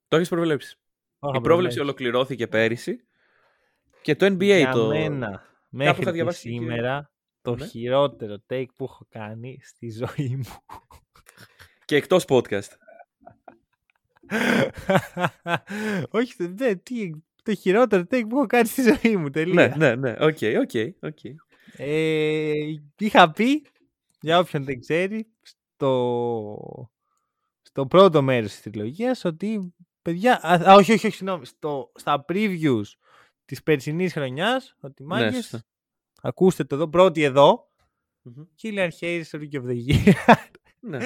Το 0.08 0.16
έχεις 0.16 0.30
προβλέψει. 0.30 0.76
Το 1.20 1.28
είχα 1.28 1.38
Η 1.38 1.42
πρόβλεψη 1.42 1.44
προβλέψει. 1.44 1.80
ολοκληρώθηκε 1.80 2.48
πέρυσι. 2.48 3.06
Και 4.02 4.16
το 4.16 4.26
NBA 4.26 4.40
Για 4.44 4.72
το. 4.72 4.88
μένα, 4.88 5.44
μέχρι 5.76 6.02
είχα 6.02 6.04
και 6.04 6.12
διαβάσει 6.12 6.42
και- 6.42 6.50
σήμερα, 6.54 7.12
το 7.42 7.56
Ναι. 7.56 7.66
χειρότερο 7.66 8.44
take 8.50 8.66
που 8.76 8.84
έχω 8.84 9.06
κάνει 9.10 9.60
στη 9.64 9.90
ζωή 9.92 10.36
μου. 10.36 10.78
Και 11.86 11.96
εκτός 11.96 12.26
podcast. 12.28 12.70
Όχι, 16.10 16.34
δεν, 16.48 16.84
τι, 16.84 17.10
το 17.44 17.56
χειρότερο 17.56 18.02
take 18.02 18.24
που 18.30 18.38
έχω 18.38 18.46
κάνει 18.46 18.68
στη 18.68 18.82
ζωή 18.82 19.16
μου, 19.18 19.24
ναι, 19.24 19.30
τελεία. 19.30 19.76
ναι, 19.78 19.96
ναι. 19.96 20.12
Οκ, 20.20 20.38
οκ, 20.62 20.72
οκ. 21.02 21.20
Ε, 21.78 22.54
είχα 22.98 23.32
πει, 23.32 23.66
για 24.22 24.40
όποιον 24.40 24.64
δεν 24.64 24.80
ξέρει, 24.80 25.28
στο, 25.42 26.90
στο 27.62 27.86
πρώτο 27.86 28.22
μέρος 28.22 28.52
της 28.52 28.62
τριλογίας 28.62 29.26
ότι, 29.26 29.74
παιδιά, 30.02 30.40
α, 30.44 30.70
α, 30.72 30.74
όχι, 30.74 30.92
όχι, 30.92 31.08
όχι, 31.08 31.16
συγγνώμη, 31.16 31.46
στο, 31.46 31.92
στα 31.96 32.26
previews 32.28 32.84
της 33.46 33.64
περσινής 33.64 34.14
χρονιάς, 34.14 34.76
ότι 34.80 35.04
Ναι, 35.04 35.08
μάγκες, 35.08 35.36
σωστά. 35.36 35.64
ακούστε 36.22 36.64
το 36.64 36.76
εδώ, 36.76 36.88
πρώτοι 36.89 37.24
εδώ, 37.24 37.70
Μμμ. 38.22 38.43
Killian 38.62 38.89
Hayes, 39.00 39.24
Rookie 39.32 39.62
of 39.62 39.66
the 39.66 39.78
Year. 39.88 40.14
Ναι. 40.80 40.98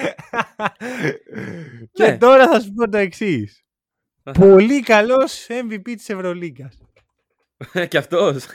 Και 1.92 2.04
Ναι. 2.04 2.18
τώρα 2.18 2.48
θα 2.48 2.60
σου 2.60 2.74
πω 2.74 2.90
το 2.90 2.98
εξής. 2.98 3.64
Αχα. 4.24 4.40
Πολύ 4.40 4.80
καλός 4.82 5.48
MVP 5.50 5.82
της 5.96 6.10
Ευρωλίγκας. 6.10 6.82
και 7.88 7.98
αυτός. 7.98 8.46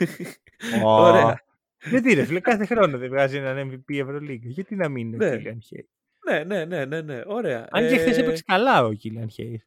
Ωραία. 0.83 1.43
Γιατί 1.89 2.13
ρε 2.13 2.25
φίλε, 2.25 2.39
κάθε 2.39 2.65
χρόνο 2.65 2.97
δεν 2.97 3.09
βγάζει 3.09 3.37
έναν 3.37 3.57
MVP 3.87 3.99
Ευρωλίγκα. 3.99 4.49
Γιατί 4.49 4.75
να 4.75 4.89
μην 4.89 5.13
είναι 5.13 5.25
ο 5.25 5.29
Ναι. 5.29 5.35
Killian 5.41 5.53
Hayes. 5.57 5.85
ναι, 6.25 6.43
ναι, 6.43 6.65
ναι, 6.65 6.85
ναι, 6.85 7.01
ναι. 7.01 7.21
Ωραία. 7.25 7.67
Αν 7.71 7.87
και 7.87 7.97
χθες 7.97 8.17
Ε, 8.17 8.21
έπαιξε 8.21 8.43
καλά 8.45 8.85
ο 8.85 8.89
Killian 9.03 9.41
Hayes. 9.41 9.63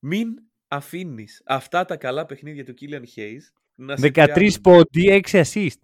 Μην 0.00 0.28
αφήνεις 0.68 1.42
αυτά 1.46 1.84
τα 1.84 1.96
καλά 1.96 2.26
παιχνίδια 2.26 2.64
του 2.64 2.74
Killian 2.80 3.02
Hayes 3.16 3.40
να 3.80 3.96
σε 3.96 4.06
13 4.06 4.12
πιάνουν. 4.12 4.60
πόντι, 4.62 5.22
6 5.30 5.42
assist. 5.44 5.80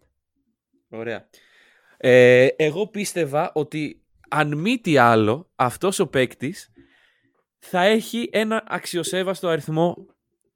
Ωραία. 0.89 1.29
Ε, 1.97 2.47
εγώ 2.57 2.89
πίστευα 2.89 3.51
ότι 3.55 4.03
αν 4.29 4.59
μη 4.59 4.79
τι 4.79 4.97
άλλο, 4.97 5.51
αυτός 5.55 5.99
ο 5.99 6.07
παίκτης 6.07 6.71
θα 7.59 7.83
έχει 7.83 8.29
ένα 8.33 8.65
αξιοσέβαστο 8.67 9.49
αριθμό 9.49 10.07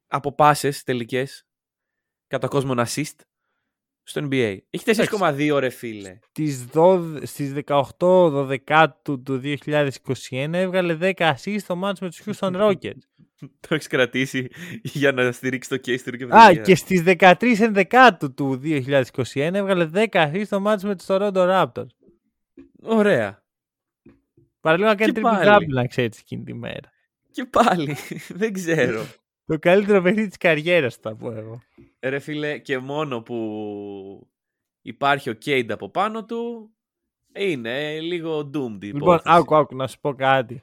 από 0.06 0.32
πάσες 0.32 0.82
τελικές 0.82 1.46
κατά 2.26 2.48
κόσμον 2.48 2.78
assist 2.86 3.14
στο 4.02 4.28
NBA. 4.30 4.58
Έχει 4.70 4.84
4,2 4.86 5.56
ρε 5.58 5.68
φίλε. 5.68 6.18
Στις, 6.28 6.66
12, 6.72 7.20
στις 7.22 7.52
18-12 7.98 8.86
του 9.02 9.40
2021 9.44 10.52
έβγαλε 10.52 10.98
10 11.00 11.12
assist 11.16 11.56
στο 11.58 11.80
match 11.84 11.98
με 12.00 12.08
τους 12.08 12.22
Houston 12.26 12.52
Rockets. 12.62 13.02
Το 13.68 13.74
έχεις 13.74 13.86
κρατήσει 13.86 14.48
για 14.82 15.12
να 15.12 15.32
στηρίξει 15.32 15.68
το 15.68 15.76
case 15.86 16.00
του 16.00 16.10
Rookie 16.10 16.32
of 16.32 16.32
the 16.32 16.36
Α, 16.36 16.50
Year. 16.50 16.62
και 16.64 16.74
στις 16.74 17.02
13 17.06 17.60
ενδεκάτου 17.60 18.34
του 18.34 18.60
2021 18.64 19.02
έβγαλε 19.34 19.90
10 19.94 20.04
assist 20.12 20.42
στο 20.44 20.62
match 20.66 20.80
με 20.82 20.96
τους 20.96 21.06
Toronto 21.08 21.32
Raptors. 21.32 21.86
Ωραία. 22.82 23.42
Παραλίγο 24.60 24.88
να 24.88 24.94
κάνει 24.94 25.12
Και 25.12 25.20
triple 25.20 25.22
πάλι. 25.44 25.66
double 25.66 25.68
να 25.74 25.86
ξέρεις 25.86 26.18
εκείνη 26.18 26.44
τη 26.44 26.54
μέρα. 26.54 26.90
Και 27.30 27.44
πάλι, 27.44 27.96
δεν 28.40 28.52
ξέρω. 28.52 29.02
Το 29.46 29.58
καλύτερο 29.58 30.02
παιχνίδι 30.02 30.28
της 30.28 30.36
καριέρας 30.36 30.96
θα 30.96 31.16
πω 31.16 31.32
εγώ. 31.32 31.62
Ρε 32.00 32.18
φίλε, 32.18 32.58
και 32.58 32.78
μόνο 32.78 33.20
που 33.22 34.28
υπάρχει 34.82 35.30
ο 35.30 35.38
Cade 35.44 35.66
από 35.70 35.88
πάνω 35.90 36.24
του, 36.24 36.70
είναι 37.34 38.00
λίγο 38.00 38.38
doomed 38.54 38.82
η 38.82 38.86
Λοιπόν, 38.86 39.00
υπόθεση. 39.00 39.24
άκου, 39.36 39.56
άκου, 39.56 39.76
να 39.76 39.86
σου 39.86 40.00
πω 40.00 40.14
κάτι. 40.14 40.62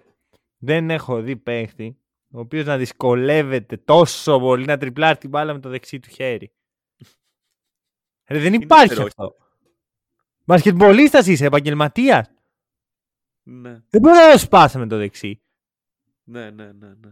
Δεν 0.58 0.90
έχω 0.90 1.22
δει 1.22 1.36
παίχτη 1.36 1.98
ο 2.30 2.40
οποίος 2.40 2.66
να 2.66 2.78
δυσκολεύεται 2.78 3.78
τόσο 3.78 4.40
πολύ 4.40 4.66
να 4.66 4.78
τριπλάρει 4.78 5.18
την 5.18 5.30
μπάλα 5.30 5.54
με 5.54 5.60
το 5.60 5.70
δεξί 5.70 6.00
του 6.00 6.10
χέρι. 6.10 6.52
Ρε, 8.28 8.40
δεν 8.40 8.54
υπάρχει 8.54 8.88
ξέρω, 8.90 9.06
αυτό. 9.06 9.36
Μπασκετμπολίστας 10.46 11.28
είσαι, 11.28 11.46
επαγγελματίας. 11.46 12.28
Ναι, 13.44 13.70
Δεν 13.90 14.02
μπορεί 14.02 14.16
να 14.16 14.32
το 14.32 14.38
σπάσει 14.38 14.78
με 14.78 14.88
το 14.88 14.98
δεξί. 14.98 15.42
ναι, 16.24 16.50
ναι, 16.52 16.72
ναι, 16.72 16.88
ναι. 16.88 17.12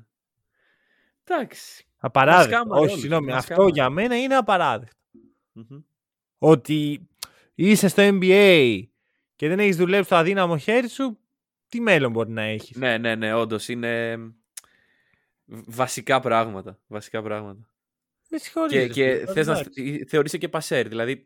Εντάξει. 1.23 1.85
Απαράδεκτο. 1.97 2.55
σκάμαρε 2.55 2.79
Όχι, 2.81 2.89
όλους, 2.89 3.01
συγγνώμη. 3.01 3.25
μας 3.27 3.35
Αυτό 3.37 3.53
σκάμαρε. 3.53 3.73
για 3.73 3.89
μένα 3.89 4.17
είναι 4.21 4.35
απαράδεκτο. 4.35 4.97
Μμμ. 5.51 5.79
Ότι 6.37 7.07
είσαι 7.55 7.87
στο 7.87 8.01
NBA 8.05 8.81
και 9.35 9.47
δεν 9.47 9.59
έχεις 9.59 9.75
δουλέψει 9.77 10.09
το 10.09 10.15
αδύναμο 10.15 10.57
χέρι 10.57 10.87
σου, 10.89 11.19
τι 11.67 11.79
μέλλον 11.81 12.11
μπορεί 12.11 12.31
να 12.31 12.41
έχεις; 12.41 12.77
Ναι, 12.77 12.97
ναι, 12.97 13.15
ναι, 13.15 13.33
όντως 13.33 13.67
είναι 13.69 14.17
βασικά 15.47 16.19
πράγματα. 16.19 16.79
Βασικά 16.87 17.21
πράγματα. 17.21 17.69
Με 18.29 18.37
συγχωρείς, 18.37 18.71
Και, 18.71 18.79
ρε 18.79 18.87
και 18.87 19.09
φίλε, 19.19 19.31
θες 19.31 19.47
να 19.47 19.53
εντάξει. 19.59 20.05
θεωρείσαι 20.07 20.37
και 20.37 20.49
πασέρ. 20.49 20.87
Δηλαδή, 20.87 21.25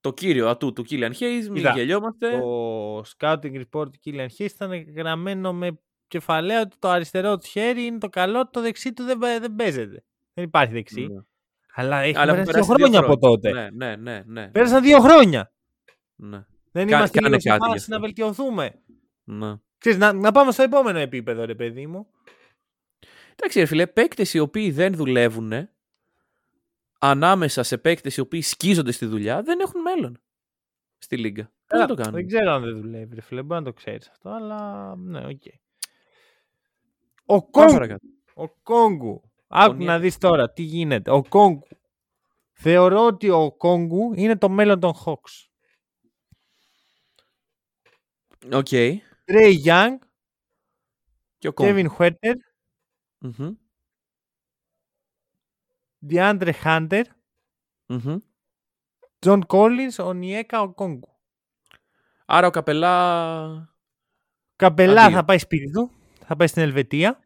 το 0.00 0.12
κύριο 0.12 0.48
ατού 0.48 0.72
του 0.72 0.84
Killian 0.90 1.10
Hayes, 1.10 1.42
μην 1.42 1.54
Κοίτα, 1.54 1.72
γελιόμαστε. 1.72 2.30
Το 2.38 2.98
scouting 3.00 3.54
report 3.62 3.86
του 3.92 4.00
Killian 4.04 4.26
Hayes 4.38 4.50
ήταν 4.54 4.92
γραμμένο 4.96 5.52
με 5.52 5.78
κεφαλαίο 6.08 6.60
ότι 6.60 6.76
το 6.78 6.88
αριστερό 6.88 7.38
του 7.38 7.46
χέρι 7.46 7.84
είναι 7.84 7.98
το 7.98 8.08
καλό, 8.08 8.48
το 8.50 8.60
δεξί 8.60 8.92
του 8.92 9.04
δεν, 9.04 9.18
πα- 9.18 9.38
δεν 9.40 9.54
παίζεται. 9.54 10.04
Δεν 10.34 10.44
υπάρχει 10.44 10.72
δεξί. 10.72 11.00
Ναι. 11.06 11.20
Αλλά 11.74 12.00
έχει 12.00 12.16
Αλλά 12.18 12.32
περάσει 12.32 12.58
έχουν 12.58 12.76
δύο 12.76 12.76
περάσει 12.76 12.96
χρόνια 12.96 12.98
από 12.98 13.18
τότε. 13.18 13.52
Ναι, 13.52 13.68
ναι, 13.70 13.96
ναι. 13.96 14.22
ναι, 14.26 14.48
Πέρασαν 14.48 14.82
δύο 14.82 15.00
χρόνια. 15.00 15.52
ναι, 16.14 16.44
Δεν 16.72 16.86
Κα- 16.88 16.96
είμαστε 16.96 17.18
κάνε 17.18 17.28
λίγο 17.28 17.40
σε 17.40 17.48
κάτι 17.48 17.60
γι' 17.64 17.70
φάση 17.70 17.78
αυτό. 17.82 17.94
να 17.94 18.00
βελτιωθούμε. 18.00 18.82
ναι. 19.24 19.54
Ξέρεις, 19.78 19.98
να, 19.98 20.12
να 20.12 20.32
πάμε 20.32 20.52
στο 20.52 20.62
επόμενο 20.62 20.98
επίπεδο, 20.98 21.44
ρε 21.44 21.54
παιδί 21.54 21.86
μου. 21.86 22.06
Εντάξει, 23.36 23.58
ρε 23.58 23.66
φίλε, 23.66 23.86
παίκτες 23.86 24.34
οι 24.34 24.38
οποίοι 24.38 24.70
δεν 24.70 24.94
δουλεύουν 24.94 25.68
ανάμεσα 26.98 27.62
σε 27.62 27.78
παίκτες 27.78 28.16
οι 28.16 28.20
οποίοι 28.20 28.42
σκίζονται 28.42 28.92
στη 28.92 29.06
δουλειά 29.06 29.42
δεν 29.42 29.60
έχουν 29.60 29.80
μέλλον 29.80 30.20
στη 30.98 31.16
λίγκα. 31.16 31.52
Πώς 31.66 31.76
να 31.78 31.86
το 31.86 31.94
κάνουν. 31.94 32.12
Δεν 32.12 32.26
ξέρω 32.26 32.50
αν 32.52 32.62
δεν 32.62 32.76
δουλεύει, 32.80 33.14
ρε 33.14 33.20
φίλε. 33.20 33.42
Μπορεί 33.42 33.60
να 33.60 33.66
το 33.66 33.72
ξέρεις 33.72 34.08
αυτό, 34.08 34.28
αλλά 34.30 34.94
ναι, 34.96 35.26
οκ. 35.26 35.42
Ο 37.26 37.42
Πάμε 37.42 37.50
Οκόγκου. 37.50 37.72
παρακάτω. 37.72 38.06
Ο 38.34 38.48
Οκόγκου. 38.48 39.22
Άκου 39.48 39.76
Τον 39.76 39.84
να 39.84 39.92
Ιε- 39.92 40.00
δεις 40.02 40.18
τώρα 40.18 40.52
τι 40.52 40.62
γίνεται. 40.62 41.10
Ο 41.10 41.22
Οκόγκου. 41.28 41.66
Θεωρώ 42.52 43.06
ότι 43.06 43.30
ο 43.30 43.52
Οκόγκου 43.52 44.12
είναι 44.14 44.36
το 44.38 44.48
μέλλον 44.48 44.80
των 44.80 44.92
Hawks. 45.04 45.46
Οκ. 48.52 48.66
Trey 49.26 49.64
Young, 49.64 49.96
Και 51.38 51.48
ο 51.48 51.52
Οκόγκ. 51.52 51.66
Kevin 51.68 51.86
Huerter, 51.98 52.34
Μμμ, 53.24 53.54
DeAndre 56.08 56.52
Hunter, 56.64 57.02
μμμ. 57.86 58.16
John 59.18 59.40
Collins, 59.46 60.04
Ονιέκα 60.04 60.60
Οκόγκου. 60.60 61.08
Άρα 62.24 62.46
ο 62.46 62.50
Καπελά. 62.50 63.74
Καπελά 64.56 65.02
Αντίο. 65.02 65.16
θα 65.16 65.24
πάει 65.24 65.38
σπίτι 65.38 65.70
του. 65.70 65.90
Θα 66.24 66.36
πάει 66.36 66.48
στην 66.48 66.62
Ελβετία. 66.62 67.18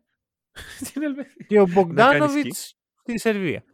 Στην 0.84 1.02
Ελβετία. 1.02 1.46
Και 1.48 1.60
ο 1.60 1.64
κάνεις 1.64 1.74
Μπογκντάνοβιτς 1.74 2.54
στη 2.54 3.18
Σερβία. 3.18 3.64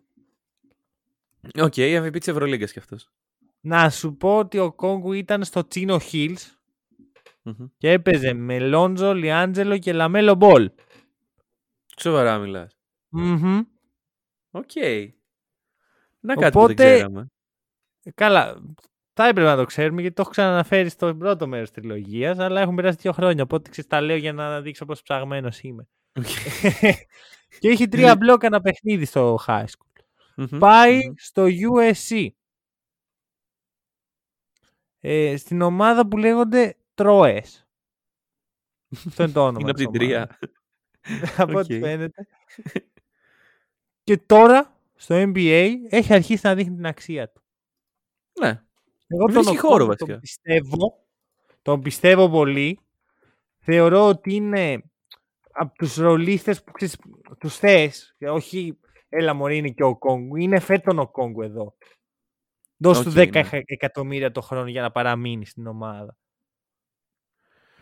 Οκ, 1.61 1.73
MVP 1.77 2.17
της 2.19 2.29
Ευρωλίγκας 2.29 2.73
κι 2.73 2.79
αυτός. 2.79 3.11
Να 3.61 3.91
σου 3.91 4.17
πω 4.17 4.39
ότι 4.39 4.59
ο 4.59 4.73
Οκόγκου 4.73 5.13
ήταν 5.13 5.45
στο 5.45 5.69
Chino 5.75 5.99
Hills 5.99 6.55
και 7.79 7.91
έπαιζε 7.91 8.33
με 8.33 8.59
Λόντζο, 8.59 9.15
Λιάντζελο 9.15 9.79
και 9.79 9.93
Λαμέλο 9.93 10.35
Μπολ. 10.35 10.71
Σοβαρά 12.01 12.39
μιλάς. 12.39 12.77
Μμμ. 13.09 13.61
Οκ. 14.51 14.71
Να 16.21 16.35
κάτι 16.35 16.53
που 16.53 16.61
Οπότε- 16.61 16.75
δεν 16.85 16.95
ξέραμε. 16.95 17.27
Ε, 18.03 18.11
Καλά, 18.11 18.63
θα 19.13 19.27
έπρεπε 19.29 19.49
να 19.49 19.57
το 19.57 19.65
ξέρουμε 19.65 20.01
γιατί 20.01 20.15
το 20.17 20.23
έχω 20.23 20.31
ξαναναφέρει 20.31 20.89
στο 20.89 21.15
πρώτο 21.17 21.47
μέρος 21.47 21.71
της 21.71 21.81
τριλογίας, 21.83 22.39
αλλά 22.39 22.61
έχουν 22.61 22.75
περάσει 22.75 22.97
δύο 23.01 23.13
χρόνια. 23.13 23.43
Οπότε 23.43 23.71
ξέρεις, 23.71 23.91
τα 23.91 24.01
λέω 24.01 24.17
για 24.17 24.33
να 24.33 24.61
δείξω 24.61 24.85
πόσο 24.85 25.03
ψαγμένος 25.03 25.61
είμαι. 25.63 25.89
Οκ. 26.19 26.25
και 27.61 27.69
έχει 27.69 27.89
τρία 27.89 28.17
μπλοκ 28.17 28.43
ένα 28.43 28.61
παιχνίδι 28.61 29.05
στο 29.05 29.39
high 29.47 29.65
school. 29.65 30.03
Μμμ, 30.37 30.59
Πάει 30.59 30.97
μμμ. 30.97 31.15
στο 31.17 31.45
USC. 31.47 32.29
Ε, 35.01 35.37
στην 35.37 35.63
ομάδα 35.63 36.09
που 36.09 36.17
λέγονται 36.17 36.77
Τρώες. 36.95 37.67
Αυτό 39.07 39.23
είναι 39.23 39.33
το 39.33 39.41
όνομα. 39.41 39.59
Είναι 39.61 39.71
από 39.71 39.79
της 39.79 39.89
την 39.89 39.93
τρία. 40.01 40.39
Ομάδας. 41.09 41.39
από 41.39 41.59
ό,τι 41.59 41.75
Οκ. 41.75 41.81
φαίνεται. 41.83 42.27
και 44.05 44.17
τώρα 44.19 44.79
στο 44.95 45.15
NBA 45.27 45.71
έχει 45.89 46.15
αρχίσει 46.15 46.47
να 46.47 46.55
δείχνει 46.55 46.75
την 46.77 46.87
αξία 46.87 47.31
του. 47.33 47.43
Ναι. 48.41 48.63
Εγώ 49.07 49.25
Βρίσκει 49.31 49.45
τον 49.45 49.59
χώρο, 49.59 49.75
Οκόγκου 49.75 49.87
βασικά. 49.87 50.07
τον 50.13 50.21
πιστεύω, 50.21 51.05
τον 51.63 51.81
πιστεύω 51.81 52.31
πολύ. 52.31 52.79
Θεωρώ 53.59 54.07
ότι 54.09 54.35
είναι 54.35 54.83
από 55.51 55.75
τους 55.75 55.97
ρολίστες 55.97 56.63
που 56.65 56.73
ξέρεις, 56.73 56.97
τους 57.39 57.57
θες. 57.59 58.17
Όχι, 58.29 58.79
έλα 59.09 59.35
μωρή 59.35 59.57
είναι 59.57 59.71
και 59.71 59.83
ο 59.85 59.97
Κόγκου. 59.99 60.37
Είναι 60.37 60.61
φέτον 60.61 60.99
ο 60.99 61.09
Κόγκου 61.09 61.43
εδώ. 61.43 61.77
Δώσ' 62.77 63.03
του 63.03 63.09
Οκ, 63.11 63.15
10 63.17 63.31
ναι. 63.33 63.41
εκα- 63.41 63.63
εκατομμύρια 63.67 64.31
το 64.31 64.41
χρόνο 64.41 64.69
για 64.69 64.83
να 64.83 64.91
παραμείνει 64.91 65.47
στην 65.47 65.67
ομάδα. 65.67 66.17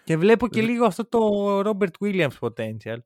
Και 0.04 0.16
βλέπω 0.16 0.48
και 0.48 0.60
Δε- 0.60 0.66
λίγο 0.66 0.84
αυτό 0.84 1.08
το 1.08 1.18
Robert 1.60 1.92
Williams 2.00 2.38
potential. 2.40 2.98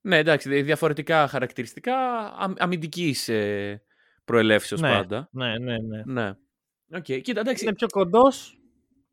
Ναι, 0.00 0.16
εντάξει, 0.16 0.48
δι- 0.48 0.64
διαφορετικά 0.64 1.26
χαρακτηριστικά 1.26 1.96
αμ, 2.38 2.52
αμυντικής 2.58 3.28
ε, 3.28 3.82
προελεύσεως 4.24 4.80
Ναι, 4.80 4.88
πάντα. 4.88 5.28
ναι, 5.32 5.58
ναι, 5.58 5.76
ναι. 5.78 6.02
Ναι. 6.04 6.34
Οκ, 6.96 7.02
κοίτα, 7.02 7.40
εντάξει. 7.40 7.64
Είναι 7.64 7.74
πιο 7.74 7.86
κοντός, 7.86 8.58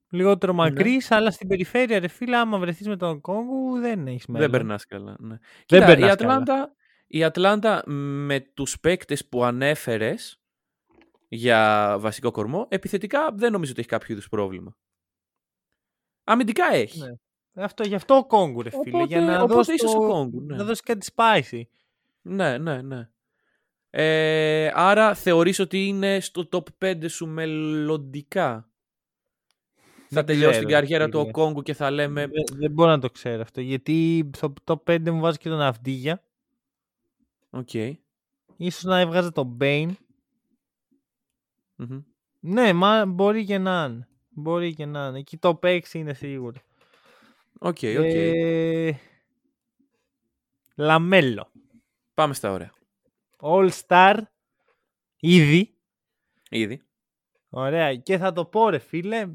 λιγότερο 0.09 0.51
Ναι. 0.53 0.57
μακρύς, 0.57 1.11
αλλά 1.11 1.31
στην 1.31 1.47
περιφέρεια, 1.47 1.99
ρε 1.99 2.07
φίλε, 2.07 2.37
άμα 2.37 2.57
βρεθείς 2.57 2.87
με 2.87 2.97
τον 2.97 3.21
Οκόγκου, 3.21 3.79
δεν 3.79 4.07
έχεις 4.07 4.25
μέλλον. 4.25 4.49
Δεν 4.49 4.59
περνάς 4.59 4.85
καλά. 4.85 5.15
Ναι. 5.19 5.37
Δεν 5.37 5.39
Κοίτα, 5.65 5.83
η 5.83 5.85
περνάς 5.85 6.15
καλά. 6.15 6.33
Ατλάντα, 6.33 6.75
η 7.07 7.23
Ατλάντα 7.23 7.83
με 7.91 8.39
τους 8.39 8.79
παίκτες 8.79 9.27
που 9.27 9.43
ανέφερες 9.43 10.41
για 11.27 11.95
βασικό 11.99 12.31
κορμό, 12.31 12.65
επιθετικά 12.69 13.31
δεν 13.33 13.51
νομίζω 13.51 13.71
ότι 13.71 13.79
έχει 13.79 13.89
κάποιο 13.89 14.13
είδους 14.13 14.29
πρόβλημα. 14.29 14.77
Αμυντικά 16.23 16.73
έχει. 16.73 16.99
Ναι. 16.99 17.11
Αυτό, 17.59 17.83
γι' 17.83 17.95
αυτό 17.95 18.15
ο 18.15 18.25
Οκόγκου, 18.25 18.61
ρε 18.61 18.69
φίλε, 18.69 18.81
Οπότε, 18.97 19.03
για 19.03 19.21
να 19.21 19.35
οπότε 19.41 19.53
δώσει, 19.53 19.73
ίσως 19.73 19.91
το- 19.91 19.97
ο 19.97 20.07
Οκόγκου. 20.07 20.41
Ναι. 20.41 20.55
να 20.55 20.63
δώσει 20.63 20.81
κάτι 20.81 21.07
spicy. 21.15 21.61
ναι, 22.21 22.57
ναι, 22.57 22.81
ναι. 22.81 23.09
Ε, 23.89 24.71
άρα 24.73 25.13
θεωρείς 25.13 25.59
ότι 25.59 25.87
είναι 25.87 26.19
στο 26.19 26.47
top 26.51 26.63
5 26.85 27.09
σου 27.09 27.27
μελλοντικά; 27.27 28.69
Θα 30.09 30.23
Δεν 30.23 30.25
τελειώσει 30.25 30.49
ξέρω, 30.51 30.65
την 30.65 30.73
καριέρα 30.75 31.09
του 31.09 31.17
ο 31.19 31.21
φίλε. 31.21 31.31
Κόγκου 31.31 31.61
και 31.61 31.73
θα 31.73 31.91
λέμε 31.91 32.21
Δεν, 32.27 32.43
δεν 32.53 32.71
μπορώ 32.71 32.89
να 32.89 32.99
το 32.99 33.09
ξέρω 33.09 33.41
αυτό, 33.41 33.61
γιατί 33.61 34.29
στο 34.35 34.53
top 34.63 34.83
5 34.83 35.11
μου 35.11 35.19
βάζει 35.19 35.37
και 35.37 35.49
τον 35.49 35.61
Αβντίγια. 35.61 36.23
Οκ. 37.49 37.73
Ίσως 38.57 38.83
να 38.83 38.99
έβγαζε 38.99 39.31
τον 39.31 39.47
Μπέιν. 39.47 39.97
Μμμ. 41.75 41.99
Ναι, 42.39 42.73
μα 42.73 43.05
μπορεί 43.05 43.45
και 43.45 43.57
να 43.57 43.85
είναι. 43.89 44.07
Μπορεί 44.29 44.73
και 44.73 44.85
να 44.85 45.07
είναι. 45.07 45.19
Εκεί 45.19 45.37
το 45.37 45.59
6 45.63 45.79
είναι 45.93 46.13
σίγουρο. 46.13 46.57
OK, 47.59 47.77
OK. 47.99 48.13
Ε, 48.13 48.91
Λαμέλο. 50.75 51.51
Πάμε 52.13 52.33
στα 52.33 52.51
ωραία. 52.51 52.71
All 53.37 53.69
Star. 53.87 54.21
Ήδη. 55.19 55.77
Ήδη. 56.49 56.81
Ωραία. 57.49 57.95
Και 57.95 58.17
θα 58.17 58.33
το 58.33 58.45
πω 58.45 58.69
ρε 58.69 58.77
φίλε. 58.77 59.27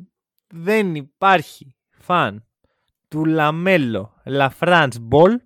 Δεν 0.47 0.95
υπάρχει 0.95 1.77
φαν 1.91 2.47
του 3.09 3.25
Λαμέλο 3.25 4.21
Λαφράνς 4.25 4.99
Μπολ 4.99 5.41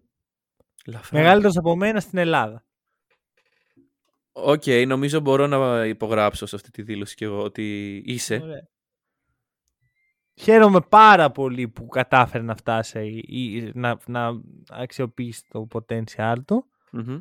μεγαλύτερος 1.11 1.57
από 1.57 1.77
μένα 1.77 2.01
στην 2.01 2.19
Ελλάδα. 2.19 2.65
Οκ, 4.33 4.63
νομίζω 4.87 5.21
μπορώ 5.21 5.47
να 5.47 5.87
υπογράψω 5.87 6.47
σε 6.47 6.57
αυτή 6.57 6.71
τη 6.71 6.83
δήλωση 6.83 7.15
και 7.15 7.25
εγώ 7.25 7.43
ότι 7.43 7.97
είσαι. 8.07 8.41
Ωραία. 8.43 8.69
Χαίρομαι 10.39 10.81
πάρα 10.89 11.31
πολύ 11.31 11.69
που 11.69 11.87
κατάφερε 11.87 12.45
να 12.45 12.55
φτάσει 12.57 13.07
ή 13.27 13.71
να, 13.75 13.99
να 14.07 14.31
αξιοποιήσει 14.71 15.43
το 15.49 15.67
potential 15.73 16.35
του 16.47 16.67
Μμμ. 16.91 17.19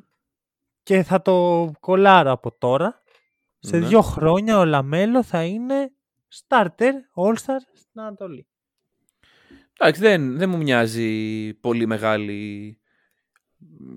και 0.84 1.04
θα 1.04 1.22
το 1.22 1.72
κολλάρω 1.80 2.32
από 2.32 2.58
τώρα. 2.58 3.02
Σε 3.60 3.78
Ναι. 3.78 3.88
δύο 3.88 4.02
χρόνια 4.02 4.58
ο 4.60 4.66
Λαμέλο 4.66 5.24
θα 5.24 5.44
είναι 5.44 5.92
starter, 6.48 6.92
all-star 7.16 7.60
στην 7.74 8.02
Ανατολή. 8.02 8.48
Εντάξει, 9.80 10.02
δεν, 10.02 10.38
δεν 10.38 10.50
μου 10.50 10.58
μοιάζει 10.58 11.54
πολύ 11.54 11.86
μεγάλη. 11.86 12.80
μ, 13.58 13.96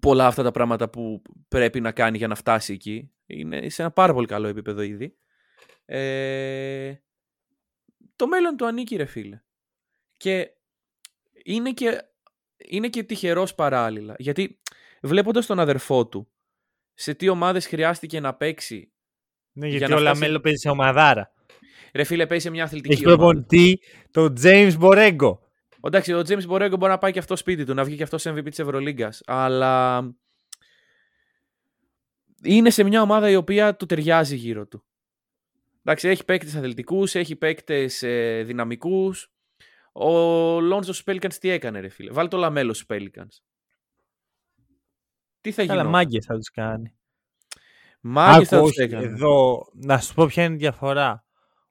Πολλά 0.00 0.26
αυτά 0.26 0.42
τα 0.42 0.50
πράγματα 0.50 0.88
που 0.90 1.22
πρέπει 1.48 1.80
να 1.80 1.92
κάνει 1.92 2.16
για 2.18 2.28
να 2.28 2.34
φτάσει 2.34 2.72
εκεί. 2.72 3.10
Είναι 3.26 3.68
σε 3.68 3.82
ένα 3.82 3.90
πάρα 3.90 4.12
πολύ 4.12 4.26
καλό 4.26 4.46
επίπεδο 4.46 4.80
ήδη. 4.82 5.16
Ε, 5.84 6.94
το 8.16 8.26
μέλλον 8.26 8.56
του 8.56 8.66
ανήκει, 8.66 8.96
ρε 8.96 9.04
φίλε. 9.04 9.40
Και 10.16 10.50
είναι 11.44 11.72
και, 11.72 12.02
είναι 12.68 12.88
και 12.88 13.02
τυχερός 13.02 13.54
παράλληλα. 13.54 14.14
Γιατί 14.18 14.58
βλέποντας 15.02 15.46
τον 15.46 15.58
αδερφό 15.60 16.06
του, 16.06 16.28
σε 16.94 17.14
τι 17.14 17.28
ομάδες 17.28 17.66
χρειάστηκε 17.66 18.20
να 18.20 18.34
παίξει. 18.34 18.92
Ναι, 19.52 19.66
Για 19.68 19.76
γιατί 19.78 19.92
να 19.92 19.98
ο 19.98 20.00
φτάσει- 20.02 20.20
Λαμέλο 20.20 20.40
παίζει 20.40 20.58
σε 20.58 20.68
ομαδάρα. 20.68 21.32
Ρε 21.94 22.04
φίλε, 22.04 22.26
παίζει 22.26 22.44
σε 22.44 22.50
μια 22.50 22.64
αθλητική 22.64 22.94
Έχει 22.94 23.06
ομάδα. 23.06 23.22
προπονητή 23.22 23.80
τον 24.10 24.34
James 24.42 24.72
Μπορέγκο. 24.78 25.40
Εντάξει, 25.82 26.12
ο 26.12 26.18
James 26.20 26.44
Μπορέγκο 26.46 26.76
μπορεί 26.76 26.92
να 26.92 26.98
πάει 26.98 27.12
και 27.12 27.18
αυτό 27.18 27.36
σπίτι 27.36 27.64
του, 27.64 27.74
να 27.74 27.84
βγει 27.84 27.96
και 27.96 28.02
αυτός 28.02 28.22
σε 28.22 28.30
MVP 28.30 28.44
της 28.48 28.58
Ευρωλίγκας. 28.58 29.22
Αλλά 29.26 30.02
είναι 32.42 32.70
σε 32.70 32.82
μια 32.82 33.02
ομάδα 33.02 33.30
η 33.30 33.36
οποία 33.36 33.76
του 33.76 33.86
ταιριάζει 33.86 34.36
γύρω 34.36 34.66
του. 34.66 34.84
Εντάξει, 35.88 36.08
έχει 36.08 36.24
παίκτες 36.24 36.54
αθλητικούς, 36.54 37.14
έχει 37.14 37.36
παίκτες 37.36 38.02
ε, 38.02 38.42
δυναμικούς. 38.42 39.30
Ο 39.92 40.10
Λόντζο 40.60 40.92
στους 40.92 41.04
Pelicans 41.06 41.34
τι 41.34 41.48
έκανε, 41.48 41.80
ρε 41.80 41.88
φίλε; 41.88 42.10
Βάλει 42.10 42.28
το 42.28 42.36
λαμέλο 42.36 42.74
στους 42.74 42.86
Pelicans. 42.88 43.40
Τι 45.40 45.52
θα 45.52 45.62
γίνει. 45.62 45.76
Καλά, 45.76 45.88
μάγκες 45.88 46.24
θα 46.24 46.34
τους 46.34 46.50
κάνει. 46.50 46.96
Μάγκες 48.00 48.48
θα 48.48 48.56
Άκου, 48.56 48.66
τους 48.66 48.78
όχι, 48.78 48.82
έκανε. 48.82 49.06
Εδώ, 49.06 49.66
να 49.72 49.98
σου 49.98 50.14
πω 50.14 50.26
ποια 50.26 50.44
είναι 50.44 50.54
η 50.54 50.58
διαφορά. 50.58 51.24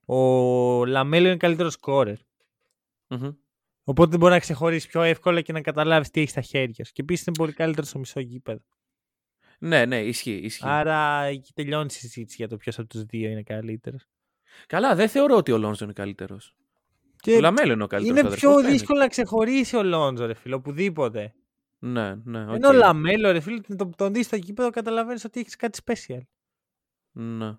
Ο 0.06 0.86
Λαμέλο 0.86 1.28
είναι 1.28 1.38
καλύτερος 1.38 1.74
σκόρερ. 1.74 2.18
Μμμ. 3.08 3.32
Οπότε 3.84 4.18
μπορεί 4.18 4.34
να 4.34 4.40
ξεχωρίσει 4.40 4.88
πιο 4.88 5.02
εύκολα 5.02 5.42
και 5.42 5.54
να 5.54 5.62
καταλάβεις 5.62 6.10
τι 6.10 6.22
έχει 6.22 6.30
στα 6.30 6.42
χέρια 6.42 6.86
σου. 6.86 6.92
Και 6.92 7.02
επίσης 7.02 7.26
είναι 7.26 7.36
πολύ 7.36 7.54
καλύτερος 7.54 7.90
στο 7.90 8.00
μισό 8.00 8.20
γήπεδο. 8.20 8.64
Ναι, 9.60 9.86
ναι, 9.86 10.02
ισχύει. 10.04 10.32
ισχύει. 10.32 10.64
Άρα 10.68 11.24
εκεί 11.24 11.54
τελειώνει 11.54 11.86
η 11.90 11.94
συζήτηση 11.94 12.36
για 12.38 12.48
το 12.48 12.58
ποιος 12.58 12.80
από 12.80 12.88
τους 12.88 13.04
δύο 13.04 13.30
είναι 13.30 13.44
καλύτερος. 13.44 14.06
Καλά, 14.68 14.96
δεν 14.96 15.10
θεωρώ 15.10 15.36
ότι 15.36 15.52
ο 15.52 15.58
Λόντζο 15.58 15.84
είναι 15.84 15.94
καλύτερος. 15.94 16.56
Ο 17.28 17.40
Λαμέλο 17.40 17.74
είναι 17.74 17.84
ο 17.84 17.88
καλύτερος. 17.88 18.20
είναι 18.22 18.36
πιο 18.36 18.62
δύσκολο 18.62 19.00
να 19.00 19.08
ξεχωρίσει 19.08 19.76
ο 19.76 19.84
Λόντζο, 19.84 20.26
ρε 20.26 20.34
φίλο, 20.34 20.56
οπουδήποτε. 20.56 21.34
Ναι, 21.80 22.16
ναι. 22.24 22.44
οκ. 22.44 22.56
Ενώ 22.56 22.68
ο 22.68 22.72
Λαμέλο, 22.72 23.32
ρε 23.32 23.40
φίλο, 23.40 23.62
τον, 23.78 23.96
τον 23.96 24.14
δεις 24.14 24.26
στο 24.26 24.36
γήπεδο, 24.36 24.70
καταλαβαίνεις 24.70 25.24
ότι 25.26 25.40
έχεις 25.40 25.56
κάτι 25.56 25.80
special. 25.86 26.20
Ναι. 27.12 27.58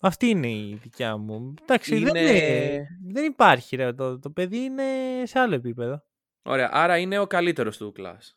Αυτή 0.00 0.26
είναι 0.26 0.50
η 0.50 0.78
δικιά 0.82 1.16
μου. 1.16 1.54
Εντάξει, 1.62 1.98
δεν, 1.98 2.14
Είναι- 2.16 2.20
είναι- 2.20 2.86
δεν 3.12 3.24
υπάρχει, 3.24 3.76
ρε. 3.76 3.92
Το, 3.92 4.18
το 4.18 4.30
παιδί 4.30 4.58
είναι 4.58 4.82
σε 5.24 5.38
άλλο 5.38 5.54
επίπεδο. 5.54 6.04
Ωραία, 6.42 6.70
άρα 6.72 6.98
είναι 6.98 7.18
ο 7.18 7.26
καλύτερος 7.26 7.76
του 7.76 7.92
class. 7.92 8.36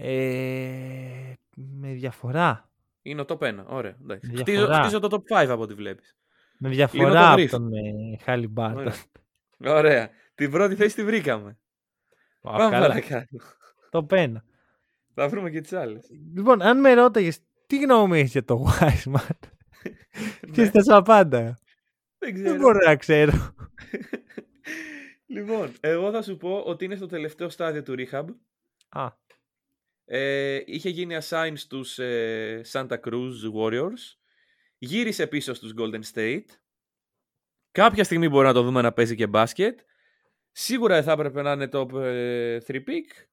Ε, 0.00 1.32
με 1.54 1.92
διαφορά. 1.92 2.70
Είναι 3.02 3.20
ο 3.20 3.24
top 3.28 3.38
1. 3.38 3.64
Ωραία. 3.66 3.96
εντάξει. 4.02 4.30
Διαφορά. 4.30 4.64
Χτίζω, 4.66 4.82
χτίζω 4.82 4.98
το 4.98 5.08
top 5.28 5.42
5 5.42 5.46
από 5.48 5.62
ό,τι 5.62 5.74
βλέπεις. 5.74 6.16
Με 6.58 6.68
Λίγο 6.68 6.74
διαφορά 6.88 7.12
το 7.12 7.26
από 7.26 7.32
γρίφ. 7.34 7.50
τον 7.50 7.72
ε, 7.72 8.16
Χαλιμπάρτον. 8.22 8.92
Ωραία. 9.58 9.74
Ωραία. 9.76 10.10
Την 10.34 10.50
πρώτη 10.50 10.74
θέση 10.74 10.94
τη 10.94 11.04
βρήκαμε. 11.04 11.58
Α, 12.42 12.56
Πάμε 12.56 12.70
καλά. 12.70 12.86
παρακάτω. 12.88 13.36
Το 13.90 14.04
πένα. 14.04 14.44
Θα 15.14 15.28
βρούμε 15.28 15.50
και 15.50 15.60
τις 15.60 15.72
άλλες. 15.72 16.06
Λοιπόν, 16.34 16.62
αν 16.62 16.80
με 16.80 16.94
ρώταγες 16.94 17.38
τι 17.66 17.78
γνώμη 17.78 18.18
έχεις 18.18 18.32
για 18.32 18.44
το 18.44 18.66
Wiseman, 18.80 19.36
τι 20.52 20.66
θα 20.68 20.82
σου 20.82 20.94
απάντα. 20.96 21.40
Δεν 21.40 21.58
Δεν 22.18 22.34
ξέρω. 22.34 22.56
μπορώ 22.56 22.78
να 22.86 22.96
ξέρω. 22.96 23.32
λοιπόν, 25.26 25.72
εγώ 25.80 26.10
θα 26.10 26.22
σου 26.22 26.36
πω 26.36 26.58
ότι 26.66 26.84
είναι 26.84 26.96
στο 26.96 27.06
τελευταίο 27.06 27.48
στάδιο 27.48 27.82
του 27.82 27.94
rehab. 27.98 28.24
Α, 28.88 29.08
Ε, 30.10 30.60
είχε 30.66 30.88
γίνει 30.88 31.16
assign 31.22 31.52
στους 31.54 31.98
ε, 31.98 32.60
Santa 32.72 32.96
Cruz 33.04 33.32
Warriors. 33.54 34.16
Γύρισε 34.78 35.26
πίσω 35.26 35.54
στους 35.54 35.72
Golden 35.78 36.00
State. 36.14 36.44
Κάποια 37.72 38.04
στιγμή 38.04 38.28
μπορεί 38.28 38.46
να 38.46 38.52
το 38.52 38.62
δούμε 38.62 38.82
να 38.82 38.92
παίζει 38.92 39.14
και 39.14 39.26
μπάσκετ. 39.26 39.78
Σίγουρα 40.52 40.94
δεν 40.94 41.04
θα 41.04 41.12
έπρεπε 41.12 41.42
να 41.42 41.52
είναι 41.52 41.68
top 41.72 41.92
ε, 41.94 42.58
3 42.66 42.74
pick. 42.74 43.26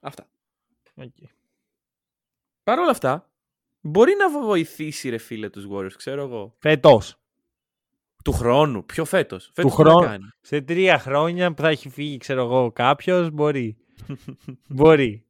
Αυτά. 0.00 0.28
οκ. 0.94 1.14
Παρ' 2.64 2.78
όλα 2.78 2.90
αυτά, 2.90 3.30
μπορεί 3.80 4.14
να 4.14 4.30
βοηθήσει 4.30 5.08
ρε 5.08 5.18
φίλε 5.18 5.50
τους 5.50 5.66
Warriors, 5.70 5.92
ξέρω 5.96 6.22
εγώ. 6.22 6.54
Φέτος. 6.58 7.20
Του 8.24 8.32
χρόνου, 8.32 8.84
πιο 8.84 9.04
φέτος. 9.04 9.50
Φέτος 9.54 9.70
Του 9.74 9.76
τι 9.76 9.82
να 9.82 9.90
χρόνου. 9.90 10.06
κάνει; 10.06 10.24
Σε 10.40 10.60
τρία 10.60 10.98
χρόνια 10.98 11.54
που 11.54 11.62
θα 11.62 11.68
έχει 11.68 11.88
φύγει, 11.88 12.16
ξέρω 12.16 12.42
εγώ, 12.42 12.72
κάποιος, 12.72 13.30
μπορεί. 13.30 13.76
μπορεί. 14.68 15.25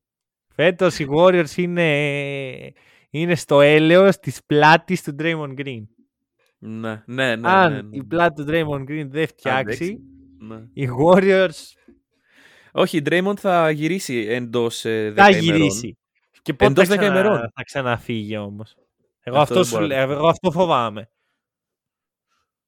Φέτος 0.56 0.98
οι 0.98 1.06
Warriors 1.10 1.56
είναι, 1.56 2.72
είναι 3.10 3.34
στο 3.34 3.60
έλεος 3.60 4.18
της 4.18 4.44
πλάτης 4.46 5.02
του 5.02 5.14
Draymond 5.18 5.54
Green. 5.58 5.82
ναι, 6.58 7.02
ναι, 7.06 7.36
ναι. 7.36 7.48
Αν 7.50 7.72
ναι, 7.72 7.82
ναι. 7.82 7.96
η 7.96 8.04
πλάτη 8.04 8.44
του 8.44 8.50
Draymond 8.52 8.90
Green 8.90 9.06
δεν 9.08 9.26
φτιάξει, 9.26 9.58
Αντέξει. 9.58 9.98
Ναι. 10.38 10.56
οι 10.72 10.88
Warriors 11.04 11.72
Όχι, 12.72 12.96
η 12.96 13.02
Draymond 13.10 13.36
θα 13.36 13.70
γυρίσει 13.70 14.26
εντός 14.28 14.84
ε, 14.84 15.10
10 15.10 15.14
θα 15.16 15.28
ημερών. 15.30 15.42
γυρίσει. 15.56 15.98
Και 16.42 16.52
πότε 16.54 16.70
Εντός 16.70 16.88
θα, 16.88 16.94
10 16.94 16.98
ξανα... 16.98 17.12
ημερών. 17.14 17.36
θα 17.38 17.62
ξαναφύγει 17.64 18.36
όμως. 18.36 18.74
Εγώ 19.20 19.38
Αυτό 19.38 19.40
αυτό, 19.40 19.54
δεν 19.54 19.64
σου 19.64 19.70
μπορώ 19.74 19.86
να 19.86 19.94
λέω, 19.94 20.06
το 20.06 20.12
εγώ 20.12 20.28
αυτό 20.28 20.50
φοβάμαι. 20.50 21.10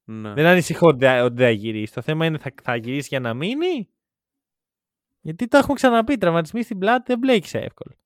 Ναι. 0.05 0.33
Δεν 0.33 0.47
ανησυχώ 0.47 0.87
ότι 0.89 0.99
δεν 0.99 1.25
ότι 1.25 1.35
δεν 1.35 1.45
θα 1.47 1.51
γυρίσει. 1.51 1.93
Το 1.93 2.03
θέμα 2.03 2.27
είναι 2.27 2.39
θα, 2.39 2.51
θα 2.63 2.77
γυρίσει 2.77 3.09
για 3.11 3.21
να 3.21 3.35
μείνει 3.35 3.89
Γιατί 5.29 5.49
το 5.49 5.59
έχουμε 5.59 5.75
ξαναπεί, 5.75 6.19
τραυματισμοί 6.19 6.63
στην 6.63 6.79
πλάτη 6.79 7.05
δεν 7.07 7.19
μπλέκει 7.19 7.57
εύκολα. 7.57 7.97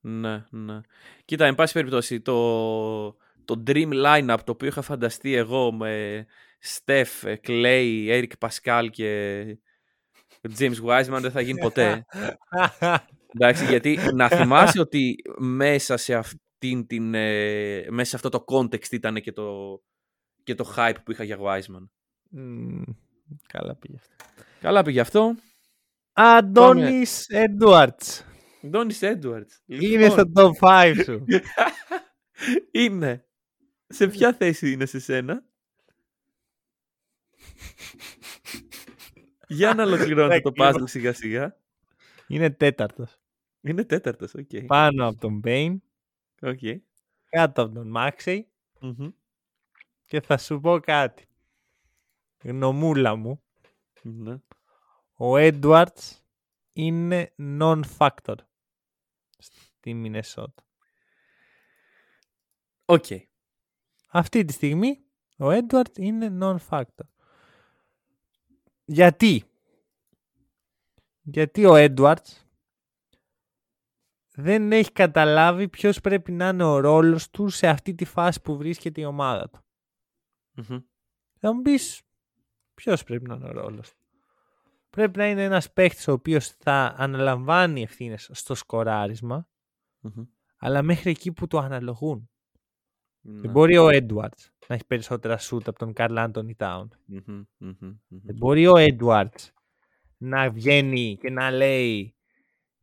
Ναι, 0.00 0.44
ναι. 0.50 0.80
Κοίτα, 1.24 1.46
εν 1.46 1.54
πάση 1.54 1.72
περιπτώσει, 1.72 2.20
το, 2.20 3.10
το 3.44 3.62
dream 3.66 3.92
lineup 4.04 4.38
το 4.44 4.52
οποίο 4.52 4.68
είχα 4.68 4.82
φανταστεί 4.82 5.34
εγώ 5.34 5.72
με 5.72 6.26
Στεφ, 6.58 7.22
Clay, 7.46 8.08
Eric 8.08 8.48
Pascal 8.48 8.88
και 8.90 9.42
James 10.58 10.76
Wiseman 10.84 11.18
δεν 11.20 11.30
θα 11.30 11.40
γίνει 11.40 11.60
ποτέ. 11.60 12.04
Εντάξει, 13.34 13.64
γιατί 13.64 13.98
να 14.14 14.28
θυμάσαι 14.28 14.80
ότι 14.80 15.16
μέσα 15.38 15.96
σε 15.96 16.14
αυτήν 16.14 16.86
την, 16.86 17.14
ε, 17.14 17.86
μέσα 17.90 18.10
σε 18.10 18.16
αυτό 18.16 18.28
το 18.28 18.44
context 18.46 18.90
ήταν 18.90 19.14
και 19.20 19.32
το, 19.32 19.80
και 20.42 20.54
το 20.54 20.74
hype 20.76 20.96
που 21.04 21.12
είχα 21.12 21.24
για 21.24 21.38
Wiseman. 21.40 21.88
καλά 23.46 23.74
πήγε 23.74 23.96
αυτό. 23.96 24.14
Καλά 24.60 24.82
πήγε 24.82 25.00
αυτό. 25.00 25.34
Αντώνης 26.22 27.28
Έντουαρτς. 27.28 28.24
Αντώνης 28.64 29.02
Έντουαρτς. 29.02 29.62
Είναι 29.66 30.08
στο 30.08 30.22
top 30.34 30.50
5 30.60 30.94
σου. 31.04 31.24
είναι. 32.82 33.24
Σε 33.86 34.08
ποια 34.08 34.32
θέση 34.32 34.72
είναι 34.72 34.86
σε 34.86 34.98
σένα; 34.98 35.44
Για 39.46 39.74
να 39.74 39.82
ολοκληρώνετε 39.82 40.40
το 40.40 40.52
puzzle 40.56 40.82
σιγά 40.84 41.12
σιγά. 41.12 41.56
Είναι 42.26 42.50
τέταρτος. 42.50 43.16
Είναι 43.60 43.84
τέταρτος, 43.84 44.34
OK. 44.34 44.48
Okay. 44.52 44.64
Πάνω 44.66 45.06
από 45.06 45.20
τον 45.20 45.38
Μπέιν. 45.38 45.82
Okay. 46.40 46.76
Κάτω 47.28 47.62
από 47.62 47.74
τον 47.74 47.88
Μάξι 47.88 48.46
Και 50.06 50.20
θα 50.20 50.38
σου 50.38 50.60
πω 50.60 50.80
κάτι. 50.80 51.24
Γνωμούλα 52.42 53.14
μου. 53.16 53.42
Ναι. 54.02 54.36
Ο 55.22 55.36
Έντουαρτς 55.36 56.24
είναι 56.72 57.34
non-factor 57.38 58.34
στη 59.38 59.94
Μινεσότα. 59.94 60.62
Οκ. 62.84 63.04
Αυτή 64.08 64.44
τη 64.44 64.52
στιγμή 64.52 65.04
ο 65.36 65.50
Έντουαρτ 65.50 65.98
είναι 65.98 66.38
non-factor. 66.40 67.06
Γιατί; 68.84 69.44
Γιατί 71.22 71.64
ο 71.64 71.74
Έντουαρτς 71.74 72.46
δεν 74.30 74.72
έχει 74.72 74.92
καταλάβει 74.92 75.68
ποιος 75.68 76.00
πρέπει 76.00 76.32
να 76.32 76.48
είναι 76.48 76.64
ο 76.64 76.78
ρόλος 76.78 77.30
του 77.30 77.48
σε 77.48 77.66
αυτή 77.66 77.94
τη 77.94 78.04
φάση 78.04 78.40
που 78.40 78.56
βρίσκεται 78.56 79.00
η 79.00 79.04
ομάδα 79.04 79.50
του. 79.50 79.60
mm 80.56 80.84
Θα 81.38 81.54
μου 81.54 81.62
πεις 81.62 82.02
ποιος 82.74 83.04
πρέπει 83.04 83.28
να 83.28 83.34
είναι 83.34 83.48
ο 83.48 83.52
ρόλος 83.52 83.90
του. 83.90 83.99
Πρέπει 84.90 85.18
να 85.18 85.28
είναι 85.28 85.44
ένας 85.44 85.72
παίχτης 85.72 86.08
ο 86.08 86.12
οποίος 86.12 86.48
θα 86.48 86.94
αναλαμβάνει 86.96 87.82
ευθύνες 87.82 88.28
στο 88.32 88.54
σκοραρισμα 88.54 89.48
αλλά 90.56 90.82
μέχρι 90.82 91.10
εκεί 91.10 91.32
που 91.32 91.46
το 91.46 91.58
αναλογούν. 91.58 92.30
Δεν 93.22 93.34
Ναι. 93.34 93.48
μπορεί 93.48 93.78
ο 93.78 93.88
Έντουαρτς 93.88 94.50
να 94.66 94.74
έχει 94.74 94.86
περισσότερα 94.86 95.38
σούτ 95.38 95.68
από 95.68 95.78
τον 95.78 95.92
Καρλ 95.92 96.18
Άντωνι 96.18 96.54
Τάουν. 96.54 96.92
Δεν 98.08 98.36
μπορεί 98.36 98.66
ο 98.66 98.76
Έντουαρτς 98.76 99.52
να 100.16 100.50
βγαίνει 100.50 101.16
και 101.20 101.30
να 101.30 101.50
λέει 101.50 102.14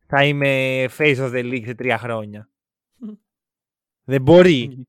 θα 0.06 0.24
είμαι 0.24 0.84
face 0.98 1.16
of 1.16 1.30
the 1.32 1.44
league 1.52 1.64
σε 1.64 1.74
τρία 1.74 1.98
χρόνια. 1.98 2.50
Δεν 4.10 4.22
μπορεί. 4.22 4.86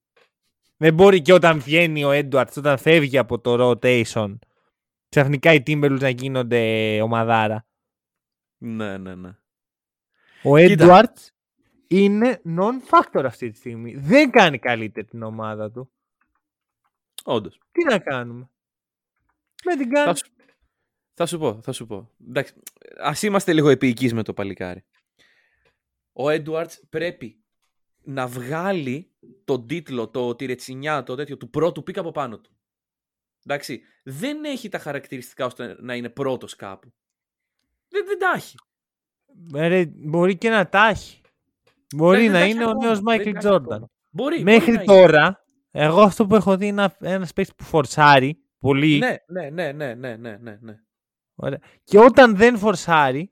Δεν 0.78 0.94
μπορεί 0.94 1.22
και 1.22 1.34
όταν 1.34 1.60
βγαίνει 1.60 2.04
ο 2.04 2.12
Έντουαρτς, 2.12 2.58
όταν 2.58 2.78
φεύγει 2.78 3.18
από 3.18 3.40
το 3.40 3.56
rotation, 3.72 4.36
ξαφνικά 5.10 5.53
οι 5.53 5.64
Timberwolves 5.65 5.99
να 5.99 6.10
γίνονται 6.10 7.02
ομαδάρα. 7.02 7.65
Ναι, 8.57 8.98
ναι, 8.98 9.15
ναι. 9.15 9.38
Ο 10.44 10.57
Έντουαρτς 10.57 11.34
είναι 11.88 12.41
non-factor 12.45 13.23
αυτή 13.26 13.49
τη 13.49 13.57
στιγμή. 13.57 13.95
Δεν 13.95 14.31
κάνει 14.31 14.60
καλύτερη 14.60 15.07
την 15.07 15.23
ομάδα 15.23 15.72
του. 15.72 15.91
Όντως. 17.23 17.60
Τι 17.72 17.84
να 17.84 17.99
κάνουμε. 17.99 18.49
Με 19.64 19.76
την 19.76 19.90
Θα 19.90 20.03
κάνει. 20.03 20.18
σου, 20.18 20.26
θα 21.14 21.26
σου 21.26 21.38
πω, 21.38 21.61
θα 21.61 21.72
σου 21.72 21.86
πω. 21.86 22.11
Εντάξει, 22.30 22.53
ας 22.98 23.22
είμαστε 23.23 23.53
λίγο 23.53 23.69
επίοικείς 23.69 24.14
με 24.14 24.23
το 24.23 24.34
παλικάρι. 24.34 24.84
Ο 26.14 26.30
Έντουαρτς 26.30 26.84
πρέπει 26.90 27.44
να 28.03 28.27
βγάλει 28.27 29.11
τον 29.44 29.68
τίτλο, 29.68 30.10
το, 30.10 30.36
τη 30.36 30.45
ρετσινιά, 30.45 31.03
το 31.03 31.15
τέτοιο 31.15 31.38
του 31.38 31.49
πρώτου 31.49 31.84
pick 31.84 31.98
από 31.98 32.11
πάνω 32.11 32.40
του. 32.40 32.52
Εντάξει, 33.45 33.82
δεν 34.03 34.44
έχει 34.44 34.70
τα 34.70 34.80
χαρακτηριστικά 34.80 35.45
ώστε 35.45 35.76
να 35.80 35.95
είναι 35.95 36.10
πρώτος 36.10 36.56
κάπου. 36.56 36.94
Δεν, 37.90 38.06
δεν 38.06 38.20
τα 38.20 38.32
έχει. 38.36 38.57
Ε, 39.53 39.68
Ρε, 39.68 39.86
μπορεί 39.86 40.38
και 40.38 40.49
να 40.49 40.70
τα 40.70 40.88
έχει. 40.88 41.22
Μπορεί 41.95 42.18
Δεν- 42.18 42.32
δεν 42.32 42.34
να 42.34 42.38
τα 42.40 42.44
έχει 42.44 42.53
είναι 42.53 42.66
ο 42.66 42.70
ακόμα. 42.70 42.86
νέος 42.86 42.95
Δεν 42.95 43.03
Μάικλ 43.06 43.24
τα 43.24 43.30
έχει 43.30 43.38
Τζόρνταν. 43.40 43.72
ακόμα. 43.74 43.90
Μπορεί, 44.10 44.44
Μέχρι 44.44 44.72
μπορεί 44.72 44.78
να 44.86 44.94
τώρα, 44.94 45.45
εγώ 45.72 46.02
αυτό 46.02 46.28
που 46.28 46.36
έχω 46.36 46.57
δει 46.57 46.68
είναι 46.68 46.95
ένα 46.99 47.28
παίκτης 47.36 47.56
που 47.56 47.64
φορσάρει 47.64 48.40
πολύ. 48.60 48.95
είναι. 48.95 49.24
Ναι, 49.28 49.49
ναι, 49.49 49.72
ναι, 49.72 49.94
ναι, 49.94 50.16
ναι, 50.16 50.38
ναι, 50.38 50.57
ναι. 50.61 50.80
Ωραία. 51.36 51.60
Και 51.84 51.99
όταν 51.99 52.36
δεν 52.36 52.57
φορσάρει, 52.57 53.32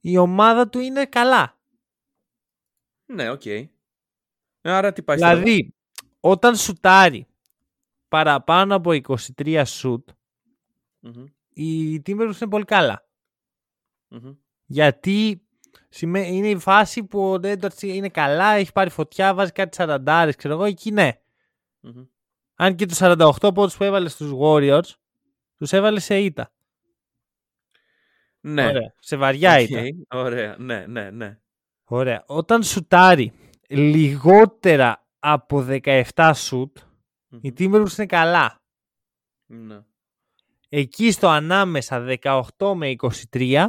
η 0.00 0.16
ομάδα 0.16 0.68
του 0.68 0.78
είναι 0.78 1.06
καλά. 1.06 1.58
Ναι, 3.06 3.30
οκ. 3.30 3.42
Άρα 4.60 4.92
τι 4.92 5.02
πάει 5.02 5.18
στο 5.18 5.28
δηλαδή, 5.28 5.74
όταν 6.20 6.56
σουτάρει 6.56 7.26
παραπάνω 8.08 8.74
από 8.74 8.90
23 9.36 9.62
σουτ, 9.66 10.08
Μμμ, 11.00 11.24
οι 11.52 11.96
Timberwolves 12.06 12.40
είναι 12.40 12.50
πολύ 12.50 12.64
καλά. 12.64 13.06
μμμ. 14.08 14.32
Γιατί 14.64 15.46
σημαίνει- 15.88 16.36
είναι 16.36 16.48
η 16.48 16.58
φάση 16.58 17.04
που 17.04 17.32
ο 17.32 17.34
Edwards 17.42 17.82
είναι 17.82 18.08
καλά, 18.08 18.52
έχει 18.54 18.72
πάρει 18.72 18.90
φωτιά, 18.90 19.34
βάζει 19.34 19.52
κάτι 19.52 19.76
40 19.80 20.30
ξέρω 20.36 20.54
εγώ, 20.54 20.64
εκεί 20.64 20.90
ναι. 20.90 21.12
Μμμ. 21.80 22.04
Αν 22.54 22.74
και 22.74 22.86
τους 22.86 22.96
48 23.00 23.52
πόντους 23.54 23.76
που 23.76 23.84
έβαλε 23.84 24.08
στους 24.08 24.32
Warriors, 24.40 24.90
τους 25.56 25.72
έβαλε 25.72 26.00
σε 26.00 26.18
ήττα. 26.20 26.52
Ναι. 28.40 28.66
Ωραία. 28.66 28.94
Σε 28.98 29.16
βαριά 29.16 29.54
Οκ, 29.54 29.68
ήττα. 29.68 29.82
Ωραία. 30.18 30.56
Ναι, 30.58 30.86
ναι, 30.86 31.10
ναι. 31.10 31.38
Ωραία. 31.84 32.24
Όταν 32.26 32.62
σουτάρει 32.62 33.32
λιγότερα 33.68 35.06
από 35.18 35.66
17 36.14 36.32
σουτ, 36.34 36.78
οι 37.40 37.52
Timberwolves 37.58 37.96
είναι 37.98 38.06
καλά. 38.06 38.62
Ναι. 39.46 39.80
Εκεί 40.68 41.10
στο 41.10 41.28
ανάμεσα 41.28 42.18
18 42.22 42.72
με 42.76 42.94
23 43.32 43.66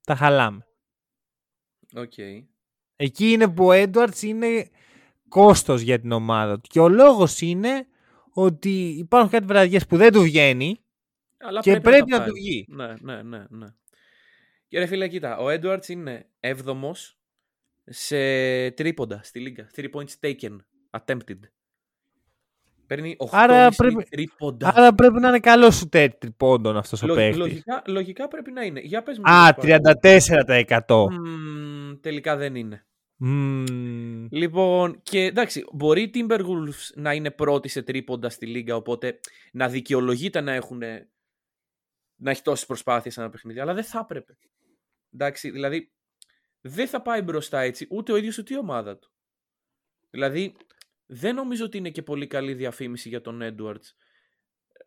τα 0.00 0.16
χαλάμε. 0.16 0.66
Οκ. 1.94 2.12
Εκεί 2.96 3.32
είναι 3.32 3.48
που 3.48 3.66
ο 3.66 3.72
Edwards 3.72 4.22
είναι 4.22 4.70
κόστος 5.28 5.80
για 5.80 6.00
την 6.00 6.12
ομάδα 6.12 6.60
του. 6.60 6.68
Και 6.68 6.80
ο 6.80 6.88
λόγος 6.88 7.40
είναι 7.40 7.86
ότι 8.30 8.88
υπάρχουν 8.88 9.30
κάτι 9.30 9.46
βραδιές 9.46 9.86
που 9.86 9.96
δεν 9.96 10.12
του 10.12 10.22
βγαίνει 10.22 10.80
Αλλά 11.38 11.60
και 11.60 11.70
πρέπει, 11.70 11.82
πρέπει 11.82 12.10
τα 12.10 12.18
να, 12.18 12.24
του 12.24 12.30
πάρει. 12.30 12.40
βγει. 12.40 12.66
Ναι, 12.68 12.94
ναι, 13.00 13.22
ναι, 13.22 13.44
ναι. 13.48 13.66
Και 14.68 14.78
ρε 14.78 14.86
φίλε, 14.86 15.08
κοίτα, 15.08 15.36
ο 15.38 15.46
Edwards 15.48 15.88
είναι 15.88 16.28
7ο 16.40 16.92
σε 17.84 18.16
τρίποντα 18.70 19.22
στη 19.22 19.40
λίγα. 19.40 19.70
3 19.74 19.90
points 19.92 20.14
taken, 20.20 20.56
attempted. 20.90 21.38
Παίρνει 22.86 23.16
8,5 23.18 23.28
Άρα 23.32 23.68
πρέπει- 23.76 24.08
τρίποντα. 24.10 24.72
Άρα 24.76 24.94
πρέπει 24.94 25.20
να 25.20 25.28
είναι 25.28 25.40
καλός 25.40 25.76
σου 25.76 25.88
τριπώντων 26.18 26.76
αυτός 26.76 27.02
ο 27.02 27.06
Λο- 27.06 27.14
παίκτης. 27.14 27.36
λογικά, 27.38 27.82
λογικά 27.86 28.28
πρέπει 28.28 28.50
να 28.52 28.62
είναι. 28.62 28.80
Για 28.80 29.02
πες 29.02 29.18
μου. 29.18 29.24
Α, 29.30 29.54
λίγο 29.62 29.80
παραπάνω. 29.80 29.98
34%. 29.98 31.08
Μμμ, 31.10 32.00
τελικά 32.00 32.36
δεν 32.36 32.54
είναι. 32.54 32.86
Μμμ. 33.16 34.26
Λοιπόν, 34.30 35.00
και 35.02 35.24
εντάξει, 35.24 35.64
μπορεί 35.72 36.02
οι 36.02 36.10
Timberwolves 36.14 36.90
να 36.94 37.12
είναι 37.12 37.30
πρώτοι 37.30 37.68
σε 37.68 37.82
τρίποντα 37.82 38.28
στη 38.28 38.46
λίγα, 38.46 38.76
οπότε 38.76 39.20
να 39.52 39.68
δικαιολογείται 39.68 40.40
να 40.40 40.52
έχουν 40.52 40.78
να 42.16 42.30
έχει 42.30 42.42
τόσες 42.42 42.66
προσπάθειες 42.66 43.14
σε 43.14 43.20
ένα 43.20 43.30
παιχνίδι, 43.30 43.60
αλλά 43.60 43.74
δεν 43.74 43.84
θα 43.84 43.98
έπρεπε. 44.02 44.36
Εντάξει, 45.14 45.50
δηλαδή 45.50 45.92
δεν 46.60 46.88
θα 46.88 47.02
πάει 47.02 47.22
μπροστά 47.22 47.60
έτσι 47.60 47.86
ούτε 47.90 48.12
ο 48.12 48.16
ίδιος 48.16 48.38
ούτε 48.38 48.54
η 48.54 48.56
ομάδα 48.58 48.98
του. 48.98 49.10
Δηλαδή 50.10 50.54
δεν 51.06 51.34
νομίζω 51.34 51.64
ότι 51.64 51.78
είναι 51.78 51.90
και 51.90 52.02
πολύ 52.02 52.26
καλή 52.26 52.54
διαφήμιση 52.54 53.08
για 53.08 53.20
τον 53.20 53.40
Edwards 53.42 53.92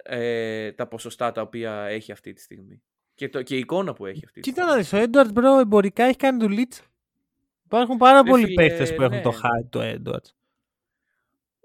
ε, 0.04 0.72
τα 0.72 0.88
ποσοστά 0.88 1.32
τα 1.32 1.42
οποία 1.42 1.86
έχει 1.86 2.12
αυτή 2.12 2.34
τη 2.34 2.42
στιγμή. 2.42 2.82
Και, 3.16 3.30
το, 3.30 3.42
και 3.42 3.56
η 3.56 3.60
εικόνα 3.60 3.94
που 3.94 4.06
έχει 4.06 4.26
αυτή 4.26 4.42
τη 4.42 4.50
Κοίτα 4.50 4.62
στιγμή. 4.62 5.00
να 5.00 5.08
δεις, 5.08 5.18
ο 5.18 5.30
Edwards 5.30 5.34
μπρο 5.34 5.60
εμπορικά 5.60 6.04
έχει 6.04 6.18
κάνει 6.18 6.40
δουλίτσα. 6.40 6.84
Υπάρχουν 7.66 7.98
πάρα 7.98 8.22
Ρε 8.22 8.30
πολλοί 8.30 8.46
φίλε, 8.46 8.68
παίκτες 8.68 8.96
που 8.96 9.02
έχουν 9.02 9.16
ναι. 9.16 9.22
το 9.22 9.32
hype 9.32 9.68
του 9.70 9.80
Edwards. 9.82 10.32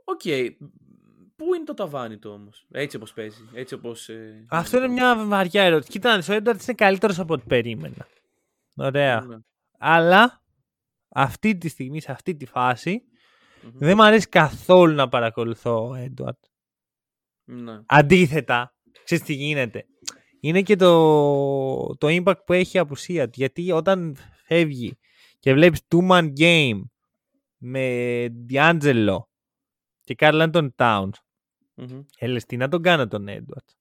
OK. 0.05 0.21
Πού 1.37 1.55
είναι 1.55 1.65
το 1.65 1.75
ταβάνι 1.75 2.19
του 2.19 2.31
όμως, 2.31 2.67
έτσι 2.71 2.97
όπως 2.97 3.13
παίζει, 3.13 3.49
έτσι 3.53 3.75
όπως... 3.75 4.09
ε, 4.09 4.47
Αυτό 4.49 4.77
είναι 4.77 4.89
μια 4.89 5.25
βαριά 5.27 5.63
ερώτηση. 5.63 5.91
Κοίτα 5.91 6.11
να 6.11 6.17
δεις, 6.17 6.29
ο 6.29 6.33
Edwards 6.35 6.63
είναι 6.63 6.75
καλύτερος 6.75 7.19
από 7.19 7.35
ό,τι 7.35 7.45
περίμενα. 7.47 8.07
Ωραία. 8.77 9.21
Ναι. 9.21 9.37
Αλλά 9.79 10.43
αυτή 11.09 11.59
τη 11.59 11.69
στιγμή, 11.69 12.01
σε 12.01 12.13
αυτή 12.13 12.35
τη 12.35 12.47
φάση, 12.47 13.05
Μμμ. 13.63 13.79
δεν 13.79 13.97
μου 13.97 14.05
αρέσει 14.05 14.29
καθόλου 14.29 14.95
να 14.95 15.09
παρακολουθώ 15.09 15.89
ο 15.89 15.95
Edwards. 15.97 16.49
Ναι. 17.45 17.81
Αντίθετα, 17.87 18.75
ξέρεις 19.05 19.25
τι 19.25 19.33
γίνεται; 19.33 19.87
είναι 20.41 20.63
και 20.63 20.77
το, 20.77 21.97
το 21.97 22.07
impact 22.11 22.45
που 22.47 22.53
έχει 22.53 22.77
η 22.77 22.81
απουσία 22.81 23.25
του. 23.25 23.33
Γιατί 23.35 23.71
όταν 23.73 24.17
φεύγει 24.45 24.99
και 25.39 25.53
βλέπεις 25.53 25.81
two-man 25.89 26.33
game 26.39 26.81
με 27.57 28.27
D'Angelo 28.51 29.19
και 30.01 30.15
Carl 30.19 30.51
Anton 30.53 30.69
Towns, 30.77 31.11
Μμμ. 31.75 32.03
έλες 32.19 32.45
τι 32.45 32.57
να 32.57 32.69
τον 32.69 32.83
κάνω 32.83 33.09
τον 33.09 33.27
Edwards. 33.29 33.75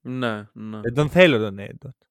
Ναι, 0.00 0.48
ναι. 0.52 0.80
Δεν 0.80 0.94
τον 0.94 1.08
θέλω 1.08 1.38
τον 1.38 1.56
Edwards. 1.58 2.06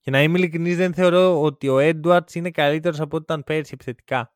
Και 0.00 0.10
να 0.10 0.22
είμαι 0.22 0.38
ειλικρινής 0.38 0.76
δεν 0.76 0.94
θεωρώ 0.94 1.42
ότι 1.42 1.68
ο 1.68 1.76
Edwards 1.80 2.34
είναι 2.34 2.50
καλύτερος 2.50 3.00
από 3.00 3.16
ό,τι 3.16 3.24
ήταν 3.24 3.44
πέρσι 3.44 3.70
επιθετικά. 3.74 4.34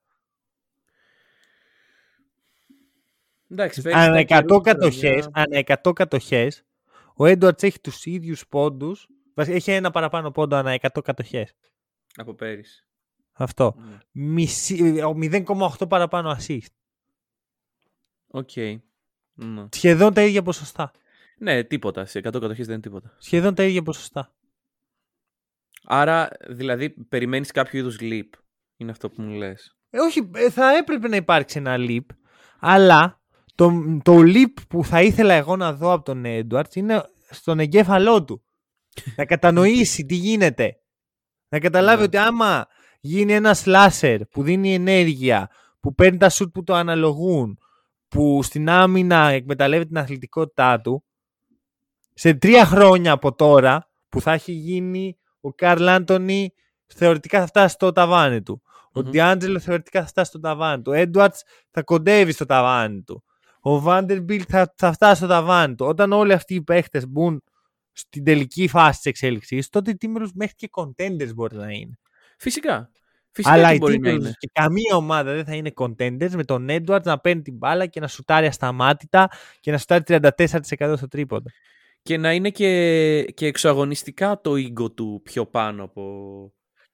Εντάξει, 3.44 3.44
πέρυσι 3.44 3.44
Ανά 3.93 4.21
ήταν 4.21 4.23
100 4.23 4.27
καιρός 4.27 4.61
κατοχές, 4.63 5.01
χρονιά. 5.01 5.31
ανά 5.33 5.59
100 5.85 5.93
κατοχές, 5.93 6.65
ο 7.17 7.25
Edwards 7.25 7.63
έχει 7.63 7.81
τους 7.81 8.05
ίδιους 8.05 8.47
πόντους, 8.49 9.09
βασικά 9.35 9.57
έχει 9.57 9.71
ένα 9.71 9.91
παραπάνω 9.91 10.31
πόντο 10.31 10.57
ανά 10.57 10.75
100 10.81 11.01
κατοχές. 11.05 11.55
Από 12.15 12.35
πέρυσι. 12.35 12.87
Αυτό. 13.33 13.75
Ναι. 13.77 13.99
Μισή, 14.11 15.03
ο 15.03 15.15
0,8 15.17 15.89
παραπάνω 15.89 16.37
assist. 16.39 16.67
OK. 18.27 18.57
Ναι. 19.35 19.67
Σχεδόν 19.71 20.15
τα 20.15 20.23
ίδια 20.23 20.43
ποσοστά. 20.43 20.91
ναι, 21.39 21.65
τίποτα. 21.65 22.05
Σε 22.05 22.19
100 22.19 22.23
κατοχές 22.23 22.67
δεν 22.67 22.75
είναι 22.75 22.83
τίποτα. 22.83 23.15
Σχεδόν 23.19 23.55
τα 23.55 23.63
ίδια 23.63 23.83
ποσοστά. 23.83 24.35
Άρα, 25.85 26.29
δηλαδή, 26.49 26.91
περιμένεις 26.91 27.51
κάποιο 27.51 27.79
είδους 27.79 27.99
leap. 28.01 28.29
Είναι 28.77 28.91
αυτό 28.91 29.11
που 29.11 29.23
μου 29.23 29.35
λες. 29.37 29.77
Ε, 29.91 29.99
όχι, 29.99 30.31
ε, 30.35 30.51
θα 30.51 30.77
έπρεπε 30.77 31.09
να 31.09 31.17
υπάρξει 31.17 31.59
ένα 31.59 31.77
leap, 31.79 32.07
αλλά 32.61 33.23
το, 33.55 33.99
το 34.03 34.19
leap 34.25 34.53
που 34.69 34.85
θα 34.85 35.03
ήθελα 35.03 35.35
εγώ 35.35 35.57
να 35.57 35.73
δω 35.73 35.93
από 35.93 36.05
τον 36.05 36.23
Edwards 36.27 36.75
είναι 36.75 37.03
στον 37.31 37.59
εγκέφαλό 37.59 38.25
του. 38.25 38.43
να 39.17 39.25
κατανοήσει 39.25 40.05
τι 40.05 40.15
γίνεται. 40.15 40.77
Να 41.49 41.59
καταλάβει 41.59 41.99
Ναι. 41.99 42.05
ότι 42.05 42.17
άμα 42.17 42.67
γίνει 43.01 43.33
ένα 43.33 43.57
slasher 43.65 44.21
που 44.31 44.43
δίνει 44.43 44.75
ενέργεια, 44.75 45.51
που 45.81 45.95
παίρνει 45.95 46.19
τα 46.19 46.29
σουτ 46.29 46.53
που 46.53 46.65
το 46.65 46.75
αναλογούν, 46.75 47.59
που 48.09 48.43
στην 48.43 48.69
άμυνα 48.69 49.29
εκμεταλλεύει 49.29 49.87
την 49.87 49.99
αθλητικότητά 49.99 50.81
του, 50.81 51.05
σε 52.15 52.35
τρία 52.35 52.65
χρόνια 52.65 53.13
από 53.13 53.35
τώρα 53.35 53.89
που 54.09 54.21
θα 54.21 54.33
έχει 54.33 54.53
γίνει 54.53 55.19
ο 55.41 55.53
Καρλ 55.53 55.89
Άντωνη 55.89 56.53
θεωρητικά 56.87 57.41
θα 57.41 57.47
φτάσει 57.47 57.75
στο 57.75 57.93
ταβάνι 57.93 58.43
του. 58.43 58.63
Ο 58.93 59.01
Μμμ. 59.01 59.11
Ντιάντζελο 59.11 59.59
θεωρητικά 59.59 60.01
θα 60.01 60.07
φτάσει 60.07 60.31
στο 60.31 60.41
ταβάνι 60.41 60.83
του. 60.83 60.91
Ο 60.91 60.95
Έντουαρτ 60.95 61.35
θα 61.71 61.83
κοντεύει 61.83 62.33
στο 62.33 62.47
ταβάνι 62.47 63.03
του. 63.03 63.25
Ο 63.67 63.81
Βάντερμπιλτ 63.81 64.49
θα, 64.49 64.75
θα 64.77 64.93
φτάσει 64.93 65.17
στο 65.17 65.27
ταβάνι 65.27 65.75
του. 65.75 65.87
Όταν 65.87 66.13
όλοι 66.13 66.33
αυτοί 66.33 66.55
οι 66.55 66.63
παίχτες 66.63 67.09
μπουν 67.09 67.43
στην 67.93 68.25
τελική 68.25 68.69
φάση 68.69 68.97
της 68.97 69.07
εξέλιξης, 69.07 69.69
τότε 69.69 69.91
οι 69.91 69.97
Timberwolves 70.01 70.31
μέχρι 70.35 70.55
και 70.55 70.69
contenders 70.71 71.35
μπορεί 71.35 71.57
να 71.57 71.71
είναι. 71.71 71.99
Φυσικά. 72.39 72.91
Φυσικά 73.31 73.55
Αλλά 73.55 73.69
και 73.69 73.75
οι 73.75 73.79
μπορεί 73.79 73.99
να 73.99 74.11
Timberwolves 74.11 74.21
είναι. 74.21 74.33
και 74.39 74.51
καμία 74.53 74.97
ομάδα 74.97 75.35
δεν 75.35 75.45
θα 75.45 75.55
είναι 75.55 75.73
contenders 75.75 76.31
με 76.31 76.45
τον 76.45 76.67
Edwards 76.71 77.03
να 77.03 77.19
παίρνει 77.21 77.43
την 77.43 77.57
μπάλα 77.57 77.87
και 77.87 78.01
να 78.01 78.07
σουτάρει 78.07 78.47
ασταμάτητα 78.47 79.31
και 79.61 79.71
να 79.71 79.79
σουτάρει 79.79 80.03
34% 80.07 80.95
στο 80.97 81.09
τρίποντο. 81.09 81.51
Και 82.03 82.17
να 82.17 82.33
είναι 82.33 82.51
και, 82.51 83.23
και 83.35 83.47
εξωαγωνιστικά 83.47 84.41
το 84.41 84.53
ego 84.53 84.95
του 84.95 85.21
πιο 85.25 85.47
πάνω 85.47 85.85
από... 85.85 86.03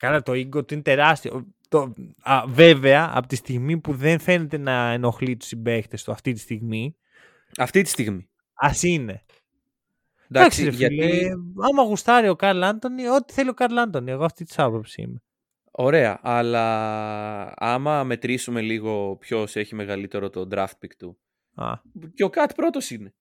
Κάνα 0.01 0.22
το 0.22 0.32
ego 0.32 0.66
του 0.66 0.74
είναι 0.74 0.82
τεράστιο. 0.82 1.47
Το, 1.68 1.94
α, 2.22 2.44
βέβαια, 2.47 3.10
από 3.14 3.27
τη 3.28 3.36
στιγμή 3.36 3.78
που 3.78 3.94
δεν 3.94 4.18
φαίνεται 4.18 4.59
να 4.59 4.93
ενοχλεί 4.93 5.36
τους 5.36 5.48
συμπαίχτε 5.48 5.98
του 6.05 6.12
αυτή 6.12 6.32
τη 6.32 6.39
στιγμή, 6.39 6.97
Αυτή 7.56 7.82
τη 7.82 7.89
στιγμή. 7.89 8.28
ας 8.55 8.82
είναι. 8.82 9.22
Εντάξει, 10.31 10.64
ρε 10.64 10.70
γιατί... 10.70 10.94
φίλε, 10.94 11.28
άμα 11.70 11.82
γουστάρει 11.82 12.28
ο 12.28 12.36
Καρλ 12.36 12.62
Άντωνη, 12.62 13.09
ό,τι 13.09 13.32
θέλει 13.32 13.48
ο 13.48 13.55
Καρλ 13.55 13.78
Άντωνη. 13.78 14.10
Εγώ 14.10 14.24
αυτή 14.24 14.44
της 14.44 14.59
άποψης 14.59 14.97
είμαι. 14.97 15.22
Ωραία, 15.70 16.18
αλλά 16.22 17.52
άμα 17.56 18.05
μετρήσουμε 18.05 18.60
λίγο 18.60 19.16
ποιος 19.16 19.56
έχει 19.56 19.74
μεγαλύτερο 19.74 20.31
το 20.31 20.48
draft 20.51 20.64
pick 20.82 20.90
του. 20.98 21.18
Α. 21.55 21.72
Και 22.14 22.24
ο 22.24 22.31
Κατ 22.31 22.52
πρώτος 22.55 22.90
είναι. 22.90 23.14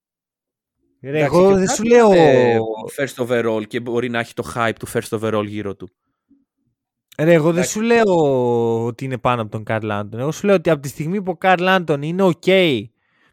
Ρε, 1.02 1.08
Εντάξει, 1.08 1.24
εγώ 1.36 1.46
και 1.48 1.52
ο 1.54 1.56
δεν 1.56 1.68
Kat 1.68 1.74
σου 1.74 1.82
λέω. 1.84 2.12
είναι 2.12 2.58
First 2.98 3.26
overall 3.26 3.62
και 3.66 3.80
μπορεί 3.80 4.08
να 4.10 4.18
έχει 4.18 4.34
το 4.34 4.52
hype 4.54 4.72
του 4.78 4.88
first 4.88 5.18
overall 5.20 5.44
γύρω 5.46 5.76
του. 5.76 5.90
Ρε, 7.20 7.32
εγώ 7.32 7.44
δεν 7.44 7.52
Εντάξει. 7.52 7.70
σου 7.72 7.80
λέω 7.80 8.14
ότι 8.84 9.04
είναι 9.04 9.18
πάνω 9.18 9.42
από 9.42 9.50
τον 9.50 9.64
Καρλ 9.64 9.90
Άντωνη. 9.90 10.22
Εγώ 10.22 10.32
σου 10.32 10.46
λέω 10.46 10.54
ότι 10.54 10.70
από 10.70 10.80
τη 10.82 10.88
στιγμή 10.88 11.22
που 11.22 11.30
ο 11.30 11.36
Καρλ 11.36 11.68
Άντωνη 11.68 12.08
είναι 12.08 12.22
OK 12.24 12.84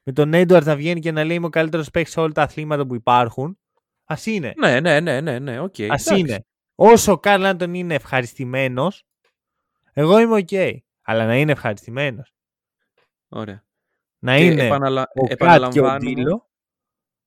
με 0.03 0.14
τον 0.14 0.34
Έντουαρτ 0.34 0.65
να 0.65 0.76
βγαίνει 0.76 0.99
και 0.99 1.11
να 1.11 1.23
λέει 1.23 1.35
Είμαι 1.35 1.45
ο 1.45 1.49
καλύτερος 1.49 1.91
παίκτης 1.91 2.14
σε 2.14 2.19
όλα 2.19 2.31
τα 2.31 2.41
αθλήματα 2.41 2.85
που 2.88 2.95
υπάρχουν, 2.95 3.57
ας 4.05 4.26
είναι. 4.26 4.53
Ναι, 4.57 4.80
ναι, 4.80 4.99
ναι, 4.99 5.22
ναι, 5.22 5.39
ναι, 5.39 5.59
οκ. 5.59 5.80
Α 5.80 5.84
εντάξει. 5.84 6.19
είναι. 6.19 6.45
Όσο 6.76 7.11
ο 7.11 7.18
Καρλ 7.18 7.45
Άντωνη 7.45 7.80
είναι 7.80 7.93
ευχαριστημένος, 7.95 9.03
εγώ 9.93 10.19
είμαι 10.19 10.43
OK. 10.49 10.77
Αλλά 11.01 11.26
να 11.26 11.38
είναι 11.38 11.51
ευχαριστημένος. 11.51 12.34
Ωραία. 13.30 13.65
Να 14.19 14.38
Και 14.38 14.45
είναι 14.45 14.65
επαναλα... 14.65 15.01
ο 15.01 15.27
Κατ 15.27 15.38
και 15.38 15.43
ο 15.43 15.47
επαναλαμβάνουμε, 15.47 15.97
Ντίλο 16.14 16.49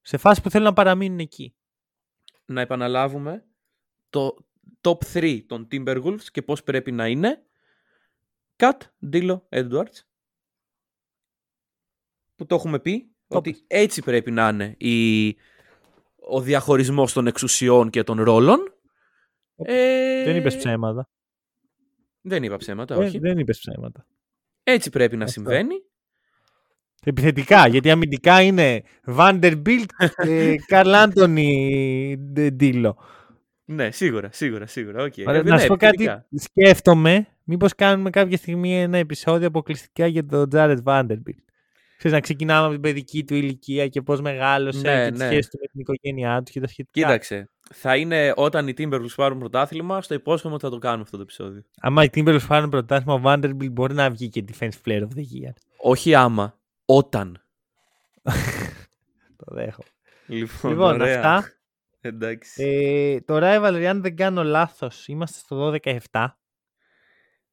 σε 0.00 0.16
φάση 0.16 0.42
που 0.42 0.50
θέλουν 0.50 0.66
να 0.66 0.72
παραμείνουν 0.72 1.18
εκεί. 1.18 1.54
να 2.44 2.60
επαναλάβουμε 2.60 3.44
το 4.10 4.36
top 4.80 4.96
3 5.12 5.40
των 5.46 5.68
Timberwolves 5.70 6.22
και 6.32 6.42
πώς 6.42 6.62
πρέπει 6.62 6.92
να 6.92 7.06
είναι. 7.08 7.42
Κατ, 8.56 8.82
Ντίλο, 9.06 9.46
Edwards. 9.50 10.04
Που 12.36 12.46
το 12.46 12.54
έχουμε 12.54 12.80
πει 12.80 13.14
Το 13.28 13.36
ότι 13.36 13.64
έτσι 13.66 14.02
πρέπει 14.02 14.30
να 14.30 14.48
είναι 14.48 14.74
η... 14.78 15.28
ο 16.16 16.40
διαχωρισμός 16.40 17.12
των 17.12 17.26
εξουσιών 17.26 17.90
και 17.90 18.02
των 18.02 18.22
ρόλων. 18.22 18.58
Ε, 19.56 20.24
Δεν 20.24 20.36
είπες 20.36 20.56
ψέματα. 20.56 21.08
Δεν 22.20 22.42
είπα 22.42 22.56
ψέματα, 22.56 22.96
Δεν, 22.96 23.06
όχι. 23.06 23.18
δεν 23.18 23.38
είπες 23.38 23.58
ψέματα. 23.58 24.06
Έτσι 24.62 24.90
πρέπει 24.90 25.16
να 25.16 25.24
Αυτό. 25.24 25.40
συμβαίνει. 25.40 25.74
Επιθετικά, 27.04 27.68
γιατί 27.68 27.90
αμυντικά 27.90 28.42
είναι 28.42 28.82
Vanderbilt, 29.06 29.84
ε, 30.16 30.54
Καρλ 30.66 30.94
Άντωνη, 30.94 32.16
Ντίλο. 32.52 32.96
Ναι, 33.72 33.90
σίγουρα, 33.90 34.28
σίγουρα, 34.32 34.66
σίγουρα. 34.66 35.04
Okay. 35.04 35.24
Ωραία, 35.26 35.42
να 35.42 35.58
σου 35.58 35.66
πω 35.66 35.76
κάτι. 35.76 36.08
Σκέφτομαι, 36.34 37.26
μήπως 37.44 37.74
κάνουμε 37.74 38.10
κάποια 38.10 38.36
στιγμή 38.36 38.80
ένα 38.80 38.98
επεισόδιο 38.98 39.46
αποκλειστικά 39.46 40.06
για 40.06 40.26
τον 40.26 40.48
Τζάρετ 40.48 40.78
Vanderbilt. 40.84 41.42
Ξέρεις, 41.96 42.16
να 42.16 42.20
ξεκινάμε 42.20 42.62
από 42.64 42.72
την 42.72 42.80
παιδική 42.80 43.24
του 43.24 43.34
ηλικία 43.34 43.88
και 43.88 44.02
πώς 44.02 44.20
μεγάλωσε 44.20 44.80
Ναι, 44.80 45.04
και 45.04 45.10
τη 45.12 45.18
ναι. 45.18 45.26
σχέση 45.26 45.50
του 45.50 45.58
με 45.60 45.66
την 45.66 45.80
οικογένειά 45.80 46.42
του 46.42 46.52
και 46.52 46.60
τα 46.60 46.66
σχετικά. 46.66 47.06
Κοίταξε. 47.06 47.50
Θα 47.72 47.96
είναι 47.96 48.32
όταν 48.36 48.68
οι 48.68 48.74
Timberwolves 48.78 49.14
πάρουν 49.16 49.38
πρωτάθλημα, 49.38 50.02
στο 50.02 50.14
υπόσχομαι 50.14 50.54
ότι 50.54 50.64
θα 50.64 50.70
το 50.70 50.78
κάνουμε 50.78 51.02
αυτό 51.02 51.16
το 51.16 51.22
επεισόδιο. 51.22 51.62
Άμα 51.80 52.04
οι 52.04 52.08
Timberwolves 52.14 52.46
πάρουν 52.48 52.70
πρωτάθλημα, 52.70 53.14
ο 53.14 53.20
Vanderbilt 53.24 53.70
μπορεί 53.70 53.94
να 53.94 54.10
βγει 54.10 54.28
και 54.28 54.44
defensive 54.52 54.86
player 54.86 55.00
of 55.00 55.16
the 55.16 55.24
year. 55.44 55.52
Όχι 55.76 56.14
άμα, 56.14 56.58
όταν. 56.84 57.42
Το 59.44 59.54
δέχομαι. 59.54 59.88
Λοιπόν, 60.26 60.70
Λοιπόν, 60.70 61.00
ωραία. 61.00 61.16
αυτά. 61.18 61.59
Εντάξει. 62.00 62.62
Ε, 62.64 63.20
το 63.20 63.36
rivalry, 63.40 63.84
αν 63.84 64.02
δεν 64.02 64.16
κάνω 64.16 64.42
λάθος, 64.44 65.08
είμαστε 65.08 65.38
στο 65.38 65.74
12-17. 66.10 66.26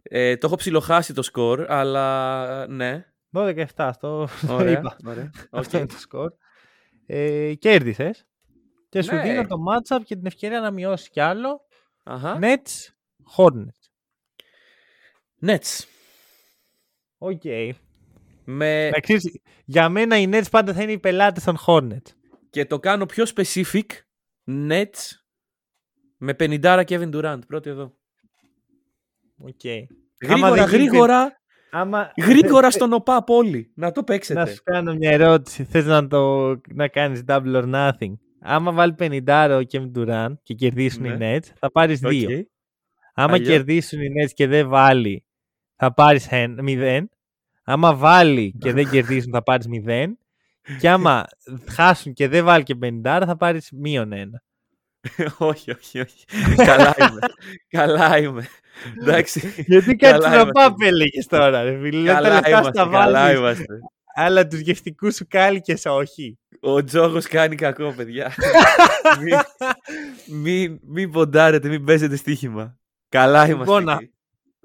Ε, 0.02 0.38
το 0.38 0.48
έχω 0.48 0.56
ψιλοχάσει 0.56 1.14
το 1.14 1.22
σκορ, 1.22 1.72
αλλά 1.72 2.68
ναι. 2.68 3.06
12-7, 3.32 3.66
αυτό 3.76 4.28
το 4.48 4.54
Ωραία. 4.54 4.72
είπα. 4.80 4.98
ωραία. 5.06 5.30
Αυτό 5.52 5.78
Οκ. 5.78 5.84
είναι 5.84 5.86
το 5.94 6.00
σκορ. 6.00 6.32
Ε, 7.06 7.54
Κέρδισες. 7.54 8.26
Και 8.90 9.02
σου 9.02 9.16
Ναι. 9.16 9.22
δίνω 9.22 9.48
το 9.48 9.56
matchup 9.70 10.00
και 10.04 10.16
την 10.16 10.26
ευκαιρία 10.26 10.60
να 10.60 10.72
μειώσει 10.72 11.10
κι 11.10 11.20
άλλο. 11.20 11.62
Αχα. 12.04 12.40
Nets, 12.42 12.90
Hornets. 13.38 13.90
Nets. 15.46 15.86
Οκ. 17.18 17.42
Με... 18.44 18.90
Να 18.90 19.00
ξέρεις, 19.00 19.40
για 19.66 19.90
μένα 19.90 20.18
οι 20.20 20.30
Nets 20.32 20.46
πάντα 20.52 20.74
θα 20.74 20.82
είναι 20.82 20.92
οι 20.92 21.00
πελάτες 21.00 21.44
των 21.44 21.58
Hornets. 21.66 22.12
Και 22.50 22.66
το 22.66 22.80
κάνω 22.80 23.06
πιο 23.06 23.26
specific. 23.36 23.86
Nets 24.48 25.12
με 26.18 26.36
50 26.40 26.84
Kevin 26.88 27.10
Durant. 27.14 27.40
Πρώτη 27.48 27.70
εδώ. 27.70 27.94
Οκ. 29.38 29.62
Γρήγορα, 30.22 30.54
δεν 30.54 30.68
γίνει 30.70 30.84
γρήγορα, 30.88 31.42
Άμα... 31.72 32.12
γρήγορα 32.18 32.72
στον 32.72 32.94
ΟΠΑ 32.94 33.24
όλοι. 33.28 33.72
Να 33.76 33.92
το 33.92 34.04
παίξετε. 34.04 34.40
Να 34.40 34.46
σου 34.46 34.62
κάνω 34.64 34.94
μια 34.94 35.12
ερώτηση. 35.12 35.64
Θες 35.64 35.86
να, 35.86 36.08
το... 36.08 36.48
να 36.74 36.88
κάνεις 36.88 37.24
double 37.28 37.64
or 37.64 37.74
nothing. 37.76 38.14
Άμα 38.40 38.72
βάλει 38.72 38.96
50 39.00 39.62
ο 39.62 39.68
Kevin 39.72 39.92
Durant 39.96 40.34
και 40.44 40.54
κερδίσουν 40.54 41.06
οι 41.06 41.18
Ναι. 41.18 41.38
Nets, 41.38 41.46
θα 41.60 41.72
πάρεις 41.72 42.04
Οκ. 42.04 42.10
δύο. 42.10 42.46
Άμα 43.14 43.34
Αλλιώς- 43.34 43.50
κερδίσουν 43.50 44.02
οι 44.02 44.08
Nets 44.08 44.32
και 44.34 44.48
δεν 44.48 44.68
βάλει, 44.70 45.26
θα 45.76 45.94
πάρεις 45.94 46.28
0. 46.32 47.02
Άμα 47.64 47.96
βάλει 47.96 48.56
και 48.60 48.74
δεν 48.74 48.90
κερδίσουν, 48.92 49.32
θα 49.32 49.44
πάρεις 49.44 49.68
0. 49.88 50.06
Και 50.80 50.90
άμα 50.90 51.26
χάσουν 51.70 52.14
και 52.14 52.28
δεν 52.28 52.46
βάλει 52.46 52.64
και 52.64 52.76
50, 52.84 53.24
θα 53.26 53.38
πάρεις 53.38 53.70
μείον 53.72 54.12
1. 54.14 54.18
όχι, 55.38 55.72
όχι, 55.72 56.00
όχι. 56.00 56.26
Καλά 56.56 56.96
είμαι. 57.00 57.20
Καλά 57.70 58.18
είμαι. 58.18 58.48
Εντάξει. 59.02 59.54
Γιατί 59.68 59.96
κάτι 59.96 60.12
Καλά 60.14 60.30
να 60.30 60.36
είμαστε. 60.36 60.52
πάπ 60.52 60.82
έλεγες 60.82 61.26
τώρα, 61.28 61.64
ρε 61.64 61.80
φίλε. 61.80 61.98
Λέει, 61.98 62.06
Τα 62.06 62.14
Καλά 62.14 62.30
λεφτά 62.30 62.50
είμαστε, 62.50 62.72
στα 62.72 62.90
καλά 62.90 63.20
βάζεις, 63.22 63.38
είμαστε. 63.38 63.66
αλλά 64.16 64.48
τους 64.48 64.60
γευτικούς 64.60 65.16
σου 65.16 65.26
κάλικες 65.30 65.86
όχι. 65.86 66.38
Ο 66.60 66.84
Τζόγος 66.84 67.28
κάνει 67.28 67.56
κακό, 67.56 67.94
παιδιά. 67.96 68.34
μην, 69.22 69.38
μην, 70.42 70.80
μην 70.84 71.12
ποντάρετε, 71.12 71.68
μην 71.70 71.84
παίζετε 71.86 72.16
στοίχημα. 72.16 72.78
Καλά 73.10 73.48
είμαστε 73.48 73.80
Λοιπόν, 73.80 73.90
εκεί. 73.90 74.12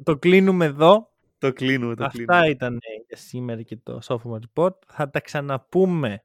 Το 0.02 0.16
κλείνουμε 0.18 0.64
εδώ. 0.64 1.11
Το 1.42 1.52
κλείνουμε, 1.52 1.94
το 1.94 2.04
Αυτά 2.04 2.16
κλείνουμε. 2.16 2.48
ήταν 2.48 2.78
για 3.06 3.16
σήμερα 3.16 3.62
και 3.62 3.76
το 3.76 3.98
Sophomore 4.04 4.38
Report. 4.54 4.74
Θα 4.86 5.10
τα 5.10 5.20
ξαναπούμε 5.20 6.24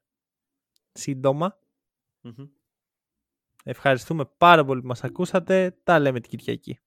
σύντομα. 0.92 1.60
Μμμ. 2.22 2.48
Ευχαριστούμε 3.64 4.26
πάρα 4.38 4.66
πολύ 4.66 4.82
που 4.82 4.88
μας 4.88 5.04
ακούσατε. 5.04 5.80
Τα 5.84 6.00
λέμε 6.00 6.20
την 6.20 6.30
Κυριακή. 6.40 6.80